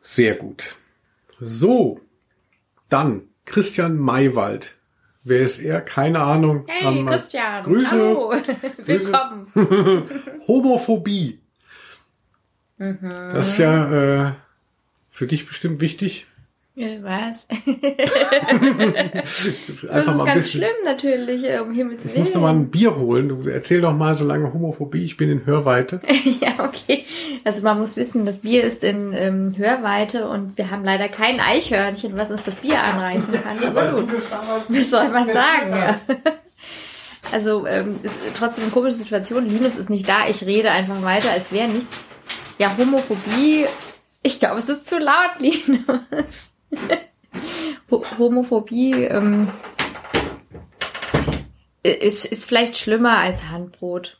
Sehr 0.00 0.34
gut. 0.34 0.74
So, 1.38 2.00
dann 2.88 3.28
Christian 3.44 3.96
Maywald. 3.96 4.76
Wer 5.22 5.40
ist 5.40 5.58
er? 5.58 5.80
Keine 5.82 6.20
Ahnung. 6.20 6.64
Hey 6.66 6.98
Ähm, 7.00 7.06
Christian, 7.06 7.62
Grüße. 7.62 7.90
hallo, 7.90 8.32
willkommen. 8.86 9.46
Homophobie. 10.48 11.40
Mhm. 12.78 12.98
Das 13.32 13.48
ist 13.48 13.58
ja 13.58 14.28
äh, 14.28 14.32
für 15.10 15.26
dich 15.26 15.46
bestimmt 15.46 15.80
wichtig. 15.82 16.26
Ja, 16.76 16.88
was? 17.02 17.48
Das 19.82 20.06
ist 20.06 20.24
ganz 20.24 20.34
bisschen. 20.34 20.42
schlimm 20.44 20.84
natürlich, 20.84 21.44
äh, 21.44 21.58
um 21.58 21.72
Himmels 21.72 22.04
Ich 22.06 22.16
muss 22.16 22.32
noch 22.32 22.42
mal 22.42 22.48
Willen. 22.54 22.62
ein 22.62 22.70
Bier 22.70 22.96
holen. 22.96 23.28
Du 23.28 23.48
erzähl 23.48 23.80
doch 23.80 23.94
mal 23.94 24.16
so 24.16 24.24
lange 24.24 24.52
Homophobie. 24.52 25.04
Ich 25.04 25.16
bin 25.16 25.30
in 25.30 25.46
Hörweite. 25.46 26.00
ja, 26.40 26.64
okay. 26.64 27.04
Also 27.44 27.62
man 27.62 27.78
muss 27.78 27.96
wissen, 27.96 28.24
das 28.24 28.38
Bier 28.38 28.62
ist 28.64 28.84
in 28.84 29.12
ähm, 29.12 29.54
Hörweite 29.56 30.28
und 30.28 30.56
wir 30.56 30.70
haben 30.70 30.84
leider 30.84 31.08
kein 31.08 31.40
Eichhörnchen, 31.40 32.16
was 32.16 32.30
uns 32.30 32.44
das 32.44 32.56
Bier 32.56 32.82
anreichen 32.82 33.32
kann. 33.42 33.58
Aber 33.64 34.00
gut, 34.00 34.08
was 34.68 34.90
soll 34.90 35.08
man 35.08 35.28
sagen? 35.30 35.70
Ja. 35.70 36.00
Also 37.32 37.66
ähm, 37.66 37.96
ist 38.02 38.18
trotzdem 38.34 38.64
eine 38.64 38.72
komische 38.72 38.96
Situation. 38.96 39.48
Linus 39.48 39.76
ist 39.76 39.90
nicht 39.90 40.08
da. 40.08 40.28
Ich 40.28 40.44
rede 40.46 40.70
einfach 40.70 41.02
weiter, 41.02 41.30
als 41.32 41.52
wäre 41.52 41.68
nichts. 41.68 41.94
Ja, 42.58 42.70
Homophobie. 42.78 43.66
Ich 44.22 44.38
glaube, 44.38 44.58
es 44.58 44.68
ist 44.68 44.88
zu 44.88 44.98
laut, 44.98 45.38
Linus. 45.40 45.80
Ho 47.90 48.04
Homophobie 48.18 49.04
ähm, 49.04 49.48
ist, 51.82 52.24
ist 52.24 52.44
vielleicht 52.44 52.76
schlimmer 52.76 53.18
als 53.18 53.48
Handbrot. 53.50 54.18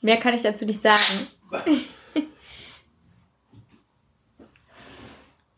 Mehr 0.00 0.16
kann 0.16 0.34
ich 0.34 0.42
dazu 0.42 0.64
nicht 0.64 0.80
sagen. 0.80 1.00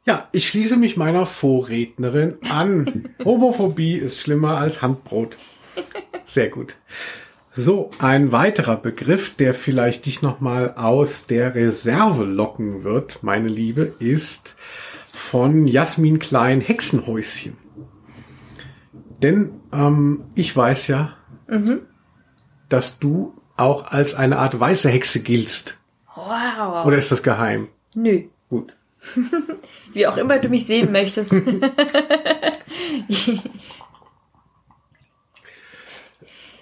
Ja, 0.07 0.29
ich 0.33 0.47
schließe 0.47 0.77
mich 0.77 0.99
meiner 0.99 1.25
Vorrednerin 1.25 2.37
an. 2.51 3.09
Homophobie 3.25 3.95
ist 3.95 4.21
schlimmer 4.21 4.59
als 4.59 4.83
Handbrot. 4.83 5.39
Sehr 6.27 6.51
gut. 6.51 6.77
So, 7.51 7.91
ein 8.01 8.31
weiterer 8.31 8.77
Begriff, 8.77 9.35
der 9.37 9.55
vielleicht 9.55 10.05
dich 10.05 10.21
nochmal 10.21 10.75
aus 10.75 11.25
der 11.25 11.55
Reserve 11.55 12.25
locken 12.25 12.85
wird, 12.85 13.23
meine 13.23 13.49
Liebe, 13.49 13.95
ist 13.99 14.57
von 15.35 15.67
Jasmin 15.67 16.21
Klein 16.21 16.61
Hexenhäuschen. 16.61 17.57
Denn 19.21 19.51
ähm, 19.73 20.27
ich 20.37 20.57
weiß 20.57 20.87
ja, 20.87 21.17
dass 22.69 23.01
du 23.01 23.35
auch 23.57 23.91
als 23.91 24.15
eine 24.15 24.39
Art 24.39 24.61
weiße 24.61 24.89
Hexe 24.89 25.25
giltst. 25.25 25.77
Wow. 26.15 26.87
Oder 26.87 26.99
ist 26.99 27.11
das 27.11 27.25
geheim? 27.25 27.67
Nö. 27.97 28.27
Gut. 28.49 28.77
Wie 29.93 30.07
auch 30.07 30.17
immer 30.19 30.39
du 30.39 30.49
mich 30.49 30.67
sehen 30.67 30.93
möchtest. 30.93 31.33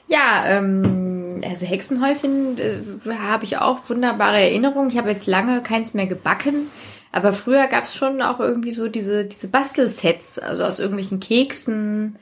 ja, 0.09 0.47
ähm, 0.47 1.43
also 1.47 1.67
Hexenhäuschen 1.67 2.57
äh, 2.57 2.81
habe 3.19 3.45
ich 3.45 3.59
auch 3.59 3.87
wunderbare 3.91 4.41
Erinnerungen. 4.41 4.89
Ich 4.89 4.97
habe 4.97 5.11
jetzt 5.11 5.27
lange 5.27 5.63
keins 5.63 5.93
mehr 5.93 6.07
gebacken. 6.07 6.71
Aber 7.13 7.35
früher 7.35 7.67
gab 7.67 7.85
es 7.85 7.95
schon 7.95 8.23
auch 8.23 8.41
irgendwie 8.41 8.71
so 8.71 8.89
diese, 8.89 9.27
diese 9.27 9.49
Bastelsets, 9.49 10.39
also 10.39 10.65
aus 10.65 10.81
irgendwelchen 10.81 11.21
Keksen 11.21 12.17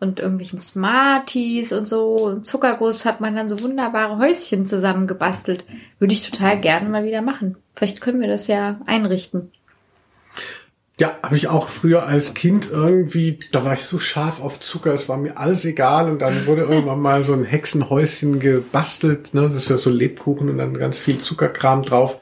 und 0.00 0.18
irgendwelchen 0.18 0.58
Smarties 0.58 1.72
und 1.72 1.86
so. 1.86 2.16
Und 2.16 2.46
Zuckerguss 2.46 3.04
hat 3.04 3.20
man 3.20 3.36
dann 3.36 3.50
so 3.50 3.60
wunderbare 3.60 4.18
Häuschen 4.18 4.64
zusammen 4.64 5.06
gebastelt. 5.06 5.66
Würde 5.98 6.14
ich 6.14 6.28
total 6.28 6.58
gerne 6.58 6.88
mal 6.88 7.04
wieder 7.04 7.20
machen. 7.20 7.56
Vielleicht 7.76 8.00
können 8.00 8.20
wir 8.20 8.28
das 8.28 8.46
ja 8.46 8.80
einrichten. 8.86 9.52
Ja, 10.98 11.18
habe 11.22 11.36
ich 11.36 11.48
auch 11.48 11.68
früher 11.68 12.06
als 12.06 12.34
Kind 12.34 12.68
irgendwie, 12.70 13.38
da 13.52 13.64
war 13.64 13.72
ich 13.72 13.84
so 13.84 13.98
scharf 13.98 14.42
auf 14.42 14.60
Zucker, 14.60 14.92
es 14.92 15.08
war 15.08 15.16
mir 15.16 15.38
alles 15.38 15.64
egal 15.64 16.10
und 16.10 16.18
dann 16.18 16.46
wurde 16.46 16.62
irgendwann 16.68 17.00
mal 17.00 17.22
so 17.22 17.32
ein 17.32 17.44
Hexenhäuschen 17.44 18.38
gebastelt, 18.38 19.32
ne, 19.32 19.42
das 19.48 19.54
ist 19.54 19.70
ja 19.70 19.78
so 19.78 19.88
Lebkuchen 19.88 20.50
und 20.50 20.58
dann 20.58 20.74
ganz 20.74 20.98
viel 20.98 21.18
Zuckerkram 21.18 21.84
drauf. 21.84 22.20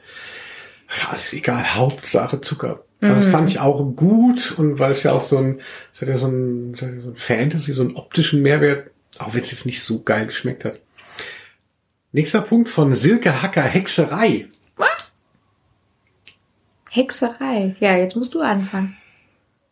Ja, 0.97 1.09
alles 1.11 1.33
egal, 1.33 1.75
Hauptsache 1.75 2.41
Zucker. 2.41 2.83
Das 3.01 3.27
fand 3.27 3.49
ich 3.49 3.59
auch 3.59 3.79
gut 3.95 4.55
und 4.57 4.77
weil 4.77 4.91
es 4.91 5.03
ja 5.03 5.13
auch 5.13 5.21
so 5.21 5.37
ein, 5.37 5.61
es 5.93 6.01
hat 6.01 6.09
ja 6.09 6.17
so 6.17 6.27
ein, 6.27 6.73
es 6.73 6.81
hat 6.81 6.89
ja 6.95 6.99
so 6.99 7.11
ein 7.11 7.15
Fantasy, 7.15 7.71
so 7.71 7.83
einen 7.83 7.95
optischen 7.95 8.41
Mehrwert, 8.41 8.91
auch 9.19 9.33
wenn 9.33 9.41
es 9.41 9.51
jetzt 9.51 9.65
nicht 9.65 9.81
so 9.81 10.01
geil 10.01 10.25
geschmeckt 10.25 10.65
hat. 10.65 10.81
Nächster 12.11 12.41
Punkt 12.41 12.67
von 12.67 12.93
Silke 12.93 13.41
Hacker 13.41 13.61
Hexerei. 13.61 14.49
Hexerei. 16.89 17.75
Ja, 17.79 17.95
jetzt 17.95 18.15
musst 18.15 18.33
du 18.33 18.41
anfangen. 18.41 18.97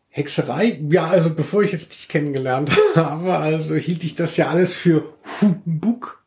Hexerei? 0.09 0.79
Ja, 0.89 1.07
also 1.07 1.33
bevor 1.33 1.63
ich 1.63 1.71
jetzt 1.71 1.91
dich 1.91 2.07
kennengelernt 2.07 2.71
habe, 2.95 3.37
also 3.37 3.75
hielt 3.75 4.03
ich 4.03 4.15
das 4.15 4.37
ja 4.37 4.47
alles 4.47 4.73
für 4.73 5.13
Humbug. 5.41 6.23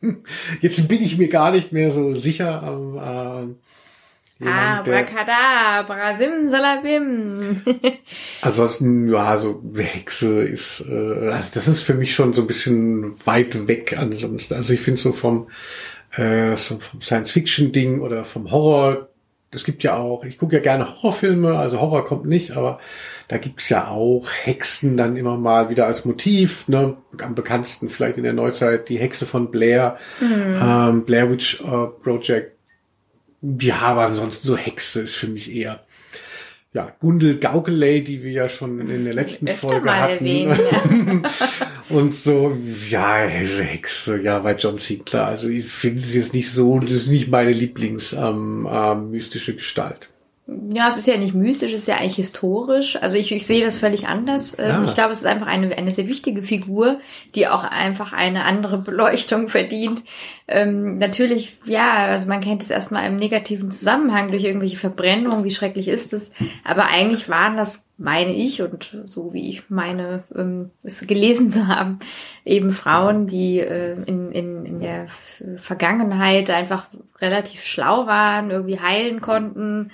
Jetzt 0.60 0.86
bin 0.86 1.02
ich 1.02 1.18
mir 1.18 1.28
gar 1.28 1.50
nicht 1.50 1.72
mehr 1.72 1.90
so 1.90 2.14
sicher. 2.14 2.62
Ähm, 2.64 2.96
äh, 2.96 3.67
jemand, 4.38 4.88
Abracadabra, 4.88 6.16
simsalabim. 6.16 7.62
ansonsten, 8.42 9.08
ja, 9.08 9.38
so 9.38 9.62
Hexe 9.76 10.42
ist, 10.44 10.84
äh, 10.88 11.30
also 11.30 11.50
das 11.54 11.68
ist 11.68 11.82
für 11.82 11.94
mich 11.94 12.14
schon 12.14 12.34
so 12.34 12.42
ein 12.42 12.46
bisschen 12.46 13.14
weit 13.26 13.68
weg 13.68 13.96
ansonsten. 13.98 14.54
Also 14.54 14.72
ich 14.72 14.80
finde 14.80 15.00
so 15.00 15.12
vom, 15.12 15.48
äh, 16.16 16.56
so 16.56 16.78
vom 16.78 17.00
Science-Fiction-Ding 17.00 18.00
oder 18.00 18.24
vom 18.24 18.50
Horror, 18.50 19.08
es 19.50 19.64
gibt 19.64 19.82
ja 19.82 19.96
auch, 19.96 20.24
ich 20.24 20.36
gucke 20.36 20.56
ja 20.56 20.62
gerne 20.62 20.86
Horrorfilme, 20.86 21.58
also 21.58 21.80
Horror 21.80 22.04
kommt 22.04 22.26
nicht, 22.26 22.50
aber 22.50 22.80
da 23.28 23.38
gibt's 23.38 23.68
ja 23.70 23.88
auch 23.88 24.28
Hexen 24.44 24.96
dann 24.96 25.16
immer 25.16 25.38
mal 25.38 25.70
wieder 25.70 25.86
als 25.86 26.04
Motiv, 26.04 26.68
ne? 26.68 26.98
Am 27.22 27.34
bekanntesten 27.34 27.88
vielleicht 27.88 28.18
in 28.18 28.24
der 28.24 28.34
Neuzeit 28.34 28.90
die 28.90 28.98
Hexe 28.98 29.24
von 29.24 29.50
Blair, 29.50 29.96
ähm, 30.20 31.04
Blair 31.04 31.30
Witch 31.30 31.62
äh, 31.62 31.86
Project. 32.02 32.57
Ja, 33.40 33.80
aber 33.80 34.06
ansonsten 34.06 34.48
so 34.48 34.56
Hexe 34.56 35.02
ist 35.02 35.14
für 35.14 35.28
mich 35.28 35.54
eher 35.54 35.80
ja, 36.74 36.92
Gundel 37.00 37.38
Gaukeley, 37.38 38.04
die 38.04 38.22
wir 38.22 38.30
ja 38.30 38.48
schon 38.48 38.78
in 38.90 39.04
der 39.04 39.14
letzten 39.14 39.48
Öfter 39.48 39.68
Folge 39.68 39.90
hatten. 39.90 40.26
erwähnen, 40.26 40.60
ja. 40.70 41.30
Und 41.88 42.14
so, 42.14 42.56
ja, 42.90 43.16
Hexe, 43.16 44.20
ja, 44.20 44.38
bei 44.40 44.54
John 44.54 44.76
Sinclair. 44.76 45.26
Also 45.26 45.48
ich 45.48 45.66
finde 45.66 46.02
es 46.02 46.14
jetzt 46.14 46.34
nicht 46.34 46.52
so, 46.52 46.78
das 46.78 46.92
ist 46.92 47.08
nicht 47.08 47.28
meine 47.28 47.52
Lieblings 47.52 48.12
ähm, 48.12 48.68
ähm, 48.70 49.10
mystische 49.10 49.54
Gestalt. 49.54 50.10
Ja, 50.72 50.88
es 50.88 50.96
ist 50.96 51.06
ja 51.06 51.18
nicht 51.18 51.34
mystisch, 51.34 51.74
es 51.74 51.80
ist 51.82 51.88
ja 51.88 51.96
eigentlich 51.96 52.16
historisch. 52.16 52.96
Also 53.02 53.18
ich, 53.18 53.30
ich 53.32 53.46
sehe 53.46 53.62
das 53.62 53.76
völlig 53.76 54.08
anders. 54.08 54.58
Ähm, 54.58 54.66
Ja. 54.66 54.84
Ich 54.84 54.94
glaube, 54.94 55.12
es 55.12 55.18
ist 55.18 55.26
einfach 55.26 55.46
eine, 55.46 55.76
eine 55.76 55.90
sehr 55.90 56.08
wichtige 56.08 56.42
Figur, 56.42 57.00
die 57.34 57.48
auch 57.48 57.64
einfach 57.64 58.14
eine 58.14 58.46
andere 58.46 58.78
Beleuchtung 58.78 59.48
verdient. 59.48 60.02
Ähm, 60.46 60.96
natürlich, 60.96 61.58
ja, 61.66 61.92
also 62.06 62.28
man 62.28 62.40
kennt 62.40 62.62
es 62.62 62.70
erstmal 62.70 63.06
im 63.06 63.16
negativen 63.16 63.70
Zusammenhang 63.70 64.30
durch 64.30 64.44
irgendwelche 64.44 64.78
Verbrennungen, 64.78 65.44
wie 65.44 65.50
schrecklich 65.50 65.86
ist 65.86 66.14
es. 66.14 66.30
Aber 66.64 66.86
eigentlich 66.86 67.28
waren 67.28 67.58
das, 67.58 67.86
meine 67.98 68.32
ich, 68.32 68.62
und 68.62 68.96
so 69.04 69.34
wie 69.34 69.50
ich 69.50 69.68
meine, 69.68 70.22
ähm, 70.34 70.70
es 70.82 71.06
gelesen 71.06 71.50
zu 71.50 71.66
haben, 71.66 71.98
eben 72.46 72.72
Frauen, 72.72 73.26
die 73.26 73.60
äh, 73.60 73.96
in, 74.06 74.32
in, 74.32 74.64
in 74.64 74.80
der 74.80 75.08
Vergangenheit 75.58 76.48
einfach 76.48 76.86
relativ 77.20 77.62
schlau 77.62 78.06
waren, 78.06 78.50
irgendwie 78.50 78.80
heilen 78.80 79.20
konnten 79.20 79.90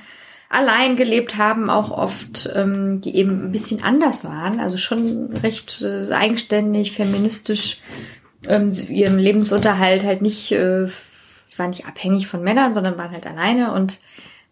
allein 0.48 0.96
gelebt 0.96 1.36
haben, 1.36 1.70
auch 1.70 1.90
oft, 1.90 2.50
ähm, 2.54 3.00
die 3.00 3.16
eben 3.16 3.46
ein 3.46 3.52
bisschen 3.52 3.82
anders 3.82 4.24
waren, 4.24 4.60
also 4.60 4.76
schon 4.76 5.32
recht 5.42 5.82
äh, 5.82 6.12
eigenständig, 6.12 6.92
feministisch, 6.92 7.78
ähm, 8.46 8.70
ihren 8.88 9.18
Lebensunterhalt 9.18 10.04
halt 10.04 10.22
nicht, 10.22 10.52
äh, 10.52 10.88
waren 11.56 11.70
nicht 11.70 11.86
abhängig 11.86 12.26
von 12.26 12.42
Männern, 12.42 12.74
sondern 12.74 12.98
waren 12.98 13.12
halt 13.12 13.26
alleine 13.26 13.72
und 13.72 13.98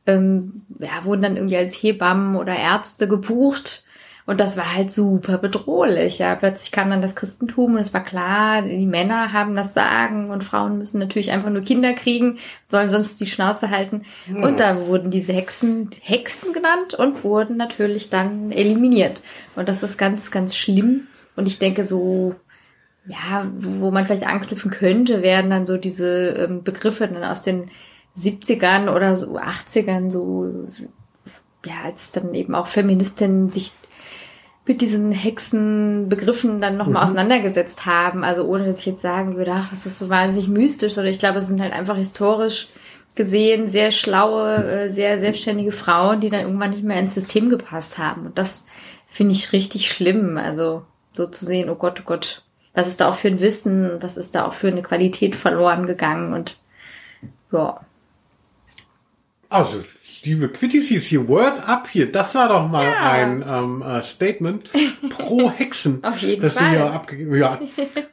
ähm, 0.07 0.63
ja, 0.79 1.05
wurden 1.05 1.23
dann 1.23 1.37
irgendwie 1.37 1.57
als 1.57 1.75
Hebammen 1.75 2.37
oder 2.37 2.57
Ärzte 2.57 3.07
gebucht. 3.09 3.85
Und 4.33 4.41
das 4.41 4.57
war 4.57 4.75
halt 4.75 4.91
super 4.91 5.37
bedrohlich. 5.37 6.19
Ja, 6.19 6.35
plötzlich 6.35 6.73
kam 6.73 6.89
dann 6.89 7.03
das 7.03 7.15
Christentum 7.15 7.75
und 7.75 7.81
es 7.81 7.93
war 7.93 8.03
klar, 8.03 8.63
die 8.63 8.87
Männer 8.87 9.35
haben 9.35 9.55
das 9.55 9.75
Sagen 9.75 10.31
und 10.31 10.43
Frauen 10.43 10.79
müssen 10.79 10.99
natürlich 10.99 11.33
einfach 11.33 11.51
nur 11.51 11.61
Kinder 11.61 11.93
kriegen, 11.93 12.39
sollen 12.67 12.89
sonst 12.89 13.21
die 13.21 13.27
Schnauze 13.27 13.69
halten. 13.69 14.07
Und 14.35 14.59
da 14.59 14.87
wurden 14.87 15.11
diese 15.11 15.35
Hexen 15.35 15.91
Hexen 16.01 16.55
genannt 16.55 16.95
und 16.95 17.25
wurden 17.25 17.59
natürlich 17.59 18.09
dann 18.09 18.53
eliminiert. 18.53 19.21
Und 19.55 19.69
das 19.69 19.83
ist 19.83 19.99
ganz, 19.99 20.31
ganz 20.31 20.57
schlimm. 20.57 21.09
Und 21.37 21.47
ich 21.47 21.59
denke 21.59 21.85
so, 21.85 22.35
ja, 23.05 23.47
wo 23.59 23.91
man 23.91 24.07
vielleicht 24.07 24.27
anknüpfen 24.27 24.71
könnte, 24.71 25.21
werden 25.21 25.51
dann 25.51 25.67
so 25.67 25.77
diese 25.77 26.29
ähm, 26.31 26.63
Begriffe 26.63 27.07
dann 27.07 27.23
aus 27.23 27.43
den 27.43 27.71
70ern 28.17 28.89
oder 28.89 29.15
so 29.15 29.37
80ern 29.37 30.11
so, 30.11 30.69
ja, 31.67 31.75
als 31.85 32.13
dann 32.13 32.33
eben 32.33 32.55
auch 32.55 32.69
Feministinnen 32.69 33.51
sich 33.51 33.73
mit 34.65 34.81
diesen 34.81 35.11
Hexenbegriffen 35.11 36.61
dann 36.61 36.77
nochmal 36.77 37.05
auseinandergesetzt 37.05 37.85
haben. 37.87 38.23
Also 38.23 38.45
ohne 38.45 38.67
dass 38.67 38.79
ich 38.79 38.87
jetzt 38.87 39.03
sagen 39.03 39.37
würde, 39.37 39.53
ach, 39.53 39.71
das 39.71 39.87
ist 39.87 39.99
so 39.99 40.09
wahnsinnig 40.09 40.49
mystisch, 40.49 40.97
oder 40.99 41.09
ich 41.09 41.19
glaube, 41.19 41.39
es 41.39 41.49
sind 41.49 41.61
halt 41.61 41.73
einfach 41.73 41.97
historisch 41.97 42.69
gesehen 43.15 43.69
sehr 43.69 43.91
schlaue, 43.91 44.65
äh, 44.65 44.93
sehr 44.93 45.21
selbstständige 45.21 45.73
Frauen, 45.73 46.21
die 46.21 46.31
dann 46.31 46.43
irgendwann 46.43 46.71
nicht 46.71 46.85
mehr 46.85 46.99
ins 46.99 47.15
System 47.15 47.51
gepasst 47.51 47.99
haben. 47.99 48.27
Und 48.27 48.39
das 48.39 48.65
finde 49.07 49.33
ich 49.35 49.53
richtig 49.53 49.91
schlimm. 49.91 50.39
Also 50.39 50.85
so 51.13 51.27
zu 51.27 51.45
sehen, 51.45 51.69
oh 51.69 51.75
Gott, 51.75 52.01
oh 52.01 52.05
Gott, 52.07 52.43
was 52.75 52.89
ist 52.89 53.01
da 53.01 53.11
auch 53.11 53.15
für 53.15 53.29
ein 53.29 53.41
Wissen, 53.41 54.01
was 54.01 54.17
ist 54.17 54.35
da 54.35 54.47
auch 54.47 54.55
für 54.55 54.69
eine 54.69 54.83
Qualität 54.83 55.37
verloren 55.37 55.87
gegangen 55.87 56.33
und 56.33 56.59
ja. 57.53 57.81
Also, 59.51 59.85
liebe 60.25 60.49
Quittis, 60.49 60.89
hier 60.89 61.29
Word 61.29 61.69
up 61.69 61.89
hier, 61.89 62.11
das 62.11 62.35
war 62.35 62.49
doch 62.49 62.69
mal 62.69 62.85
Ja. 62.85 63.11
ein 63.11 63.45
ähm, 63.47 63.83
äh, 63.83 64.03
Statement 64.03 64.71
pro 65.11 65.51
Hexen. 65.57 66.03
Auf 66.05 66.19
jeden 66.19 66.43
das 66.43 66.55
Fall. 66.55 66.65
du 66.65 66.71
hier 66.71 66.93
abgegeben 66.93 67.35
Ja, 67.35 67.61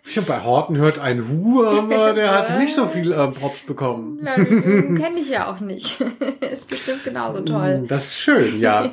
ich 0.05 0.17
hab 0.17 0.25
bei 0.25 0.41
Horten 0.43 0.77
hört 0.77 0.99
ein 0.99 1.27
Hu, 1.29 1.63
aber 1.63 2.13
der 2.13 2.31
hat 2.33 2.57
nicht 2.59 2.75
so 2.75 2.87
viel 2.87 3.11
äh, 3.11 3.27
Props 3.27 3.59
bekommen. 3.65 4.19
ja 4.25 4.35
Kenne 4.35 5.19
ich 5.19 5.29
ja 5.29 5.51
auch 5.53 5.59
nicht. 5.59 6.01
ist 6.51 6.69
bestimmt 6.69 7.03
genauso 7.03 7.41
toll. 7.41 7.85
Das 7.87 8.05
ist 8.07 8.19
schön, 8.19 8.59
ja. 8.59 8.91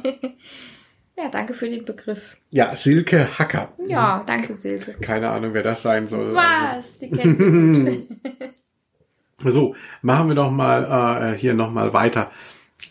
Ja, 1.16 1.28
danke 1.30 1.54
für 1.54 1.68
den 1.70 1.84
Begriff. 1.86 2.36
Ja, 2.50 2.76
Silke 2.76 3.38
Hacker. 3.38 3.70
Ja, 3.86 4.22
danke 4.26 4.52
Silke. 4.54 4.92
Keine 5.00 5.30
Ahnung, 5.30 5.54
wer 5.54 5.62
das 5.62 5.80
sein 5.82 6.08
soll. 6.08 6.34
Was? 6.34 6.98
Die 6.98 7.10
kennen 7.10 8.20
So, 9.42 9.74
machen 10.02 10.28
wir 10.28 10.34
doch 10.34 10.50
mal 10.50 11.32
äh, 11.32 11.38
hier 11.38 11.54
noch 11.54 11.70
mal 11.70 11.94
weiter. 11.94 12.30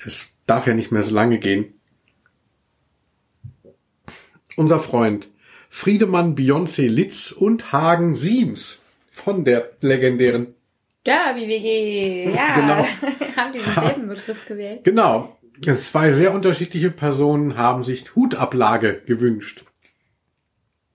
Es 0.05 0.29
darf 0.45 0.67
ja 0.67 0.73
nicht 0.73 0.91
mehr 0.91 1.03
so 1.03 1.13
lange 1.13 1.39
gehen. 1.39 1.73
Unser 4.55 4.79
Freund 4.79 5.27
Friedemann 5.69 6.36
Beyoncé 6.36 6.88
Litz 6.88 7.31
und 7.31 7.73
Hagen 7.73 8.15
Siems 8.15 8.79
von 9.11 9.43
der 9.43 9.71
legendären. 9.81 10.55
Derby 11.05 11.47
WG. 11.47 12.33
Ja, 12.33 12.55
Genau. 12.55 12.86
haben 13.36 13.53
die 13.53 13.59
denselben 13.59 14.07
Begriff 14.07 14.45
gewählt? 14.45 14.83
Genau. 14.83 15.38
Zwei 15.61 16.11
sehr 16.13 16.33
unterschiedliche 16.33 16.91
Personen 16.91 17.57
haben 17.57 17.83
sich 17.83 18.15
Hutablage 18.15 19.01
gewünscht. 19.05 19.63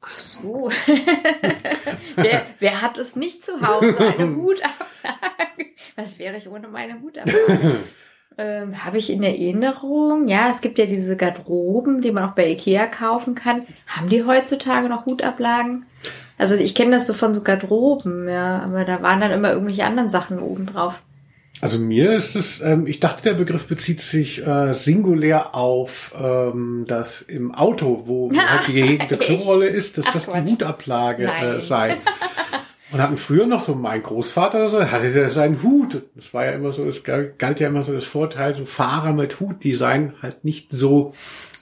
Ach 0.00 0.18
so. 0.18 0.70
wer, 2.16 2.46
wer 2.58 2.82
hat 2.82 2.98
es 2.98 3.16
nicht 3.16 3.44
zu 3.44 3.60
Hause? 3.60 3.96
Eine 3.98 4.36
Hutablage. 4.36 5.66
Was 5.96 6.18
wäre 6.18 6.38
ich 6.38 6.48
ohne 6.48 6.68
meine 6.68 7.00
Hutablage? 7.00 7.80
Ähm, 8.40 8.84
Habe 8.84 8.98
ich 8.98 9.12
in 9.12 9.22
Erinnerung. 9.22 10.28
Ja, 10.28 10.48
es 10.50 10.60
gibt 10.60 10.78
ja 10.78 10.86
diese 10.86 11.16
Garderoben, 11.16 12.00
die 12.00 12.10
man 12.10 12.24
auch 12.24 12.34
bei 12.34 12.50
Ikea 12.50 12.86
kaufen 12.86 13.34
kann. 13.34 13.62
Haben 13.86 14.08
die 14.08 14.24
heutzutage 14.24 14.88
noch 14.88 15.06
Hutablagen? 15.06 15.84
Also 16.38 16.54
ich 16.54 16.74
kenne 16.74 16.92
das 16.92 17.06
so 17.06 17.12
von 17.12 17.34
so 17.34 17.42
Garderoben, 17.42 18.26
ja, 18.26 18.60
aber 18.60 18.86
da 18.86 19.02
waren 19.02 19.20
dann 19.20 19.30
immer 19.30 19.52
irgendwelche 19.52 19.84
anderen 19.84 20.08
Sachen 20.08 20.38
oben 20.38 20.64
drauf. 20.64 21.02
Also 21.60 21.78
mir 21.78 22.12
ist 22.12 22.34
es, 22.36 22.62
ähm, 22.62 22.86
ich 22.86 23.00
dachte, 23.00 23.22
der 23.22 23.34
Begriff 23.34 23.66
bezieht 23.66 24.00
sich 24.00 24.46
äh, 24.46 24.72
singulär 24.72 25.54
auf 25.54 26.14
ähm, 26.18 26.86
das 26.88 27.20
im 27.20 27.54
Auto, 27.54 28.04
wo, 28.06 28.30
halt 28.34 28.68
die 28.68 28.72
gehegte 28.72 29.20
Echt? 29.20 29.24
Klorolle 29.24 29.66
ist, 29.66 29.98
dass 29.98 30.06
Ach, 30.08 30.12
das 30.14 30.24
die 30.24 30.30
Quatsch. 30.30 30.50
Hutablage 30.50 31.30
äh, 31.30 31.60
sei. 31.60 31.98
Und 32.92 33.00
hatten 33.00 33.18
früher 33.18 33.46
noch 33.46 33.60
so 33.60 33.74
mein 33.74 34.02
Großvater 34.02 34.58
oder 34.58 34.70
so, 34.70 34.90
hatte 34.90 35.12
der 35.12 35.28
seinen 35.28 35.62
Hut. 35.62 36.02
Das 36.16 36.34
war 36.34 36.44
ja 36.44 36.52
immer 36.52 36.72
so, 36.72 36.84
es 36.84 37.04
galt 37.04 37.60
ja 37.60 37.68
immer 37.68 37.84
so 37.84 37.92
das 37.92 38.04
Vorteil, 38.04 38.54
so 38.54 38.64
Fahrer 38.64 39.12
mit 39.12 39.38
Hut, 39.40 39.62
die 39.62 39.74
seien 39.74 40.14
halt 40.22 40.44
nicht 40.44 40.68
so 40.72 41.14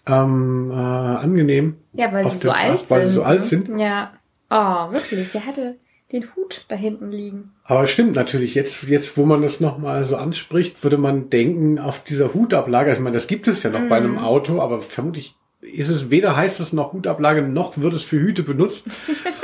ähm, 0.06 0.70
äh, 0.70 0.74
angenehm. 0.74 1.76
Ja, 1.92 2.12
weil 2.12 2.28
sie 2.28 2.38
so 2.38 2.50
alt 2.50 2.78
Straße, 2.80 2.90
weil 2.90 3.00
sind. 3.02 3.08
sie 3.10 3.14
so 3.14 3.22
alt 3.22 3.40
ne? 3.40 3.46
sind. 3.46 3.78
Ja. 3.78 4.12
Oh, 4.50 4.92
wirklich. 4.92 5.30
Der 5.32 5.44
hatte 5.44 5.76
den 6.12 6.24
Hut 6.34 6.64
da 6.68 6.74
hinten 6.76 7.10
liegen. 7.10 7.52
Aber 7.64 7.86
stimmt 7.86 8.14
natürlich, 8.14 8.54
jetzt, 8.54 8.84
jetzt 8.84 9.18
wo 9.18 9.26
man 9.26 9.42
das 9.42 9.60
nochmal 9.60 10.04
so 10.04 10.16
anspricht, 10.16 10.82
würde 10.82 10.96
man 10.96 11.28
denken, 11.28 11.78
auf 11.78 12.02
dieser 12.02 12.32
Hutablage, 12.32 12.88
also 12.88 13.00
ich 13.00 13.04
meine, 13.04 13.14
das 13.18 13.26
gibt 13.26 13.46
es 13.46 13.62
ja 13.62 13.68
noch 13.68 13.86
bei 13.90 14.00
Mhm. 14.00 14.06
einem 14.06 14.18
Auto, 14.18 14.62
aber 14.62 14.80
vermutlich 14.80 15.34
ist 15.72 15.88
es 15.88 16.10
weder 16.10 16.36
heißt 16.36 16.60
es 16.60 16.72
noch 16.72 16.92
Hutablage, 16.92 17.42
noch 17.42 17.78
wird 17.78 17.94
es 17.94 18.02
für 18.02 18.18
Hüte 18.18 18.42
benutzt. 18.42 18.84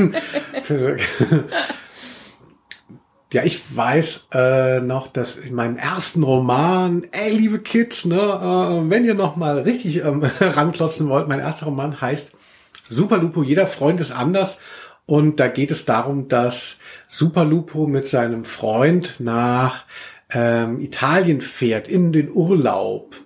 ja, 3.33 3.45
ich 3.45 3.77
weiß 3.77 4.27
äh, 4.33 4.81
noch, 4.81 5.09
dass 5.09 5.37
in 5.37 5.55
meinem 5.55 5.77
ersten 5.77 6.23
Roman, 6.23 7.07
ey, 7.13 7.31
liebe 7.37 7.61
Kids, 7.61 8.05
ne, 8.05 8.17
äh, 8.17 8.91
wenn 8.91 9.05
ihr 9.05 9.15
noch 9.15 9.37
mal 9.37 9.61
richtig 9.61 10.05
ähm, 10.05 10.23
ranklotzen 10.41 11.09
wollt, 11.09 11.29
mein 11.29 11.41
erster 11.41 11.67
Roman 11.67 12.01
heißt 12.01 12.33
Super 12.89 13.17
Lupo, 13.17 13.43
jeder 13.43 13.67
Freund 13.67 14.01
ist 14.01 14.13
anders. 14.13 14.59
Und 15.07 15.41
da 15.41 15.49
geht 15.49 15.71
es 15.71 15.85
darum, 15.85 16.29
dass 16.29 16.79
Super 17.09 17.45
Lupo 17.45 17.87
mit 17.87 18.09
seinem 18.09 18.45
Freund 18.45 19.17
nach 19.19 19.85
ähm, 20.31 20.81
Italien 20.81 21.41
fährt, 21.41 21.89
in 21.89 22.13
den 22.13 22.31
Urlaub. 22.31 23.17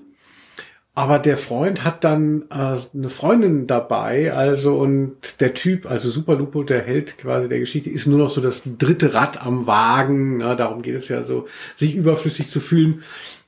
Aber 0.99 1.19
der 1.19 1.37
Freund 1.37 1.85
hat 1.85 2.05
dann 2.05 2.47
äh, 2.49 2.75
eine 2.95 3.11
Freundin 3.11 3.67
dabei, 3.67 4.33
also 4.33 4.79
und 4.79 5.41
der 5.41 5.53
Typ, 5.53 5.85
also 5.85 6.09
Super 6.09 6.37
Lupo, 6.37 6.63
der 6.63 6.81
Held 6.81 7.19
quasi 7.19 7.51
der 7.51 7.59
Geschichte, 7.59 7.91
ist 7.91 8.07
nur 8.07 8.19
noch 8.19 8.31
so 8.31 8.41
das 8.41 8.63
dritte 8.65 9.13
Rad 9.13 9.45
am 9.45 9.67
Wagen. 9.67 10.39
Ne? 10.39 10.57
Darum 10.57 10.81
geht 10.81 10.95
es 10.95 11.09
ja 11.09 11.23
so, 11.23 11.49
sich 11.77 11.97
überflüssig 11.97 12.49
zu 12.49 12.61
fühlen. 12.61 13.03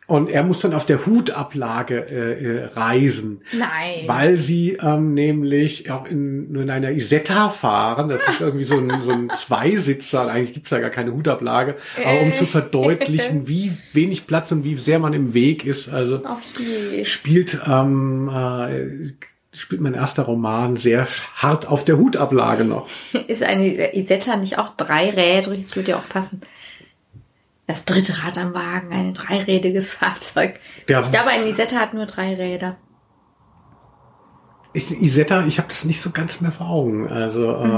Und 0.08 0.30
er 0.30 0.42
muss 0.42 0.60
dann 0.60 0.72
auf 0.72 0.86
der 0.86 1.04
Hutablage 1.04 2.06
äh, 2.08 2.42
äh, 2.42 2.64
reisen. 2.72 3.42
Nein. 3.52 4.04
Weil 4.06 4.38
sie 4.38 4.78
ähm, 4.80 5.12
nämlich 5.12 5.90
auch 5.90 6.06
in, 6.08 6.50
nur 6.50 6.62
in 6.62 6.70
einer 6.70 6.92
Isetta 6.92 7.50
fahren. 7.50 8.08
Das 8.08 8.22
ist 8.26 8.40
irgendwie 8.40 8.64
so 8.64 8.78
ein, 8.78 9.02
so 9.02 9.10
ein 9.10 9.30
Zweisitzer. 9.36 10.26
Eigentlich 10.26 10.54
gibt's 10.54 10.70
da 10.70 10.80
gar 10.80 10.88
keine 10.88 11.12
Hutablage. 11.12 11.76
Aber 12.02 12.22
um 12.22 12.32
zu 12.32 12.46
verdeutlichen, 12.46 13.48
wie 13.48 13.72
wenig 13.92 14.26
Platz 14.26 14.50
und 14.50 14.64
wie 14.64 14.78
sehr 14.78 14.98
man 14.98 15.12
im 15.12 15.34
Weg 15.34 15.66
ist. 15.66 15.90
Also 15.90 16.22
je. 16.58 17.04
spielt, 17.04 17.60
ähm, 17.68 18.30
äh, 18.30 19.12
spielt 19.54 19.82
mein 19.82 19.92
erster 19.92 20.22
Roman 20.22 20.78
sehr 20.78 21.06
hart 21.34 21.68
auf 21.68 21.84
der 21.84 21.98
Hutablage 21.98 22.64
noch. 22.64 22.88
Ist 23.26 23.42
eine 23.42 23.94
Isetta 23.94 24.36
nicht 24.36 24.56
auch 24.56 24.74
dreirädrig? 24.74 25.60
Das 25.60 25.76
würde 25.76 25.90
ja 25.90 25.98
auch 25.98 26.08
passen. 26.08 26.40
Das 27.68 27.84
dritte 27.84 28.24
Rad 28.24 28.36
am 28.38 28.54
Wagen, 28.54 28.90
ein 28.92 29.14
dreirädiges 29.14 29.90
Fahrzeug. 29.92 30.58
Ja. 30.88 31.02
Ich 31.02 31.12
glaube, 31.12 31.28
eine 31.28 31.44
Isetta 31.48 31.76
hat 31.76 31.94
nur 31.94 32.06
drei 32.06 32.34
Räder. 32.34 32.76
Ich, 34.72 34.90
Isetta, 34.90 35.46
ich 35.46 35.58
habe 35.58 35.68
das 35.68 35.84
nicht 35.84 36.00
so 36.00 36.10
ganz 36.10 36.40
mehr 36.40 36.52
vor 36.52 36.68
Augen. 36.68 37.08
Also, 37.08 37.40
Mhm. 37.46 37.70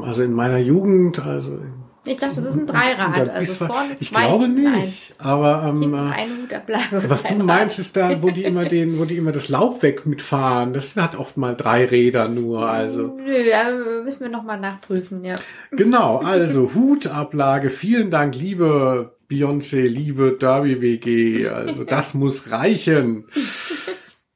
ähm, 0.00 0.02
also 0.04 0.22
in 0.22 0.32
meiner 0.32 0.58
Jugend, 0.58 1.18
also 1.24 1.58
Ich 2.06 2.18
dachte, 2.18 2.34
das 2.36 2.44
ist 2.44 2.56
ein 2.56 2.66
Dreirad. 2.66 3.30
Also 3.30 3.64
vorne 3.66 3.96
ich 3.98 4.10
zwei, 4.10 4.26
glaube 4.26 4.46
nicht. 4.48 5.14
Aber 5.18 5.64
ähm, 5.68 5.94
äh, 5.94 5.96
eine 5.96 6.32
Hutablage. 6.42 7.08
was 7.10 7.22
du 7.22 7.28
ein 7.30 7.46
meinst, 7.46 7.78
ist 7.78 7.96
da, 7.96 8.20
wo 8.22 8.30
die 8.30 8.44
immer 8.44 8.64
den, 8.76 8.98
wo 8.98 9.04
die 9.06 9.16
immer 9.16 9.32
das 9.32 9.48
Laub 9.48 9.82
weg 9.82 10.04
mitfahren. 10.06 10.74
Das 10.74 10.94
hat 10.96 11.18
oft 11.18 11.36
mal 11.38 11.56
drei 11.56 11.86
Räder 11.86 12.28
nur. 12.28 12.68
Also 12.68 13.16
Nö, 13.16 14.02
müssen 14.04 14.20
wir 14.20 14.28
nochmal 14.28 14.60
nachprüfen, 14.60 15.24
ja. 15.24 15.36
genau. 15.70 16.18
Also 16.22 16.72
Hutablage. 16.74 17.70
Vielen 17.70 18.10
Dank, 18.10 18.34
liebe 18.36 19.16
Beyoncé, 19.34 19.88
liebe 19.88 20.36
Derby 20.38 20.80
WG. 20.80 21.48
Also 21.48 21.84
das 21.84 22.14
muss 22.14 22.52
reichen. 22.52 23.26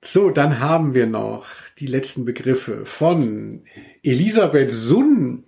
So, 0.02 0.30
dann 0.30 0.58
haben 0.58 0.92
wir 0.94 1.06
noch 1.06 1.46
die 1.78 1.86
letzten 1.86 2.24
Begriffe 2.24 2.84
von 2.84 3.62
Elisabeth 4.02 4.72
Sunn, 4.72 5.44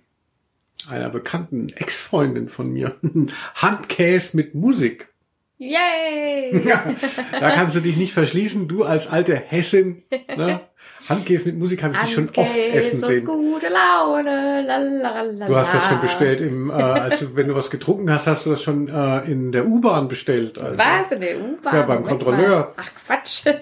einer 0.89 1.09
bekannten 1.09 1.67
Ex-Freundin 1.69 2.47
von 2.47 2.71
mir. 2.71 2.95
Handkäse 3.55 4.37
mit 4.37 4.55
Musik. 4.55 5.09
Yay! 5.57 6.65
Ja, 6.65 6.95
da 7.39 7.51
kannst 7.51 7.75
du 7.75 7.81
dich 7.81 7.97
nicht 7.97 8.13
verschließen. 8.13 8.67
Du 8.67 8.83
als 8.83 9.07
alte 9.07 9.35
Hessin, 9.35 10.03
ne? 10.35 10.61
Handkäse 11.11 11.45
mit 11.45 11.59
Musik 11.59 11.83
habe 11.83 11.93
ich 11.93 11.99
dich 12.01 12.13
schon 12.13 12.29
oft 12.29 12.37
Handkäse 12.37 12.77
essen 12.77 12.99
sehen. 12.99 13.25
gute 13.25 13.67
Laune. 13.67 14.63
Lalalala. 14.65 15.47
Du 15.47 15.55
hast 15.55 15.73
das 15.73 15.85
schon 15.85 16.01
bestellt 16.01 16.41
im, 16.41 16.69
äh, 16.69 16.73
also 16.73 17.35
wenn 17.35 17.47
du 17.47 17.55
was 17.55 17.69
getrunken 17.69 18.11
hast, 18.11 18.27
hast 18.27 18.45
du 18.45 18.51
das 18.51 18.61
schon 18.63 18.87
äh, 18.87 19.19
in 19.31 19.51
der 19.51 19.67
U-Bahn 19.67 20.07
bestellt. 20.07 20.57
Also. 20.57 20.77
Was? 20.77 21.11
In 21.11 21.21
der 21.21 21.39
U-Bahn? 21.39 21.75
Ja, 21.75 21.81
beim 21.83 22.03
Kontrolleur. 22.03 22.73
Ach 22.77 22.89
Quatsch. 23.05 23.43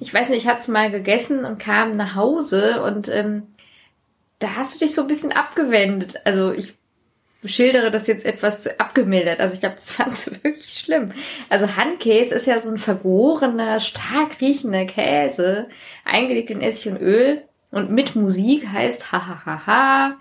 Ich 0.00 0.12
weiß 0.12 0.28
nicht, 0.30 0.44
ich 0.44 0.48
hatte 0.48 0.60
es 0.60 0.68
mal 0.68 0.90
gegessen 0.90 1.44
und 1.44 1.58
kam 1.58 1.92
nach 1.92 2.14
Hause 2.14 2.82
und 2.82 3.08
ähm, 3.08 3.44
da 4.38 4.56
hast 4.56 4.74
du 4.74 4.84
dich 4.84 4.94
so 4.94 5.02
ein 5.02 5.08
bisschen 5.08 5.32
abgewendet. 5.32 6.16
Also 6.24 6.52
ich 6.52 6.74
schildere 7.44 7.90
das 7.90 8.06
jetzt 8.06 8.24
etwas 8.24 8.78
abgemildert. 8.78 9.40
Also 9.40 9.54
ich 9.54 9.60
glaube, 9.60 9.76
das 9.76 9.90
fandst 9.90 10.26
du 10.26 10.30
wirklich 10.44 10.78
schlimm. 10.78 11.12
Also 11.48 11.76
Handkäse 11.76 12.34
ist 12.34 12.46
ja 12.46 12.58
so 12.58 12.70
ein 12.70 12.78
vergorener, 12.78 13.80
stark 13.80 14.40
riechender 14.40 14.84
Käse, 14.84 15.68
eingelegt 16.04 16.50
in 16.50 16.60
Essig 16.60 16.92
und 16.92 17.00
Öl 17.00 17.42
und 17.70 17.90
mit 17.90 18.14
Musik 18.14 18.68
heißt 18.68 19.12
ha 19.12 19.26
ha 19.26 19.42
ha 19.44 19.66
ha. 19.66 20.16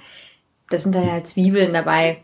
Da 0.69 0.78
sind 0.78 0.95
dann 0.95 1.11
halt 1.11 1.28
Zwiebeln 1.28 1.74
dabei. 1.74 2.24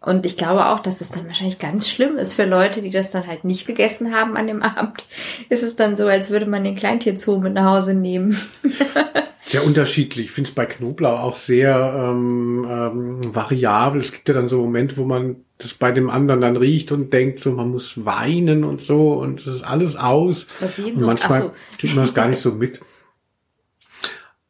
Und 0.00 0.24
ich 0.26 0.36
glaube 0.36 0.66
auch, 0.66 0.80
dass 0.80 1.00
es 1.00 1.10
dann 1.10 1.26
wahrscheinlich 1.26 1.58
ganz 1.58 1.88
schlimm 1.88 2.18
ist 2.18 2.32
für 2.32 2.44
Leute, 2.44 2.82
die 2.82 2.90
das 2.90 3.10
dann 3.10 3.26
halt 3.26 3.44
nicht 3.44 3.66
gegessen 3.66 4.14
haben 4.14 4.36
an 4.36 4.46
dem 4.46 4.62
Abend. 4.62 5.04
Ist 5.48 5.62
es 5.62 5.76
dann 5.76 5.96
so, 5.96 6.06
als 6.06 6.30
würde 6.30 6.46
man 6.46 6.64
den 6.64 6.76
Kleintierzoo 6.76 7.38
mit 7.38 7.54
nach 7.54 7.72
Hause 7.72 7.94
nehmen. 7.94 8.38
Sehr 9.48 9.64
unterschiedlich. 9.64 10.26
Ich 10.26 10.32
finde 10.32 10.50
es 10.50 10.54
bei 10.54 10.66
Knoblauch 10.66 11.20
auch 11.20 11.34
sehr 11.34 11.94
ähm, 11.96 12.66
ähm, 12.70 13.34
variabel. 13.34 14.02
Es 14.02 14.12
gibt 14.12 14.28
ja 14.28 14.34
dann 14.34 14.50
so 14.50 14.58
Momente, 14.58 14.98
wo 14.98 15.04
man 15.04 15.36
das 15.56 15.72
bei 15.72 15.90
dem 15.90 16.10
anderen 16.10 16.42
dann 16.42 16.58
riecht 16.58 16.92
und 16.92 17.14
denkt, 17.14 17.40
so 17.40 17.52
man 17.52 17.70
muss 17.70 18.04
weinen 18.04 18.62
und 18.62 18.82
so 18.82 19.14
und 19.14 19.40
es 19.40 19.46
ist 19.46 19.62
alles 19.62 19.96
aus. 19.96 20.46
Was 20.60 20.76
jeden 20.76 20.98
Und 20.98 21.06
manchmal 21.06 21.40
so. 21.40 21.52
kriegt 21.78 21.94
man 21.94 22.04
das 22.04 22.12
gar 22.12 22.28
nicht 22.28 22.42
so 22.42 22.52
mit. 22.52 22.80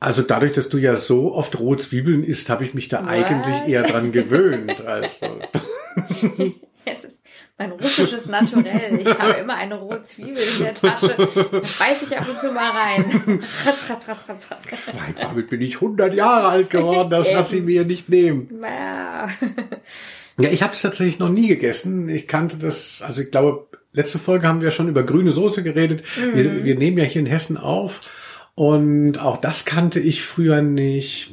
Also 0.01 0.23
dadurch, 0.23 0.53
dass 0.53 0.69
du 0.69 0.79
ja 0.79 0.95
so 0.95 1.35
oft 1.35 1.59
rohe 1.59 1.77
Zwiebeln 1.77 2.23
isst, 2.23 2.51
habe 2.51 2.65
ich 2.65 2.73
mich 2.73 2.89
da 2.89 3.03
Was? 3.03 3.09
eigentlich 3.09 3.57
eher 3.67 3.83
dran 3.83 4.13
gewöhnt. 4.13 4.81
Also, 4.81 5.41
Es 6.85 7.05
ist 7.05 7.23
mein 7.59 7.73
russisches 7.73 8.27
Naturell. 8.27 9.01
Ich 9.01 9.07
habe 9.07 9.41
immer 9.41 9.57
eine 9.57 9.75
rohe 9.75 10.03
Zwiebel 10.05 10.39
in 10.39 10.65
der 10.65 10.75
Tasche. 10.75 11.15
Da 11.17 11.43
beiß 11.59 12.03
ich 12.03 12.17
ab 12.17 12.27
und 12.29 12.39
zu 12.39 12.53
mal 12.53 12.71
rein. 12.71 13.43
Ratz, 13.67 13.91
ratz, 13.91 14.09
ratz, 14.09 14.27
ratz, 14.29 14.51
ratz. 14.51 14.95
Nein, 14.95 15.17
damit 15.21 15.51
bin 15.51 15.61
ich 15.61 15.75
100 15.75 16.15
Jahre 16.15 16.49
alt 16.49 16.71
geworden, 16.71 17.11
das 17.11 17.27
lass 17.31 17.53
ich 17.53 17.63
mir 17.63 17.85
nicht 17.85 18.09
nehmen. 18.09 18.49
Ja. 18.63 19.29
Ja, 20.41 20.51
ich 20.51 20.63
habe 20.63 20.73
es 20.73 20.83
tatsächlich 20.83 21.19
noch 21.19 21.31
nie 21.31 21.49
gegessen. 21.49 22.09
Ich 22.09 22.29
kannte 22.29 22.59
das, 22.59 23.03
also 23.03 23.23
ich 23.23 23.33
glaube, 23.33 23.67
letzte 23.93 24.21
Folge 24.21 24.47
haben 24.47 24.61
wir 24.61 24.71
schon 24.71 24.89
über 24.89 25.03
grüne 25.03 25.33
Soße 25.33 25.65
geredet. 25.65 26.05
Wir, 26.33 26.65
wir 26.65 26.77
nehmen 26.77 26.99
ja 26.99 27.05
hier 27.05 27.21
in 27.21 27.27
Hessen 27.27 27.57
auf. 27.57 28.01
Und 28.59 29.21
auch 29.21 29.37
das 29.37 29.65
kannte 29.65 30.01
ich 30.01 30.23
früher 30.23 30.63
nicht. 30.63 31.31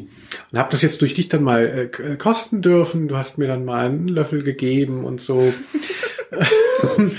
Und 0.52 0.60
habe 0.60 0.70
das 0.70 0.84
jetzt 0.84 1.02
durch 1.02 1.16
dich 1.16 1.28
dann 1.28 1.42
mal 1.42 1.66
äh, 1.66 2.04
äh, 2.04 2.18
kosten 2.18 2.62
dürfen. 2.62 3.08
Du 3.08 3.18
hast 3.18 3.40
mir 3.40 3.48
dann 3.48 3.66
mal 3.66 3.88
einen 3.88 4.08
Löffel 4.08 4.44
gegeben 4.44 5.06
und 5.06 5.22
so. 5.22 5.52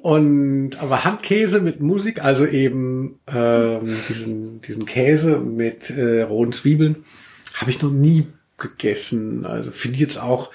und 0.00 0.76
aber 0.80 1.02
Handkäse 1.02 1.60
mit 1.60 1.80
Musik, 1.80 2.22
also 2.22 2.46
eben 2.46 3.18
ähm, 3.26 3.96
diesen, 4.08 4.60
diesen 4.60 4.86
Käse 4.86 5.38
mit 5.38 5.90
äh, 5.90 6.22
rohen 6.22 6.52
Zwiebeln, 6.52 7.04
habe 7.54 7.72
ich 7.72 7.82
noch 7.82 7.90
nie 7.90 8.28
gegessen. 8.58 9.44
Also 9.44 9.72
finde 9.72 9.96
ich 9.96 10.02
jetzt 10.02 10.22
auch, 10.22 10.52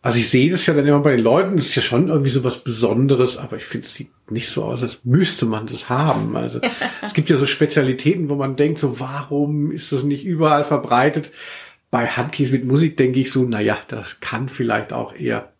also 0.00 0.18
ich 0.18 0.28
sehe 0.28 0.50
das 0.50 0.64
ja 0.66 0.74
dann 0.74 0.86
immer 0.86 1.00
bei 1.00 1.16
den 1.16 1.24
Leuten, 1.24 1.56
das 1.56 1.66
ist 1.66 1.74
ja 1.74 1.82
schon 1.82 2.08
irgendwie 2.08 2.30
so 2.30 2.44
was 2.44 2.62
Besonderes, 2.62 3.36
aber 3.36 3.56
ich 3.56 3.64
finde, 3.64 3.86
es 3.86 3.94
sieht 3.94 4.10
nicht 4.30 4.48
so 4.48 4.64
aus, 4.64 4.82
als 4.82 5.04
müsste 5.04 5.44
man 5.44 5.66
das 5.66 5.88
haben. 5.88 6.36
Also 6.36 6.60
es 7.02 7.14
gibt 7.14 7.28
ja 7.28 7.36
so 7.36 7.46
Spezialitäten, 7.46 8.28
wo 8.28 8.36
man 8.36 8.56
denkt, 8.56 8.78
so 8.78 9.00
warum 9.00 9.72
ist 9.72 9.90
das 9.90 10.04
nicht 10.04 10.24
überall 10.24 10.64
verbreitet? 10.64 11.32
Bei 11.90 12.06
Handkäse 12.06 12.52
mit 12.52 12.64
Musik 12.64 12.96
denke 12.96 13.18
ich 13.18 13.32
so, 13.32 13.44
na 13.44 13.60
ja, 13.60 13.78
das 13.88 14.20
kann 14.20 14.48
vielleicht 14.48 14.92
auch 14.92 15.14
eher 15.14 15.52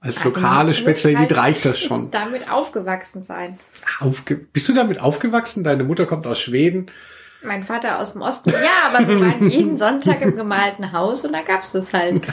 als 0.00 0.22
lokale 0.22 0.74
Spezialität 0.74 1.36
halt 1.36 1.38
reicht 1.38 1.64
das 1.64 1.80
schon. 1.80 2.10
Damit 2.12 2.50
aufgewachsen 2.50 3.22
sein. 3.22 3.58
Aufge 3.98 4.36
Bist 4.36 4.68
du 4.68 4.72
damit 4.72 5.00
aufgewachsen? 5.00 5.64
Deine 5.64 5.82
Mutter 5.82 6.06
kommt 6.06 6.26
aus 6.26 6.40
Schweden. 6.40 6.90
Mein 7.42 7.62
Vater 7.62 8.00
aus 8.00 8.14
dem 8.14 8.22
Osten. 8.22 8.50
Ja, 8.50 8.90
aber 8.92 9.08
wir 9.08 9.20
waren 9.20 9.48
jeden 9.50 9.78
Sonntag 9.78 10.20
im 10.22 10.36
gemalten 10.36 10.92
Haus 10.92 11.24
und 11.24 11.32
da 11.32 11.42
gab's 11.42 11.72
das 11.72 11.92
halt. 11.92 12.26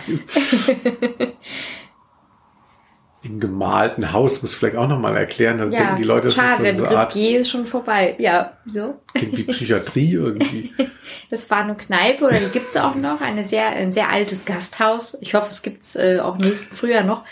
Im 3.25 3.39
gemalten 3.39 4.13
Haus, 4.13 4.41
muss 4.43 4.51
ich 4.51 4.57
vielleicht 4.57 4.75
auch 4.75 4.87
nochmal 4.87 5.17
erklären, 5.17 5.57
dann 5.57 5.71
Ja, 5.71 5.79
denken 5.79 5.95
die 5.95 6.03
Leute, 6.03 6.27
das 6.27 6.35
schade, 6.35 6.51
ist 6.51 6.57
so 6.57 6.63
der 6.63 6.73
eine 6.73 6.81
Begriff 6.81 6.97
Art 6.97 7.13
G 7.13 7.37
ist 7.37 7.49
schon 7.49 7.65
vorbei. 7.65 8.15
Ja, 8.19 8.57
wieso? 8.65 9.01
klingt 9.15 9.37
wie 9.37 9.43
Psychiatrie 9.43 10.13
irgendwie. 10.13 10.73
Das 11.29 11.49
war 11.49 11.63
eine 11.63 11.75
Kneipe 11.75 12.25
oder 12.25 12.37
die 12.37 12.51
gibt's 12.51 12.75
auch 12.77 12.93
noch, 12.93 13.19
eine 13.19 13.43
sehr, 13.43 13.67
ein 13.69 13.93
sehr 13.93 14.09
altes 14.09 14.45
Gasthaus. 14.45 15.19
Ich 15.21 15.33
hoffe, 15.33 15.47
es 15.49 15.63
gibt's 15.63 15.95
äh, 15.95 16.19
auch 16.19 16.37
nächsten 16.37 16.75
Frühjahr 16.75 17.03
noch. 17.03 17.23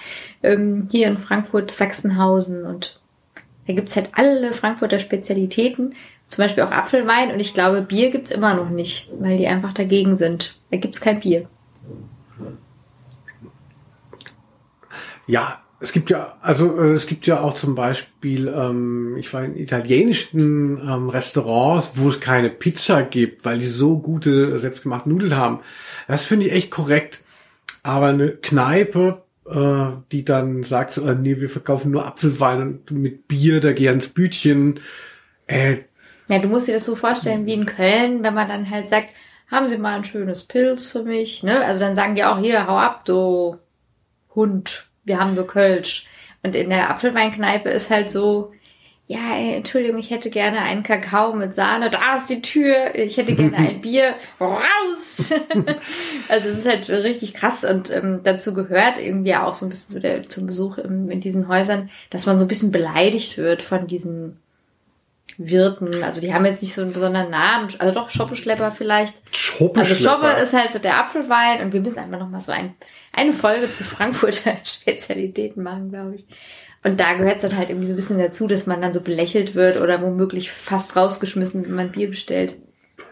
Ähm, 0.41 0.87
hier 0.91 1.07
in 1.07 1.17
Frankfurt, 1.17 1.69
Sachsenhausen 1.69 2.65
und 2.65 2.99
da 3.67 3.73
gibt's 3.73 3.95
halt 3.95 4.09
alle 4.13 4.53
Frankfurter 4.53 4.99
Spezialitäten. 4.99 5.95
Zum 6.33 6.45
Beispiel 6.45 6.63
auch 6.63 6.71
Apfelwein 6.71 7.31
und 7.31 7.39
ich 7.39 7.53
glaube, 7.53 7.83
Bier 7.83 8.09
gibt's 8.09 8.31
immer 8.31 8.55
noch 8.55 8.71
nicht, 8.71 9.07
weil 9.19 9.37
die 9.37 9.45
einfach 9.45 9.71
dagegen 9.71 10.17
sind. 10.17 10.59
Da 10.71 10.77
gibt's 10.77 10.99
kein 10.99 11.19
Bier. 11.19 11.47
Ja, 15.27 15.61
es 15.79 15.91
gibt 15.91 16.09
ja, 16.09 16.37
also 16.41 16.75
äh, 16.81 16.93
es 16.93 17.05
gibt 17.05 17.27
ja 17.27 17.41
auch 17.41 17.53
zum 17.53 17.75
Beispiel, 17.75 18.47
ähm, 18.47 19.15
ich 19.17 19.31
war 19.31 19.43
in 19.43 19.55
italienischen 19.55 20.79
ähm, 20.79 21.09
Restaurants, 21.09 21.91
wo 21.97 22.09
es 22.09 22.19
keine 22.19 22.49
Pizza 22.49 23.03
gibt, 23.03 23.45
weil 23.45 23.59
die 23.59 23.67
so 23.67 23.99
gute 23.99 24.57
selbstgemachte 24.57 25.09
Nudeln 25.09 25.37
haben. 25.37 25.59
Das 26.07 26.25
finde 26.25 26.47
ich 26.47 26.53
echt 26.53 26.71
korrekt. 26.71 27.21
Aber 27.83 28.07
eine 28.07 28.29
Kneipe, 28.29 29.21
äh, 29.47 30.01
die 30.11 30.25
dann 30.25 30.63
sagt, 30.63 30.93
so, 30.93 31.05
äh, 31.07 31.13
nee, 31.13 31.39
wir 31.39 31.49
verkaufen 31.49 31.91
nur 31.91 32.07
Apfelwein 32.07 32.61
und 32.61 32.89
mit 32.89 33.27
Bier, 33.27 33.61
da 33.61 33.71
geh 33.71 33.89
ans 33.89 34.07
Bütchen. 34.07 34.79
Äh, 35.45 35.75
Ja, 36.29 36.39
du 36.39 36.47
musst 36.47 36.67
dir 36.67 36.73
das 36.73 36.85
so 36.85 36.95
vorstellen 36.95 37.45
wie 37.45 37.53
in 37.53 37.65
Köln, 37.65 38.23
wenn 38.23 38.33
man 38.33 38.47
dann 38.47 38.69
halt 38.69 38.87
sagt, 38.87 39.09
haben 39.51 39.69
Sie 39.69 39.77
mal 39.77 39.95
ein 39.95 40.05
schönes 40.05 40.43
Pilz 40.43 40.91
für 40.91 41.03
mich, 41.03 41.43
ne? 41.43 41.63
Also 41.63 41.81
dann 41.81 41.95
sagen 41.95 42.15
die 42.15 42.23
auch, 42.23 42.39
hier, 42.39 42.65
hau 42.67 42.77
ab, 42.77 43.05
du 43.05 43.57
Hund, 44.33 44.87
wir 45.03 45.19
haben 45.19 45.35
nur 45.35 45.47
Kölsch. 45.47 46.07
Und 46.41 46.55
in 46.55 46.69
der 46.69 46.89
Apfelweinkneipe 46.89 47.69
ist 47.69 47.89
halt 47.89 48.11
so, 48.11 48.51
ja, 49.05 49.35
ey, 49.35 49.55
Entschuldigung, 49.55 49.99
ich 49.99 50.11
hätte 50.11 50.29
gerne 50.29 50.59
einen 50.59 50.83
Kakao 50.83 51.33
mit 51.33 51.53
Sahne, 51.53 51.89
da 51.89 52.15
ist 52.15 52.29
die 52.29 52.41
Tür, 52.41 52.95
ich 52.95 53.17
hätte 53.17 53.35
gerne 53.35 53.57
ein 53.57 53.81
Bier, 53.81 54.15
raus! 54.39 55.33
also 56.29 56.47
es 56.49 56.57
ist 56.59 56.67
halt 56.67 56.89
richtig 56.89 57.33
krass 57.33 57.63
und 57.63 57.91
ähm, 57.91 58.21
dazu 58.23 58.53
gehört 58.53 58.97
irgendwie 58.97 59.35
auch 59.35 59.53
so 59.53 59.65
ein 59.65 59.69
bisschen 59.69 59.95
so 59.95 59.99
der, 59.99 60.27
zum 60.29 60.47
Besuch 60.47 60.77
im, 60.77 61.09
in 61.09 61.21
diesen 61.21 61.47
Häusern, 61.47 61.89
dass 62.09 62.25
man 62.25 62.39
so 62.39 62.45
ein 62.45 62.47
bisschen 62.47 62.71
beleidigt 62.71 63.37
wird 63.37 63.61
von 63.61 63.87
diesen 63.87 64.39
Wirten. 65.37 66.03
Also 66.03 66.21
die 66.21 66.33
haben 66.33 66.45
jetzt 66.45 66.61
nicht 66.61 66.73
so 66.73 66.81
einen 66.81 66.93
besonderen 66.93 67.31
Namen, 67.31 67.69
also 67.79 67.93
doch 67.93 68.09
Schoppeschlepper 68.09 68.71
vielleicht. 68.71 69.15
Also 69.15 69.37
Schoppe 69.37 69.85
Schoppeschlepper. 69.85 70.37
ist 70.37 70.53
halt 70.53 70.71
so 70.71 70.79
der 70.79 70.99
Apfelwein 70.99 71.61
und 71.61 71.73
wir 71.73 71.81
müssen 71.81 71.99
einfach 71.99 72.19
nochmal 72.19 72.41
so 72.41 72.51
ein, 72.51 72.75
eine 73.11 73.33
Folge 73.33 73.71
zu 73.71 73.83
Frankfurter 73.83 74.57
Spezialitäten 74.63 75.63
machen, 75.63 75.89
glaube 75.89 76.15
ich. 76.15 76.25
Und 76.83 76.99
da 76.99 77.13
gehört 77.13 77.37
es 77.37 77.49
dann 77.49 77.57
halt 77.57 77.69
irgendwie 77.69 77.87
so 77.87 77.93
ein 77.93 77.95
bisschen 77.95 78.19
dazu, 78.19 78.47
dass 78.47 78.67
man 78.67 78.81
dann 78.81 78.93
so 78.93 79.01
belächelt 79.01 79.55
wird 79.55 79.79
oder 79.79 80.01
womöglich 80.01 80.51
fast 80.51 80.95
rausgeschmissen, 80.95 81.65
wenn 81.65 81.75
man 81.75 81.91
Bier 81.91 82.09
bestellt. 82.09 82.57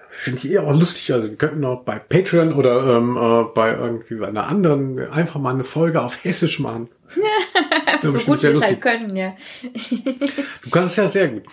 Finde 0.10 0.40
ich 0.40 0.52
eher 0.52 0.64
auch 0.64 0.78
lustig. 0.78 1.14
Also 1.14 1.30
wir 1.30 1.38
könnten 1.38 1.64
auch 1.64 1.84
bei 1.84 1.98
Patreon 1.98 2.52
oder 2.54 2.98
ähm, 2.98 3.18
äh, 3.18 3.46
bei 3.56 3.72
irgendwie 3.72 4.24
einer 4.24 4.46
anderen 4.46 5.00
einfach 5.10 5.40
mal 5.40 5.54
eine 5.54 5.64
Folge 5.64 6.02
auf 6.02 6.24
Hessisch 6.24 6.60
machen. 6.60 6.90
Ja, 8.04 8.12
so 8.12 8.20
gut 8.20 8.42
wir 8.42 8.50
es 8.52 8.64
halt 8.64 8.82
können, 8.82 9.16
ja. 9.16 9.36
Du 10.64 10.70
kannst 10.72 10.98
ja 10.98 11.08
sehr 11.08 11.28
gut. 11.28 11.44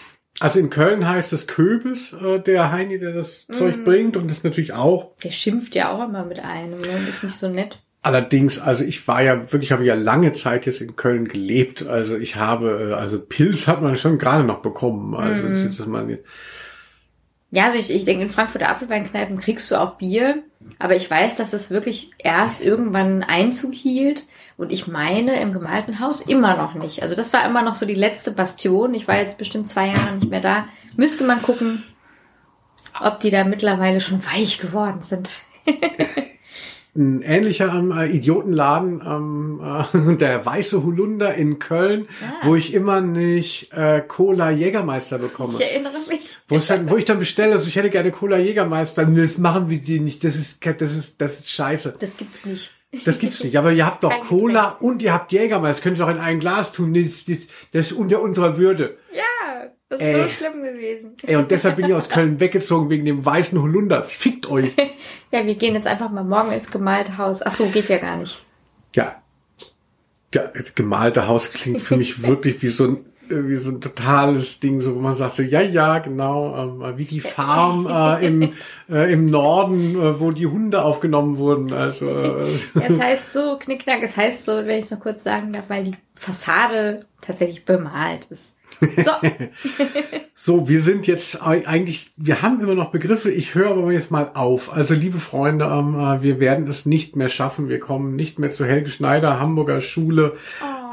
Also 0.41 0.61
in 0.61 0.71
Köln 0.71 1.09
heißt 1.09 1.33
es 1.33 1.47
Köbis, 1.47 2.13
äh, 2.13 2.39
der 2.39 2.71
Heini, 2.71 2.99
der 2.99 3.13
das 3.13 3.47
Mhm. 3.49 3.55
Zeug 3.55 3.85
bringt 3.85 4.17
und 4.17 4.31
das 4.31 4.45
natürlich 4.45 4.73
auch. 4.73 5.17
Der 5.25 5.33
schimpft 5.33 5.75
ja 5.75 5.91
auch 5.91 6.07
immer 6.09 6.25
mit 6.25 6.39
einem, 6.39 6.81
ne? 6.81 7.09
Ist 7.09 7.25
nicht 7.25 7.37
so 7.37 7.49
nett. 7.49 7.79
Allerdings, 8.03 8.61
also 8.61 8.85
ich 8.85 9.09
war 9.09 9.23
ja 9.23 9.53
wirklich, 9.53 9.73
habe 9.73 9.85
ja 9.85 9.95
lange 9.95 10.33
Zeit 10.33 10.67
jetzt 10.67 10.81
in 10.81 10.95
Köln 10.95 11.27
gelebt. 11.27 11.87
Also 11.87 12.17
ich 12.17 12.37
habe, 12.37 12.91
äh, 12.91 12.95
also 12.95 13.21
Pilz 13.21 13.67
hat 13.67 13.83
man 13.83 13.97
schon 13.97 14.19
gerade 14.19 14.45
noch 14.45 14.63
bekommen. 14.63 15.15
Also 15.15 15.43
Mhm. 15.43 15.51
das 15.51 15.59
ist 15.65 15.79
jetzt 15.79 15.87
mal 15.89 16.19
Ja, 17.51 17.65
also 17.65 17.79
ich, 17.79 17.91
ich 17.91 18.05
denke, 18.05 18.23
in 18.23 18.31
Frankfurter 18.31 18.69
Apfelweinkneipen 18.69 19.39
kriegst 19.39 19.71
du 19.71 19.77
auch 19.77 19.97
Bier, 19.97 20.43
aber 20.79 20.95
ich 20.95 21.11
weiß, 21.11 21.37
dass 21.37 21.53
es 21.53 21.71
wirklich 21.71 22.13
erst 22.19 22.63
irgendwann 22.63 23.25
Einzug 23.25 23.75
hielt 23.75 24.25
und 24.59 24.73
ich 24.73 24.89
meine 24.89 25.41
im 25.41 25.53
gemalten 25.53 26.01
Haus 26.01 26.21
immer 26.21 26.57
noch 26.57 26.75
nicht. 26.75 27.03
Also 27.03 27.15
das 27.15 27.33
war 27.33 27.47
immer 27.47 27.63
noch 27.63 27.77
so 27.77 27.87
die 27.87 27.95
letzte 27.95 28.33
Bastion. 28.33 28.93
Ich 28.93 29.09
war 29.09 29.17
jetzt 29.17 29.39
bestimmt 29.39 29.69
zwei 29.69 29.87
Jahre 29.87 30.17
nicht 30.17 30.29
mehr 30.29 30.41
da. 30.41 30.67
Müsste 30.97 31.25
man 31.25 31.41
gucken, 31.41 31.85
ob 33.01 33.21
die 33.21 33.31
da 33.31 33.45
mittlerweile 33.45 34.01
schon 34.01 34.21
weich 34.27 34.59
geworden 34.59 35.03
sind. 35.03 35.31
ein 36.97 37.23
ähnlicher 37.23 37.73
ähm, 37.73 37.93
äh, 37.93 38.07
Idiotenladen, 38.07 39.01
ähm, 39.07 39.61
äh, 39.63 40.17
der 40.17 40.45
Weiße 40.45 40.83
Holunder 40.83 41.35
in 41.35 41.61
Köln, 41.61 42.09
Ah. 42.21 42.47
wo 42.49 42.57
ich 42.57 42.75
immer 42.75 43.01
nicht 43.01 43.73
äh, 43.73 44.01
Cola 44.01 44.51
Jägermeister 44.51 45.19
bekomme. 45.19 45.53
Ich 45.55 45.61
erinnere 45.61 45.99
mich. 46.09 46.39
Wo, 46.49 46.59
dann, 46.59 46.91
wo 46.91 46.97
ich 46.97 47.05
dann 47.05 47.21
bestelle, 47.21 47.53
also 47.53 47.69
ich 47.69 47.77
hätte 47.77 47.91
gerne 47.91 48.11
Cola 48.11 48.39
Jägermeister. 48.39 49.05
Das 49.05 49.39
machen 49.39 49.71
wir 49.71 49.81
die 49.81 50.01
nicht. 50.01 50.25
Das 50.25 50.35
ist, 50.35 50.59
das 50.67 50.97
ist, 50.97 51.21
das 51.21 51.39
ist 51.39 51.49
scheiße. 51.49 51.95
Das 52.01 52.17
gibt's 52.17 52.45
nicht. 52.45 52.73
Das 53.05 53.19
gibt's 53.19 53.45
nicht. 53.45 53.57
Aber 53.59 53.73
ihr 53.73 53.85
habt 53.85 54.03
doch 54.03 54.27
Cola 54.29 54.77
und 54.81 55.03
ihr 55.03 55.13
habt 55.13 55.31
Jägermeister. 55.33 55.77
Das 55.79 55.83
könnt 55.83 55.97
ihr 55.99 56.05
doch 56.07 56.11
in 56.11 56.19
ein 56.19 56.41
Glas 56.41 56.73
tun. 56.73 56.95
Das, 56.95 57.25
das, 57.27 57.37
das 57.73 57.87
ist 57.91 57.93
unter 57.93 58.23
unserer 58.23 58.57
Würde. 58.57 58.97
Ja, 59.13 59.67
das 59.91 60.01
ist 60.01 60.07
Äh. 60.07 60.23
so 60.25 60.29
schlimm 60.31 60.63
gewesen. 60.63 61.15
Ey, 61.27 61.37
und 61.37 61.51
deshalb 61.51 61.77
bin 61.77 61.87
ich 61.87 61.95
aus 61.95 62.09
Köln 62.09 62.41
weggezogen 62.41 62.89
wegen 62.89 63.05
dem 63.05 63.25
weißen 63.25 63.61
Holunder. 63.61 64.05
Fickt 64.05 64.49
euch. 64.51 64.73
Ja, 65.31 65.45
wir 65.45 65.57
gehen 65.57 65.75
jetzt 65.75 65.87
einfach 65.87 66.11
mal 66.11 66.25
morgen 66.25 66.53
ins 66.53 66.71
gemalte 66.71 67.19
Haus. 67.19 67.43
Ach 67.45 67.53
so, 67.53 67.67
geht 67.67 67.91
ja 67.91 67.99
gar 67.99 68.17
nicht. 68.17 68.43
Ja. 68.95 69.21
Ja, 70.35 70.45
das 70.47 70.75
gemalte 70.75 71.27
Haus 71.29 71.53
klingt 71.53 71.83
für 71.83 71.99
mich 71.99 72.23
wirklich 72.27 72.63
wie 72.63 72.69
so 72.69 72.85
ein 72.87 73.05
äh, 73.31 73.49
wie 73.49 73.57
so 73.57 73.71
ein 73.71 73.81
totales 73.81 74.61
Ding, 74.61 74.81
so 74.81 74.95
wo 74.95 75.01
man 75.01 75.15
sagt 75.17 75.37
so, 75.37 75.43
ja, 75.43 75.61
ja, 75.61 75.99
genau, 75.99 76.81
ähm, 76.83 76.99
wie 76.99 77.05
die 77.05 77.21
Farm 77.21 77.87
äh, 77.87 78.27
im, 78.27 78.53
äh, 78.91 79.13
im 79.13 79.27
Norden, 79.27 79.95
äh, 79.97 80.21
wo 80.21 80.31
die 80.31 80.47
Hunde 80.47 80.83
aufgenommen 80.83 81.39
wurden. 81.39 81.73
Also 81.73 82.09
äh, 82.09 82.53
Ja, 82.75 82.83
es 82.89 82.99
heißt 83.01 83.33
so, 83.33 83.57
Knickknack, 83.59 84.03
es 84.03 84.17
heißt 84.17 84.45
so, 84.45 84.53
wenn 84.53 84.79
ich 84.79 84.85
es 84.87 84.91
noch 84.91 85.01
kurz 85.01 85.25
sagen 85.25 85.53
darf, 85.53 85.65
weil 85.69 85.85
die 85.85 85.97
Fassade 86.15 87.01
tatsächlich 87.21 87.65
bemalt 87.65 88.27
ist. 88.31 88.57
So, 89.03 89.13
so, 90.35 90.69
wir 90.69 90.83
sind 90.83 91.07
jetzt 91.07 91.45
ei- 91.45 91.67
eigentlich, 91.67 92.11
wir 92.17 92.43
haben 92.43 92.61
immer 92.61 92.75
noch 92.75 92.91
Begriffe, 92.91 93.31
ich 93.31 93.55
höre 93.55 93.71
aber 93.71 93.93
jetzt 93.93 94.11
mal 94.11 94.31
auf. 94.35 94.73
Also 94.73 94.95
liebe 94.95 95.19
Freunde, 95.19 95.65
ähm, 95.65 95.99
äh, 95.99 96.23
wir 96.23 96.39
werden 96.39 96.69
es 96.69 96.87
nicht 96.87 97.17
mehr 97.17 97.29
schaffen, 97.29 97.69
wir 97.69 97.81
kommen 97.81 98.15
nicht 98.15 98.39
mehr 98.39 98.51
zu 98.51 98.65
Helge 98.67 98.91
Schneider, 98.91 99.41
Hamburger 99.41 99.81
Schule, 99.81 100.35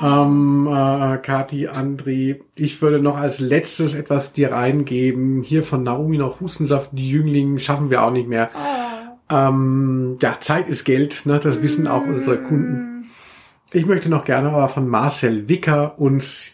ähm, 0.01 0.67
äh, 0.67 1.17
Kati, 1.17 1.67
Andri. 1.67 2.41
Ich 2.55 2.81
würde 2.81 2.99
noch 2.99 3.17
als 3.17 3.39
letztes 3.39 3.93
etwas 3.93 4.33
dir 4.33 4.51
reingeben, 4.51 5.43
hier 5.43 5.63
von 5.63 5.83
Naomi 5.83 6.17
noch 6.17 6.39
Hustensaft, 6.41 6.91
die 6.93 7.09
Jünglingen 7.09 7.59
schaffen 7.59 7.89
wir 7.89 8.03
auch 8.03 8.11
nicht 8.11 8.27
mehr. 8.27 8.49
Ähm, 9.29 10.17
ja, 10.21 10.37
Zeit 10.39 10.67
ist 10.67 10.83
Geld, 10.83 11.25
ne? 11.25 11.39
das 11.39 11.61
wissen 11.61 11.87
auch 11.87 12.05
unsere 12.05 12.41
Kunden. 12.43 13.09
Ich 13.71 13.85
möchte 13.85 14.09
noch 14.09 14.25
gerne 14.25 14.49
aber 14.49 14.69
von 14.69 14.87
Marcel 14.87 15.49
Wicker 15.49 15.99
uns 15.99 16.53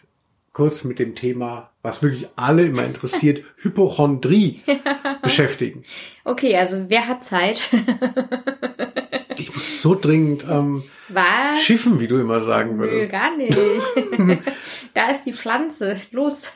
kurz 0.54 0.84
mit 0.84 1.00
dem 1.00 1.16
Thema, 1.16 1.70
was 1.82 2.02
wirklich 2.02 2.28
alle 2.36 2.66
immer 2.66 2.86
interessiert, 2.86 3.44
Hypochondrie 3.58 4.62
beschäftigen. 5.22 5.84
okay, 6.24 6.56
also 6.58 6.86
wer 6.90 7.08
hat 7.08 7.24
Zeit? 7.24 7.70
Ich 9.42 9.56
muss 9.56 9.82
so 9.82 9.96
dringend 9.96 10.46
ähm, 10.50 10.84
Was? 11.10 11.60
schiffen, 11.62 12.00
wie 12.00 12.08
du 12.08 12.20
immer 12.20 12.42
sagen 12.42 12.78
Nö, 12.78 12.84
würdest. 12.84 13.12
gar 13.12 13.36
nicht. 13.36 13.58
da 14.94 15.12
ist 15.12 15.24
die 15.24 15.34
Pflanze. 15.34 16.00
Los. 16.12 16.54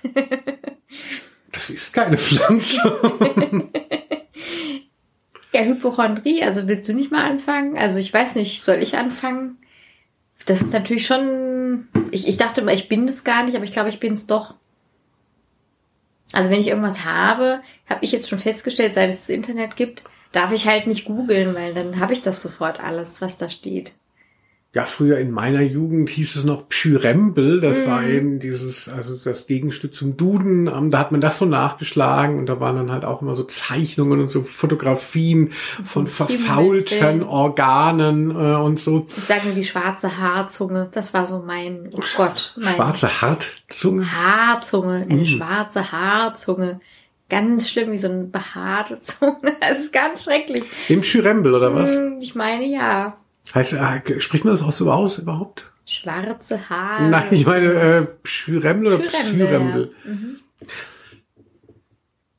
Das 1.51 1.69
ist 1.69 1.93
keine 1.93 2.17
Pflanze. 2.17 3.69
Ja, 5.55 5.61
Hypochondrie, 5.61 6.43
also 6.43 6.67
willst 6.67 6.89
du 6.89 6.93
nicht 6.93 7.13
mal 7.13 7.23
anfangen? 7.23 7.77
Also 7.77 7.97
ich 7.97 8.13
weiß 8.13 8.35
nicht, 8.35 8.61
soll 8.61 8.75
ich 8.83 8.97
anfangen? 8.97 9.57
Das 10.45 10.61
ist 10.61 10.73
natürlich 10.73 11.07
schon. 11.07 11.87
Ich, 12.11 12.27
ich 12.27 12.35
dachte 12.35 12.59
immer, 12.59 12.73
ich 12.73 12.89
bin 12.89 13.07
es 13.07 13.23
gar 13.23 13.45
nicht, 13.45 13.55
aber 13.55 13.63
ich 13.63 13.71
glaube, 13.71 13.87
ich 13.87 14.01
bin 14.01 14.11
es 14.11 14.27
doch. 14.27 14.55
Also 16.33 16.49
wenn 16.49 16.59
ich 16.59 16.67
irgendwas 16.67 17.05
habe, 17.05 17.61
habe 17.89 18.03
ich 18.03 18.11
jetzt 18.11 18.27
schon 18.27 18.39
festgestellt, 18.39 18.95
seit 18.95 19.09
es 19.09 19.21
das 19.21 19.29
Internet 19.29 19.77
gibt, 19.77 20.03
darf 20.35 20.51
ich 20.51 20.67
halt 20.67 20.87
nicht 20.87 21.05
googeln, 21.05 21.55
weil 21.55 21.73
dann 21.73 21.99
habe 21.99 22.13
ich 22.13 22.21
das 22.21 22.41
sofort 22.41 22.79
alles, 22.79 23.21
was 23.21 23.37
da 23.37 23.49
steht. 23.49 23.93
Ja, 24.73 24.83
früher 24.83 25.19
in 25.19 25.31
meiner 25.31 25.61
Jugend 25.61 26.09
hieß 26.09 26.35
es 26.35 26.43
noch 26.43 26.67
Pschyrembel. 26.67 27.61
Das 27.61 27.87
war 27.87 28.03
eben 28.03 28.39
dieses, 28.41 28.89
also 28.89 29.15
das 29.15 29.47
Gegenstück 29.47 29.95
zum 29.95 30.17
Duden. 30.17 30.67
Ähm, 30.67 30.91
da 30.91 30.99
hat 30.99 31.13
man 31.13 31.21
das 31.21 31.39
so 31.39 31.45
nachgeschlagen 31.45 32.37
und 32.37 32.47
da 32.47 32.59
waren 32.59 32.75
dann 32.75 32.91
halt 32.91 33.05
auch 33.05 33.21
immer 33.21 33.37
so 33.37 33.43
Zeichnungen 33.43 34.19
und 34.19 34.29
so 34.29 34.41
Fotografien 34.43 35.53
von 35.85 36.07
verfaulten. 36.07 37.23
Organen 37.23 38.31
äh, 38.31 38.55
und 38.57 38.81
so. 38.81 39.07
Ich 39.15 39.23
sage 39.23 39.45
nur 39.45 39.55
die 39.55 39.63
schwarze 39.63 40.17
Haarzunge. 40.17 40.89
Das 40.91 41.13
war 41.13 41.25
so 41.25 41.41
mein, 41.47 41.89
oh 41.93 42.01
Gott, 42.17 42.53
mein 42.57 42.75
Schwarze 42.75 43.21
Hartzunge. 43.21 44.11
Haarzunge, 44.11 45.07
eine 45.09 45.21
Mm. 45.21 45.25
schwarze 45.25 45.93
Haarzunge. 45.93 46.81
Ganz 47.30 47.69
schlimm, 47.69 47.91
wie 47.91 47.97
so 47.97 48.10
eine 48.10 48.23
behaarte 48.26 49.02
Zunge. 49.02 49.38
Das 49.61 49.80
ist 49.85 49.93
ganz 49.93 50.23
schrecklich. 50.26 50.64
Im 50.89 51.02
Pschyrembel 51.02 51.53
oder 51.56 51.73
was? 51.73 51.89
Hm, 51.89 52.19
Ich 52.22 52.35
meine 52.35 52.65
ja. 52.65 53.18
Heißt, 53.53 53.73
äh, 53.73 54.19
spricht 54.19 54.43
man 54.45 54.53
das 54.53 54.61
auch 54.64 54.72
so 54.72 54.91
aus 54.91 55.18
überhaupt? 55.18 55.72
Schwarze 55.85 56.69
Haare. 56.69 57.10
Nein, 57.10 57.27
ich 57.31 57.45
meine 57.45 57.73
äh, 57.73 58.06
Pschyrembel 58.23 58.93
oder 58.93 59.03
Pschyrembel. 59.06 59.91
ja. 60.06 60.11
Mhm. 60.11 60.39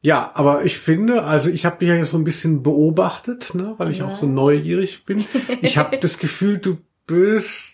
Ja, 0.03 0.31
aber 0.35 0.65
ich 0.65 0.79
finde, 0.79 1.25
also 1.25 1.49
ich 1.51 1.65
habe 1.67 1.79
dich 1.81 1.89
ja 1.89 1.97
jetzt 1.97 2.11
so 2.11 2.17
ein 2.19 2.23
bisschen 2.25 2.63
beobachtet, 2.63 3.55
ne, 3.55 3.75
weil 3.79 3.91
ich 3.91 3.99
Ja. 3.99 4.07
auch 4.07 4.17
so 4.17 4.27
neugierig 4.27 5.05
bin. 5.05 5.25
Ich 5.63 5.79
habe 5.79 5.99
das 5.99 6.19
Gefühl, 6.19 6.59
du 6.59 6.79
bist 7.09 7.73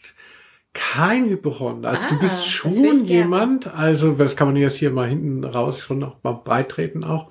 kein 0.74 1.28
Hypochonder. 1.28 1.90
Also 1.90 2.08
du 2.08 2.14
Ah, 2.14 2.18
bist 2.18 2.34
das 2.38 2.46
schon 2.46 3.04
jemand, 3.04 3.74
also 3.74 4.12
das 4.12 4.36
kann 4.36 4.48
man 4.48 4.56
jetzt 4.56 4.76
hier 4.76 4.90
mal 4.90 5.08
hinten 5.08 5.44
raus 5.44 5.80
schon 5.80 5.98
noch 5.98 6.22
mal 6.22 6.32
breit 6.32 6.70
treten 6.70 7.04
auch. 7.04 7.30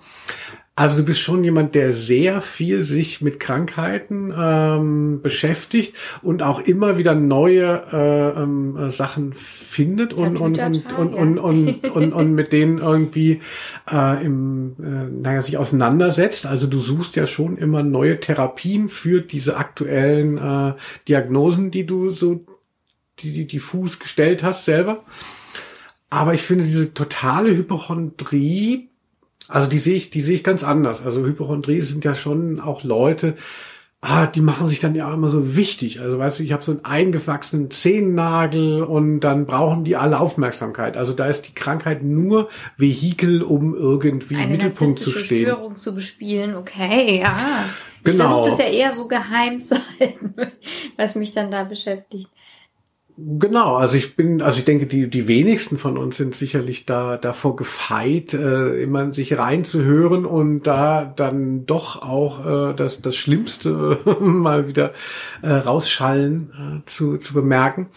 Also 0.73 0.97
du 0.97 1.03
bist 1.03 1.19
schon 1.19 1.43
jemand, 1.43 1.75
der 1.75 1.91
sehr 1.91 2.39
viel 2.39 2.81
sich 2.81 3.21
mit 3.21 3.41
Krankheiten 3.41 4.33
ähm, 4.35 5.21
beschäftigt 5.21 5.95
und 6.21 6.41
auch 6.41 6.61
immer 6.61 6.97
wieder 6.97 7.13
neue 7.13 7.83
äh, 7.91 8.41
ähm, 8.41 8.77
äh, 8.77 8.89
Sachen 8.89 9.33
findet 9.33 10.13
und 10.13 10.37
und 10.37 10.57
und 10.57 10.93
und, 10.97 11.13
und, 11.13 11.37
und, 11.39 11.89
und, 11.89 12.13
und 12.13 12.33
mit 12.33 12.53
denen 12.53 12.77
irgendwie 12.77 13.41
äh, 13.91 14.25
im, 14.25 14.75
äh, 14.79 15.21
naja, 15.21 15.41
sich 15.41 15.57
auseinandersetzt. 15.57 16.45
Also 16.45 16.67
du 16.67 16.79
suchst 16.79 17.17
ja 17.17 17.27
schon 17.27 17.57
immer 17.57 17.83
neue 17.83 18.19
Therapien 18.19 18.87
für 18.87 19.21
diese 19.21 19.57
aktuellen 19.57 20.37
äh, 20.37 20.73
Diagnosen, 21.07 21.71
die 21.71 21.85
du 21.85 22.11
so 22.11 22.45
die, 23.21 23.31
die 23.31 23.47
diffus 23.47 23.99
gestellt 23.99 24.43
hast 24.43 24.65
selber. 24.65 25.03
Aber 26.09 26.33
ich 26.33 26.41
finde 26.41 26.65
diese 26.65 26.93
totale 26.93 27.55
Hypochondrie, 27.55 28.89
also 29.47 29.69
die 29.69 29.77
sehe 29.79 29.95
ich, 29.95 30.09
die 30.09 30.21
sehe 30.21 30.35
ich 30.35 30.43
ganz 30.43 30.63
anders. 30.63 31.01
Also 31.05 31.25
Hypochondrie 31.25 31.81
sind 31.81 32.03
ja 32.05 32.15
schon 32.15 32.59
auch 32.59 32.83
Leute, 32.83 33.35
ah, 34.01 34.25
die 34.25 34.41
machen 34.41 34.67
sich 34.67 34.79
dann 34.79 34.95
ja 34.95 35.09
auch 35.09 35.13
immer 35.13 35.29
so 35.29 35.55
wichtig. 35.55 36.01
Also 36.01 36.17
weißt 36.17 36.39
du, 36.39 36.43
ich 36.43 36.51
habe 36.51 36.63
so 36.63 36.71
einen 36.71 36.83
eingewachsenen 36.83 37.69
Zehennagel 37.71 38.83
und 38.83 39.19
dann 39.21 39.45
brauchen 39.45 39.83
die 39.83 39.95
alle 39.95 40.19
Aufmerksamkeit. 40.19 40.97
Also 40.97 41.13
da 41.13 41.27
ist 41.27 41.47
die 41.47 41.53
Krankheit 41.53 42.03
nur 42.03 42.49
Vehikel, 42.77 43.41
um 43.43 43.75
irgendwie 43.75 44.33
im 44.33 44.39
Eine 44.41 44.51
Mittelpunkt 44.53 44.99
zu 44.99 45.11
stehen. 45.11 45.45
Störung 45.45 45.77
zu 45.77 45.93
bespielen. 45.95 46.55
Okay, 46.55 47.19
ja. 47.21 47.37
Ich 47.99 48.03
Genau. 48.03 48.43
versuche 48.43 48.49
das 48.49 48.59
ja 48.59 48.65
eher 48.65 48.91
so 48.91 49.07
geheim 49.07 49.61
zu 49.61 49.75
halten, 49.99 50.33
was 50.97 51.13
mich 51.15 51.33
dann 51.33 51.51
da 51.51 51.63
beschäftigt. 51.63 52.27
Genau, 53.17 53.75
also 53.75 53.95
ich 53.95 54.15
bin, 54.15 54.41
also 54.41 54.59
ich 54.59 54.65
denke, 54.65 54.87
die, 54.87 55.09
die 55.09 55.27
wenigsten 55.27 55.77
von 55.77 55.97
uns 55.97 56.17
sind 56.17 56.33
sicherlich 56.33 56.85
da 56.85 57.17
davor 57.17 57.55
gefeit, 57.55 58.33
äh, 58.33 58.81
immer 58.81 59.11
sich 59.11 59.37
reinzuhören 59.37 60.25
und 60.25 60.63
da 60.63 61.05
dann 61.15 61.65
doch 61.65 62.01
auch 62.01 62.45
äh, 62.45 62.73
das, 62.73 63.01
das 63.01 63.15
Schlimmste 63.15 63.99
mal 64.21 64.67
wieder 64.67 64.93
äh, 65.41 65.51
rausschallen 65.51 66.83
äh, 66.83 66.89
zu, 66.89 67.17
zu 67.17 67.33
bemerken. 67.33 67.87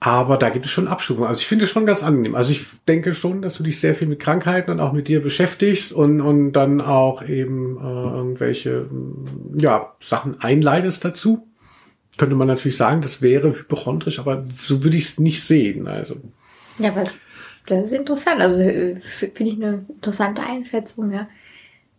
Aber 0.00 0.36
da 0.36 0.50
gibt 0.50 0.66
es 0.66 0.70
schon 0.70 0.86
Abstufungen. 0.86 1.28
Also 1.28 1.40
ich 1.40 1.48
finde 1.48 1.64
es 1.64 1.70
schon 1.70 1.86
ganz 1.86 2.04
angenehm. 2.04 2.36
Also 2.36 2.52
ich 2.52 2.66
denke 2.86 3.14
schon, 3.14 3.42
dass 3.42 3.56
du 3.56 3.64
dich 3.64 3.80
sehr 3.80 3.96
viel 3.96 4.06
mit 4.06 4.20
Krankheiten 4.20 4.70
und 4.70 4.78
auch 4.80 4.92
mit 4.92 5.08
dir 5.08 5.20
beschäftigst 5.20 5.92
und, 5.92 6.20
und 6.20 6.52
dann 6.52 6.80
auch 6.80 7.22
eben 7.26 7.78
äh, 7.78 8.16
irgendwelche 8.16 8.86
ja, 9.58 9.94
Sachen 9.98 10.40
einleitest 10.40 11.04
dazu 11.04 11.48
könnte 12.18 12.34
man 12.34 12.48
natürlich 12.48 12.76
sagen, 12.76 13.00
das 13.00 13.22
wäre 13.22 13.48
hypochondrisch, 13.50 14.18
aber 14.18 14.44
so 14.60 14.84
würde 14.84 14.96
ich 14.96 15.04
es 15.04 15.18
nicht 15.18 15.42
sehen. 15.42 15.88
Also 15.88 16.16
Ja, 16.78 16.94
was? 16.94 17.14
das 17.66 17.84
ist 17.84 17.92
interessant. 17.92 18.40
Also 18.40 18.60
äh, 18.60 19.00
finde 19.00 19.50
ich 19.50 19.56
eine 19.56 19.84
interessante 19.88 20.42
Einschätzung, 20.42 21.12
ja. 21.12 21.28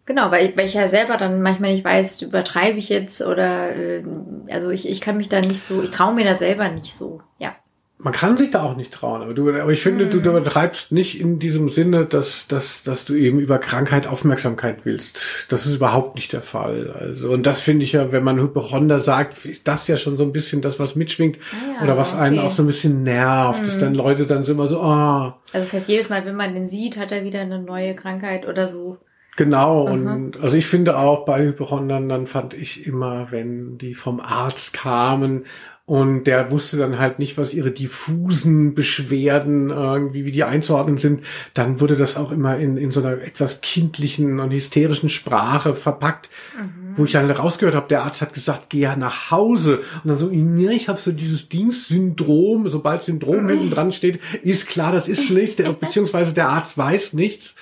Genau, 0.05 0.31
weil 0.31 0.47
ich, 0.49 0.57
weil 0.57 0.67
ich 0.67 0.73
ja 0.73 0.87
selber 0.87 1.17
dann 1.17 1.41
manchmal 1.41 1.73
nicht 1.73 1.85
weiß, 1.85 2.23
übertreibe 2.23 2.79
ich 2.79 2.89
jetzt 2.89 3.21
oder 3.21 3.75
äh, 3.75 4.03
also 4.49 4.69
ich, 4.69 4.89
ich 4.89 5.01
kann 5.01 5.17
mich 5.17 5.29
da 5.29 5.39
nicht 5.41 5.61
so, 5.61 5.83
ich 5.83 5.91
traue 5.91 6.15
mir 6.15 6.25
da 6.25 6.35
selber 6.35 6.67
nicht 6.69 6.95
so, 6.95 7.21
ja 7.37 7.55
man 8.01 8.13
kann 8.13 8.37
sich 8.37 8.49
da 8.49 8.63
auch 8.63 8.77
nicht 8.77 8.93
trauen, 8.93 9.21
aber 9.21 9.33
du, 9.33 9.49
aber 9.49 9.73
ich 9.73 9.81
finde, 9.81 10.05
mhm. 10.05 10.11
du 10.11 10.17
übertreibst 10.19 10.93
nicht 10.93 11.19
in 11.19 11.37
diesem 11.37 11.67
Sinne, 11.67 12.05
dass, 12.05 12.47
dass, 12.47 12.81
dass 12.83 13.03
du 13.03 13.13
eben 13.13 13.41
über 13.41 13.59
Krankheit 13.59 14.07
Aufmerksamkeit 14.07 14.85
willst. 14.85 15.47
Das 15.49 15.65
ist 15.65 15.75
überhaupt 15.75 16.15
nicht 16.15 16.31
der 16.31 16.41
Fall. 16.41 16.95
Also, 16.97 17.29
und 17.29 17.45
das 17.45 17.59
finde 17.59 17.83
ich 17.83 17.91
ja, 17.91 18.13
wenn 18.13 18.23
man 18.23 18.39
Hypochonder 18.39 18.99
sagt, 18.99 19.45
ist 19.45 19.67
das 19.67 19.87
ja 19.87 19.97
schon 19.97 20.15
so 20.15 20.23
ein 20.23 20.31
bisschen 20.31 20.61
das, 20.61 20.79
was 20.79 20.95
mitschwingt 20.95 21.37
ja, 21.37 21.83
oder 21.83 21.97
was 21.97 22.13
okay. 22.13 22.21
einen 22.21 22.39
auch 22.39 22.53
so 22.53 22.63
ein 22.63 22.67
bisschen 22.67 23.03
nervt, 23.03 23.61
mhm. 23.61 23.65
dass 23.65 23.79
dann 23.79 23.95
Leute 23.95 24.25
dann 24.25 24.43
so 24.43 24.53
immer 24.53 24.67
so, 24.67 24.79
ah. 24.79 25.35
Oh. 25.35 25.49
Also, 25.51 25.65
das 25.65 25.73
heißt, 25.73 25.89
jedes 25.89 26.07
Mal, 26.07 26.25
wenn 26.25 26.37
man 26.37 26.53
den 26.53 26.69
sieht, 26.69 26.95
hat 26.97 27.11
er 27.11 27.25
wieder 27.25 27.41
eine 27.41 27.59
neue 27.59 27.95
Krankheit 27.95 28.47
oder 28.47 28.69
so. 28.69 28.97
Genau, 29.35 29.87
mhm. 29.87 30.07
und 30.07 30.41
also 30.41 30.55
ich 30.55 30.67
finde 30.67 30.97
auch 30.97 31.25
bei 31.25 31.43
Hypochondern, 31.43 32.07
dann 32.07 32.27
fand 32.27 32.53
ich 32.53 32.85
immer, 32.85 33.27
wenn 33.31 33.77
die 33.77 33.93
vom 33.93 34.21
Arzt 34.21 34.73
kamen 34.73 35.45
und 35.89 36.25
der 36.25 36.51
wusste 36.51 36.77
dann 36.77 36.99
halt 36.99 37.17
nicht, 37.17 37.35
was 37.39 37.51
ihre 37.51 37.71
diffusen 37.71 38.75
Beschwerden 38.75 39.71
irgendwie, 39.71 40.23
wie 40.23 40.31
die 40.31 40.43
einzuordnen 40.43 40.99
sind. 40.99 41.23
Dann 41.55 41.81
wurde 41.81 41.95
das 41.95 42.15
auch 42.15 42.31
immer 42.31 42.57
in, 42.57 42.77
in 42.77 42.91
so 42.91 42.99
einer 42.99 43.13
etwas 43.13 43.61
kindlichen 43.61 44.39
und 44.39 44.51
hysterischen 44.51 45.09
Sprache 45.09 45.73
verpackt, 45.73 46.29
mhm. 46.55 46.95
wo 46.95 47.05
ich 47.05 47.13
dann 47.13 47.31
rausgehört 47.31 47.73
habe, 47.73 47.87
der 47.87 48.03
Arzt 48.03 48.21
hat 48.21 48.35
gesagt, 48.35 48.69
geh 48.69 48.81
ja 48.81 48.95
nach 48.95 49.31
Hause. 49.31 49.79
Und 50.03 50.09
dann 50.09 50.15
so, 50.15 50.29
ja, 50.29 50.69
ich 50.69 50.89
habe 50.89 50.99
so 50.99 51.11
dieses 51.11 51.49
Dienstsyndrom, 51.49 52.69
sobald 52.69 53.01
Syndrom 53.01 53.45
mhm. 53.45 53.49
hinten 53.49 53.69
dran 53.71 53.91
steht, 53.91 54.19
ist 54.43 54.67
klar, 54.67 54.91
das 54.91 55.07
ist 55.07 55.31
nichts, 55.31 55.55
der, 55.55 55.73
beziehungsweise 55.73 56.35
der 56.35 56.49
Arzt 56.49 56.77
weiß 56.77 57.13
nichts. 57.13 57.55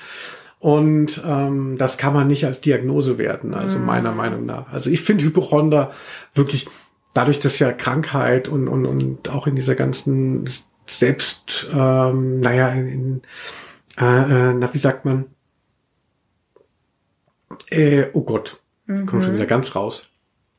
Und 0.59 1.21
ähm, 1.25 1.77
das 1.77 1.97
kann 1.97 2.13
man 2.13 2.27
nicht 2.27 2.45
als 2.45 2.59
Diagnose 2.59 3.17
werten, 3.17 3.53
also 3.53 3.79
mhm. 3.79 3.85
meiner 3.85 4.11
Meinung 4.11 4.45
nach. 4.45 4.73
Also 4.73 4.89
ich 4.89 4.99
finde 4.99 5.23
Hypochonder 5.23 5.93
wirklich 6.33 6.67
dadurch, 7.17 7.39
dass 7.39 7.57
ja 7.57 7.73
Krankheit 7.73 8.47
und, 8.47 8.67
und, 8.67 8.85
und 8.85 9.29
auch 9.29 9.47
in 9.47 9.55
dieser 9.55 9.73
ganzen 9.73 10.47
Selbst, 10.85 11.67
ähm, 11.73 12.39
naja, 12.39 12.69
in, 12.69 13.23
äh, 13.99 14.03
äh, 14.05 14.53
na, 14.53 14.71
wie 14.71 14.77
sagt 14.77 15.03
man? 15.03 15.25
Äh, 17.71 18.05
oh 18.13 18.21
Gott, 18.21 18.61
mhm. 18.85 19.07
komm 19.07 19.21
schon 19.21 19.33
wieder 19.33 19.47
ganz 19.47 19.75
raus. 19.75 20.05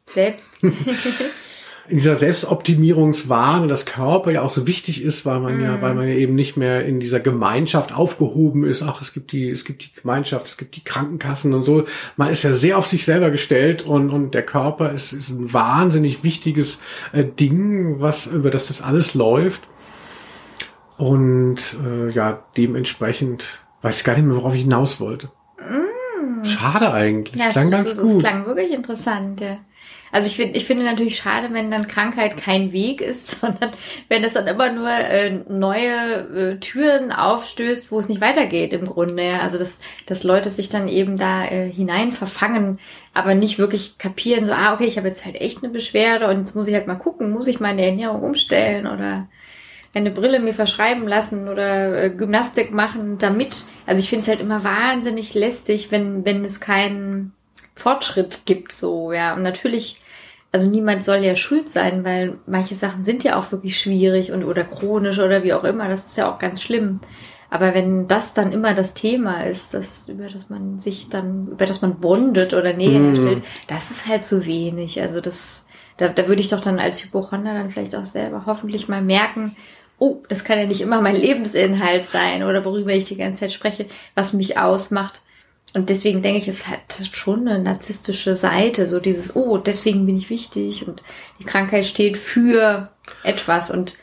Selbst. 0.06 0.58
in 1.88 1.96
dieser 1.96 2.16
Selbstoptimierungswahn 2.16 3.68
das 3.68 3.86
Körper 3.86 4.30
ja 4.30 4.42
auch 4.42 4.50
so 4.50 4.66
wichtig 4.66 5.02
ist, 5.02 5.24
weil 5.24 5.40
man 5.40 5.58
mm. 5.58 5.64
ja, 5.64 5.82
weil 5.82 5.94
man 5.94 6.06
ja 6.06 6.14
eben 6.14 6.34
nicht 6.34 6.56
mehr 6.56 6.84
in 6.84 7.00
dieser 7.00 7.20
Gemeinschaft 7.20 7.94
aufgehoben 7.94 8.64
ist. 8.64 8.82
Ach, 8.82 9.00
es 9.00 9.12
gibt 9.12 9.32
die, 9.32 9.48
es 9.48 9.64
gibt 9.64 9.82
die 9.82 10.00
Gemeinschaft, 10.00 10.46
es 10.46 10.56
gibt 10.56 10.76
die 10.76 10.84
Krankenkassen 10.84 11.54
und 11.54 11.62
so. 11.62 11.84
Man 12.16 12.30
ist 12.30 12.42
ja 12.42 12.52
sehr 12.52 12.76
auf 12.78 12.86
sich 12.86 13.04
selber 13.04 13.30
gestellt 13.30 13.82
und, 13.82 14.10
und 14.10 14.34
der 14.34 14.44
Körper 14.44 14.92
ist, 14.92 15.12
ist 15.12 15.30
ein 15.30 15.52
wahnsinnig 15.52 16.22
wichtiges 16.22 16.78
äh, 17.12 17.24
Ding, 17.24 18.00
was, 18.00 18.26
über 18.26 18.50
das 18.50 18.68
das 18.68 18.82
alles 18.82 19.14
läuft. 19.14 19.62
Und 20.98 21.58
äh, 21.84 22.10
ja, 22.10 22.44
dementsprechend 22.56 23.60
weiß 23.82 23.98
ich 23.98 24.04
gar 24.04 24.14
nicht 24.14 24.26
mehr, 24.26 24.36
worauf 24.36 24.54
ich 24.54 24.62
hinaus 24.62 25.00
wollte. 25.00 25.30
Mm. 25.58 26.44
Schade 26.44 26.92
eigentlich. 26.92 27.40
Ja, 27.40 27.46
das 27.46 27.54
klang 27.54 27.70
ganz 27.70 27.94
so, 27.94 28.02
gut. 28.02 28.24
Das 28.24 28.30
klang 28.30 28.46
wirklich 28.46 28.72
interessant, 28.72 29.40
ja. 29.40 29.58
Also 30.10 30.26
ich 30.26 30.36
finde, 30.36 30.56
ich 30.56 30.64
finde 30.64 30.84
natürlich 30.84 31.16
schade, 31.16 31.48
wenn 31.52 31.70
dann 31.70 31.88
Krankheit 31.88 32.36
kein 32.36 32.72
Weg 32.72 33.00
ist, 33.00 33.30
sondern 33.40 33.72
wenn 34.08 34.24
es 34.24 34.32
dann 34.32 34.46
immer 34.46 34.70
nur 34.72 34.90
äh, 34.90 35.30
neue 35.48 36.52
äh, 36.54 36.56
Türen 36.58 37.12
aufstößt, 37.12 37.90
wo 37.90 37.98
es 37.98 38.08
nicht 38.08 38.20
weitergeht 38.20 38.72
im 38.72 38.86
Grunde. 38.86 39.40
Also 39.40 39.58
dass, 39.58 39.80
dass 40.06 40.24
Leute 40.24 40.50
sich 40.50 40.68
dann 40.68 40.88
eben 40.88 41.16
da 41.16 41.44
äh, 41.44 41.70
hinein 41.70 42.12
verfangen, 42.12 42.78
aber 43.14 43.34
nicht 43.34 43.58
wirklich 43.58 43.98
kapieren, 43.98 44.44
so, 44.44 44.52
ah, 44.52 44.74
okay, 44.74 44.86
ich 44.86 44.96
habe 44.96 45.08
jetzt 45.08 45.24
halt 45.24 45.40
echt 45.40 45.62
eine 45.62 45.72
Beschwerde 45.72 46.28
und 46.28 46.38
jetzt 46.38 46.54
muss 46.54 46.68
ich 46.68 46.74
halt 46.74 46.86
mal 46.86 46.94
gucken, 46.94 47.30
muss 47.30 47.48
ich 47.48 47.60
meine 47.60 47.84
Ernährung 47.84 48.22
umstellen 48.22 48.86
oder 48.86 49.28
eine 49.94 50.10
Brille 50.10 50.38
mir 50.40 50.54
verschreiben 50.54 51.08
lassen 51.08 51.48
oder 51.48 52.04
äh, 52.04 52.10
Gymnastik 52.10 52.72
machen 52.72 53.18
damit. 53.18 53.64
Also 53.86 54.00
ich 54.00 54.08
finde 54.08 54.22
es 54.22 54.28
halt 54.28 54.40
immer 54.40 54.62
wahnsinnig 54.64 55.34
lästig, 55.34 55.90
wenn, 55.90 56.24
wenn 56.24 56.44
es 56.44 56.60
keinen 56.60 57.32
Fortschritt 57.78 58.42
gibt, 58.46 58.72
so, 58.72 59.12
ja. 59.12 59.34
Und 59.34 59.42
natürlich, 59.42 60.00
also 60.52 60.68
niemand 60.68 61.04
soll 61.04 61.18
ja 61.18 61.36
schuld 61.36 61.70
sein, 61.70 62.04
weil 62.04 62.38
manche 62.46 62.74
Sachen 62.74 63.04
sind 63.04 63.24
ja 63.24 63.38
auch 63.38 63.52
wirklich 63.52 63.78
schwierig 63.80 64.32
und 64.32 64.44
oder 64.44 64.64
chronisch 64.64 65.18
oder 65.18 65.42
wie 65.42 65.52
auch 65.52 65.64
immer. 65.64 65.88
Das 65.88 66.06
ist 66.06 66.16
ja 66.16 66.32
auch 66.32 66.38
ganz 66.38 66.62
schlimm. 66.62 67.00
Aber 67.50 67.72
wenn 67.72 68.08
das 68.08 68.34
dann 68.34 68.52
immer 68.52 68.74
das 68.74 68.94
Thema 68.94 69.44
ist, 69.44 69.72
das, 69.72 70.08
über 70.08 70.28
das 70.28 70.50
man 70.50 70.80
sich 70.80 71.08
dann, 71.08 71.48
über 71.52 71.64
das 71.64 71.80
man 71.80 71.98
bondet 71.98 72.52
oder 72.52 72.74
Nähe 72.74 72.98
mm. 72.98 73.14
herstellt, 73.14 73.44
das 73.68 73.90
ist 73.90 74.06
halt 74.06 74.26
zu 74.26 74.44
wenig. 74.44 75.00
Also 75.00 75.20
das, 75.20 75.66
da, 75.96 76.08
da 76.08 76.28
würde 76.28 76.42
ich 76.42 76.50
doch 76.50 76.60
dann 76.60 76.78
als 76.78 77.02
Hypochonder 77.02 77.54
dann 77.54 77.70
vielleicht 77.70 77.96
auch 77.96 78.04
selber 78.04 78.42
hoffentlich 78.44 78.88
mal 78.88 79.00
merken, 79.00 79.56
oh, 79.98 80.22
das 80.28 80.44
kann 80.44 80.58
ja 80.58 80.66
nicht 80.66 80.80
immer 80.80 81.00
mein 81.00 81.16
Lebensinhalt 81.16 82.06
sein 82.06 82.42
oder 82.42 82.64
worüber 82.64 82.92
ich 82.92 83.04
die 83.04 83.16
ganze 83.16 83.40
Zeit 83.40 83.52
spreche, 83.52 83.86
was 84.14 84.32
mich 84.32 84.58
ausmacht. 84.58 85.22
Und 85.74 85.90
deswegen 85.90 86.22
denke 86.22 86.38
ich, 86.38 86.48
es 86.48 86.66
hat 86.66 86.98
schon 87.12 87.46
eine 87.46 87.58
narzisstische 87.58 88.34
Seite, 88.34 88.88
so 88.88 89.00
dieses, 89.00 89.36
oh, 89.36 89.58
deswegen 89.58 90.06
bin 90.06 90.16
ich 90.16 90.30
wichtig 90.30 90.88
und 90.88 91.02
die 91.38 91.44
Krankheit 91.44 91.86
steht 91.86 92.16
für 92.16 92.90
etwas 93.22 93.70
und 93.70 93.98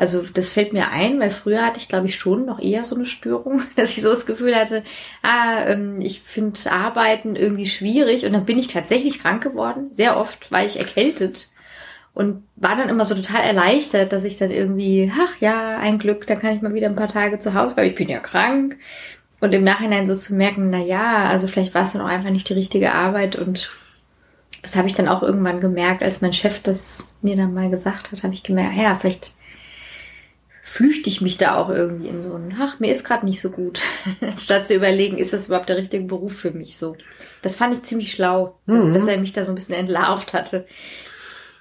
also 0.00 0.22
das 0.22 0.48
fällt 0.48 0.72
mir 0.72 0.88
ein, 0.92 1.20
weil 1.20 1.30
früher 1.30 1.62
hatte 1.62 1.78
ich, 1.78 1.86
glaube 1.86 2.06
ich, 2.06 2.16
schon 2.16 2.46
noch 2.46 2.58
eher 2.58 2.84
so 2.84 2.96
eine 2.96 3.04
Störung, 3.04 3.60
dass 3.76 3.90
ich 3.90 4.02
so 4.02 4.08
das 4.08 4.24
Gefühl 4.24 4.56
hatte, 4.56 4.82
ah, 5.22 5.66
ähm, 5.66 6.00
ich 6.00 6.22
finde 6.22 6.58
Arbeiten 6.70 7.36
irgendwie 7.36 7.66
schwierig 7.66 8.24
und 8.24 8.32
dann 8.32 8.46
bin 8.46 8.58
ich 8.58 8.68
tatsächlich 8.68 9.18
krank 9.18 9.42
geworden. 9.42 9.92
Sehr 9.92 10.16
oft 10.16 10.50
war 10.50 10.64
ich 10.64 10.78
erkältet 10.78 11.50
und 12.14 12.44
war 12.56 12.76
dann 12.76 12.88
immer 12.88 13.04
so 13.04 13.14
total 13.14 13.42
erleichtert, 13.42 14.12
dass 14.12 14.24
ich 14.24 14.38
dann 14.38 14.50
irgendwie, 14.50 15.12
ach 15.14 15.38
ja, 15.40 15.76
ein 15.76 15.98
Glück, 15.98 16.26
da 16.26 16.34
kann 16.34 16.56
ich 16.56 16.62
mal 16.62 16.72
wieder 16.72 16.88
ein 16.88 16.96
paar 16.96 17.12
Tage 17.12 17.38
zu 17.38 17.52
Hause, 17.52 17.76
weil 17.76 17.90
ich 17.90 17.94
bin 17.94 18.08
ja 18.08 18.20
krank. 18.20 18.78
Und 19.40 19.52
im 19.52 19.64
Nachhinein 19.64 20.06
so 20.06 20.14
zu 20.14 20.34
merken, 20.34 20.70
na 20.70 20.78
ja, 20.78 21.28
also 21.28 21.48
vielleicht 21.48 21.74
war 21.74 21.84
es 21.84 21.92
dann 21.92 22.02
auch 22.02 22.06
einfach 22.06 22.30
nicht 22.30 22.48
die 22.48 22.54
richtige 22.54 22.92
Arbeit 22.92 23.36
und 23.36 23.72
das 24.62 24.76
habe 24.76 24.88
ich 24.88 24.94
dann 24.94 25.08
auch 25.08 25.22
irgendwann 25.22 25.60
gemerkt, 25.60 26.02
als 26.02 26.20
mein 26.20 26.34
Chef 26.34 26.60
das 26.60 27.14
mir 27.22 27.36
dann 27.36 27.54
mal 27.54 27.70
gesagt 27.70 28.12
hat, 28.12 28.22
habe 28.22 28.34
ich 28.34 28.42
gemerkt, 28.42 28.76
ja, 28.76 28.98
vielleicht 28.98 29.34
flüchte 30.62 31.08
ich 31.08 31.20
mich 31.20 31.38
da 31.38 31.56
auch 31.56 31.70
irgendwie 31.70 32.08
in 32.08 32.22
so 32.22 32.34
ein, 32.34 32.54
ach, 32.60 32.78
mir 32.78 32.92
ist 32.92 33.02
gerade 33.02 33.24
nicht 33.24 33.40
so 33.40 33.50
gut, 33.50 33.80
statt 34.36 34.68
zu 34.68 34.74
überlegen, 34.74 35.18
ist 35.18 35.32
das 35.32 35.46
überhaupt 35.46 35.68
der 35.68 35.78
richtige 35.78 36.04
Beruf 36.04 36.36
für 36.36 36.52
mich 36.52 36.76
so. 36.76 36.96
Das 37.42 37.56
fand 37.56 37.74
ich 37.74 37.82
ziemlich 37.82 38.12
schlau, 38.12 38.58
dass, 38.66 38.84
mhm. 38.84 38.94
dass 38.94 39.06
er 39.06 39.18
mich 39.18 39.32
da 39.32 39.42
so 39.42 39.52
ein 39.52 39.56
bisschen 39.56 39.74
entlarvt 39.74 40.34
hatte. 40.34 40.66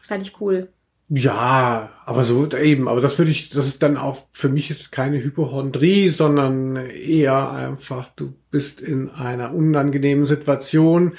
Fand 0.07 0.22
ich 0.23 0.39
cool. 0.41 0.68
Ja, 1.11 1.90
aber 2.06 2.23
so 2.23 2.48
eben, 2.52 2.88
aber 2.88 3.02
das 3.02 3.18
würde 3.18 3.31
ich, 3.31 3.49
das 3.49 3.65
ist 3.65 3.81
dann 3.81 3.98
auch 3.98 4.27
für 4.31 4.48
mich 4.48 4.69
jetzt 4.69 4.91
keine 4.91 5.18
Hypochondrie, 5.23 6.10
sondern 6.10 6.76
eher 6.76 7.52
einfach, 7.52 8.10
du 8.15 8.36
bist 8.52 8.80
in 8.80 9.10
einer 9.10 9.52
unangenehmen 9.56 10.27
Situation 10.27 11.14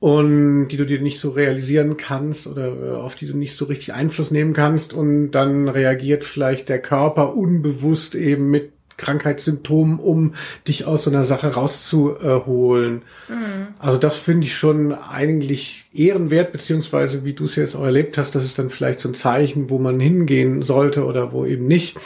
und 0.00 0.68
die 0.68 0.76
du 0.76 0.84
dir 0.84 1.00
nicht 1.00 1.20
so 1.20 1.30
realisieren 1.30 1.96
kannst 1.96 2.48
oder 2.48 2.66
äh, 2.66 2.96
auf 2.96 3.14
die 3.14 3.28
du 3.28 3.36
nicht 3.36 3.56
so 3.56 3.66
richtig 3.66 3.94
Einfluss 3.94 4.32
nehmen 4.32 4.52
kannst 4.52 4.92
und 4.92 5.30
dann 5.30 5.68
reagiert 5.68 6.24
vielleicht 6.24 6.68
der 6.68 6.82
Körper 6.82 7.36
unbewusst 7.36 8.16
eben 8.16 8.50
mit 8.50 8.72
Krankheitssymptomen, 8.96 9.98
um 9.98 10.34
dich 10.66 10.86
aus 10.86 11.04
so 11.04 11.10
einer 11.10 11.24
Sache 11.24 11.54
rauszuholen. 11.54 13.02
Mhm. 13.28 13.68
Also 13.80 13.98
das 13.98 14.16
finde 14.16 14.46
ich 14.46 14.56
schon 14.56 14.92
eigentlich 14.92 15.84
ehrenwert, 15.92 16.52
beziehungsweise 16.52 17.24
wie 17.24 17.32
du 17.34 17.44
es 17.44 17.56
jetzt 17.56 17.76
auch 17.76 17.84
erlebt 17.84 18.18
hast, 18.18 18.34
das 18.34 18.44
ist 18.44 18.58
dann 18.58 18.70
vielleicht 18.70 19.00
so 19.00 19.08
ein 19.08 19.14
Zeichen, 19.14 19.70
wo 19.70 19.78
man 19.78 20.00
hingehen 20.00 20.62
sollte 20.62 21.04
oder 21.04 21.32
wo 21.32 21.44
eben 21.44 21.66
nicht. 21.66 21.96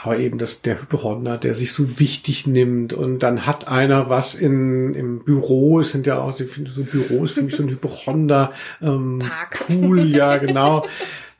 Aber 0.00 0.16
eben 0.18 0.38
das, 0.38 0.62
der 0.62 0.80
Hypochonder, 0.80 1.38
der 1.38 1.56
sich 1.56 1.72
so 1.72 1.98
wichtig 1.98 2.46
nimmt 2.46 2.92
und 2.92 3.18
dann 3.18 3.46
hat 3.46 3.66
einer 3.66 4.08
was 4.08 4.34
in, 4.36 4.94
im 4.94 5.24
Büro, 5.24 5.80
es 5.80 5.90
sind 5.90 6.06
ja 6.06 6.20
auch, 6.20 6.32
so 6.32 6.44
Büros 6.84 7.32
für 7.32 7.42
mich 7.42 7.56
so 7.56 7.64
ein 7.64 7.68
Hypochonder, 7.70 8.52
ähm, 8.80 9.18
Park. 9.18 9.64
cool, 9.68 10.06
ja, 10.06 10.36
genau. 10.38 10.86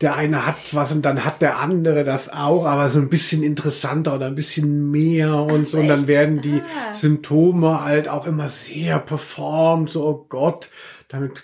Der 0.01 0.15
eine 0.15 0.47
hat 0.47 0.57
was 0.73 0.93
und 0.93 1.03
dann 1.03 1.25
hat 1.25 1.43
der 1.43 1.59
andere 1.59 2.05
das 2.05 2.29
auch, 2.29 2.65
aber 2.67 2.89
so 2.89 3.01
ein 3.01 3.09
bisschen 3.09 3.43
interessanter 3.43 4.15
oder 4.15 4.27
ein 4.27 4.37
bisschen 4.37 4.91
mehr 4.91 5.35
und 5.35 5.67
so. 5.67 5.79
Und 5.79 5.89
dann 5.89 6.07
werden 6.07 6.41
die 6.41 6.61
ah. 6.61 6.95
Symptome 6.95 7.83
halt 7.83 8.09
auch 8.09 8.27
immer 8.27 8.49
sehr 8.49 9.01
performt, 9.01 9.91
so, 9.91 10.07
oh 10.07 10.27
Gott, 10.29 10.71
damit. 11.09 11.43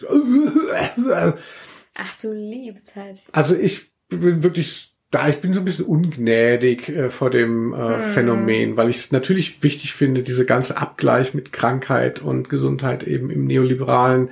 Ach 1.96 2.16
du 2.20 2.32
Liebzeit. 2.32 3.22
Also 3.32 3.56
ich 3.56 3.90
bin 4.08 4.42
wirklich 4.44 4.94
da, 5.14 5.28
ich 5.28 5.36
bin 5.36 5.52
so 5.52 5.60
ein 5.60 5.64
bisschen 5.64 5.84
ungnädig 5.84 6.88
äh, 6.88 7.08
vor 7.08 7.30
dem 7.30 7.72
äh, 7.72 7.98
mm. 7.98 8.02
Phänomen, 8.14 8.76
weil 8.76 8.90
ich 8.90 8.98
es 8.98 9.12
natürlich 9.12 9.62
wichtig 9.62 9.92
finde, 9.92 10.22
diese 10.22 10.44
ganze 10.44 10.76
Abgleich 10.76 11.34
mit 11.34 11.52
Krankheit 11.52 12.20
und 12.20 12.48
Gesundheit 12.48 13.04
eben 13.04 13.30
im 13.30 13.46
neoliberalen 13.46 14.30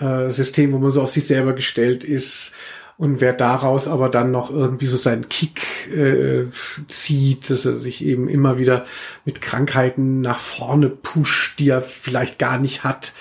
äh, 0.00 0.30
System, 0.30 0.72
wo 0.72 0.78
man 0.78 0.90
so 0.90 1.02
auf 1.02 1.10
sich 1.10 1.28
selber 1.28 1.52
gestellt 1.52 2.02
ist, 2.02 2.52
Und 2.96 3.20
wer 3.20 3.32
daraus 3.32 3.88
aber 3.88 4.08
dann 4.08 4.30
noch 4.30 4.50
irgendwie 4.50 4.86
so 4.86 4.96
seinen 4.96 5.28
Kick 5.28 5.88
äh, 5.88 6.46
zieht, 6.88 7.50
dass 7.50 7.66
er 7.66 7.74
sich 7.76 8.04
eben 8.04 8.28
immer 8.28 8.56
wieder 8.56 8.86
mit 9.24 9.40
Krankheiten 9.40 10.20
nach 10.20 10.38
vorne 10.38 10.90
pusht, 10.90 11.58
die 11.58 11.70
er 11.70 11.82
vielleicht 11.82 12.38
gar 12.38 12.58
nicht 12.58 12.84
hat. 12.84 13.12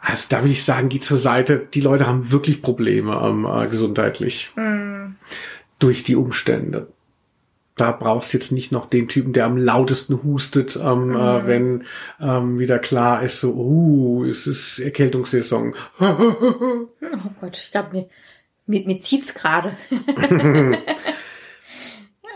Also 0.00 0.26
da 0.28 0.44
will 0.44 0.50
ich 0.50 0.64
sagen, 0.64 0.88
geht 0.88 1.04
zur 1.04 1.16
Seite. 1.16 1.66
Die 1.72 1.80
Leute 1.80 2.06
haben 2.06 2.30
wirklich 2.32 2.60
Probleme 2.60 3.20
ähm, 3.24 3.46
äh, 3.46 3.68
gesundheitlich 3.68 4.50
mm. 4.56 5.14
durch 5.78 6.02
die 6.02 6.16
Umstände. 6.16 6.88
Da 7.76 7.92
brauchst 7.92 8.32
du 8.32 8.38
jetzt 8.38 8.52
nicht 8.52 8.72
noch 8.72 8.86
den 8.86 9.08
Typen, 9.08 9.32
der 9.32 9.46
am 9.46 9.56
lautesten 9.56 10.24
hustet, 10.24 10.76
ähm, 10.76 11.10
mm. 11.10 11.14
äh, 11.14 11.42
mhm. 11.42 11.46
wenn 11.46 11.84
ähm, 12.20 12.58
wieder 12.58 12.80
klar 12.80 13.22
ist, 13.22 13.40
so, 13.40 13.52
uh, 13.54 14.24
es 14.24 14.46
ist 14.48 14.80
Erkältungssaison. 14.80 15.74
oh 16.00 16.88
Gott, 17.40 17.56
ich 17.56 17.70
glaube, 17.70 17.88
mir, 17.92 18.08
mir, 18.66 18.86
mir 18.86 19.00
zieht's 19.00 19.34
gerade. 19.34 19.76
oh 19.90 19.96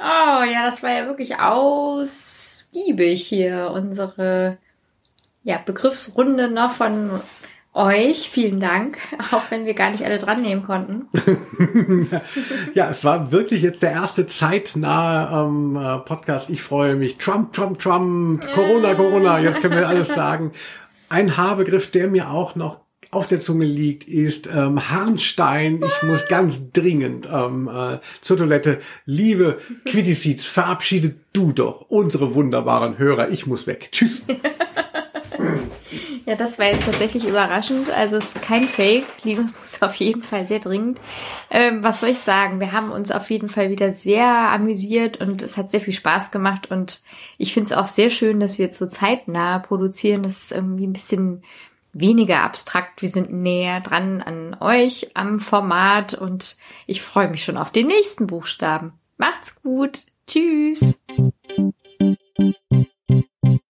ja, 0.00 0.64
das 0.64 0.82
war 0.82 0.90
ja 0.90 1.06
wirklich 1.06 1.38
ausgiebig 1.38 3.26
hier, 3.26 3.70
unsere 3.74 4.58
ja, 5.42 5.58
Begriffsrunde 5.64 6.50
noch 6.50 6.72
von 6.72 7.20
euch. 7.76 8.28
Vielen 8.28 8.58
Dank, 8.58 8.98
auch 9.32 9.50
wenn 9.50 9.66
wir 9.66 9.74
gar 9.74 9.90
nicht 9.90 10.04
alle 10.04 10.18
dran 10.18 10.42
nehmen 10.42 10.64
konnten. 10.64 11.08
ja, 12.74 12.90
es 12.90 13.04
war 13.04 13.30
wirklich 13.30 13.62
jetzt 13.62 13.82
der 13.82 13.92
erste 13.92 14.26
zeitnahe 14.26 15.46
ähm, 15.46 15.76
äh, 15.76 15.98
Podcast. 15.98 16.50
Ich 16.50 16.62
freue 16.62 16.96
mich. 16.96 17.18
Trump, 17.18 17.52
Trump, 17.52 17.78
Trump, 17.78 18.44
Corona, 18.54 18.94
Corona. 18.94 19.38
Jetzt 19.38 19.60
können 19.60 19.76
wir 19.76 19.88
alles 19.88 20.08
sagen. 20.08 20.52
Ein 21.08 21.36
Haarbegriff, 21.36 21.90
der 21.90 22.08
mir 22.08 22.30
auch 22.30 22.56
noch 22.56 22.80
auf 23.16 23.28
der 23.28 23.40
Zunge 23.40 23.64
liegt, 23.64 24.06
ist 24.06 24.46
ähm, 24.46 24.90
Harnstein. 24.90 25.82
Ich 25.82 26.02
muss 26.02 26.28
ganz 26.28 26.70
dringend 26.70 27.26
ähm, 27.32 27.66
äh, 27.66 27.98
zur 28.20 28.36
Toilette. 28.36 28.80
Liebe 29.06 29.58
Quittiseeds, 29.86 30.44
verabschiede 30.44 31.14
du 31.32 31.52
doch 31.52 31.86
unsere 31.88 32.34
wunderbaren 32.34 32.98
Hörer. 32.98 33.30
Ich 33.30 33.46
muss 33.46 33.66
weg. 33.66 33.88
Tschüss. 33.90 34.22
Ja, 36.26 36.34
das 36.34 36.58
war 36.58 36.66
jetzt 36.66 36.84
tatsächlich 36.84 37.24
überraschend. 37.24 37.88
Also 37.96 38.16
es 38.16 38.24
ist 38.24 38.42
kein 38.42 38.64
Fake. 38.64 39.04
Linus 39.22 39.52
muss 39.60 39.80
auf 39.80 39.94
jeden 39.94 40.24
Fall 40.24 40.48
sehr 40.48 40.58
dringend. 40.58 41.00
Ähm, 41.50 41.84
was 41.84 42.00
soll 42.00 42.08
ich 42.08 42.18
sagen? 42.18 42.58
Wir 42.58 42.72
haben 42.72 42.90
uns 42.90 43.12
auf 43.12 43.30
jeden 43.30 43.48
Fall 43.48 43.70
wieder 43.70 43.92
sehr 43.92 44.26
amüsiert 44.26 45.20
und 45.20 45.42
es 45.42 45.56
hat 45.56 45.70
sehr 45.70 45.80
viel 45.80 45.94
Spaß 45.94 46.32
gemacht. 46.32 46.68
Und 46.68 47.00
ich 47.38 47.54
finde 47.54 47.70
es 47.70 47.76
auch 47.76 47.86
sehr 47.86 48.10
schön, 48.10 48.40
dass 48.40 48.58
wir 48.58 48.66
jetzt 48.66 48.78
so 48.78 48.86
zeitnah 48.86 49.60
produzieren. 49.60 50.24
Das 50.24 50.32
ist 50.32 50.52
irgendwie 50.52 50.88
ein 50.88 50.92
bisschen 50.92 51.44
weniger 52.00 52.42
abstrakt. 52.42 53.02
Wir 53.02 53.08
sind 53.08 53.32
näher 53.32 53.80
dran 53.80 54.22
an 54.22 54.56
euch 54.60 55.10
am 55.14 55.40
Format 55.40 56.14
und 56.14 56.56
ich 56.86 57.02
freue 57.02 57.28
mich 57.28 57.44
schon 57.44 57.56
auf 57.56 57.70
den 57.70 57.86
nächsten 57.86 58.26
Buchstaben. 58.26 58.92
Macht's 59.16 59.60
gut. 59.62 60.02
Tschüss. 60.26 60.94